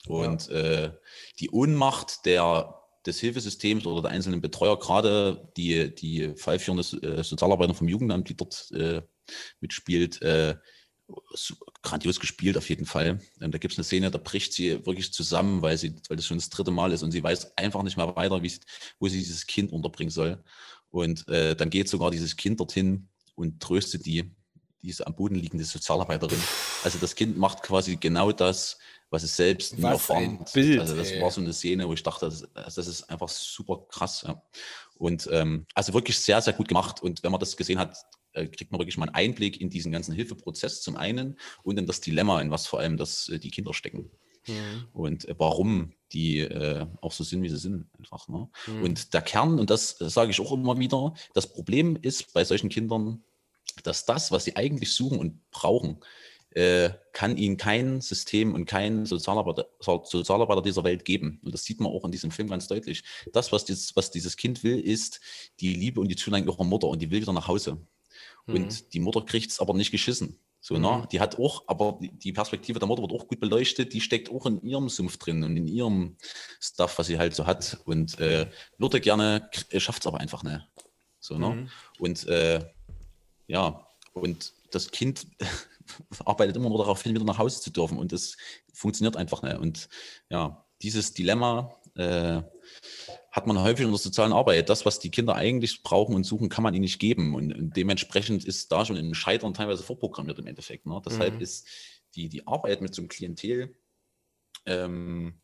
Und 0.06 0.48
ja. 0.48 0.54
äh, 0.54 0.92
die 1.40 1.50
Ohnmacht 1.50 2.24
der, 2.26 2.80
des 3.04 3.18
Hilfesystems 3.18 3.86
oder 3.86 4.02
der 4.02 4.10
einzelnen 4.12 4.40
Betreuer, 4.40 4.78
gerade 4.78 5.50
die, 5.56 5.94
die 5.94 6.34
fallführende 6.36 6.84
äh, 7.02 7.22
Sozialarbeiter 7.24 7.74
vom 7.74 7.88
Jugendamt, 7.88 8.28
die 8.28 8.36
dort 8.36 8.70
äh, 8.72 9.02
mitspielt, 9.60 10.22
äh, 10.22 10.56
grandios 11.82 12.20
gespielt 12.20 12.56
auf 12.56 12.68
jeden 12.68 12.86
Fall. 12.86 13.20
Ähm, 13.40 13.50
da 13.50 13.58
gibt 13.58 13.72
es 13.72 13.78
eine 13.78 13.84
Szene, 13.84 14.10
da 14.10 14.18
bricht 14.18 14.52
sie 14.52 14.84
wirklich 14.86 15.12
zusammen, 15.12 15.62
weil 15.62 15.76
sie, 15.78 15.94
weil 16.08 16.16
das 16.16 16.26
schon 16.26 16.38
das 16.38 16.50
dritte 16.50 16.70
Mal 16.70 16.92
ist 16.92 17.02
und 17.02 17.12
sie 17.12 17.22
weiß 17.22 17.56
einfach 17.56 17.82
nicht 17.82 17.96
mehr 17.96 18.14
weiter, 18.16 18.42
wie 18.42 18.52
wo 18.98 19.08
sie 19.08 19.18
dieses 19.18 19.46
Kind 19.46 19.72
unterbringen 19.72 20.10
soll. 20.10 20.42
Und 20.90 21.28
äh, 21.28 21.54
dann 21.54 21.70
geht 21.70 21.88
sogar 21.88 22.10
dieses 22.10 22.36
Kind 22.36 22.60
dorthin 22.60 23.08
und 23.34 23.60
tröstet 23.60 24.06
die, 24.06 24.34
diese 24.82 25.06
am 25.06 25.14
Boden 25.14 25.34
liegende 25.34 25.64
Sozialarbeiterin. 25.64 26.40
Also 26.84 26.98
das 26.98 27.14
Kind 27.14 27.36
macht 27.36 27.62
quasi 27.62 27.96
genau 27.96 28.32
das, 28.32 28.78
was 29.10 29.22
es 29.22 29.36
selbst 29.36 29.78
nie 29.78 29.84
erfahren 29.84 30.40
hat. 30.40 30.56
Also 30.56 30.96
das 30.96 31.10
ey. 31.10 31.20
war 31.20 31.30
so 31.30 31.40
eine 31.40 31.52
Szene, 31.52 31.86
wo 31.86 31.92
ich 31.92 32.02
dachte, 32.02 32.26
das, 32.26 32.46
das 32.54 32.86
ist 32.86 33.08
einfach 33.10 33.28
super 33.28 33.86
krass. 33.88 34.24
Ja. 34.26 34.42
Und 34.98 35.28
ähm, 35.30 35.66
also 35.74 35.92
wirklich 35.94 36.18
sehr, 36.18 36.40
sehr 36.40 36.54
gut 36.54 36.68
gemacht. 36.68 37.02
Und 37.02 37.22
wenn 37.22 37.30
man 37.30 37.40
das 37.40 37.56
gesehen 37.56 37.78
hat, 37.78 37.96
äh, 38.36 38.46
kriegt 38.46 38.70
man 38.70 38.80
wirklich 38.80 38.98
mal 38.98 39.06
einen 39.06 39.14
Einblick 39.14 39.60
in 39.60 39.70
diesen 39.70 39.92
ganzen 39.92 40.14
Hilfeprozess 40.14 40.82
zum 40.82 40.96
einen 40.96 41.38
und 41.62 41.78
in 41.78 41.86
das 41.86 42.00
Dilemma, 42.00 42.40
in 42.40 42.50
was 42.50 42.66
vor 42.66 42.80
allem 42.80 42.96
das, 42.96 43.28
äh, 43.28 43.38
die 43.38 43.50
Kinder 43.50 43.74
stecken. 43.74 44.10
Mhm. 44.46 44.86
Und 44.92 45.28
äh, 45.28 45.34
warum 45.38 45.92
die 46.12 46.40
äh, 46.40 46.86
auch 47.00 47.12
so 47.12 47.24
sind, 47.24 47.42
wie 47.42 47.48
sie 47.48 47.58
sind, 47.58 47.86
einfach. 47.98 48.28
Ne? 48.28 48.48
Mhm. 48.66 48.82
Und 48.82 49.14
der 49.14 49.22
Kern, 49.22 49.58
und 49.58 49.70
das 49.70 49.96
sage 49.98 50.30
ich 50.30 50.40
auch 50.40 50.52
immer 50.52 50.78
wieder, 50.78 51.14
das 51.34 51.52
Problem 51.52 51.98
ist 52.00 52.32
bei 52.32 52.44
solchen 52.44 52.68
Kindern, 52.68 53.24
dass 53.82 54.04
das, 54.04 54.30
was 54.30 54.44
sie 54.44 54.56
eigentlich 54.56 54.92
suchen 54.92 55.18
und 55.18 55.50
brauchen, 55.50 56.00
äh, 56.50 56.90
kann 57.12 57.36
ihnen 57.36 57.58
kein 57.58 58.00
System 58.00 58.54
und 58.54 58.64
kein 58.64 59.04
Sozialarbeiter, 59.04 59.68
Sozialarbeiter 59.80 60.62
dieser 60.62 60.84
Welt 60.84 61.04
geben. 61.04 61.40
Und 61.44 61.52
das 61.52 61.64
sieht 61.64 61.80
man 61.80 61.92
auch 61.92 62.04
in 62.04 62.12
diesem 62.12 62.30
Film 62.30 62.48
ganz 62.48 62.66
deutlich. 62.66 63.02
Das, 63.32 63.52
was 63.52 63.66
dieses, 63.66 63.94
was 63.94 64.10
dieses 64.10 64.36
Kind 64.36 64.64
will, 64.64 64.80
ist 64.80 65.20
die 65.60 65.74
Liebe 65.74 66.00
und 66.00 66.08
die 66.08 66.16
Zuneigung 66.16 66.54
ihrer 66.54 66.64
Mutter 66.64 66.88
und 66.88 67.02
die 67.02 67.10
will 67.10 67.20
wieder 67.20 67.34
nach 67.34 67.48
Hause. 67.48 67.78
Mhm. 68.46 68.54
Und 68.54 68.92
die 68.94 69.00
Mutter 69.00 69.22
kriegt 69.22 69.50
es 69.50 69.60
aber 69.60 69.74
nicht 69.74 69.90
geschissen. 69.90 70.38
So, 70.60 70.78
ne? 70.78 71.02
mhm. 71.02 71.08
Die 71.10 71.20
hat 71.20 71.38
auch, 71.38 71.64
aber 71.68 71.98
die 72.00 72.32
Perspektive 72.32 72.78
der 72.78 72.88
Mutter 72.88 73.02
wird 73.02 73.12
auch 73.12 73.28
gut 73.28 73.38
beleuchtet, 73.38 73.92
die 73.92 74.00
steckt 74.00 74.30
auch 74.30 74.46
in 74.46 74.60
ihrem 74.62 74.88
Sumpf 74.88 75.16
drin 75.16 75.44
und 75.44 75.56
in 75.56 75.68
ihrem 75.68 76.16
Stuff, 76.60 76.98
was 76.98 77.06
sie 77.06 77.18
halt 77.18 77.34
so 77.34 77.46
hat. 77.46 77.78
Und 77.84 78.18
äh, 78.18 78.50
würde 78.78 79.00
gerne, 79.00 79.48
schafft 79.76 80.02
es 80.02 80.06
aber 80.06 80.18
einfach 80.18 80.42
nicht. 80.42 80.66
So, 81.20 81.38
ne? 81.38 81.50
Mhm. 81.50 81.70
Und 81.98 82.26
äh, 82.26 82.64
ja, 83.46 83.86
und 84.12 84.54
das 84.70 84.90
Kind 84.90 85.26
arbeitet 86.24 86.56
immer 86.56 86.68
nur 86.68 86.78
darauf 86.78 87.02
hin, 87.02 87.14
wieder 87.14 87.24
nach 87.24 87.38
Hause 87.38 87.60
zu 87.60 87.70
dürfen. 87.70 87.98
Und 87.98 88.12
das 88.12 88.36
funktioniert 88.72 89.16
einfach 89.16 89.42
nicht. 89.42 89.58
Und 89.58 89.88
ja, 90.30 90.66
dieses 90.82 91.14
Dilemma 91.14 91.74
äh, 91.94 92.42
hat 93.36 93.46
man 93.46 93.60
häufig 93.60 93.84
in 93.84 93.90
der 93.90 93.98
sozialen 93.98 94.32
Arbeit. 94.32 94.70
Das, 94.70 94.86
was 94.86 94.98
die 94.98 95.10
Kinder 95.10 95.34
eigentlich 95.34 95.82
brauchen 95.82 96.14
und 96.14 96.24
suchen, 96.24 96.48
kann 96.48 96.64
man 96.64 96.72
ihnen 96.72 96.80
nicht 96.80 96.98
geben. 96.98 97.34
Und, 97.34 97.52
und 97.52 97.76
dementsprechend 97.76 98.46
ist 98.46 98.72
da 98.72 98.86
schon 98.86 98.96
ein 98.96 99.14
Scheitern 99.14 99.52
teilweise 99.52 99.82
vorprogrammiert 99.82 100.38
im 100.38 100.46
Endeffekt. 100.46 100.86
Ne? 100.86 101.00
Deshalb 101.04 101.34
mhm. 101.34 101.40
ist 101.42 101.68
die, 102.14 102.30
die 102.30 102.46
Arbeit 102.46 102.80
mit 102.80 102.94
so 102.94 103.02
einem 103.02 103.08
Klientel 103.08 103.76
ähm, 104.64 105.34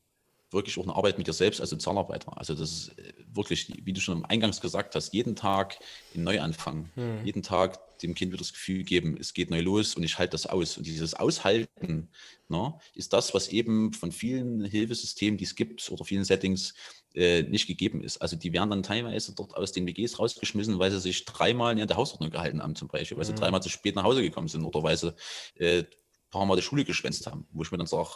wirklich 0.52 0.78
auch 0.78 0.84
eine 0.84 0.96
Arbeit 0.96 1.18
mit 1.18 1.26
dir 1.26 1.34
selbst 1.34 1.60
als 1.60 1.68
Sozialarbeiter. 1.68 2.36
Also 2.38 2.54
das 2.54 2.72
ist 2.72 2.98
äh, 2.98 3.12
wirklich, 3.30 3.70
wie 3.84 3.92
du 3.92 4.00
schon 4.00 4.24
eingangs 4.24 4.62
gesagt 4.62 4.94
hast, 4.94 5.12
jeden 5.12 5.36
Tag 5.36 5.78
ein 6.14 6.24
Neuanfang. 6.24 6.90
Hm. 6.94 7.26
Jeden 7.26 7.42
Tag 7.42 7.98
dem 7.98 8.14
Kind 8.14 8.32
wieder 8.32 8.38
das 8.38 8.54
Gefühl 8.54 8.84
geben, 8.84 9.16
es 9.20 9.34
geht 9.34 9.50
neu 9.50 9.60
los 9.60 9.94
und 9.94 10.02
ich 10.02 10.18
halte 10.18 10.32
das 10.32 10.46
aus. 10.46 10.78
Und 10.78 10.86
dieses 10.86 11.12
Aushalten 11.12 12.08
ne, 12.48 12.74
ist 12.94 13.12
das, 13.12 13.34
was 13.34 13.48
eben 13.48 13.92
von 13.92 14.12
vielen 14.12 14.64
Hilfesystemen, 14.64 15.36
die 15.36 15.44
es 15.44 15.54
gibt 15.54 15.90
oder 15.90 16.04
vielen 16.04 16.24
Settings 16.24 16.74
äh, 17.14 17.42
nicht 17.42 17.66
gegeben 17.66 18.02
ist. 18.02 18.18
Also 18.18 18.36
die 18.36 18.52
werden 18.52 18.70
dann 18.70 18.82
teilweise 18.82 19.34
dort 19.34 19.56
aus 19.56 19.72
den 19.72 19.86
WGs 19.86 20.18
rausgeschmissen, 20.18 20.78
weil 20.78 20.90
sie 20.90 21.00
sich 21.00 21.24
dreimal 21.24 21.78
in 21.78 21.86
der 21.86 21.96
Hausordnung 21.96 22.30
gehalten 22.30 22.62
haben 22.62 22.74
zum 22.74 22.88
Beispiel, 22.88 23.16
weil 23.16 23.24
sie 23.24 23.32
hm. 23.32 23.40
dreimal 23.40 23.62
zu 23.62 23.68
spät 23.68 23.96
nach 23.96 24.04
Hause 24.04 24.22
gekommen 24.22 24.48
sind 24.48 24.64
oder 24.64 24.82
weil 24.82 24.96
sie 24.96 25.14
äh, 25.56 25.80
ein 25.80 25.86
paar 26.30 26.46
Mal 26.46 26.56
die 26.56 26.62
Schule 26.62 26.84
geschwänzt 26.84 27.26
haben, 27.26 27.46
wo 27.52 27.62
ich 27.62 27.70
mir 27.70 27.78
dann 27.78 27.86
sage, 27.86 28.10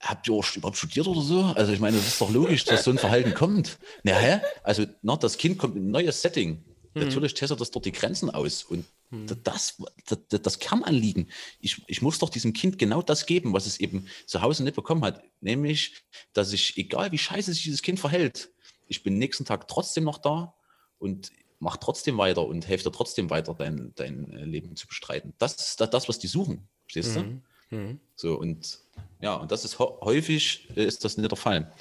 habt 0.00 0.28
ihr 0.28 0.34
auch 0.34 0.56
überhaupt 0.56 0.78
studiert 0.78 1.06
oder 1.06 1.20
so? 1.20 1.42
Also 1.54 1.72
ich 1.72 1.80
meine, 1.80 1.96
das 1.96 2.06
ist 2.06 2.20
doch 2.20 2.30
logisch, 2.30 2.64
dass 2.64 2.84
so 2.84 2.90
ein 2.90 2.98
Verhalten 2.98 3.34
kommt. 3.34 3.78
Na, 4.02 4.12
hä? 4.12 4.40
Also 4.62 4.86
na, 5.02 5.16
das 5.16 5.36
Kind 5.36 5.58
kommt 5.58 5.76
in 5.76 5.88
ein 5.88 5.90
neues 5.90 6.22
Setting. 6.22 6.64
Mhm. 6.94 7.02
Natürlich 7.02 7.34
testet 7.34 7.60
das 7.60 7.70
dort 7.70 7.84
die 7.84 7.92
Grenzen 7.92 8.30
aus 8.30 8.64
und 8.64 8.84
hm. 9.10 9.26
das, 9.44 9.80
das, 10.06 10.42
das 10.42 10.58
Kernanliegen. 10.58 11.30
Ich, 11.60 11.82
ich 11.86 12.02
muss 12.02 12.18
doch 12.18 12.30
diesem 12.30 12.52
Kind 12.52 12.78
genau 12.78 13.02
das 13.02 13.26
geben, 13.26 13.52
was 13.52 13.66
es 13.66 13.78
eben 13.78 14.06
zu 14.26 14.42
Hause 14.42 14.64
nicht 14.64 14.76
bekommen 14.76 15.04
hat. 15.04 15.22
Nämlich, 15.40 16.02
dass 16.32 16.52
ich, 16.52 16.76
egal 16.78 17.12
wie 17.12 17.18
scheiße 17.18 17.52
sich 17.52 17.62
dieses 17.62 17.82
Kind 17.82 18.00
verhält, 18.00 18.50
ich 18.86 19.02
bin 19.02 19.18
nächsten 19.18 19.44
Tag 19.44 19.68
trotzdem 19.68 20.04
noch 20.04 20.18
da 20.18 20.54
und 20.98 21.30
mach 21.60 21.76
trotzdem 21.76 22.18
weiter 22.18 22.44
und 22.44 22.66
helfe 22.66 22.84
dir 22.84 22.92
trotzdem 22.92 23.30
weiter, 23.30 23.54
dein, 23.54 23.92
dein 23.94 24.30
äh, 24.32 24.44
Leben 24.44 24.74
zu 24.74 24.86
bestreiten. 24.86 25.34
Das 25.38 25.56
ist 25.56 25.80
das, 25.80 26.08
was 26.08 26.18
die 26.18 26.26
suchen, 26.26 26.68
verstehst 26.82 27.16
du? 27.16 27.20
Mhm. 27.20 27.42
Mhm. 27.70 28.00
So, 28.16 28.34
und 28.36 28.80
ja, 29.20 29.34
und 29.36 29.52
das 29.52 29.64
ist 29.64 29.78
häufig 29.78 30.68
äh, 30.74 30.84
ist 30.84 31.04
das 31.04 31.16
nicht 31.16 31.30
der 31.30 31.38
Fall 31.38 31.72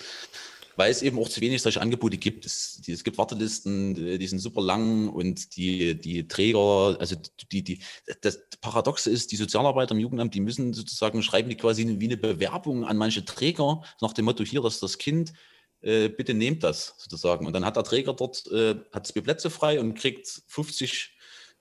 weil 0.79 0.91
es 0.91 1.01
eben 1.01 1.19
auch 1.19 1.27
zu 1.27 1.41
wenig 1.41 1.61
solche 1.61 1.81
Angebote 1.81 2.17
gibt. 2.17 2.45
Es, 2.45 2.81
es 2.87 3.03
gibt 3.03 3.17
Wartelisten, 3.17 3.95
die 3.95 4.27
sind 4.27 4.39
super 4.39 4.61
lang 4.61 5.09
und 5.09 5.57
die, 5.57 5.99
die 5.99 6.25
Träger, 6.25 6.95
also 6.97 7.17
die, 7.51 7.63
die, 7.65 7.79
das 8.21 8.47
Paradoxe 8.61 9.09
ist, 9.09 9.33
die 9.33 9.35
Sozialarbeiter 9.35 9.93
im 9.93 9.99
Jugendamt, 9.99 10.33
die 10.33 10.39
müssen 10.39 10.73
sozusagen 10.73 11.21
schreiben 11.21 11.49
die 11.49 11.57
quasi 11.57 11.85
wie 11.99 12.05
eine 12.05 12.15
Bewerbung 12.15 12.85
an 12.85 12.95
manche 12.95 13.25
Träger 13.25 13.83
nach 13.99 14.13
dem 14.13 14.23
Motto 14.23 14.45
hier, 14.45 14.61
dass 14.61 14.79
das 14.79 14.97
Kind 14.97 15.33
äh, 15.81 16.07
bitte 16.07 16.33
nehmt 16.33 16.63
das 16.63 16.95
sozusagen. 16.97 17.45
Und 17.45 17.51
dann 17.51 17.65
hat 17.65 17.75
der 17.75 17.83
Träger 17.83 18.13
dort, 18.13 18.47
äh, 18.47 18.75
hat 18.93 19.05
zwei 19.05 19.19
Plätze 19.19 19.49
frei 19.49 19.81
und 19.81 19.95
kriegt 19.95 20.43
50, 20.47 21.13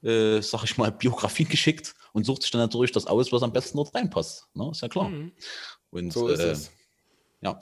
äh, 0.05 0.41
sag 0.43 0.63
ich 0.63 0.79
mal, 0.79 0.93
Biografien 0.93 1.49
geschickt 1.49 1.97
und 2.13 2.23
sucht 2.23 2.43
sich 2.43 2.53
dann 2.53 2.61
natürlich 2.61 2.93
das 2.93 3.07
aus, 3.07 3.33
was 3.33 3.43
am 3.43 3.53
besten 3.53 3.79
dort 3.79 3.93
reinpasst. 3.97 4.47
Ne? 4.55 4.69
Ist 4.71 4.83
ja 4.83 4.89
klar. 4.89 5.09
Mhm. 5.09 5.33
Und 5.91 6.13
so 6.13 6.29
ist 6.29 6.39
äh, 6.39 6.51
es. 6.53 6.71
Ja. 7.41 7.59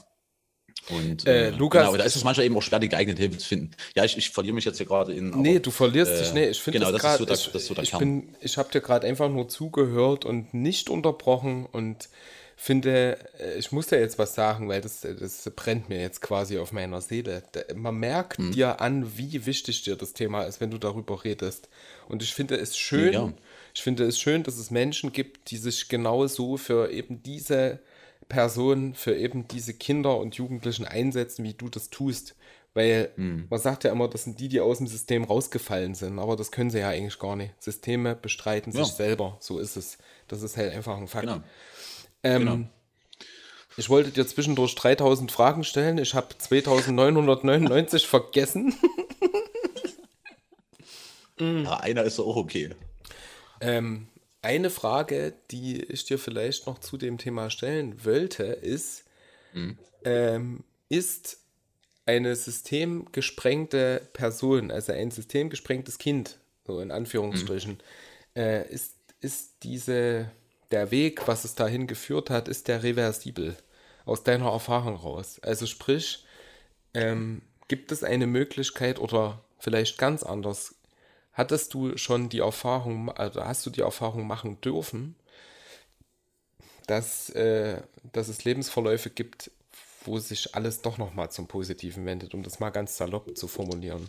Und 0.91 1.27
äh, 1.27 1.49
äh, 1.49 1.51
Lukas, 1.51 1.87
genau, 1.87 1.97
da 1.97 2.05
ist 2.05 2.17
es 2.17 2.25
manchmal 2.25 2.47
eben 2.47 2.57
auch 2.57 2.63
schwer, 2.63 2.79
die 2.79 2.89
geeignete 2.89 3.21
Hilfe 3.21 3.39
zu 3.39 3.49
finden. 3.49 3.71
Ja, 3.95 4.05
ich, 4.05 4.17
ich 4.17 4.31
verliere 4.31 4.55
mich 4.55 4.65
jetzt 4.65 4.77
hier 4.77 4.87
gerade 4.87 5.13
in. 5.13 5.33
Aber, 5.33 5.43
nee, 5.43 5.59
du 5.59 5.71
verlierst 5.71 6.13
äh, 6.13 6.19
dich. 6.19 6.33
Nee, 6.33 6.49
ich 6.51 6.61
finde 6.61 6.79
genau, 6.79 6.93
das, 6.93 7.03
das, 7.03 7.13
ist 7.13 7.19
so, 7.19 7.25
das, 7.25 7.67
so 7.67 7.83
ich, 7.83 7.99
bin, 7.99 8.29
ich 8.41 8.57
habe 8.57 8.71
dir 8.71 8.81
gerade 8.81 9.07
einfach 9.07 9.29
nur 9.29 9.49
zugehört 9.49 10.25
und 10.25 10.55
nicht 10.55 10.89
unterbrochen 10.89 11.67
und 11.67 12.09
finde, 12.57 13.19
äh, 13.39 13.59
ich 13.59 13.73
muss 13.73 13.89
dir 13.89 13.99
jetzt 13.99 14.19
was 14.19 14.35
sagen, 14.35 14.69
weil 14.69 14.81
das, 14.81 15.01
das 15.01 15.51
brennt 15.55 15.89
mir 15.89 16.01
jetzt 16.01 16.23
quasi 16.23 16.59
auf 16.59 16.73
meiner 16.73 17.01
Seele. 17.01 17.43
Man 17.75 17.97
merkt 17.97 18.39
hm. 18.39 18.53
dir 18.53 18.81
an, 18.81 19.19
wie 19.19 19.45
wichtig 19.45 19.83
dir 19.83 19.97
das 19.97 20.15
Thema 20.15 20.45
ist, 20.45 20.61
wenn 20.61 20.71
du 20.71 20.79
darüber 20.79 21.23
redest. 21.25 21.69
Und 22.09 22.23
ich 22.23 22.33
finde 22.33 22.57
es 22.57 22.77
schön, 22.77 23.13
ja. 23.13 23.33
ich 23.75 23.83
finde 23.83 24.05
es 24.05 24.19
schön, 24.19 24.43
dass 24.43 24.57
es 24.57 24.71
Menschen 24.71 25.13
gibt, 25.13 25.51
die 25.51 25.59
sich 25.59 25.89
genau 25.89 26.27
so 26.27 26.57
für 26.57 26.91
eben 26.91 27.23
diese 27.23 27.81
Person 28.29 28.95
für 28.95 29.17
eben 29.17 29.49
diese 29.49 29.75
Kinder 29.75 30.19
und 30.19 30.35
Jugendlichen 30.37 30.85
einsetzen, 30.85 31.45
wie 31.45 31.55
du 31.55 31.69
das 31.69 31.91
tust. 31.91 32.35
Weil 32.75 33.11
mhm. 33.17 33.47
man 33.49 33.59
sagt 33.59 33.85
ja 33.85 33.93
immer, 33.93 34.07
das 34.07 34.25
sind 34.25 34.39
die, 34.39 34.49
die 34.49 34.61
aus 34.61 34.79
dem 34.79 34.87
System 34.87 35.25
rausgefallen 35.25 35.95
sind, 35.95 36.19
aber 36.19 36.37
das 36.37 36.53
können 36.53 36.69
sie 36.69 36.81
ja 36.81 36.91
eigentlich 36.91 37.19
gar 37.19 37.35
nicht. 37.35 37.55
Systeme 37.59 38.15
bestreiten 38.15 38.71
ja. 38.73 38.85
sich 38.85 38.93
selber, 38.93 39.39
so 39.41 39.59
ist 39.59 39.77
es. 39.77 39.97
Das 40.29 40.43
ist 40.43 40.59
halt 40.59 40.75
einfach 40.75 40.99
ein 40.99 41.09
Fakt. 41.09 41.27
Genau. 41.27 41.41
Ähm, 42.23 42.41
genau. 42.41 42.69
Ich 43.79 43.89
wollte 43.89 44.11
dir 44.11 44.27
zwischendurch 44.27 44.75
3000 44.75 45.33
Fragen 45.33 45.65
stellen, 45.65 45.97
ich 45.97 46.15
habe 46.15 46.37
2999 46.37 48.07
vergessen. 48.07 48.75
ja, 51.39 51.81
einer 51.81 52.05
ist 52.05 52.21
auch 52.21 52.37
okay. 52.37 52.71
Ähm, 53.63 54.09
eine 54.43 54.71
Frage, 54.71 55.35
die 55.51 55.83
ich 55.83 56.05
dir 56.05 56.19
vielleicht 56.19 56.67
noch 56.67 56.79
zu 56.79 56.97
dem 56.97 57.19
Thema 57.19 57.51
stellen 57.51 58.05
wollte, 58.05 58.45
ist, 58.45 59.05
mhm. 59.53 59.79
ähm, 60.05 60.65
ist 60.89 61.39
eine 62.07 62.37
systemgesprengte 62.37 64.09
Person, 64.13 64.71
also 64.71 64.93
ein 64.93 65.11
systemgesprengtes 65.11 65.99
Kind, 65.99 66.39
so 66.65 66.81
in 66.81 66.93
Anführungsstrichen, 66.93 67.73
mhm. 67.73 68.41
äh, 68.41 68.69
ist, 68.69 68.95
ist 69.21 69.55
diese, 69.65 70.31
der 70.71 70.91
Weg, 70.93 71.27
was 71.27 71.45
es 71.45 71.57
dahin 71.57 71.89
geführt 71.89 72.31
hat, 72.31 72.47
ist 72.47 72.69
der 72.69 72.83
reversibel 72.85 73.57
aus 74.05 74.23
deiner 74.23 74.53
Erfahrung 74.53 74.95
raus? 74.95 75.41
Also 75.43 75.67
sprich, 75.67 76.25
ähm, 76.95 77.43
gibt 77.69 77.91
es 77.91 78.05
eine 78.05 78.29
Möglichkeit 78.29 79.01
oder 79.01 79.45
vielleicht 79.59 79.99
ganz 79.99 80.23
anders, 80.23 80.76
Hattest 81.37 81.75
du 81.75 81.99
schon 81.99 82.31
die 82.31 82.39
Erfahrung, 82.39 83.11
also 83.11 83.45
hast 83.45 83.67
du 83.67 83.71
die 83.71 83.83
Erfahrung 83.83 84.27
machen 84.27 84.59
dürfen, 84.63 85.17
dass, 86.87 87.29
äh, 87.29 87.83
dass 88.15 88.29
es 88.29 88.45
Lebensverläufe 88.45 89.11
gibt, 89.11 89.51
wo 90.07 90.19
sich 90.19 90.55
alles 90.55 90.81
doch 90.81 90.97
nochmal 90.97 91.31
zum 91.31 91.47
Positiven 91.47 92.07
wendet, 92.07 92.33
um 92.33 92.43
das 92.43 92.59
mal 92.59 92.71
ganz 92.71 92.97
salopp 92.97 93.37
zu 93.37 93.49
formulieren? 93.49 94.09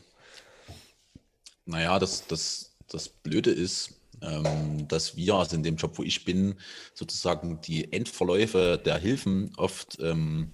Naja, 1.66 2.00
das, 2.00 2.28
das, 2.28 2.78
das 2.88 3.10
Blöde 3.10 3.52
ist, 3.52 3.96
ähm, 4.22 4.88
dass 4.88 5.18
wir, 5.18 5.34
also 5.34 5.58
in 5.58 5.64
dem 5.64 5.76
Job, 5.76 5.98
wo 5.98 6.04
ich 6.04 6.24
bin, 6.24 6.56
sozusagen 6.94 7.60
die 7.60 7.92
Endverläufe 7.92 8.82
der 8.86 9.00
Hilfen 9.00 9.52
oft 9.58 9.98
ähm, 10.00 10.54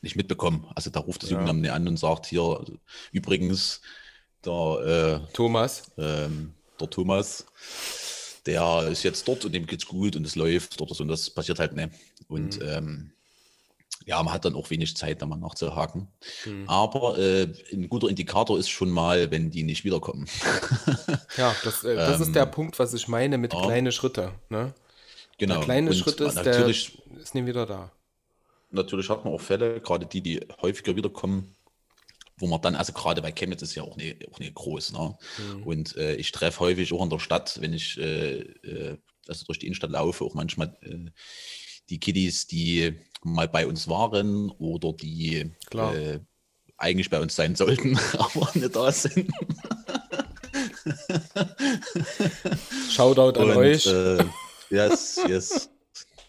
nicht 0.00 0.14
mitbekommen. 0.14 0.64
Also 0.76 0.90
da 0.90 1.00
ruft 1.00 1.24
das 1.24 1.30
ja. 1.30 1.40
Jugendamt 1.40 1.68
an 1.74 1.88
und 1.88 1.96
sagt 1.96 2.26
hier, 2.26 2.64
übrigens, 3.10 3.80
der 4.44 5.22
äh, 5.24 5.32
Thomas. 5.32 5.90
Ähm, 5.98 6.54
der 6.80 6.90
Thomas, 6.90 7.46
der 8.46 8.88
ist 8.90 9.02
jetzt 9.02 9.26
dort 9.28 9.44
und 9.44 9.52
dem 9.52 9.66
geht's 9.66 9.86
gut 9.86 10.16
und 10.16 10.26
es 10.26 10.34
läuft 10.34 10.80
oder 10.80 10.94
so 10.94 11.02
und 11.02 11.08
das 11.08 11.30
passiert 11.30 11.58
halt 11.58 11.74
nicht. 11.74 11.90
Und 12.28 12.60
mhm. 12.60 12.68
ähm, 12.68 13.12
ja, 14.04 14.22
man 14.22 14.32
hat 14.32 14.44
dann 14.44 14.54
auch 14.54 14.70
wenig 14.70 14.96
Zeit, 14.96 15.22
da 15.22 15.26
mal 15.26 15.36
nachzuhaken. 15.36 16.08
Mhm. 16.44 16.68
Aber 16.68 17.18
äh, 17.18 17.48
ein 17.72 17.88
guter 17.88 18.08
Indikator 18.08 18.58
ist 18.58 18.68
schon 18.68 18.90
mal, 18.90 19.30
wenn 19.30 19.50
die 19.50 19.62
nicht 19.62 19.84
wiederkommen. 19.84 20.26
ja, 21.36 21.54
das, 21.62 21.84
äh, 21.84 21.94
das 21.94 22.16
ähm, 22.16 22.22
ist 22.22 22.34
der 22.34 22.44
ähm, 22.44 22.50
Punkt, 22.50 22.78
was 22.78 22.94
ich 22.94 23.08
meine 23.08 23.38
mit 23.38 23.52
ja. 23.52 23.60
kleine 23.60 23.92
Schritte. 23.92 24.32
Ne? 24.48 24.74
Genau. 25.38 25.56
Der 25.56 25.64
kleine 25.64 25.90
und 25.90 25.96
Schritt 25.96 26.20
ist, 26.20 26.36
der 26.42 26.66
ist 26.66 27.34
nie 27.34 27.46
wieder 27.46 27.66
da. 27.66 27.92
Natürlich 28.70 29.08
hat 29.10 29.24
man 29.24 29.34
auch 29.34 29.40
Fälle, 29.40 29.80
gerade 29.80 30.06
die, 30.06 30.22
die 30.22 30.40
häufiger 30.62 30.96
wiederkommen, 30.96 31.54
wo 32.42 32.48
man 32.48 32.60
dann, 32.60 32.74
also 32.74 32.92
gerade 32.92 33.22
bei 33.22 33.30
Chemnitz 33.30 33.62
ist 33.62 33.76
ja 33.76 33.84
auch 33.84 33.96
nicht, 33.96 34.28
auch 34.28 34.40
nicht 34.40 34.54
groß. 34.54 34.92
Ne? 34.92 35.16
Mhm. 35.38 35.62
Und 35.62 35.96
äh, 35.96 36.16
ich 36.16 36.32
treffe 36.32 36.58
häufig 36.58 36.92
auch 36.92 37.02
in 37.02 37.08
der 37.08 37.20
Stadt, 37.20 37.58
wenn 37.60 37.72
ich 37.72 37.96
äh, 37.98 38.40
äh, 38.40 38.98
also 39.28 39.44
durch 39.46 39.60
die 39.60 39.66
Innenstadt 39.66 39.92
laufe, 39.92 40.24
auch 40.24 40.34
manchmal 40.34 40.76
äh, 40.82 41.10
die 41.88 42.00
Kiddies, 42.00 42.48
die 42.48 42.98
mal 43.22 43.46
bei 43.46 43.64
uns 43.64 43.86
waren 43.86 44.50
oder 44.50 44.92
die 44.92 45.52
äh, 45.72 46.18
eigentlich 46.76 47.10
bei 47.10 47.20
uns 47.20 47.36
sein 47.36 47.54
sollten, 47.54 47.96
aber 48.18 48.50
nicht 48.54 48.74
da 48.74 48.90
sind. 48.90 49.30
Shoutout 52.90 53.38
an 53.38 53.50
Und, 53.50 53.56
euch. 53.56 53.86
Äh, 53.86 54.24
yes, 54.68 55.20
yes. 55.28 55.70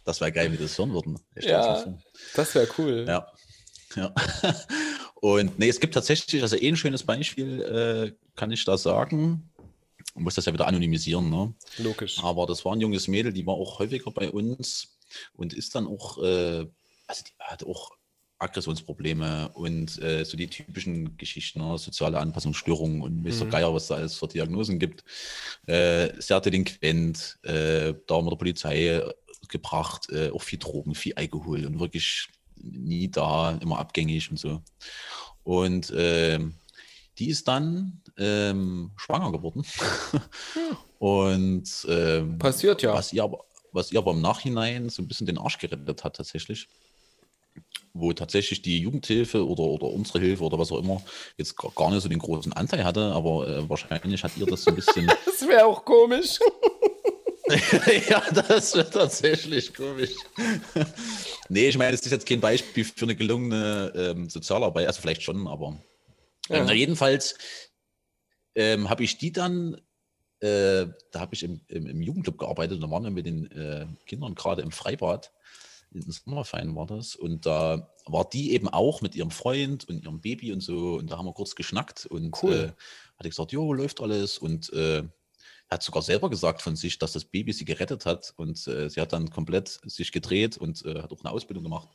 Das 0.05 0.21
wäre 0.21 0.31
geil, 0.31 0.51
wie 0.51 0.57
das 0.57 0.77
hören 0.77 0.93
würden. 0.93 1.17
ja, 1.37 1.83
das 2.35 2.53
wäre 2.53 2.67
cool. 2.77 3.05
Ja. 3.07 3.25
ja. 3.95 4.13
Und 5.23 5.57
nee, 5.57 5.69
es 5.69 5.79
gibt 5.79 5.93
tatsächlich, 5.93 6.41
also 6.41 6.57
eh 6.57 6.67
ein 6.67 6.75
schönes 6.75 7.03
Beispiel, 7.03 7.61
äh, 7.61 8.11
kann 8.35 8.51
ich 8.51 8.65
da 8.65 8.77
sagen. 8.77 9.49
Man 10.15 10.25
muss 10.25 10.35
das 10.35 10.47
ja 10.47 10.51
wieder 10.51 10.67
anonymisieren, 10.67 11.29
ne? 11.29 11.53
Logisch. 11.77 12.21
Aber 12.21 12.45
das 12.45 12.65
war 12.65 12.73
ein 12.75 12.81
junges 12.81 13.07
Mädel, 13.07 13.31
die 13.31 13.45
war 13.45 13.53
auch 13.53 13.79
häufiger 13.79 14.11
bei 14.11 14.29
uns 14.29 14.97
und 15.31 15.53
ist 15.53 15.75
dann 15.75 15.87
auch, 15.87 16.21
äh, 16.21 16.67
also 17.07 17.23
die 17.23 17.31
hatte 17.39 17.65
auch 17.67 17.91
Aggressionsprobleme 18.37 19.47
und 19.53 19.97
äh, 20.01 20.25
so 20.25 20.35
die 20.35 20.47
typischen 20.47 21.15
Geschichten, 21.15 21.59
ne? 21.59 21.77
soziale 21.77 22.19
Anpassungsstörungen 22.19 23.01
und 23.01 23.23
Mr. 23.23 23.45
Mhm. 23.45 23.49
Geier, 23.49 23.73
was 23.73 23.87
da 23.87 23.95
alles 23.95 24.17
für 24.17 24.27
Diagnosen 24.27 24.77
gibt. 24.77 25.05
Äh, 25.67 26.19
sehr 26.21 26.41
delinquent, 26.41 27.39
äh, 27.43 27.93
da 28.07 28.15
haben 28.15 28.25
wir 28.25 28.31
der 28.31 28.37
Polizei 28.37 29.01
gebracht, 29.47 30.09
äh, 30.11 30.31
auch 30.31 30.41
viel 30.41 30.59
Drogen, 30.59 30.95
viel 30.95 31.13
Alkohol 31.13 31.65
und 31.65 31.79
wirklich 31.79 32.27
nie 32.63 33.09
da, 33.09 33.57
immer 33.61 33.79
abgängig 33.79 34.31
und 34.31 34.37
so. 34.39 34.61
Und 35.43 35.91
äh, 35.91 36.39
die 37.19 37.29
ist 37.29 37.47
dann 37.47 38.01
ähm, 38.17 38.91
schwanger 38.95 39.31
geworden. 39.31 39.63
und 40.99 41.85
ähm, 41.87 42.39
passiert 42.39 42.81
ja. 42.81 42.93
Was 42.93 43.13
ihr, 43.13 43.23
aber, 43.23 43.45
was 43.71 43.91
ihr 43.91 43.99
aber 43.99 44.11
im 44.11 44.21
Nachhinein 44.21 44.89
so 44.89 45.01
ein 45.01 45.07
bisschen 45.07 45.27
den 45.27 45.37
Arsch 45.37 45.59
gerettet 45.59 46.03
hat, 46.03 46.15
tatsächlich. 46.15 46.67
Wo 47.93 48.11
tatsächlich 48.13 48.63
die 48.63 48.79
Jugendhilfe 48.79 49.47
oder, 49.47 49.63
oder 49.63 49.87
unsere 49.87 50.19
Hilfe 50.19 50.43
oder 50.43 50.57
was 50.57 50.71
auch 50.71 50.79
immer 50.79 51.01
jetzt 51.37 51.55
gar 51.55 51.91
nicht 51.91 52.01
so 52.01 52.09
den 52.09 52.17
großen 52.17 52.53
Anteil 52.53 52.83
hatte, 52.83 53.11
aber 53.11 53.47
äh, 53.47 53.69
wahrscheinlich 53.69 54.23
hat 54.23 54.35
ihr 54.37 54.47
das 54.47 54.63
so 54.63 54.71
ein 54.71 54.75
bisschen. 54.75 55.05
das 55.25 55.47
wäre 55.47 55.65
auch 55.65 55.85
komisch. 55.85 56.39
ja, 58.09 58.23
das 58.31 58.73
wird 58.73 58.93
tatsächlich 58.93 59.73
komisch. 59.73 60.15
nee, 61.49 61.67
ich 61.67 61.77
meine, 61.77 61.93
es 61.93 62.01
ist 62.01 62.11
jetzt 62.11 62.27
kein 62.27 62.39
Beispiel 62.39 62.85
für 62.85 63.05
eine 63.05 63.15
gelungene 63.15 63.91
ähm, 63.95 64.29
Sozialarbeit, 64.29 64.87
also 64.87 65.01
vielleicht 65.01 65.23
schon, 65.23 65.47
aber 65.47 65.77
ja. 66.49 66.65
äh, 66.65 66.73
jedenfalls 66.73 67.35
ähm, 68.55 68.89
habe 68.89 69.03
ich 69.03 69.17
die 69.17 69.31
dann, 69.31 69.75
äh, 70.39 70.87
da 71.11 71.19
habe 71.19 71.33
ich 71.33 71.43
im, 71.43 71.61
im, 71.67 71.87
im, 71.87 72.01
Jugendclub 72.01 72.37
gearbeitet 72.37 72.75
und 72.75 72.81
da 72.81 72.89
waren 72.89 73.03
wir 73.03 73.11
mit 73.11 73.25
den 73.25 73.51
äh, 73.51 73.87
Kindern 74.05 74.35
gerade 74.35 74.61
im 74.61 74.71
Freibad. 74.71 75.31
In 75.91 76.01
den 76.01 76.11
Sommerferien 76.11 76.75
war 76.75 76.87
das. 76.87 77.15
Und 77.15 77.45
da 77.45 77.93
war 78.05 78.27
die 78.27 78.53
eben 78.53 78.67
auch 78.67 79.01
mit 79.01 79.15
ihrem 79.15 79.29
Freund 79.29 79.87
und 79.87 80.03
ihrem 80.03 80.21
Baby 80.21 80.51
und 80.51 80.61
so. 80.61 80.95
Und 80.95 81.11
da 81.11 81.17
haben 81.17 81.25
wir 81.25 81.33
kurz 81.33 81.55
geschnackt 81.55 82.07
und 82.07 82.41
cool. 82.41 82.73
Äh, 82.75 83.17
hatte 83.19 83.29
gesagt, 83.29 83.51
jo, 83.51 83.73
läuft 83.73 84.01
alles. 84.01 84.39
Und 84.39 84.73
äh, 84.73 85.03
hat 85.73 85.83
sogar 85.83 86.01
selber 86.01 86.29
gesagt 86.29 86.61
von 86.61 86.75
sich, 86.75 86.97
dass 86.99 87.13
das 87.13 87.25
Baby 87.25 87.53
sie 87.53 87.65
gerettet 87.65 88.05
hat 88.05 88.33
und 88.37 88.65
äh, 88.67 88.89
sie 88.89 89.01
hat 89.01 89.13
dann 89.13 89.29
komplett 89.29 89.79
sich 89.85 90.11
gedreht 90.11 90.57
und 90.57 90.85
äh, 90.85 91.01
hat 91.01 91.11
auch 91.11 91.23
eine 91.23 91.33
Ausbildung 91.33 91.63
gemacht 91.63 91.89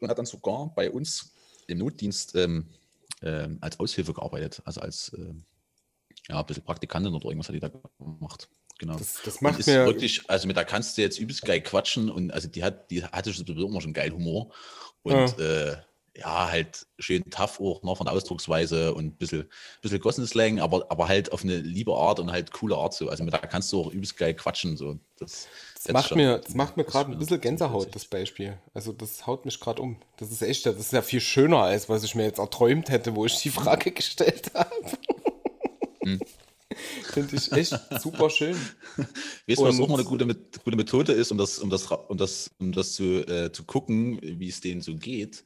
und 0.00 0.08
hat 0.08 0.18
dann 0.18 0.26
sogar 0.26 0.72
bei 0.74 0.90
uns 0.90 1.32
im 1.66 1.78
Notdienst 1.78 2.34
ähm, 2.36 2.68
äh, 3.22 3.48
als 3.60 3.78
Aushilfe 3.80 4.12
gearbeitet, 4.12 4.62
also 4.64 4.80
als 4.80 5.10
äh, 5.10 5.34
ja, 6.28 6.40
ein 6.40 6.46
bisschen 6.46 6.64
Praktikantin 6.64 7.14
oder 7.14 7.26
irgendwas 7.26 7.48
hat 7.48 7.54
die 7.54 7.60
da 7.60 7.70
gemacht. 7.98 8.48
Genau. 8.78 8.96
Das, 8.96 9.20
das 9.24 9.36
Und 9.36 9.42
macht 9.42 9.60
ist 9.60 9.66
mir. 9.66 9.86
wirklich, 9.86 10.28
also 10.28 10.46
mit 10.46 10.56
der 10.56 10.64
kannst 10.64 10.96
du 10.96 11.02
jetzt 11.02 11.18
übelst 11.18 11.42
geil 11.42 11.60
quatschen 11.60 12.10
und 12.10 12.32
also 12.32 12.48
die 12.48 12.62
hat, 12.62 12.90
die 12.90 13.04
hatte 13.04 13.32
sowieso 13.32 13.68
immer 13.68 13.80
schon 13.80 13.92
geil 13.92 14.10
Humor 14.12 14.52
und 15.02 15.38
äh, 15.38 15.76
ja, 16.16 16.48
halt 16.50 16.86
schön 16.98 17.28
tough 17.28 17.60
auch 17.60 17.82
noch 17.82 17.96
von 17.96 18.06
der 18.06 18.14
Ausdrucksweise 18.14 18.94
und 18.94 19.06
ein 19.06 19.16
bisschen, 19.16 19.48
bisschen 19.82 20.00
Gossenslang, 20.00 20.60
aber, 20.60 20.86
aber 20.88 21.08
halt 21.08 21.32
auf 21.32 21.42
eine 21.42 21.56
liebe 21.56 21.92
Art 21.92 22.20
und 22.20 22.30
halt 22.30 22.52
coole 22.52 22.76
Art 22.76 22.94
so. 22.94 23.08
Also 23.08 23.24
mit 23.24 23.32
der 23.32 23.40
kannst 23.40 23.72
du 23.72 23.80
auch 23.80 23.90
übelst 23.90 24.16
geil 24.16 24.34
quatschen. 24.34 24.76
So. 24.76 24.98
Das, 25.18 25.48
Das 25.74 25.92
macht, 25.92 26.14
mir, 26.14 26.38
das 26.38 26.54
macht 26.54 26.76
mir 26.76 26.84
gerade 26.84 27.10
ein 27.10 27.18
bisschen 27.18 27.40
Gänsehaut, 27.40 27.94
das 27.94 28.04
Beispiel. 28.04 28.56
Also 28.74 28.92
das 28.92 29.26
haut 29.26 29.44
mich 29.44 29.58
gerade 29.58 29.82
um. 29.82 29.96
Das 30.16 30.30
ist 30.30 30.42
echt, 30.42 30.66
das 30.66 30.76
ist 30.76 30.92
ja 30.92 31.02
viel 31.02 31.20
schöner, 31.20 31.62
als 31.62 31.88
was 31.88 32.04
ich 32.04 32.14
mir 32.14 32.24
jetzt 32.24 32.38
erträumt 32.38 32.90
hätte, 32.90 33.16
wo 33.16 33.26
ich 33.26 33.36
die 33.40 33.50
Frage 33.50 33.90
gestellt 33.90 34.52
habe. 34.54 34.70
Hm. 36.04 36.20
Finde 37.12 37.36
ich 37.36 37.52
echt 37.52 37.74
super 38.00 38.30
schön. 38.30 38.56
Weißt 39.46 39.60
du, 39.60 39.64
was 39.64 39.80
auch 39.80 39.88
mal 39.88 39.94
eine 39.94 40.04
gute, 40.04 40.26
gute 40.64 40.76
Methode 40.76 41.12
ist, 41.12 41.30
um 41.30 41.38
das, 41.38 41.58
um 41.58 41.70
das, 41.70 41.90
um 42.08 42.16
das, 42.16 42.50
um 42.58 42.72
das 42.72 42.94
zu, 42.94 43.26
äh, 43.26 43.52
zu 43.52 43.64
gucken, 43.64 44.20
wie 44.22 44.48
es 44.48 44.60
denen 44.60 44.80
so 44.80 44.94
geht? 44.94 45.44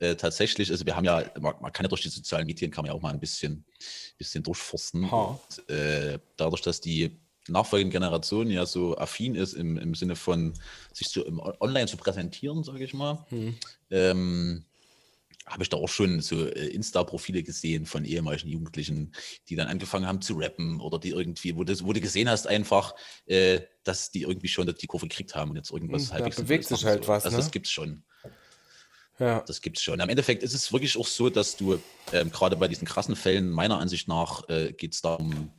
Äh, 0.00 0.14
tatsächlich, 0.16 0.70
also 0.70 0.86
wir 0.86 0.94
haben 0.94 1.04
ja, 1.04 1.24
man, 1.40 1.54
man 1.60 1.72
kann 1.72 1.84
ja 1.84 1.88
durch 1.88 2.02
die 2.02 2.08
sozialen 2.08 2.46
Medien 2.46 2.70
kann 2.70 2.82
man 2.82 2.92
ja 2.92 2.96
auch 2.96 3.02
mal 3.02 3.12
ein 3.12 3.20
bisschen, 3.20 3.64
bisschen 4.16 4.42
durchforsten. 4.42 5.04
Und, 5.04 5.68
äh, 5.68 6.18
dadurch, 6.36 6.62
dass 6.62 6.80
die 6.80 7.18
nachfolgende 7.48 7.92
Generation 7.92 8.50
ja 8.50 8.66
so 8.66 8.96
affin 8.96 9.34
ist 9.34 9.54
im, 9.54 9.78
im 9.78 9.94
Sinne 9.94 10.16
von 10.16 10.54
sich 10.92 11.08
so 11.08 11.24
im, 11.24 11.40
online 11.40 11.86
zu 11.86 11.96
präsentieren, 11.96 12.62
sage 12.62 12.84
ich 12.84 12.94
mal, 12.94 13.26
ähm, 13.90 14.64
habe 15.48 15.62
ich 15.62 15.68
da 15.68 15.76
auch 15.76 15.88
schon 15.88 16.20
so 16.20 16.46
äh, 16.46 16.68
Insta-Profile 16.68 17.42
gesehen 17.42 17.86
von 17.86 18.04
ehemaligen 18.04 18.48
Jugendlichen, 18.48 19.12
die 19.48 19.56
dann 19.56 19.68
angefangen 19.68 20.06
haben 20.06 20.20
zu 20.20 20.34
rappen 20.34 20.80
oder 20.80 20.98
die 20.98 21.10
irgendwie, 21.10 21.56
wo 21.56 21.64
du, 21.64 21.74
wo 21.84 21.92
du 21.92 22.00
gesehen 22.00 22.28
hast 22.28 22.46
einfach, 22.46 22.94
äh, 23.26 23.60
dass 23.84 24.10
die 24.10 24.22
irgendwie 24.22 24.48
schon 24.48 24.66
die 24.66 24.86
Kurve 24.86 25.08
gekriegt 25.08 25.34
haben 25.34 25.50
und 25.50 25.56
jetzt 25.56 25.70
irgendwas 25.70 26.02
Hm, 26.02 26.08
da 26.08 26.14
halbwegs 26.14 26.36
bewegt 26.36 26.64
sich 26.66 26.84
halt 26.84 27.00
machen, 27.00 27.08
was, 27.08 27.24
Also 27.24 27.36
ne? 27.36 27.42
das 27.42 27.50
gibt's 27.50 27.70
schon. 27.70 28.04
Ja. 29.18 29.40
Das 29.40 29.60
gibt's 29.60 29.82
schon. 29.82 30.00
Am 30.00 30.08
Endeffekt 30.08 30.42
ist 30.42 30.54
es 30.54 30.72
wirklich 30.72 30.96
auch 30.96 31.06
so, 31.06 31.28
dass 31.28 31.56
du 31.56 31.80
ähm, 32.12 32.30
gerade 32.30 32.56
bei 32.56 32.68
diesen 32.68 32.86
krassen 32.86 33.16
Fällen, 33.16 33.50
meiner 33.50 33.78
Ansicht 33.78 34.06
nach, 34.06 34.48
äh, 34.48 34.72
geht 34.72 34.94
es 34.94 35.02
darum, 35.02 35.50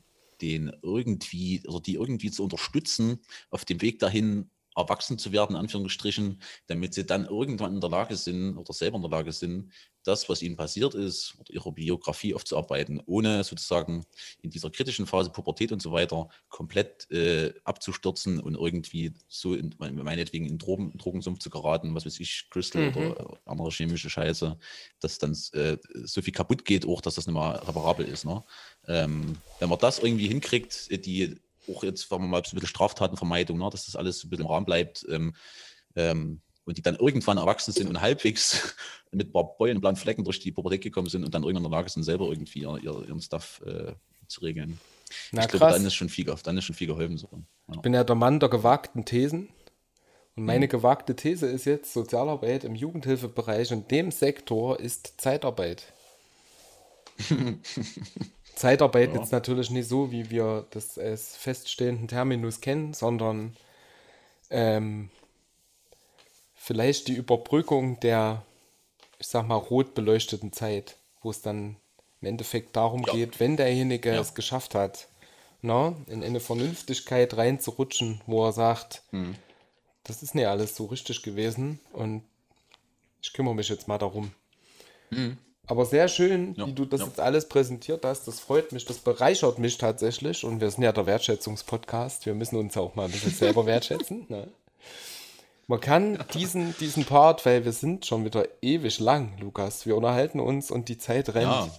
den 0.42 0.72
irgendwie, 0.82 1.62
oder 1.68 1.82
die 1.82 1.96
irgendwie 1.96 2.32
zu 2.32 2.44
unterstützen, 2.44 3.20
auf 3.50 3.66
dem 3.66 3.82
Weg 3.82 4.00
dahin 4.00 4.50
erwachsen 4.76 5.18
zu 5.18 5.32
werden, 5.32 5.56
in 5.56 5.62
Anführungsstrichen, 5.62 6.42
damit 6.68 6.94
sie 6.94 7.06
dann 7.06 7.26
irgendwann 7.26 7.76
in 7.76 7.82
der 7.82 7.90
Lage 7.90 8.16
sind 8.16 8.58
oder 8.58 8.74
selber 8.74 8.98
in 8.98 9.02
der 9.02 9.12
Lage 9.12 9.32
sind, 9.32 9.72
das, 10.04 10.30
was 10.30 10.42
ihnen 10.42 10.56
passiert 10.56 10.96
ist, 10.96 11.36
oder 11.40 11.54
ihre 11.54 11.72
Biografie 11.72 12.34
aufzuarbeiten, 12.34 13.02
ohne 13.06 13.44
sozusagen 13.44 14.06
in 14.42 14.50
dieser 14.50 14.70
kritischen 14.70 15.06
Phase 15.06 15.30
Pubertät 15.30 15.72
und 15.72 15.82
so 15.82 15.92
weiter 15.92 16.30
komplett 16.48 17.10
äh, 17.12 17.54
abzustürzen 17.64 18.40
und 18.40 18.56
irgendwie 18.56 19.14
so 19.28 19.54
in, 19.54 19.76
meinetwegen 19.78 20.46
in 20.46 20.58
Drogen, 20.58 20.98
Drogensumpf 20.98 21.40
zu 21.40 21.50
geraten, 21.50 21.94
was 21.96 22.06
weiß 22.06 22.20
ich, 22.20 22.48
Crystal 22.50 22.80
Mhm. 22.80 22.88
oder 22.96 23.40
andere 23.46 23.70
chemische 23.72 24.10
Scheiße, 24.10 24.58
dass 25.00 25.18
dann 25.18 25.38
äh, 25.54 25.78
so 26.04 26.22
viel 26.22 26.34
kaputt 26.34 26.66
geht, 26.66 26.88
auch 26.88 27.02
dass 27.02 27.16
das 27.16 27.28
nicht 27.28 27.36
mehr 27.36 27.62
reparabel 27.68 28.08
ist. 28.08 28.26
Ne? 28.26 28.44
Ähm, 28.88 29.38
wenn 29.60 29.70
man 29.70 29.80
das 29.80 30.00
irgendwie 30.00 30.28
hinkriegt, 30.28 30.90
die 31.06 31.36
auch 31.70 31.84
jetzt, 31.84 32.08
sagen 32.10 32.24
wir 32.24 32.28
mal, 32.28 32.38
ein 32.38 32.44
bisschen 32.44 32.68
Straftatenvermeidung, 32.68 33.58
ne, 33.58 33.70
dass 33.70 33.86
das 33.86 33.96
alles 33.96 34.24
ein 34.24 34.30
bisschen 34.30 34.46
im 34.46 34.52
Rahmen 34.52 34.66
bleibt 34.66 35.06
ähm, 35.10 35.34
ähm, 35.96 36.42
und 36.66 36.78
die 36.78 36.82
dann 36.82 36.96
irgendwann 36.96 37.38
erwachsen 37.38 37.72
sind 37.72 37.88
und 37.88 38.02
halbwegs 38.02 38.76
mit 39.12 39.30
ein 39.30 39.32
paar 39.32 39.58
Beulen 39.58 39.78
und 39.78 39.82
blauen 39.82 39.96
Flecken 39.96 40.24
durch 40.24 40.40
die 40.40 40.52
Pubertät 40.52 40.82
gekommen 40.82 41.10
sind 41.10 41.24
und 41.24 41.34
dann 41.34 41.44
irgendwann 41.44 41.66
in 41.66 41.72
der 41.72 41.80
Lage 41.80 41.90
sind, 41.90 42.04
selber 42.04 42.28
irgendwie 42.28 42.60
ihr, 42.60 42.78
ihr, 42.82 43.08
ihren 43.08 43.22
Stuff 43.22 43.62
äh, 43.66 43.94
zu 44.28 44.42
regeln. 44.42 44.80
Na 45.32 45.42
ich 45.42 45.48
glaube, 45.48 45.66
krass. 45.66 45.76
dann 45.76 45.86
ist 45.86 45.96
schon 45.96 46.10
viel, 46.10 46.26
dann 46.26 46.58
ist 46.58 46.66
schon 46.66 46.76
viel 46.76 46.88
geholfen. 46.88 47.18
So. 47.18 47.30
Ja. 47.32 47.76
Ich 47.76 47.82
bin 47.82 47.94
ja 47.94 48.04
der 48.04 48.16
Mann 48.16 48.40
der 48.40 48.50
gewagten 48.50 49.06
Thesen. 49.06 49.50
Und 50.36 50.46
meine 50.46 50.68
Mhm. 50.68 50.70
gewagte 50.70 51.16
These 51.16 51.48
ist 51.48 51.66
jetzt, 51.66 51.94
Sozialarbeit 51.94 52.64
im 52.64 52.76
Jugendhilfebereich 52.76 53.72
in 53.72 53.88
dem 53.88 54.12
Sektor 54.12 54.80
ist 54.80 55.20
Zeitarbeit. 55.20 55.92
Zeitarbeit 58.60 59.14
Ja. 59.14 59.20
jetzt 59.20 59.32
natürlich 59.32 59.70
nicht 59.70 59.88
so, 59.88 60.12
wie 60.12 60.30
wir 60.30 60.66
das 60.72 60.98
als 60.98 61.38
feststehenden 61.38 62.10
Terminus 62.10 62.60
kennen, 62.60 62.94
sondern 62.94 63.56
ähm, 64.50 65.10
vielleicht 66.56 67.08
die 67.08 67.14
Überbrückung 67.16 68.00
der, 68.02 68.44
ich 69.18 69.28
sag 69.28 69.48
mal, 69.48 69.56
rot 69.56 69.94
beleuchteten 69.94 70.52
Zeit, 70.52 70.98
wo 71.22 71.32
es 71.32 71.42
dann 71.42 71.78
im 72.22 72.28
Endeffekt 72.28 72.76
darum 72.76 73.04
Ja. 73.06 73.14
geht, 73.14 73.40
wenn 73.40 73.56
derjenige 73.56 74.10
Ja. 74.10 74.20
es 74.20 74.34
geschafft 74.34 74.76
hat, 74.76 75.08
na, 75.62 75.96
in 76.08 76.22
eine 76.22 76.42
Vernünftigkeit 76.42 77.38
reinzurutschen, 77.38 78.22
wo 78.28 78.46
er 78.46 78.52
sagt, 78.52 79.04
Mhm. 79.12 79.36
das 80.04 80.22
ist 80.22 80.36
nicht 80.36 80.48
alles 80.48 80.76
so 80.76 80.86
richtig 80.88 81.24
gewesen 81.24 81.80
und 81.94 82.24
ich 83.22 83.32
kümmere 83.32 83.56
mich 83.56 83.70
jetzt 83.70 83.88
mal 83.88 83.98
darum. 83.98 84.34
Aber 85.70 85.86
sehr 85.86 86.08
schön. 86.08 86.56
Ja, 86.58 86.66
wie 86.66 86.74
du 86.74 86.84
das 86.84 87.02
ja. 87.02 87.06
jetzt 87.06 87.20
alles 87.20 87.48
präsentiert 87.48 88.04
hast. 88.04 88.28
Das 88.28 88.40
freut 88.40 88.72
mich, 88.72 88.86
das 88.86 88.98
bereichert 88.98 89.60
mich 89.60 89.78
tatsächlich. 89.78 90.44
Und 90.44 90.62
wir 90.62 90.72
sind 90.72 90.82
ja 90.82 90.92
der 90.92 91.06
Wertschätzungspodcast. 91.06 92.26
Wir 92.26 92.34
müssen 92.34 92.56
uns 92.56 92.76
auch 92.76 92.96
mal 92.96 93.06
ein 93.06 93.12
bisschen 93.12 93.32
selber 93.34 93.68
wertschätzen. 93.68 94.26
Ne? 94.30 94.48
Man 95.68 95.80
kann 95.80 96.26
diesen, 96.34 96.76
diesen 96.80 97.06
Part, 97.06 97.46
weil 97.46 97.66
wir 97.66 97.72
sind 97.72 98.08
schon 98.08 98.26
wieder 98.26 98.48
ewig 98.64 99.00
lang, 99.00 99.38
Lukas. 99.40 99.86
Wir 99.86 99.96
unterhalten 99.96 100.40
uns 100.40 100.72
und 100.72 100.90
die 100.90 100.98
Zeit 100.98 101.30
rennt. 101.36 101.52
Ja, 101.52 101.70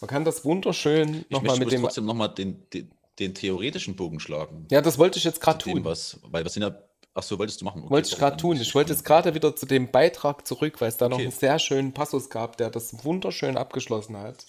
Man 0.00 0.08
kann 0.08 0.24
das 0.24 0.44
wunderschön 0.44 1.24
nochmal 1.30 1.58
mit 1.58 1.72
dem. 1.72 1.82
trotzdem 1.82 2.04
nochmal 2.04 2.28
den, 2.28 2.62
den, 2.70 2.92
den 3.18 3.34
theoretischen 3.34 3.96
Bogen 3.96 4.20
schlagen. 4.20 4.68
Ja, 4.70 4.80
das 4.80 4.98
wollte 4.98 5.18
ich 5.18 5.24
jetzt 5.24 5.40
gerade 5.40 5.58
tun. 5.58 5.84
was, 5.84 6.20
weil 6.30 6.44
wir 6.44 6.50
sind 6.50 6.62
ja, 6.62 6.78
ach 7.14 7.22
so, 7.22 7.38
wolltest 7.38 7.60
du 7.60 7.64
machen? 7.64 7.84
Okay, 7.84 7.90
Wollte 7.90 8.08
ich 8.08 8.16
sorry, 8.16 8.20
gerade 8.20 8.36
tun. 8.36 8.56
Ich 8.60 8.74
wollte 8.74 8.92
jetzt 8.92 9.04
gerade 9.04 9.34
wieder 9.34 9.56
zu 9.56 9.66
dem 9.66 9.90
Beitrag 9.90 10.46
zurück, 10.46 10.80
weil 10.80 10.88
es 10.88 10.96
da 10.96 11.08
noch 11.08 11.18
Okay. 11.18 11.22
einen 11.22 11.32
sehr 11.32 11.58
schönen 11.58 11.92
Passus 11.94 12.30
gab, 12.30 12.56
der 12.56 12.70
das 12.70 13.04
wunderschön 13.04 13.56
abgeschlossen 13.56 14.16
hat 14.18 14.46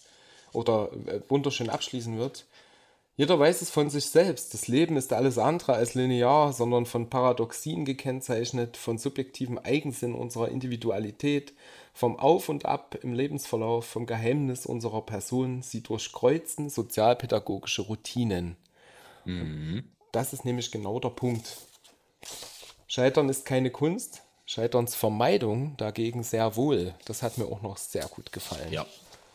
oder 0.53 0.91
äh, 1.07 1.21
wunderschön 1.29 1.69
abschließen 1.69 2.17
wird. 2.17 2.45
Jeder 3.17 3.39
weiß 3.39 3.61
es 3.61 3.69
von 3.71 3.89
sich 3.89 4.05
selbst. 4.07 4.53
Das 4.53 4.67
Leben 4.67 4.97
ist 4.97 5.13
alles 5.13 5.37
andere 5.37 5.73
als 5.73 5.93
linear, 5.95 6.53
sondern 6.53 6.85
von 6.85 7.09
Paradoxien 7.09 7.85
gekennzeichnet, 7.85 8.77
von 8.77 8.97
subjektivem 8.97 9.57
Eigensinn 9.59 10.13
unserer 10.15 10.49
Individualität, 10.49 11.53
vom 11.93 12.19
Auf 12.19 12.49
und 12.49 12.65
Ab 12.65 12.97
im 13.03 13.13
Lebensverlauf, 13.13 13.85
vom 13.85 14.05
Geheimnis 14.05 14.65
unserer 14.65 15.01
Person. 15.05 15.61
Sie 15.61 15.81
durchkreuzen 15.81 16.69
sozialpädagogische 16.69 17.83
Routinen. 17.83 18.57
Mhm. 19.25 19.83
Das 20.11 20.33
ist 20.33 20.45
nämlich 20.45 20.71
genau 20.71 20.99
der 20.99 21.09
Punkt. 21.09 21.57
Scheitern 22.87 23.29
ist 23.29 23.45
keine 23.45 23.71
Kunst, 23.71 24.21
Scheiternsvermeidung 24.45 25.75
dagegen 25.77 26.23
sehr 26.23 26.55
wohl. 26.55 26.93
Das 27.05 27.23
hat 27.23 27.37
mir 27.37 27.45
auch 27.45 27.61
noch 27.61 27.77
sehr 27.77 28.05
gut 28.07 28.31
gefallen. 28.31 28.71
Ja, 28.71 28.85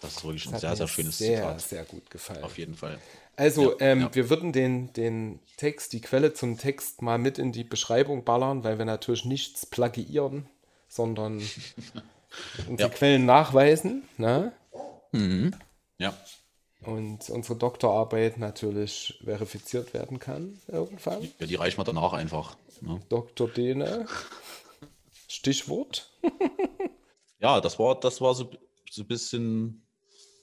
das 0.01 0.17
ist 0.17 0.25
wirklich 0.25 0.47
ein 0.47 0.59
sehr, 0.59 0.77
sehr 0.77 0.89
schönes 0.89 1.19
sehr, 1.19 1.39
Zitat. 1.39 1.61
sehr 1.61 1.85
gut 1.85 2.11
gefallen. 2.11 2.45
Auf 2.45 2.59
jeden 2.59 2.75
Fall. 2.75 2.99
Also, 3.37 3.73
Ja, 3.73 3.87
ähm, 3.93 4.01
ja. 4.03 4.15
wir 4.15 4.31
würden 4.31 4.53
den, 4.53 4.93
den 4.93 5.41
Text, 5.57 5.93
die 5.93 6.01
Quelle 6.01 6.33
zum 6.35 6.59
Text 6.59 7.03
mal 7.03 7.19
mit 7.19 7.39
in 7.39 7.53
die 7.53 7.65
Beschreibung 7.65 8.25
ballern, 8.25 8.65
weil 8.65 8.79
wir 8.79 8.85
natürlich 8.85 9.25
nichts 9.25 9.67
plagiieren, 9.67 10.49
sondern 10.89 11.39
unsere 12.69 12.91
Ja. 12.91 12.95
Quellen 12.95 13.27
nachweisen. 13.27 14.09
Ne? 14.17 14.53
Ja, 15.99 16.15
Und 16.83 17.29
unsere 17.31 17.57
Doktorarbeit 17.59 18.39
natürlich 18.39 19.21
verifiziert 19.25 19.93
werden 19.93 20.19
kann 20.19 20.59
irgendwann. 20.69 21.29
ja 21.39 21.47
die 21.47 21.55
reichen 21.57 21.79
wir 21.79 21.85
danach 21.85 22.13
einfach. 22.13 22.57
Ne? 22.81 23.01
Dr. 23.09 23.49
Dene. 23.49 24.07
Stichwort. 25.29 26.11
Ja, 27.41 27.61
das 27.61 27.79
war, 27.79 27.99
das 27.99 28.21
war 28.21 28.35
so, 28.35 28.51
so 28.91 29.03
ein 29.03 29.07
bisschen 29.09 29.83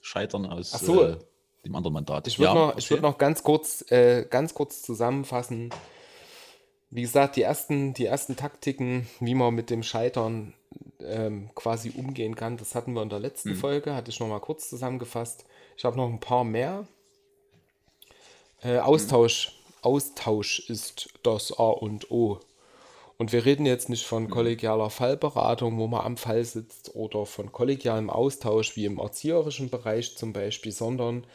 Scheitern 0.01 0.45
aus 0.47 0.71
so. 0.71 1.03
äh, 1.03 1.17
dem 1.63 1.75
anderen 1.75 1.93
Mandat. 1.93 2.27
Ich 2.27 2.39
würde 2.39 2.53
ja, 2.53 2.53
noch, 2.55 2.69
ich 2.71 2.85
erzähl. 2.85 2.97
würd 2.97 3.03
noch 3.03 3.17
ganz 3.17 3.43
kurz, 3.43 3.85
äh, 3.91 4.25
ganz 4.27 4.53
kurz 4.53 4.81
zusammenfassen. 4.81 5.69
Wie 6.89 7.01
gesagt, 7.01 7.35
die 7.35 7.43
ersten, 7.43 7.93
die 7.93 8.05
ersten 8.05 8.35
Taktiken, 8.35 9.07
wie 9.19 9.35
man 9.35 9.53
mit 9.53 9.69
dem 9.69 9.83
Scheitern 9.83 10.53
ähm, 10.99 11.51
quasi 11.53 11.91
umgehen 11.95 12.35
kann, 12.35 12.57
das 12.57 12.73
hatten 12.73 12.93
wir 12.93 13.03
in 13.03 13.09
der 13.09 13.19
letzten 13.19 13.55
Folge, 13.55 13.93
hatte 13.93 14.09
ich 14.09 14.19
noch 14.19 14.27
mal 14.27 14.39
kurz 14.39 14.69
zusammengefasst. 14.69 15.45
Ich 15.75 15.85
habe 15.85 15.97
noch 15.97 16.09
ein 16.09 16.19
paar 16.19 16.43
mehr. 16.43 16.87
Äh, 18.63 18.79
Austausch. 18.79 19.56
Austausch 19.81 20.59
ist 20.69 21.09
das 21.23 21.57
A 21.57 21.69
und 21.69 22.11
O. 22.11 22.39
Und 23.17 23.31
wir 23.31 23.45
reden 23.45 23.65
jetzt 23.65 23.89
nicht 23.89 24.05
von 24.05 24.29
kollegialer 24.29 24.89
Fallberatung, 24.89 25.77
wo 25.79 25.87
man 25.87 26.05
am 26.05 26.17
Fall 26.17 26.43
sitzt, 26.45 26.95
oder 26.95 27.25
von 27.25 27.51
kollegialem 27.51 28.09
Austausch 28.09 28.75
wie 28.75 28.85
im 28.85 28.99
erzieherischen 28.99 29.69
Bereich 29.69 30.15
zum 30.15 30.33
Beispiel, 30.33 30.71
sondern 30.71 31.25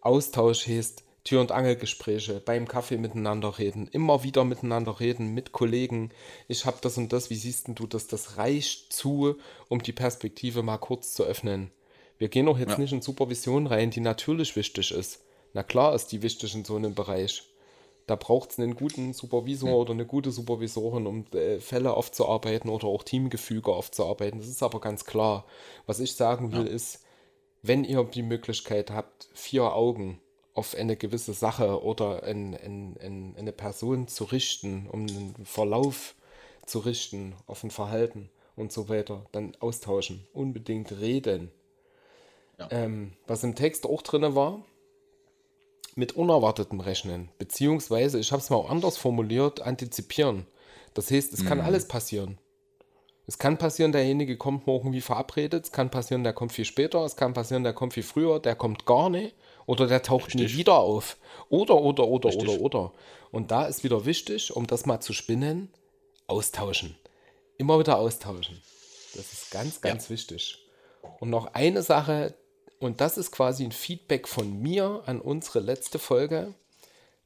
Austausch 0.00 0.66
heißt 0.66 1.04
Tür- 1.24 1.40
und 1.40 1.52
Angelgespräche, 1.52 2.40
beim 2.44 2.66
Kaffee 2.66 2.96
miteinander 2.96 3.58
reden, 3.58 3.86
immer 3.88 4.24
wieder 4.24 4.44
miteinander 4.44 4.98
reden, 4.98 5.34
mit 5.34 5.52
Kollegen. 5.52 6.10
Ich 6.48 6.64
habe 6.64 6.78
das 6.80 6.96
und 6.96 7.12
das, 7.12 7.28
wie 7.30 7.34
siehst 7.34 7.68
du 7.68 7.86
das? 7.86 8.06
Das 8.06 8.38
reicht 8.38 8.92
zu, 8.92 9.36
um 9.68 9.82
die 9.82 9.92
Perspektive 9.92 10.62
mal 10.62 10.78
kurz 10.78 11.12
zu 11.12 11.24
öffnen. 11.24 11.70
Wir 12.16 12.28
gehen 12.28 12.48
auch 12.48 12.58
jetzt 12.58 12.72
ja. 12.72 12.78
nicht 12.78 12.92
in 12.92 13.02
Supervision 13.02 13.66
rein, 13.66 13.90
die 13.90 14.00
natürlich 14.00 14.56
wichtig 14.56 14.90
ist. 14.90 15.22
Na 15.52 15.62
klar 15.62 15.94
ist 15.94 16.08
die 16.08 16.22
wichtig 16.22 16.54
in 16.54 16.64
so 16.64 16.76
einem 16.76 16.94
Bereich. 16.94 17.42
Da 18.08 18.16
braucht 18.16 18.50
es 18.50 18.58
einen 18.58 18.74
guten 18.74 19.12
Supervisor 19.12 19.68
mhm. 19.68 19.74
oder 19.74 19.92
eine 19.92 20.06
gute 20.06 20.30
Supervisorin, 20.30 21.06
um 21.06 21.26
äh, 21.34 21.60
Fälle 21.60 21.92
aufzuarbeiten 21.92 22.70
oder 22.70 22.86
auch 22.86 23.02
Teamgefüge 23.02 23.70
aufzuarbeiten. 23.70 24.40
Das 24.40 24.48
ist 24.48 24.62
aber 24.62 24.80
ganz 24.80 25.04
klar. 25.04 25.44
Was 25.86 26.00
ich 26.00 26.14
sagen 26.14 26.52
will, 26.52 26.66
ja. 26.66 26.72
ist, 26.72 27.04
wenn 27.60 27.84
ihr 27.84 28.02
die 28.04 28.22
Möglichkeit 28.22 28.90
habt, 28.90 29.28
vier 29.34 29.74
Augen 29.74 30.20
auf 30.54 30.74
eine 30.74 30.96
gewisse 30.96 31.34
Sache 31.34 31.82
oder 31.82 32.22
ein, 32.22 32.54
ein, 32.54 32.96
ein, 33.00 33.34
eine 33.38 33.52
Person 33.52 34.08
zu 34.08 34.24
richten, 34.24 34.88
um 34.90 35.02
einen 35.02 35.44
Verlauf 35.44 36.14
zu 36.64 36.78
richten, 36.78 37.34
auf 37.46 37.62
ein 37.62 37.70
Verhalten 37.70 38.30
und 38.56 38.72
so 38.72 38.88
weiter, 38.88 39.26
dann 39.32 39.54
austauschen, 39.60 40.26
unbedingt 40.32 40.92
reden. 40.98 41.50
Ja. 42.58 42.68
Ähm, 42.70 43.12
was 43.26 43.44
im 43.44 43.54
Text 43.54 43.86
auch 43.86 44.00
drin 44.00 44.34
war, 44.34 44.64
mit 45.98 46.12
unerwartetem 46.12 46.78
Rechnen, 46.78 47.28
beziehungsweise, 47.38 48.20
ich 48.20 48.30
habe 48.30 48.40
es 48.40 48.50
mal 48.50 48.56
auch 48.56 48.70
anders 48.70 48.96
formuliert, 48.96 49.62
antizipieren. 49.62 50.46
Das 50.94 51.10
heißt, 51.10 51.32
es 51.32 51.42
mhm. 51.42 51.46
kann 51.46 51.60
alles 51.60 51.88
passieren. 51.88 52.38
Es 53.26 53.36
kann 53.36 53.58
passieren, 53.58 53.90
derjenige 53.90 54.36
kommt 54.36 54.68
morgen 54.68 54.92
wie 54.92 55.00
verabredet, 55.00 55.64
es 55.64 55.72
kann 55.72 55.90
passieren, 55.90 56.22
der 56.22 56.32
kommt 56.32 56.52
viel 56.52 56.64
später, 56.64 57.04
es 57.04 57.16
kann 57.16 57.34
passieren, 57.34 57.64
der 57.64 57.72
kommt 57.72 57.94
viel 57.94 58.04
früher, 58.04 58.38
der 58.38 58.54
kommt 58.54 58.86
gar 58.86 59.10
nicht 59.10 59.34
oder 59.66 59.88
der 59.88 60.02
taucht 60.02 60.28
Richtig. 60.28 60.52
nie 60.52 60.58
wieder 60.58 60.78
auf. 60.78 61.16
Oder, 61.48 61.74
oder, 61.74 62.06
oder, 62.06 62.28
Richtig. 62.28 62.48
oder, 62.48 62.60
oder. 62.60 62.92
Und 63.32 63.50
da 63.50 63.66
ist 63.66 63.82
wieder 63.82 64.06
wichtig, 64.06 64.54
um 64.54 64.68
das 64.68 64.86
mal 64.86 65.00
zu 65.00 65.12
spinnen, 65.12 65.68
austauschen. 66.28 66.96
Immer 67.56 67.80
wieder 67.80 67.98
austauschen. 67.98 68.62
Das 69.14 69.32
ist 69.32 69.50
ganz, 69.50 69.80
ganz 69.80 70.04
ja. 70.04 70.10
wichtig. 70.10 70.64
Und 71.18 71.30
noch 71.30 71.54
eine 71.54 71.82
Sache, 71.82 72.34
und 72.80 73.00
das 73.00 73.18
ist 73.18 73.32
quasi 73.32 73.64
ein 73.64 73.72
Feedback 73.72 74.28
von 74.28 74.60
mir 74.60 75.02
an 75.06 75.20
unsere 75.20 75.60
letzte 75.60 75.98
Folge, 75.98 76.54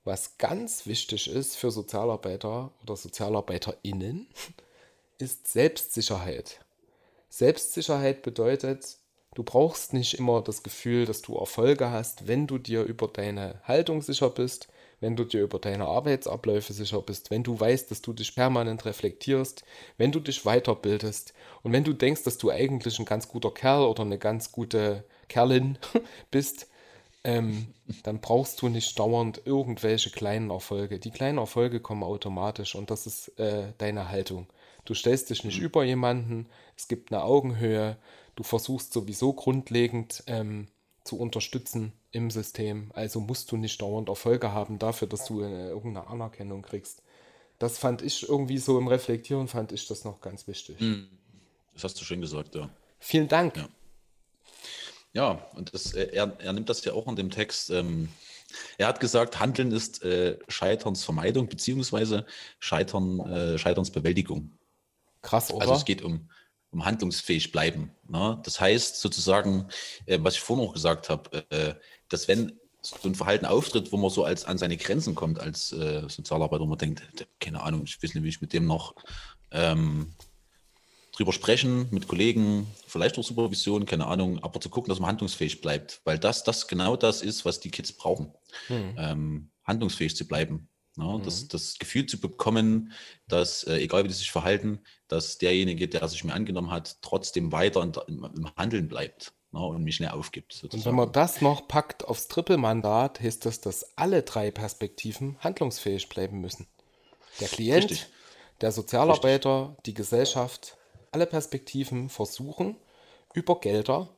was 0.04 0.38
ganz 0.38 0.86
wichtig 0.86 1.30
ist 1.30 1.56
für 1.56 1.70
Sozialarbeiter 1.70 2.70
oder 2.82 2.96
SozialarbeiterInnen, 2.96 4.26
ist 5.18 5.48
Selbstsicherheit. 5.48 6.60
Selbstsicherheit 7.28 8.22
bedeutet, 8.22 8.98
du 9.34 9.42
brauchst 9.42 9.92
nicht 9.92 10.18
immer 10.18 10.42
das 10.42 10.62
Gefühl, 10.62 11.06
dass 11.06 11.22
du 11.22 11.36
Erfolge 11.36 11.90
hast, 11.90 12.26
wenn 12.26 12.46
du 12.46 12.58
dir 12.58 12.82
über 12.82 13.08
deine 13.08 13.60
Haltung 13.64 14.02
sicher 14.02 14.30
bist, 14.30 14.68
wenn 15.00 15.16
du 15.16 15.24
dir 15.24 15.42
über 15.42 15.58
deine 15.58 15.86
Arbeitsabläufe 15.86 16.72
sicher 16.72 17.02
bist, 17.02 17.30
wenn 17.30 17.42
du 17.42 17.58
weißt, 17.58 17.90
dass 17.90 18.02
du 18.02 18.12
dich 18.12 18.34
permanent 18.34 18.84
reflektierst, 18.84 19.64
wenn 19.98 20.12
du 20.12 20.20
dich 20.20 20.42
weiterbildest 20.44 21.34
und 21.62 21.72
wenn 21.72 21.84
du 21.84 21.92
denkst, 21.92 22.22
dass 22.22 22.38
du 22.38 22.50
eigentlich 22.50 22.98
ein 22.98 23.04
ganz 23.04 23.28
guter 23.28 23.50
Kerl 23.50 23.84
oder 23.84 24.02
eine 24.02 24.18
ganz 24.18 24.52
gute 24.52 25.04
Kerlin 25.32 25.78
bist, 26.30 26.68
ähm, 27.24 27.68
dann 28.02 28.20
brauchst 28.20 28.60
du 28.60 28.68
nicht 28.68 28.98
dauernd 28.98 29.42
irgendwelche 29.44 30.10
kleinen 30.10 30.50
Erfolge. 30.50 30.98
Die 30.98 31.10
kleinen 31.10 31.38
Erfolge 31.38 31.80
kommen 31.80 32.02
automatisch 32.02 32.74
und 32.74 32.90
das 32.90 33.06
ist 33.06 33.28
äh, 33.38 33.72
deine 33.78 34.08
Haltung. 34.08 34.46
Du 34.84 34.94
stellst 34.94 35.30
dich 35.30 35.44
nicht 35.44 35.58
mhm. 35.58 35.64
über 35.64 35.84
jemanden, 35.84 36.48
es 36.76 36.88
gibt 36.88 37.12
eine 37.12 37.22
Augenhöhe, 37.22 37.96
du 38.34 38.42
versuchst 38.42 38.92
sowieso 38.92 39.32
grundlegend 39.32 40.24
ähm, 40.26 40.66
zu 41.04 41.18
unterstützen 41.18 41.92
im 42.10 42.30
System. 42.30 42.90
Also 42.94 43.20
musst 43.20 43.50
du 43.52 43.56
nicht 43.56 43.80
dauernd 43.80 44.08
Erfolge 44.08 44.52
haben 44.52 44.78
dafür, 44.78 45.08
dass 45.08 45.24
du 45.24 45.42
eine, 45.42 45.68
irgendeine 45.68 46.08
Anerkennung 46.08 46.62
kriegst. 46.62 47.02
Das 47.58 47.78
fand 47.78 48.02
ich 48.02 48.28
irgendwie 48.28 48.58
so 48.58 48.78
im 48.78 48.88
Reflektieren, 48.88 49.46
fand 49.46 49.70
ich 49.70 49.86
das 49.86 50.04
noch 50.04 50.20
ganz 50.20 50.48
wichtig. 50.48 50.80
Hm. 50.80 51.08
Das 51.74 51.84
hast 51.84 52.00
du 52.00 52.04
schön 52.04 52.20
gesagt, 52.20 52.56
ja. 52.56 52.68
Vielen 52.98 53.28
Dank. 53.28 53.56
Ja, 53.56 53.68
ja 55.12 55.46
und 55.54 55.72
das, 55.74 55.94
äh, 55.94 56.10
er, 56.12 56.36
er 56.38 56.52
nimmt 56.52 56.68
das 56.68 56.84
ja 56.84 56.92
auch 56.92 57.06
in 57.08 57.16
dem 57.16 57.30
Text. 57.30 57.70
Ähm, 57.70 58.08
er 58.78 58.88
hat 58.88 59.00
gesagt, 59.00 59.40
Handeln 59.40 59.72
ist 59.72 60.02
äh, 60.02 60.38
Scheiternsvermeidung 60.48 61.48
beziehungsweise 61.48 62.26
Scheitern, 62.58 63.20
äh, 63.20 63.58
Scheiternsbewältigung. 63.58 64.58
Krass, 65.22 65.50
oder? 65.50 65.62
Also 65.62 65.74
es 65.74 65.84
geht 65.84 66.02
um, 66.02 66.28
um 66.70 66.84
handlungsfähig 66.84 67.52
bleiben. 67.52 67.92
Ne? 68.08 68.40
Das 68.44 68.60
heißt 68.60 69.00
sozusagen, 69.00 69.68
äh, 70.06 70.18
was 70.20 70.34
ich 70.34 70.40
vorhin 70.40 70.66
noch 70.66 70.74
gesagt 70.74 71.08
habe, 71.08 71.44
äh, 71.50 71.74
dass 72.08 72.28
wenn 72.28 72.58
so 72.82 73.08
ein 73.08 73.14
Verhalten 73.14 73.46
auftritt, 73.46 73.92
wo 73.92 73.96
man 73.96 74.10
so 74.10 74.24
als 74.24 74.44
an 74.44 74.58
seine 74.58 74.76
Grenzen 74.76 75.14
kommt 75.14 75.38
als 75.38 75.72
äh, 75.72 76.02
Sozialarbeiter, 76.08 76.64
wo 76.64 76.66
man 76.66 76.78
denkt, 76.78 77.02
keine 77.38 77.62
Ahnung, 77.62 77.84
ich 77.84 78.02
weiß 78.02 78.14
nicht, 78.14 78.24
wie 78.24 78.28
ich 78.28 78.40
mit 78.40 78.52
dem 78.52 78.66
noch 78.66 78.94
ähm, 79.52 80.14
drüber 81.12 81.32
sprechen 81.32 81.88
mit 81.90 82.08
Kollegen, 82.08 82.66
vielleicht 82.86 83.18
auch 83.18 83.24
Supervision, 83.24 83.86
keine 83.86 84.06
Ahnung, 84.06 84.42
aber 84.42 84.60
zu 84.60 84.70
gucken, 84.70 84.88
dass 84.88 84.98
man 84.98 85.08
handlungsfähig 85.08 85.60
bleibt, 85.60 86.00
weil 86.04 86.18
das, 86.18 86.44
das 86.44 86.68
genau 86.68 86.96
das 86.96 87.22
ist, 87.22 87.44
was 87.44 87.60
die 87.60 87.70
Kids 87.70 87.92
brauchen, 87.92 88.32
hm. 88.68 88.94
ähm, 88.98 89.50
handlungsfähig 89.64 90.16
zu 90.16 90.26
bleiben. 90.26 90.68
Ne? 90.96 91.04
Mhm. 91.04 91.22
Das, 91.22 91.48
das 91.48 91.78
Gefühl 91.78 92.06
zu 92.06 92.20
bekommen, 92.20 92.92
dass, 93.28 93.64
äh, 93.64 93.76
egal 93.76 94.04
wie 94.04 94.08
die 94.08 94.14
sich 94.14 94.30
verhalten, 94.30 94.80
dass 95.08 95.38
derjenige, 95.38 95.88
der 95.88 96.06
sich 96.08 96.24
mir 96.24 96.34
angenommen 96.34 96.70
hat, 96.70 96.98
trotzdem 97.00 97.52
weiter 97.52 97.82
im, 97.82 98.24
im 98.24 98.56
Handeln 98.56 98.88
bleibt 98.88 99.32
ne? 99.52 99.60
und 99.60 99.82
mich 99.82 100.00
nicht 100.00 100.12
aufgibt. 100.12 100.52
Sozusagen. 100.52 100.80
Und 100.80 100.86
wenn 100.86 100.94
man 100.94 101.12
das 101.12 101.40
noch 101.40 101.66
packt 101.66 102.04
aufs 102.04 102.28
Trippelmandat, 102.28 103.20
heißt 103.20 103.46
das, 103.46 103.60
dass 103.60 103.96
alle 103.96 104.22
drei 104.22 104.50
Perspektiven 104.50 105.38
handlungsfähig 105.40 106.08
bleiben 106.08 106.40
müssen. 106.40 106.66
Der 107.40 107.48
Klient, 107.48 107.90
Richtig. 107.90 108.06
der 108.60 108.72
Sozialarbeiter, 108.72 109.68
Richtig. 109.68 109.82
die 109.84 109.94
Gesellschaft, 109.94 110.76
alle 111.12 111.26
Perspektiven 111.26 112.08
versuchen, 112.08 112.76
über 113.34 113.60
Gelder, 113.60 114.08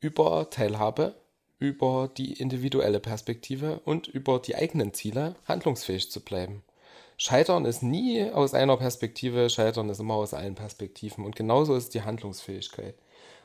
über 0.00 0.48
Teilhabe, 0.50 1.14
über 1.58 2.10
die 2.16 2.34
individuelle 2.34 3.00
Perspektive 3.00 3.80
und 3.84 4.06
über 4.06 4.38
die 4.38 4.54
eigenen 4.54 4.92
Ziele 4.94 5.34
handlungsfähig 5.46 6.10
zu 6.10 6.20
bleiben. 6.20 6.62
Scheitern 7.18 7.64
ist 7.64 7.82
nie 7.82 8.30
aus 8.30 8.52
einer 8.52 8.76
Perspektive, 8.76 9.48
Scheitern 9.48 9.88
ist 9.88 10.00
immer 10.00 10.14
aus 10.14 10.34
allen 10.34 10.54
Perspektiven. 10.54 11.24
Und 11.24 11.34
genauso 11.34 11.74
ist 11.74 11.94
die 11.94 12.02
Handlungsfähigkeit. 12.02 12.94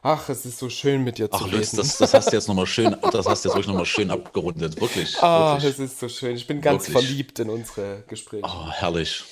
Ach, 0.01 0.27
es 0.30 0.45
ist 0.45 0.57
so 0.57 0.69
schön 0.69 1.03
mit 1.03 1.19
dir 1.19 1.30
Ach, 1.31 1.38
zu 1.38 1.45
reden. 1.45 1.57
Lutz, 1.57 1.72
das, 1.72 1.97
das 1.97 2.13
hast 2.13 2.31
du 2.31 2.35
jetzt 2.35 2.47
nochmal 2.47 2.65
schön, 2.65 2.97
das 3.11 3.27
hast 3.27 3.45
du 3.45 3.49
jetzt 3.49 3.55
wirklich 3.55 3.68
nochmal 3.68 3.85
schön 3.85 4.09
abgerundet, 4.09 4.81
wirklich. 4.81 5.22
Ah, 5.22 5.53
wirklich. 5.53 5.72
es 5.72 5.80
ist 5.80 5.99
so 5.99 6.09
schön. 6.09 6.35
Ich 6.35 6.47
bin 6.47 6.59
ganz 6.59 6.89
wirklich. 6.89 7.05
verliebt 7.05 7.39
in 7.39 7.49
unsere 7.49 8.03
Gespräche. 8.07 8.43
Oh, 8.43 8.72
herrlich. 8.72 9.23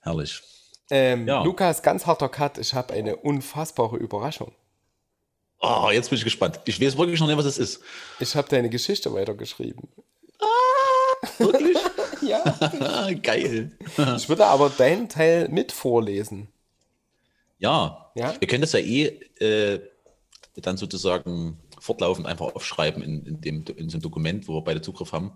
Herrlich. 0.00 0.40
Ähm, 0.90 1.26
ja. 1.26 1.42
Lukas, 1.42 1.82
ganz 1.82 2.06
harter 2.06 2.28
Cut. 2.28 2.58
Ich 2.58 2.74
habe 2.74 2.94
eine 2.94 3.16
unfassbare 3.16 3.96
Überraschung. 3.96 4.52
Oh, 5.60 5.88
jetzt 5.92 6.10
bin 6.10 6.18
ich 6.18 6.24
gespannt. 6.24 6.60
Ich 6.66 6.80
weiß 6.80 6.96
wirklich 6.96 7.20
noch 7.20 7.26
nicht, 7.26 7.36
was 7.36 7.44
es 7.44 7.58
ist. 7.58 7.80
Ich 8.20 8.34
habe 8.36 8.48
deine 8.48 8.70
Geschichte 8.70 9.12
weitergeschrieben. 9.12 9.88
Ah, 10.40 11.28
wirklich? 11.38 11.76
ja. 12.22 13.10
Geil. 13.22 13.72
ich 14.16 14.28
würde 14.28 14.46
aber 14.46 14.70
deinen 14.70 15.08
Teil 15.08 15.48
mit 15.48 15.72
vorlesen. 15.72 16.48
Ja. 17.58 18.12
ja? 18.14 18.34
Wir 18.38 18.46
können 18.46 18.60
das 18.60 18.72
ja 18.72 18.78
eh 18.78 19.06
äh, 19.40 19.80
dann 20.56 20.76
sozusagen 20.76 21.58
fortlaufend 21.80 22.26
einfach 22.26 22.54
aufschreiben 22.54 23.02
in, 23.02 23.26
in, 23.26 23.40
dem, 23.40 23.64
in 23.76 23.88
so 23.88 23.96
einem 23.96 24.02
Dokument, 24.02 24.48
wo 24.48 24.54
wir 24.54 24.62
beide 24.62 24.80
Zugriff 24.80 25.12
haben. 25.12 25.32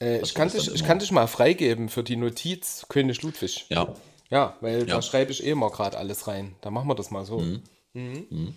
Äh, 0.00 0.20
ich, 0.20 0.34
kann 0.34 0.50
dich, 0.50 0.72
ich 0.72 0.84
kann 0.84 0.98
dich 0.98 1.10
mal 1.12 1.26
freigeben 1.26 1.88
für 1.88 2.02
die 2.02 2.16
Notiz 2.16 2.84
König 2.88 3.22
Ludwig. 3.22 3.66
Ja. 3.70 3.94
Ja, 4.30 4.56
weil 4.60 4.80
ja. 4.80 4.96
da 4.96 5.02
schreibe 5.02 5.30
ich 5.32 5.44
eh 5.44 5.50
immer 5.50 5.70
gerade 5.70 5.98
alles 5.98 6.26
rein. 6.26 6.56
Da 6.60 6.70
machen 6.70 6.88
wir 6.88 6.94
das 6.94 7.10
mal 7.10 7.24
so. 7.24 7.38
Mhm. 7.38 7.62
Mhm. 7.92 8.26
Mhm. 8.30 8.54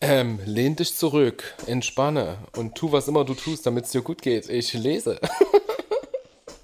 Ähm, 0.00 0.40
lehn 0.44 0.76
dich 0.76 0.94
zurück, 0.94 1.54
entspanne 1.66 2.38
und 2.54 2.74
tu, 2.74 2.92
was 2.92 3.08
immer 3.08 3.24
du 3.24 3.34
tust, 3.34 3.66
damit 3.66 3.86
es 3.86 3.92
dir 3.92 4.02
gut 4.02 4.20
geht. 4.20 4.48
Ich 4.50 4.72
lese. 4.74 5.18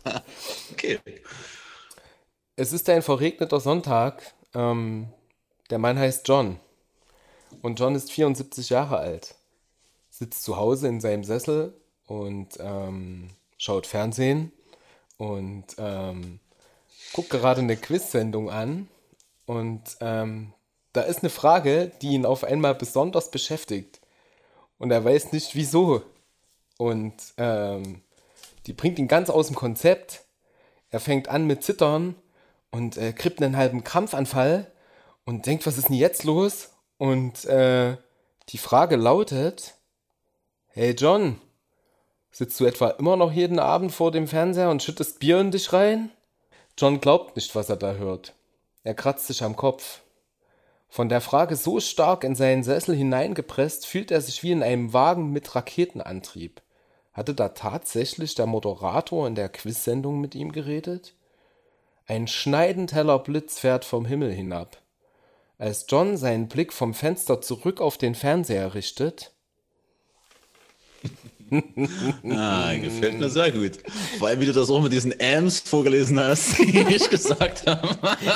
okay. 0.73 1.01
Es 2.57 2.73
ist 2.73 2.89
ein 2.91 3.03
verregneter 3.03 3.59
Sonntag. 3.59 4.35
Ähm, 4.55 5.09
der 5.71 5.79
Mann 5.79 5.99
heißt 5.99 6.29
John. 6.29 6.61
Und 7.63 7.81
John 7.81 7.95
ist 7.95 8.13
74 8.13 8.69
Jahre 8.69 8.99
alt. 8.99 9.35
Sitzt 10.11 10.45
zu 10.45 10.57
Hause 10.59 10.89
in 10.89 11.01
seinem 11.01 11.25
Sessel 11.25 11.75
und 12.07 12.59
ähm, 12.61 13.31
schaut 13.57 13.87
Fernsehen 13.87 14.53
und 15.17 15.65
ähm, 15.79 16.41
guckt 17.13 17.31
gerade 17.31 17.61
eine 17.61 17.77
Quiz-Sendung 17.77 18.51
an. 18.51 18.89
Und 19.47 19.83
ähm, 20.01 20.53
da 20.93 21.03
ist 21.03 21.21
eine 21.21 21.31
Frage, 21.31 21.93
die 22.01 22.11
ihn 22.11 22.27
auf 22.27 22.45
einmal 22.45 22.75
besonders 22.75 23.31
beschäftigt. 23.31 24.01
Und 24.79 24.91
er 24.91 25.05
weiß 25.05 25.33
nicht 25.33 25.55
wieso. 25.55 26.03
Und 26.79 27.15
ähm, 27.37 28.03
die 28.67 28.73
bringt 28.73 28.99
ihn 28.99 29.09
ganz 29.09 29.31
aus 29.31 29.49
dem 29.49 29.57
Konzept. 29.57 30.25
Er 30.91 31.01
fängt 31.01 31.29
an 31.29 31.47
mit 31.47 31.63
Zittern 31.63 32.15
und 32.71 32.97
äh, 32.97 33.13
kriegt 33.13 33.43
einen 33.43 33.57
halben 33.57 33.85
Krampfanfall 33.85 34.71
und 35.25 35.47
denkt, 35.47 35.67
was 35.67 35.79
ist 35.79 35.89
denn 35.89 35.97
jetzt 35.97 36.25
los? 36.25 36.71
Und 36.99 37.45
äh, 37.45 37.97
die 38.49 38.59
Frage 38.59 38.97
lautet, 38.97 39.75
hey 40.69 40.93
John, 40.93 41.41
Sitzt 42.35 42.59
du 42.59 42.65
etwa 42.65 42.89
immer 42.89 43.17
noch 43.17 43.31
jeden 43.31 43.59
Abend 43.59 43.93
vor 43.93 44.11
dem 44.11 44.27
Fernseher 44.27 44.71
und 44.71 44.83
schüttest 44.83 45.21
Bier 45.21 45.39
in 45.39 45.51
dich 45.51 45.75
rein? 45.75 46.11
John 46.79 47.01
glaubt 47.01 47.37
nicht, 47.37 47.55
was 47.55 47.69
er 47.69 47.77
da 47.77 47.95
hört. 47.95 48.35
Er 48.85 48.95
kratzt 48.95 49.27
sich 49.27 49.43
am 49.43 49.57
Kopf. 49.57 50.01
Von 50.89 51.09
der 51.09 51.21
Frage 51.21 51.57
so 51.57 51.81
stark 51.81 52.25
in 52.25 52.35
seinen 52.35 52.65
Sessel 52.65 52.95
hineingepresst, 52.95 53.87
fühlt 53.87 54.11
er 54.11 54.21
sich 54.21 54.43
wie 54.43 54.53
in 54.53 54.63
einem 54.63 54.93
Wagen 54.93 55.31
mit 55.31 55.55
Raketenantrieb. 55.55 56.61
Hatte 57.13 57.35
da 57.35 57.51
tatsächlich 57.51 58.35
der 58.35 58.47
Moderator 58.47 59.27
in 59.27 59.35
der 59.35 59.49
Quizsendung 59.49 60.21
mit 60.21 60.35
ihm 60.35 60.53
geredet? 60.53 61.15
Ein 62.07 62.27
schneidend 62.27 62.93
heller 62.93 63.19
Blitz 63.19 63.59
fährt 63.59 63.85
vom 63.85 64.05
Himmel 64.05 64.33
hinab. 64.33 64.79
Als 65.59 65.87
John 65.89 66.17
seinen 66.17 66.49
Blick 66.49 66.73
vom 66.73 66.93
Fenster 66.93 67.41
zurück 67.41 67.81
auf 67.81 67.97
den 67.97 68.15
Fernseher 68.15 68.75
richtet, 68.75 69.33
ah, 72.31 72.75
gefällt 72.75 73.19
mir 73.19 73.29
sehr 73.29 73.53
gut. 73.53 73.73
Vor 74.19 74.29
allem, 74.29 74.41
wie 74.41 74.47
du 74.47 74.53
das 74.53 74.71
auch 74.71 74.81
mit 74.81 74.93
diesen 74.93 75.15
Ams 75.21 75.61
vorgelesen 75.61 76.19
hast, 76.19 76.59
die 76.59 76.79
ich 76.89 77.11
gesagt 77.11 77.67
habe. 77.67 77.89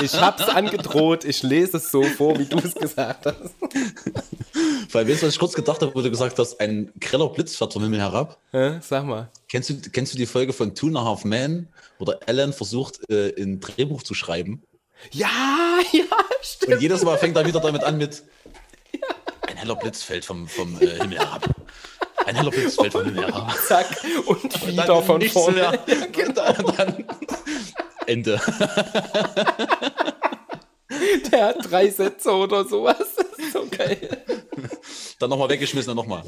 Ich 0.02 0.14
hab's 0.20 0.48
angedroht, 0.48 1.24
ich 1.24 1.42
lese 1.42 1.78
es 1.78 1.90
so 1.90 2.02
vor, 2.02 2.38
wie 2.38 2.44
du 2.44 2.58
es 2.58 2.74
gesagt 2.74 3.26
hast. 3.26 3.54
Vor 4.88 5.00
allem, 5.00 5.08
weißt 5.08 5.22
du, 5.22 5.26
was 5.26 5.34
ich 5.34 5.38
kurz 5.38 5.52
gedacht 5.52 5.82
habe, 5.82 5.94
wo 5.94 6.00
du 6.00 6.10
gesagt 6.10 6.38
hast, 6.38 6.60
ein 6.60 6.92
greller 7.00 7.28
Blitz 7.28 7.56
fährt 7.56 7.72
vom 7.72 7.82
Himmel 7.82 8.00
herab? 8.00 8.38
Ja, 8.52 8.80
sag 8.80 9.04
mal. 9.04 9.30
Kennst 9.48 9.68
du, 9.68 9.74
kennst 9.90 10.14
du 10.14 10.16
die 10.16 10.26
Folge 10.26 10.52
von 10.52 10.74
Two 10.74 10.86
and 10.86 10.96
a 10.96 11.04
Half 11.04 11.24
Men, 11.24 11.68
wo 11.98 12.04
der 12.04 12.20
Alan 12.26 12.52
versucht, 12.52 13.00
äh, 13.10 13.34
ein 13.38 13.60
Drehbuch 13.60 14.02
zu 14.02 14.14
schreiben? 14.14 14.62
Ja, 15.10 15.78
ja, 15.92 16.04
stimmt. 16.40 16.74
Und 16.74 16.82
jedes 16.82 17.02
Mal 17.02 17.18
fängt 17.18 17.36
er 17.36 17.46
wieder 17.46 17.60
damit 17.60 17.84
an 17.84 17.98
mit 17.98 18.22
ein 19.46 19.56
heller 19.56 19.76
Blitz 19.76 20.02
fällt 20.02 20.24
vom, 20.24 20.46
vom 20.48 20.80
äh, 20.80 21.00
Himmel 21.00 21.18
herab. 21.18 21.48
Ein 22.26 22.50
Blitz 22.50 22.74
fällt 22.74 22.92
vom 22.92 23.04
Himmel 23.04 23.26
herab. 23.26 23.54
Zack, 23.68 23.86
und 24.26 24.66
wieder 24.66 25.02
von 25.02 25.22
vorne. 25.22 25.60
Ja, 25.60 25.72
genau. 26.12 26.52
Dann 26.76 27.04
Ende. 28.06 28.40
Der 31.30 31.44
hat 31.46 31.70
drei 31.70 31.88
Sätze 31.88 32.32
oder 32.32 32.64
sowas. 32.64 32.98
Das 33.16 33.38
ist 33.38 33.52
so 33.52 33.66
geil. 33.70 34.24
Dann 35.18 35.30
nochmal 35.30 35.48
weggeschmissen 35.48 35.90
und 35.90 35.96
nochmal. 35.96 36.22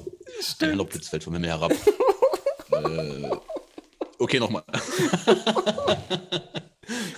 Ein 0.61 0.69
heller 0.71 0.85
Blitz 0.85 1.09
fällt 1.09 1.25
vom 1.25 1.35
Himmel 1.35 1.51
herab. 1.51 1.73
äh, 1.73 3.31
okay, 4.19 4.39
nochmal. 4.39 4.63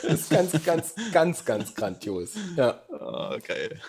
Das 0.03 0.21
ist 0.21 0.31
ganz, 0.31 0.65
ganz, 0.65 0.95
ganz, 1.13 1.45
ganz 1.45 1.75
grandios. 1.75 2.31
Ja. 2.57 2.83
Oh, 2.89 3.37
geil. 3.47 3.81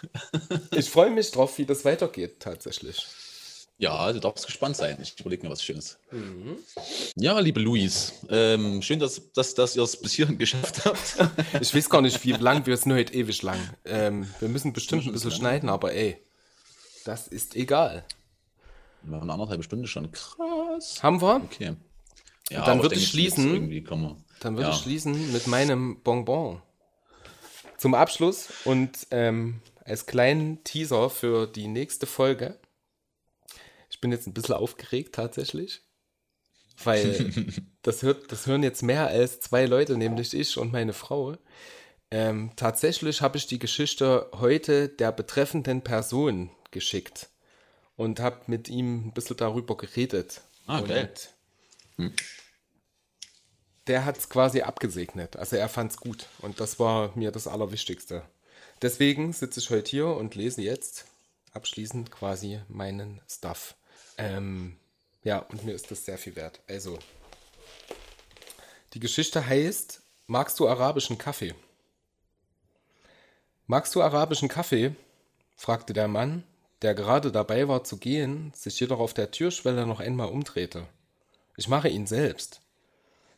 Ich 0.71 0.89
freue 0.89 1.09
mich 1.11 1.31
drauf, 1.31 1.57
wie 1.57 1.65
das 1.65 1.83
weitergeht, 1.85 2.39
tatsächlich. 2.39 3.05
Ja, 3.81 4.13
du 4.13 4.19
darfst 4.19 4.45
gespannt 4.45 4.77
sein. 4.77 4.95
Ich 5.01 5.19
überlege 5.19 5.43
mir 5.43 5.51
was 5.51 5.63
Schönes. 5.63 5.97
Mhm. 6.11 6.57
Ja, 7.15 7.39
liebe 7.39 7.59
Luis, 7.59 8.13
ähm, 8.29 8.83
schön, 8.83 8.99
dass, 8.99 9.31
dass, 9.31 9.55
dass 9.55 9.75
ihr 9.75 9.81
es 9.81 9.99
bis 9.99 10.13
hierhin 10.13 10.37
geschafft 10.37 10.85
habt. 10.85 11.17
Ich 11.61 11.73
weiß 11.73 11.89
gar 11.89 12.03
nicht, 12.03 12.23
wie 12.23 12.33
lang 12.33 12.63
wir 12.67 12.75
es 12.75 12.85
nur 12.85 12.97
heute 12.97 13.11
ewig 13.15 13.41
lang. 13.41 13.59
Ähm, 13.85 14.27
wir 14.39 14.49
müssen 14.49 14.71
bestimmt 14.71 15.07
ein 15.07 15.11
bisschen 15.11 15.31
schneiden, 15.31 15.67
aber 15.67 15.93
ey, 15.93 16.21
das 17.05 17.27
ist 17.27 17.55
egal. 17.55 18.05
Wir 19.01 19.15
haben 19.15 19.23
eine 19.23 19.33
anderthalb 19.33 19.63
Stunde 19.63 19.87
schon. 19.87 20.11
Krass. 20.11 21.01
Haben 21.01 21.19
wir? 21.19 21.37
Okay. 21.37 21.73
Ja, 22.51 22.63
dann 22.63 22.83
würde 22.83 22.93
ich 22.93 23.07
schließen. 23.07 23.83
Dann 24.41 24.57
würde 24.57 24.69
ja. 24.69 24.75
ich 24.75 24.81
schließen 24.83 25.33
mit 25.33 25.47
meinem 25.47 26.01
Bonbon. 26.01 26.61
Zum 27.77 27.95
Abschluss 27.95 28.49
und 28.63 29.07
ähm, 29.09 29.59
als 29.83 30.05
kleinen 30.05 30.63
Teaser 30.63 31.09
für 31.09 31.47
die 31.47 31.67
nächste 31.67 32.05
Folge 32.05 32.59
ich 34.01 34.09
bin 34.09 34.11
jetzt 34.11 34.25
ein 34.25 34.33
bisschen 34.33 34.55
aufgeregt 34.55 35.13
tatsächlich, 35.13 35.83
weil 36.83 37.31
das, 37.83 38.01
hört, 38.01 38.31
das 38.31 38.47
hören 38.47 38.63
jetzt 38.63 38.81
mehr 38.81 39.05
als 39.05 39.41
zwei 39.41 39.67
Leute, 39.67 39.95
nämlich 39.95 40.33
ich 40.33 40.57
und 40.57 40.71
meine 40.71 40.93
Frau. 40.93 41.37
Ähm, 42.09 42.49
tatsächlich 42.55 43.21
habe 43.21 43.37
ich 43.37 43.45
die 43.45 43.59
Geschichte 43.59 44.27
heute 44.33 44.89
der 44.89 45.11
betreffenden 45.11 45.83
Person 45.83 46.49
geschickt 46.71 47.29
und 47.95 48.19
habe 48.19 48.41
mit 48.47 48.69
ihm 48.69 49.09
ein 49.09 49.13
bisschen 49.13 49.37
darüber 49.37 49.77
geredet. 49.77 50.41
Ah, 50.65 50.79
okay. 50.79 51.07
Hm. 51.97 52.11
Der 53.85 54.03
hat 54.03 54.17
es 54.17 54.29
quasi 54.29 54.61
abgesegnet. 54.61 55.35
Also 55.35 55.57
er 55.57 55.69
fand 55.69 55.91
es 55.91 55.97
gut 55.97 56.25
und 56.39 56.59
das 56.59 56.79
war 56.79 57.15
mir 57.15 57.29
das 57.29 57.45
Allerwichtigste. 57.45 58.23
Deswegen 58.81 59.31
sitze 59.31 59.59
ich 59.59 59.69
heute 59.69 59.91
hier 59.91 60.07
und 60.07 60.33
lese 60.33 60.63
jetzt 60.63 61.05
abschließend 61.51 62.09
quasi 62.09 62.61
meinen 62.67 63.21
Stuff. 63.29 63.75
Ähm, 64.17 64.77
ja, 65.23 65.39
und 65.39 65.63
mir 65.63 65.73
ist 65.73 65.91
das 65.91 66.05
sehr 66.05 66.17
viel 66.17 66.35
wert. 66.35 66.61
Also, 66.67 66.97
die 68.93 68.99
Geschichte 68.99 69.45
heißt, 69.45 70.01
magst 70.27 70.59
du 70.59 70.67
arabischen 70.67 71.17
Kaffee? 71.17 71.55
Magst 73.67 73.95
du 73.95 74.01
arabischen 74.01 74.49
Kaffee? 74.49 74.95
fragte 75.55 75.93
der 75.93 76.07
Mann, 76.07 76.43
der 76.81 76.95
gerade 76.95 77.31
dabei 77.31 77.67
war 77.67 77.83
zu 77.83 77.97
gehen, 77.97 78.51
sich 78.55 78.79
jedoch 78.79 78.99
auf 78.99 79.13
der 79.13 79.31
Türschwelle 79.31 79.85
noch 79.85 79.99
einmal 79.99 80.29
umdrehte. 80.29 80.87
Ich 81.55 81.67
mache 81.67 81.89
ihn 81.89 82.07
selbst. 82.07 82.61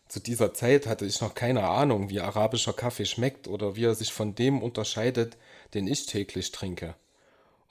Zu 0.07 0.19
dieser 0.19 0.53
Zeit 0.53 0.87
hatte 0.87 1.05
ich 1.05 1.21
noch 1.21 1.35
keine 1.35 1.67
Ahnung, 1.67 2.09
wie 2.09 2.19
arabischer 2.19 2.73
Kaffee 2.73 3.05
schmeckt 3.05 3.47
oder 3.47 3.75
wie 3.75 3.85
er 3.85 3.95
sich 3.95 4.13
von 4.13 4.35
dem 4.35 4.61
unterscheidet, 4.61 5.37
den 5.73 5.87
ich 5.87 6.05
täglich 6.05 6.51
trinke. 6.51 6.95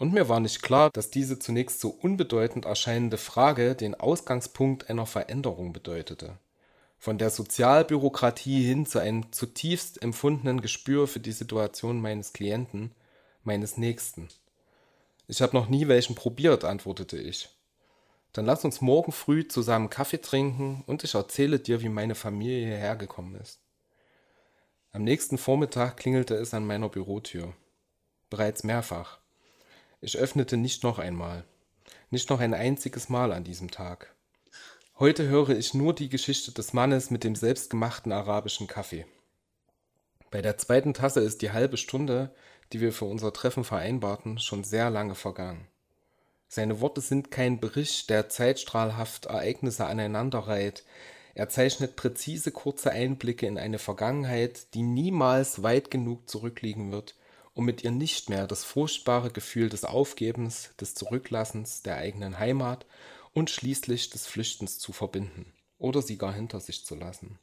Und 0.03 0.13
mir 0.13 0.29
war 0.29 0.41
nicht 0.41 0.63
klar, 0.63 0.91
dass 0.91 1.13
diese 1.13 1.39
zunächst 1.39 1.79
so 1.79 1.89
unbedeutend 1.89 2.65
erscheinende 2.65 3.19
Frage 3.19 3.77
den 3.77 3.95
Ausgangspunkt 3.95 4.91
einer 4.91 5.07
Veränderung 5.07 5.73
bedeutete. 5.73 6.39
Von 6.99 7.19
der 7.19 7.31
Sozialbürokratie 7.31 8.65
hin 8.65 8.85
zu 8.85 8.99
einem 8.99 9.31
zutiefst 9.31 10.03
empfundenen 10.03 10.61
Gespür 10.61 11.07
für 11.07 11.21
die 11.21 11.31
Situation 11.31 12.01
meines 12.01 12.33
Klienten, 12.33 12.91
meines 13.45 13.77
Nächsten. 13.77 14.27
Ich 15.29 15.41
habe 15.41 15.57
noch 15.57 15.69
nie 15.69 15.87
welchen 15.87 16.17
probiert, 16.17 16.65
antwortete 16.65 17.19
ich. 17.19 17.51
Dann 18.33 18.45
lass 18.45 18.65
uns 18.65 18.81
morgen 18.81 19.13
früh 19.13 19.47
zusammen 19.47 19.89
Kaffee 19.89 20.21
trinken 20.21 20.83
und 20.89 21.05
ich 21.05 21.15
erzähle 21.15 21.61
dir, 21.61 21.81
wie 21.81 21.89
meine 21.89 22.17
Familie 22.17 22.67
hierher 22.67 22.97
gekommen 22.97 23.37
ist. 23.37 23.61
Am 24.91 25.05
nächsten 25.05 25.39
Vormittag 25.39 25.97
klingelte 25.97 26.35
es 26.35 26.55
an 26.55 26.67
meiner 26.67 26.89
Bürotür. 26.89 27.55
Bereits 28.31 28.65
mehrfach. 28.65 29.22
Ich 30.05 30.19
öffnete 30.19 30.57
nicht 30.57 30.83
noch 30.83 30.99
einmal, 30.99 31.45
nicht 32.11 32.29
noch 32.29 32.41
ein 32.41 32.55
einziges 32.55 33.09
Mal 33.09 33.33
an 33.33 33.45
diesem 33.45 33.71
Tag. 33.71 34.13
Heute 34.99 35.29
höre 35.29 35.51
ich 35.51 35.75
nur 35.75 35.95
die 35.95 36.09
Geschichte 36.09 36.51
des 36.51 36.73
Mannes 36.73 37.13
mit 37.13 37.23
dem 37.23 37.37
selbstgemachten 37.37 38.11
arabischen 38.11 38.67
Kaffee. 38.67 39.07
Bei 40.33 40.43
der 40.43 40.59
zweiten 40.59 40.93
Tasse 40.93 41.21
ist 41.21 41.41
die 41.41 41.53
halbe 41.53 41.77
Stunde, 41.77 42.35
die 42.73 42.81
wir 42.81 42.93
für 42.93 43.05
unser 43.05 43.33
Treffen 43.33 43.63
vereinbarten, 43.63 44.41
schon 44.41 44.65
sehr 44.65 44.91
lange 44.91 45.15
vergangen. 45.15 45.69
Seine 46.49 46.81
Worte 46.81 47.01
sind 47.01 47.31
kein 47.31 47.61
Bericht, 47.61 48.11
der 48.11 48.29
zeitstrahlhaft 48.29 49.27
Ereignisse 49.27 49.87
aneinanderreiht. 49.87 50.83
Er 51.37 51.49
zeichnet 51.49 51.95
präzise 51.95 52.51
kurze 52.51 52.91
Einblicke 52.91 53.47
in 53.47 53.57
eine 53.57 53.79
Vergangenheit, 53.79 54.75
die 54.75 54.83
niemals 54.83 55.63
weit 55.63 55.93
genug 55.93 56.29
zurückliegen 56.29 56.91
wird, 56.91 57.15
um 57.55 57.65
mit 57.65 57.85
ihr 57.85 57.91
nicht 57.91 58.31
mehr 58.31 58.47
das 58.47 58.65
furchtbare 58.65 59.31
Gefühl 59.31 59.69
des 59.69 59.85
Aufgebens, 59.85 60.71
des 60.81 60.95
Zurücklassens 60.95 61.83
der 61.83 61.97
eigenen 61.97 62.39
Heimat 62.39 62.87
und 63.33 63.51
schließlich 63.51 64.11
des 64.11 64.27
Flüchtens 64.27 64.79
zu 64.79 64.93
verbinden 64.93 65.53
oder 65.79 66.01
sie 66.01 66.17
gar 66.17 66.33
hinter 66.33 66.61
sich 66.61 66.85
zu 66.85 66.95
lassen. 66.95 67.39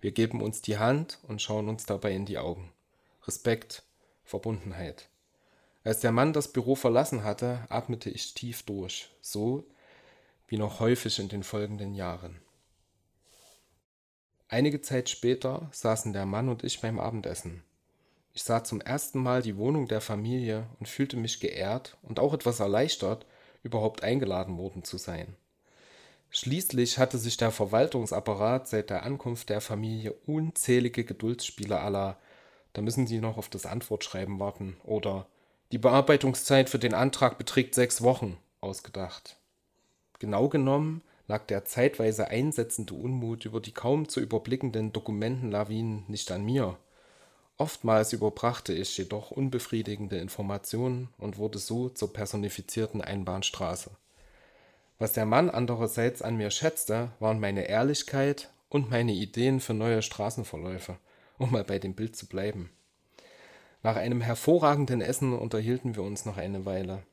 Wir 0.00 0.12
geben 0.12 0.42
uns 0.42 0.60
die 0.60 0.78
Hand 0.78 1.18
und 1.22 1.40
schauen 1.40 1.68
uns 1.68 1.86
dabei 1.86 2.12
in 2.12 2.26
die 2.26 2.38
Augen. 2.38 2.72
Respekt, 3.26 3.82
Verbundenheit. 4.24 5.08
Als 5.84 6.00
der 6.00 6.12
Mann 6.12 6.32
das 6.32 6.52
Büro 6.52 6.74
verlassen 6.74 7.22
hatte, 7.22 7.64
atmete 7.68 8.10
ich 8.10 8.34
tief 8.34 8.64
durch, 8.64 9.08
so 9.20 9.64
wie 10.48 10.58
noch 10.58 10.80
häufig 10.80 11.18
in 11.18 11.28
den 11.28 11.44
folgenden 11.44 11.94
Jahren. 11.94 12.40
Einige 14.48 14.80
Zeit 14.80 15.08
später 15.08 15.68
saßen 15.72 16.12
der 16.12 16.26
Mann 16.26 16.48
und 16.48 16.62
ich 16.62 16.80
beim 16.80 17.00
Abendessen. 17.00 17.64
Ich 18.36 18.44
sah 18.44 18.62
zum 18.62 18.82
ersten 18.82 19.18
Mal 19.22 19.40
die 19.40 19.56
Wohnung 19.56 19.88
der 19.88 20.02
Familie 20.02 20.66
und 20.78 20.90
fühlte 20.90 21.16
mich 21.16 21.40
geehrt 21.40 21.96
und 22.02 22.20
auch 22.20 22.34
etwas 22.34 22.60
erleichtert, 22.60 23.24
überhaupt 23.62 24.02
eingeladen 24.02 24.58
worden 24.58 24.84
zu 24.84 24.98
sein. 24.98 25.34
Schließlich 26.28 26.98
hatte 26.98 27.16
sich 27.16 27.38
der 27.38 27.50
Verwaltungsapparat 27.50 28.68
seit 28.68 28.90
der 28.90 29.04
Ankunft 29.04 29.48
der 29.48 29.62
Familie 29.62 30.12
unzählige 30.26 31.02
Geduldsspiele 31.04 31.80
aller 31.80 32.18
da 32.74 32.82
müssen 32.82 33.06
Sie 33.06 33.20
noch 33.20 33.38
auf 33.38 33.48
das 33.48 33.64
Antwortschreiben 33.64 34.38
warten 34.38 34.76
oder 34.84 35.26
die 35.72 35.78
Bearbeitungszeit 35.78 36.68
für 36.68 36.78
den 36.78 36.92
Antrag 36.92 37.38
beträgt 37.38 37.74
sechs 37.74 38.02
Wochen 38.02 38.36
ausgedacht. 38.60 39.38
Genau 40.18 40.50
genommen 40.50 41.00
lag 41.26 41.46
der 41.46 41.64
zeitweise 41.64 42.28
einsetzende 42.28 42.92
Unmut 42.92 43.46
über 43.46 43.62
die 43.62 43.72
kaum 43.72 44.10
zu 44.10 44.20
überblickenden 44.20 44.92
Dokumentenlawinen 44.92 46.04
nicht 46.06 46.30
an 46.30 46.44
mir, 46.44 46.76
Oftmals 47.58 48.12
überbrachte 48.12 48.74
ich 48.74 48.98
jedoch 48.98 49.30
unbefriedigende 49.30 50.18
Informationen 50.18 51.08
und 51.16 51.38
wurde 51.38 51.58
so 51.58 51.88
zur 51.88 52.12
personifizierten 52.12 53.00
Einbahnstraße. 53.00 53.90
Was 54.98 55.12
der 55.12 55.24
Mann 55.24 55.48
andererseits 55.48 56.20
an 56.20 56.36
mir 56.36 56.50
schätzte, 56.50 57.12
waren 57.18 57.40
meine 57.40 57.66
Ehrlichkeit 57.66 58.50
und 58.68 58.90
meine 58.90 59.12
Ideen 59.12 59.60
für 59.60 59.74
neue 59.74 60.02
Straßenverläufe, 60.02 60.98
um 61.38 61.50
mal 61.50 61.64
bei 61.64 61.78
dem 61.78 61.94
Bild 61.94 62.14
zu 62.14 62.26
bleiben. 62.26 62.70
Nach 63.82 63.96
einem 63.96 64.20
hervorragenden 64.20 65.00
Essen 65.00 65.32
unterhielten 65.32 65.96
wir 65.96 66.02
uns 66.02 66.24
noch 66.26 66.36
eine 66.36 66.66
Weile. 66.66 67.04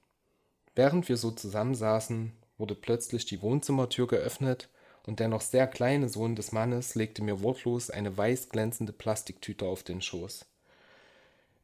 Während 0.75 1.07
wir 1.07 1.17
so 1.17 1.31
zusammensaßen, 1.31 2.33
wurde 2.57 2.75
plötzlich 2.75 3.25
die 3.25 3.41
Wohnzimmertür 3.41 4.07
geöffnet 4.07 4.69
und 5.05 5.19
der 5.19 5.27
noch 5.27 5.41
sehr 5.41 5.67
kleine 5.67 6.09
Sohn 6.09 6.35
des 6.35 6.51
Mannes 6.51 6.95
legte 6.95 7.23
mir 7.23 7.41
wortlos 7.41 7.89
eine 7.89 8.17
weiß 8.17 8.49
glänzende 8.49 8.93
Plastiktüte 8.93 9.65
auf 9.65 9.83
den 9.83 10.01
Schoß. 10.01 10.45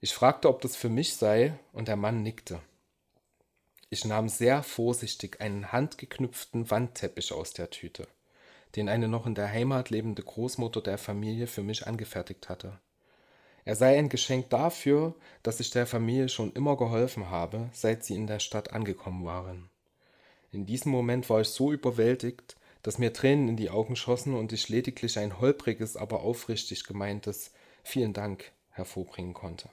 Ich 0.01 0.13
fragte, 0.13 0.49
ob 0.49 0.61
das 0.61 0.75
für 0.75 0.89
mich 0.89 1.15
sei, 1.15 1.53
und 1.73 1.87
der 1.87 1.97
Mann 1.97 2.23
nickte. 2.23 2.61
Ich 3.89 4.05
nahm 4.05 4.29
sehr 4.29 4.61
vorsichtig 4.63 5.41
einen 5.41 5.71
handgeknüpften 5.71 6.69
Wandteppich 6.69 7.33
aus 7.33 7.53
der 7.53 7.69
Tüte, 7.69 8.07
den 8.75 8.87
eine 8.87 9.07
noch 9.07 9.25
in 9.25 9.35
der 9.35 9.51
Heimat 9.51 9.89
lebende 9.89 10.21
Großmutter 10.21 10.81
der 10.81 10.97
Familie 10.97 11.47
für 11.47 11.63
mich 11.63 11.87
angefertigt 11.87 12.49
hatte. 12.49 12.79
Er 13.65 13.75
sei 13.75 13.97
ein 13.97 14.09
Geschenk 14.09 14.49
dafür, 14.49 15.15
dass 15.43 15.59
ich 15.59 15.69
der 15.69 15.85
Familie 15.85 16.29
schon 16.29 16.53
immer 16.53 16.77
geholfen 16.77 17.29
habe, 17.29 17.69
seit 17.73 18.03
sie 18.03 18.15
in 18.15 18.27
der 18.27 18.39
Stadt 18.39 18.73
angekommen 18.73 19.25
waren. 19.25 19.69
In 20.51 20.65
diesem 20.65 20.91
Moment 20.91 21.29
war 21.29 21.41
ich 21.41 21.49
so 21.49 21.71
überwältigt, 21.71 22.55
dass 22.83 22.97
mir 22.97 23.13
Tränen 23.13 23.49
in 23.49 23.57
die 23.57 23.69
Augen 23.69 23.95
schossen 23.95 24.35
und 24.35 24.53
ich 24.53 24.69
lediglich 24.69 25.19
ein 25.19 25.39
holpriges, 25.39 25.97
aber 25.97 26.21
aufrichtig 26.21 26.83
gemeintes 26.83 27.51
Vielen 27.83 28.13
Dank 28.13 28.51
hervorbringen 28.69 29.33
konnte. 29.33 29.69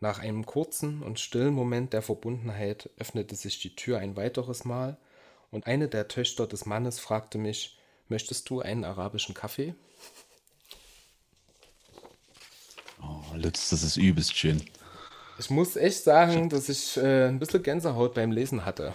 Nach 0.00 0.18
einem 0.18 0.44
kurzen 0.44 1.02
und 1.02 1.18
stillen 1.18 1.54
Moment 1.54 1.92
der 1.92 2.02
Verbundenheit 2.02 2.90
öffnete 2.98 3.36
sich 3.36 3.60
die 3.60 3.74
Tür 3.74 3.98
ein 3.98 4.16
weiteres 4.16 4.64
Mal 4.64 4.98
und 5.50 5.66
eine 5.66 5.88
der 5.88 6.08
Töchter 6.08 6.46
des 6.46 6.66
Mannes 6.66 6.98
fragte 6.98 7.38
mich, 7.38 7.78
möchtest 8.08 8.50
du 8.50 8.60
einen 8.60 8.84
arabischen 8.84 9.34
Kaffee? 9.34 9.74
Oh, 13.02 13.34
Lutz, 13.34 13.70
das 13.70 13.82
ist 13.82 13.96
übelst 13.96 14.36
schön. 14.36 14.62
Ich 15.38 15.50
muss 15.50 15.76
echt 15.76 16.04
sagen, 16.04 16.48
dass 16.48 16.68
ich 16.68 16.96
äh, 16.96 17.28
ein 17.28 17.38
bisschen 17.38 17.62
Gänsehaut 17.62 18.14
beim 18.14 18.30
Lesen 18.30 18.64
hatte. 18.64 18.94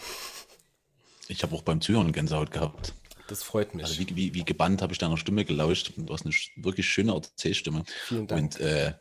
Ich 1.28 1.44
habe 1.44 1.56
auch 1.56 1.62
beim 1.62 1.82
Zuhören 1.82 2.12
Gänsehaut 2.12 2.52
gehabt. 2.52 2.94
Das 3.30 3.44
freut 3.44 3.76
mich. 3.76 3.86
Also 3.86 4.00
wie, 4.00 4.16
wie, 4.16 4.34
wie 4.34 4.44
gebannt 4.44 4.82
habe 4.82 4.92
ich 4.92 4.98
deiner 4.98 5.18
Stimme 5.18 5.46
gelauscht. 5.46 5.94
Du 5.96 6.12
hast 6.12 6.26
eine 6.26 6.34
wirklich 6.56 6.90
schöne 6.90 7.14
Erzählstimme. 7.14 7.84
Vielen 8.08 8.26
Dank. 8.26 8.42
Und 8.42 8.60
äh, 8.60 8.94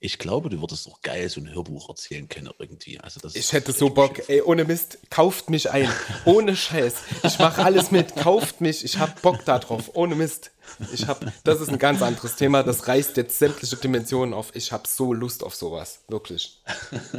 ich 0.00 0.18
glaube, 0.18 0.48
du 0.48 0.60
würdest 0.60 0.86
doch 0.86 1.02
geil 1.02 1.28
so 1.28 1.40
ein 1.40 1.52
Hörbuch 1.52 1.88
erzählen 1.88 2.28
können 2.28 2.50
irgendwie. 2.58 2.98
Also 3.00 3.20
das 3.20 3.36
ich 3.36 3.52
hätte 3.52 3.72
so 3.72 3.90
Bock, 3.90 4.28
ey, 4.28 4.40
ohne 4.40 4.64
Mist, 4.64 4.98
kauft 5.10 5.50
mich 5.50 5.70
ein. 5.70 5.88
Ohne 6.24 6.56
Scheiß. 6.56 6.94
Ich 7.24 7.38
mache 7.38 7.62
alles 7.62 7.90
mit, 7.90 8.16
kauft 8.16 8.62
mich. 8.62 8.84
Ich 8.84 8.98
habe 8.98 9.12
Bock 9.20 9.44
darauf. 9.44 9.94
Ohne 9.94 10.14
Mist. 10.14 10.50
Ich 10.92 11.06
hab, 11.06 11.24
das 11.44 11.60
ist 11.60 11.68
ein 11.68 11.78
ganz 11.78 12.00
anderes 12.00 12.36
Thema. 12.36 12.62
Das 12.62 12.88
reißt 12.88 13.18
jetzt 13.18 13.38
sämtliche 13.38 13.76
Dimensionen 13.76 14.34
auf. 14.34 14.54
Ich 14.54 14.72
habe 14.72 14.88
so 14.88 15.12
Lust 15.12 15.42
auf 15.42 15.54
sowas. 15.54 16.00
Wirklich. 16.08 16.62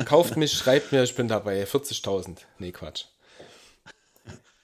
Kauft 0.05 0.35
mich, 0.35 0.53
schreibt 0.53 0.91
mir, 0.91 1.03
ich 1.03 1.15
bin 1.15 1.27
dabei. 1.27 1.63
40.000. 1.63 2.37
Nee, 2.57 2.71
Quatsch. 2.71 3.05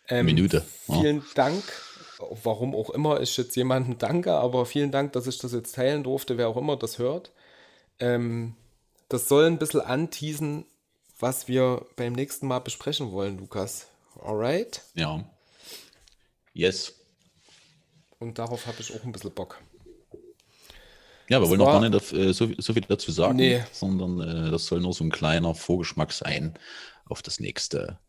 Ähm, 0.10 0.26
Minute. 0.26 0.66
Vielen 0.88 1.24
Dank. 1.36 1.64
Warum 2.44 2.76
auch 2.76 2.90
immer 2.90 3.22
ich 3.22 3.36
jetzt 3.38 3.56
jemandem 3.56 3.98
danke, 3.98 4.34
aber 4.34 4.66
vielen 4.66 4.92
Dank, 4.92 5.14
dass 5.14 5.28
ich 5.28 5.38
das 5.38 5.54
jetzt 5.54 5.76
teilen 5.76 6.04
durfte, 6.04 6.38
wer 6.38 6.50
auch 6.50 6.58
immer 6.58 6.78
das 6.78 6.98
hört. 6.98 7.32
Ähm, 8.00 8.56
das 9.10 9.28
soll 9.28 9.46
ein 9.46 9.60
bisschen 9.60 9.82
anteasen, 9.82 10.66
was 11.20 11.48
wir 11.48 11.86
beim 11.96 12.14
nächsten 12.14 12.48
Mal 12.48 12.60
besprechen 12.60 13.12
wollen, 13.12 13.38
Lukas. 13.38 13.88
Alright? 14.20 14.82
Ja. 14.94 15.24
Yes. 16.54 16.94
Und 18.20 18.38
darauf 18.38 18.68
habe 18.68 18.78
ich 18.80 18.94
auch 18.96 19.04
ein 19.04 19.12
bisschen 19.12 19.32
Bock. 19.32 19.60
Ja, 21.30 21.38
wir 21.38 21.42
das 21.42 21.50
wollen 21.50 21.60
noch 21.60 21.66
gar 21.68 21.90
nicht 21.90 22.14
äh, 22.14 22.34
so, 22.34 22.50
so, 22.58 22.74
viel 22.74 22.84
dazu 22.88 23.12
sagen, 23.12 23.38
nee. 23.38 23.64
sondern 23.72 24.20
äh, 24.20 24.52
das 24.52 24.66
soll 24.66 24.82
nur 24.82 24.94
so 24.94 25.04
ein 25.04 25.12
kleiner 25.12 25.56
Vorgeschmack 25.56 26.12
sein 26.12 26.56
auf 27.06 27.22
das 27.22 27.40
nächste 27.40 28.00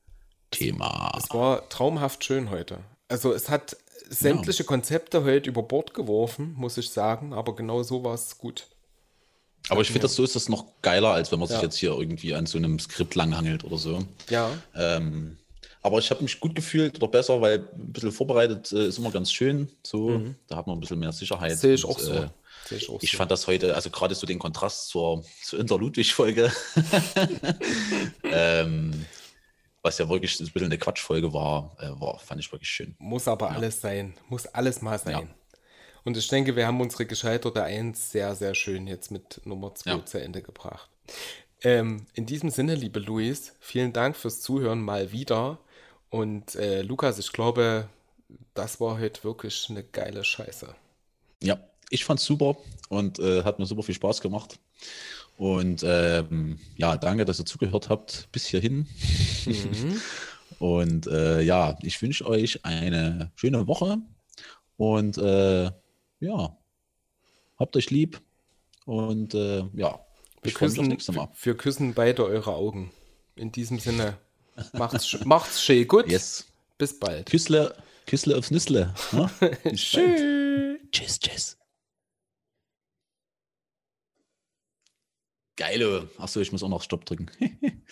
Thema. 0.51 1.17
Es 1.17 1.33
war 1.33 1.69
traumhaft 1.69 2.25
schön 2.25 2.51
heute. 2.51 2.81
Also 3.09 3.33
es 3.33 3.49
hat 3.49 3.77
sämtliche 4.09 4.63
ja. 4.63 4.67
Konzepte 4.67 5.25
heute 5.25 5.49
über 5.49 5.63
Bord 5.63 5.95
geworfen, 5.95 6.55
muss 6.57 6.79
ich 6.79 6.91
sagen, 6.91 7.33
aber 7.33 7.55
genau 7.55 7.83
so 7.83 8.05
war 8.05 8.15
es 8.15 8.39
gut. 8.39 8.67
Aber 9.69 9.81
ich 9.81 9.89
finde, 9.89 10.01
das 10.01 10.15
so 10.15 10.25
ist 10.25 10.35
das 10.35 10.49
noch 10.49 10.67
geiler, 10.83 11.11
als 11.11 11.31
wenn 11.31 11.39
man 11.39 11.49
ja. 11.49 11.55
sich 11.55 11.63
jetzt 11.63 11.77
hier 11.77 11.93
irgendwie 11.93 12.35
an 12.35 12.47
so 12.47 12.59
einem 12.59 12.79
Skript 12.79 13.15
langhangelt 13.15 13.65
oder 13.65 13.79
so. 13.79 14.05
Ja. 14.29 14.51
Ähm, 14.75 15.37
aber 15.83 15.99
ich 15.99 16.11
habe 16.11 16.23
mich 16.23 16.39
gut 16.41 16.55
gefühlt 16.55 16.97
oder 16.97 17.09
besser, 17.09 17.41
weil 17.41 17.59
ein 17.59 17.93
bisschen 17.93 18.13
vorbereitet 18.13 18.73
äh, 18.73 18.87
ist 18.87 18.99
immer 18.99 19.11
ganz 19.11 19.33
schön. 19.33 19.69
So, 19.83 20.11
mhm. 20.11 20.37
da 20.47 20.57
hat 20.57 20.67
man 20.67 20.77
ein 20.77 20.81
bisschen 20.81 20.99
mehr 20.99 21.13
Sicherheit. 21.13 21.59
Sehe 21.59 21.75
ich, 21.75 21.85
auch 21.85 21.99
so. 21.99 22.13
Äh, 22.13 22.29
ich 22.71 22.89
auch 22.89 23.03
ich 23.03 23.11
so. 23.11 23.17
fand 23.17 23.31
das 23.31 23.47
heute, 23.47 23.75
also 23.75 23.91
gerade 23.91 24.15
so 24.15 24.27
den 24.27 24.39
Kontrast 24.39 24.89
zur, 24.89 25.25
zur 25.43 25.59
Inter-Ludwig-Folge, 25.59 26.53
ähm, 28.25 29.05
was 29.83 29.99
ja 29.99 30.09
wirklich 30.09 30.39
ein 30.41 30.47
bisschen 30.47 30.67
eine 30.67 30.79
Quatschfolge 30.79 31.33
war, 31.33 31.77
äh, 31.81 31.89
war, 32.01 32.19
fand 32.19 32.41
ich 32.41 32.51
wirklich 32.53 32.71
schön. 32.71 32.95
Muss 32.99 33.29
aber 33.29 33.51
ja. 33.51 33.57
alles 33.57 33.81
sein. 33.81 34.15
Muss 34.29 34.47
alles 34.47 34.81
mal 34.81 34.99
sein. 34.99 35.13
Ja. 35.13 35.35
Und 36.05 36.17
ich 36.17 36.29
denke, 36.29 36.57
wir 36.57 36.67
haben 36.67 36.81
unsere 36.81 37.07
gescheiterte 37.07 37.63
Eins 37.63 38.11
sehr, 38.11 38.35
sehr 38.35 38.55
schön 38.55 38.87
jetzt 38.87 39.11
mit 39.11 39.41
Nummer 39.45 39.75
2 39.75 39.91
ja. 39.91 40.05
zu 40.05 40.21
Ende 40.21 40.43
gebracht. 40.43 40.89
Ähm, 41.63 42.07
in 42.15 42.27
diesem 42.27 42.51
Sinne, 42.51 42.75
liebe 42.75 42.99
Luis, 42.99 43.55
vielen 43.61 43.93
Dank 43.93 44.17
fürs 44.17 44.41
Zuhören 44.41 44.81
mal 44.81 45.13
wieder. 45.13 45.59
Und 46.11 46.57
äh, 46.57 46.83
Lukas, 46.83 47.19
ich 47.19 47.33
glaube, 47.33 47.89
das 48.55 48.81
war 48.81 48.99
heute 48.99 49.23
wirklich 49.25 49.69
eine 49.71 49.85
geile 49.85 50.25
Scheiße. 50.25 50.75
Ja, 51.43 51.59
ich 51.91 52.05
fand's 52.05 52.25
super 52.25 52.57
und 52.89 53.19
äh, 53.19 53.45
hat 53.45 53.59
mir 53.59 53.67
super 53.67 53.83
viel 53.83 53.95
Spaß 53.95 54.21
gemacht. 54.21 54.59
Und 55.37 55.83
ähm, 55.85 56.59
ja, 56.77 56.97
danke, 56.97 57.25
dass 57.25 57.41
ihr 57.41 57.47
zugehört 57.47 57.89
habt 57.89 58.29
bis 58.33 58.47
hierhin. 58.47 58.87
Mhm. 59.47 60.01
und 60.59 61.07
äh, 61.07 61.43
ja, 61.43 61.77
ich 61.83 62.01
wünsche 62.01 62.27
euch 62.27 62.65
eine 62.65 63.33
schöne 63.35 63.67
Woche 63.67 63.99
und 64.77 65.19
äh, 65.19 65.71
ja, 66.21 66.57
habt 67.59 67.77
euch 67.77 67.91
lieb 67.91 68.21
und 68.85 69.35
äh, 69.35 69.65
ja, 69.75 70.01
wir 70.43 70.53
küssen. 70.53 70.97
Wir 71.43 71.57
küssen 71.57 71.95
beide 71.95 72.25
eure 72.25 72.55
Augen. 72.55 72.93
In 73.35 73.53
diesem 73.53 73.79
Sinne, 73.79 74.19
macht's, 74.73 75.25
macht's 75.25 75.63
schön 75.63 75.87
gut. 75.89 76.09
Yes. 76.09 76.47
Bis 76.79 76.99
bald. 76.99 77.31
Küssle, 77.31 77.75
Küssle 78.07 78.37
aufs 78.37 78.51
Nüssle. 78.51 78.95
Ne? 79.13 79.31
tschüss. 79.75 80.81
Tschüss, 80.91 81.21
tschüss. 81.21 81.57
Geile. 85.57 86.09
Achso, 86.19 86.41
ich 86.41 86.53
muss 86.53 86.63
auch 86.63 86.69
noch 86.69 86.83
Stopp 86.83 87.05
drücken. 87.05 87.31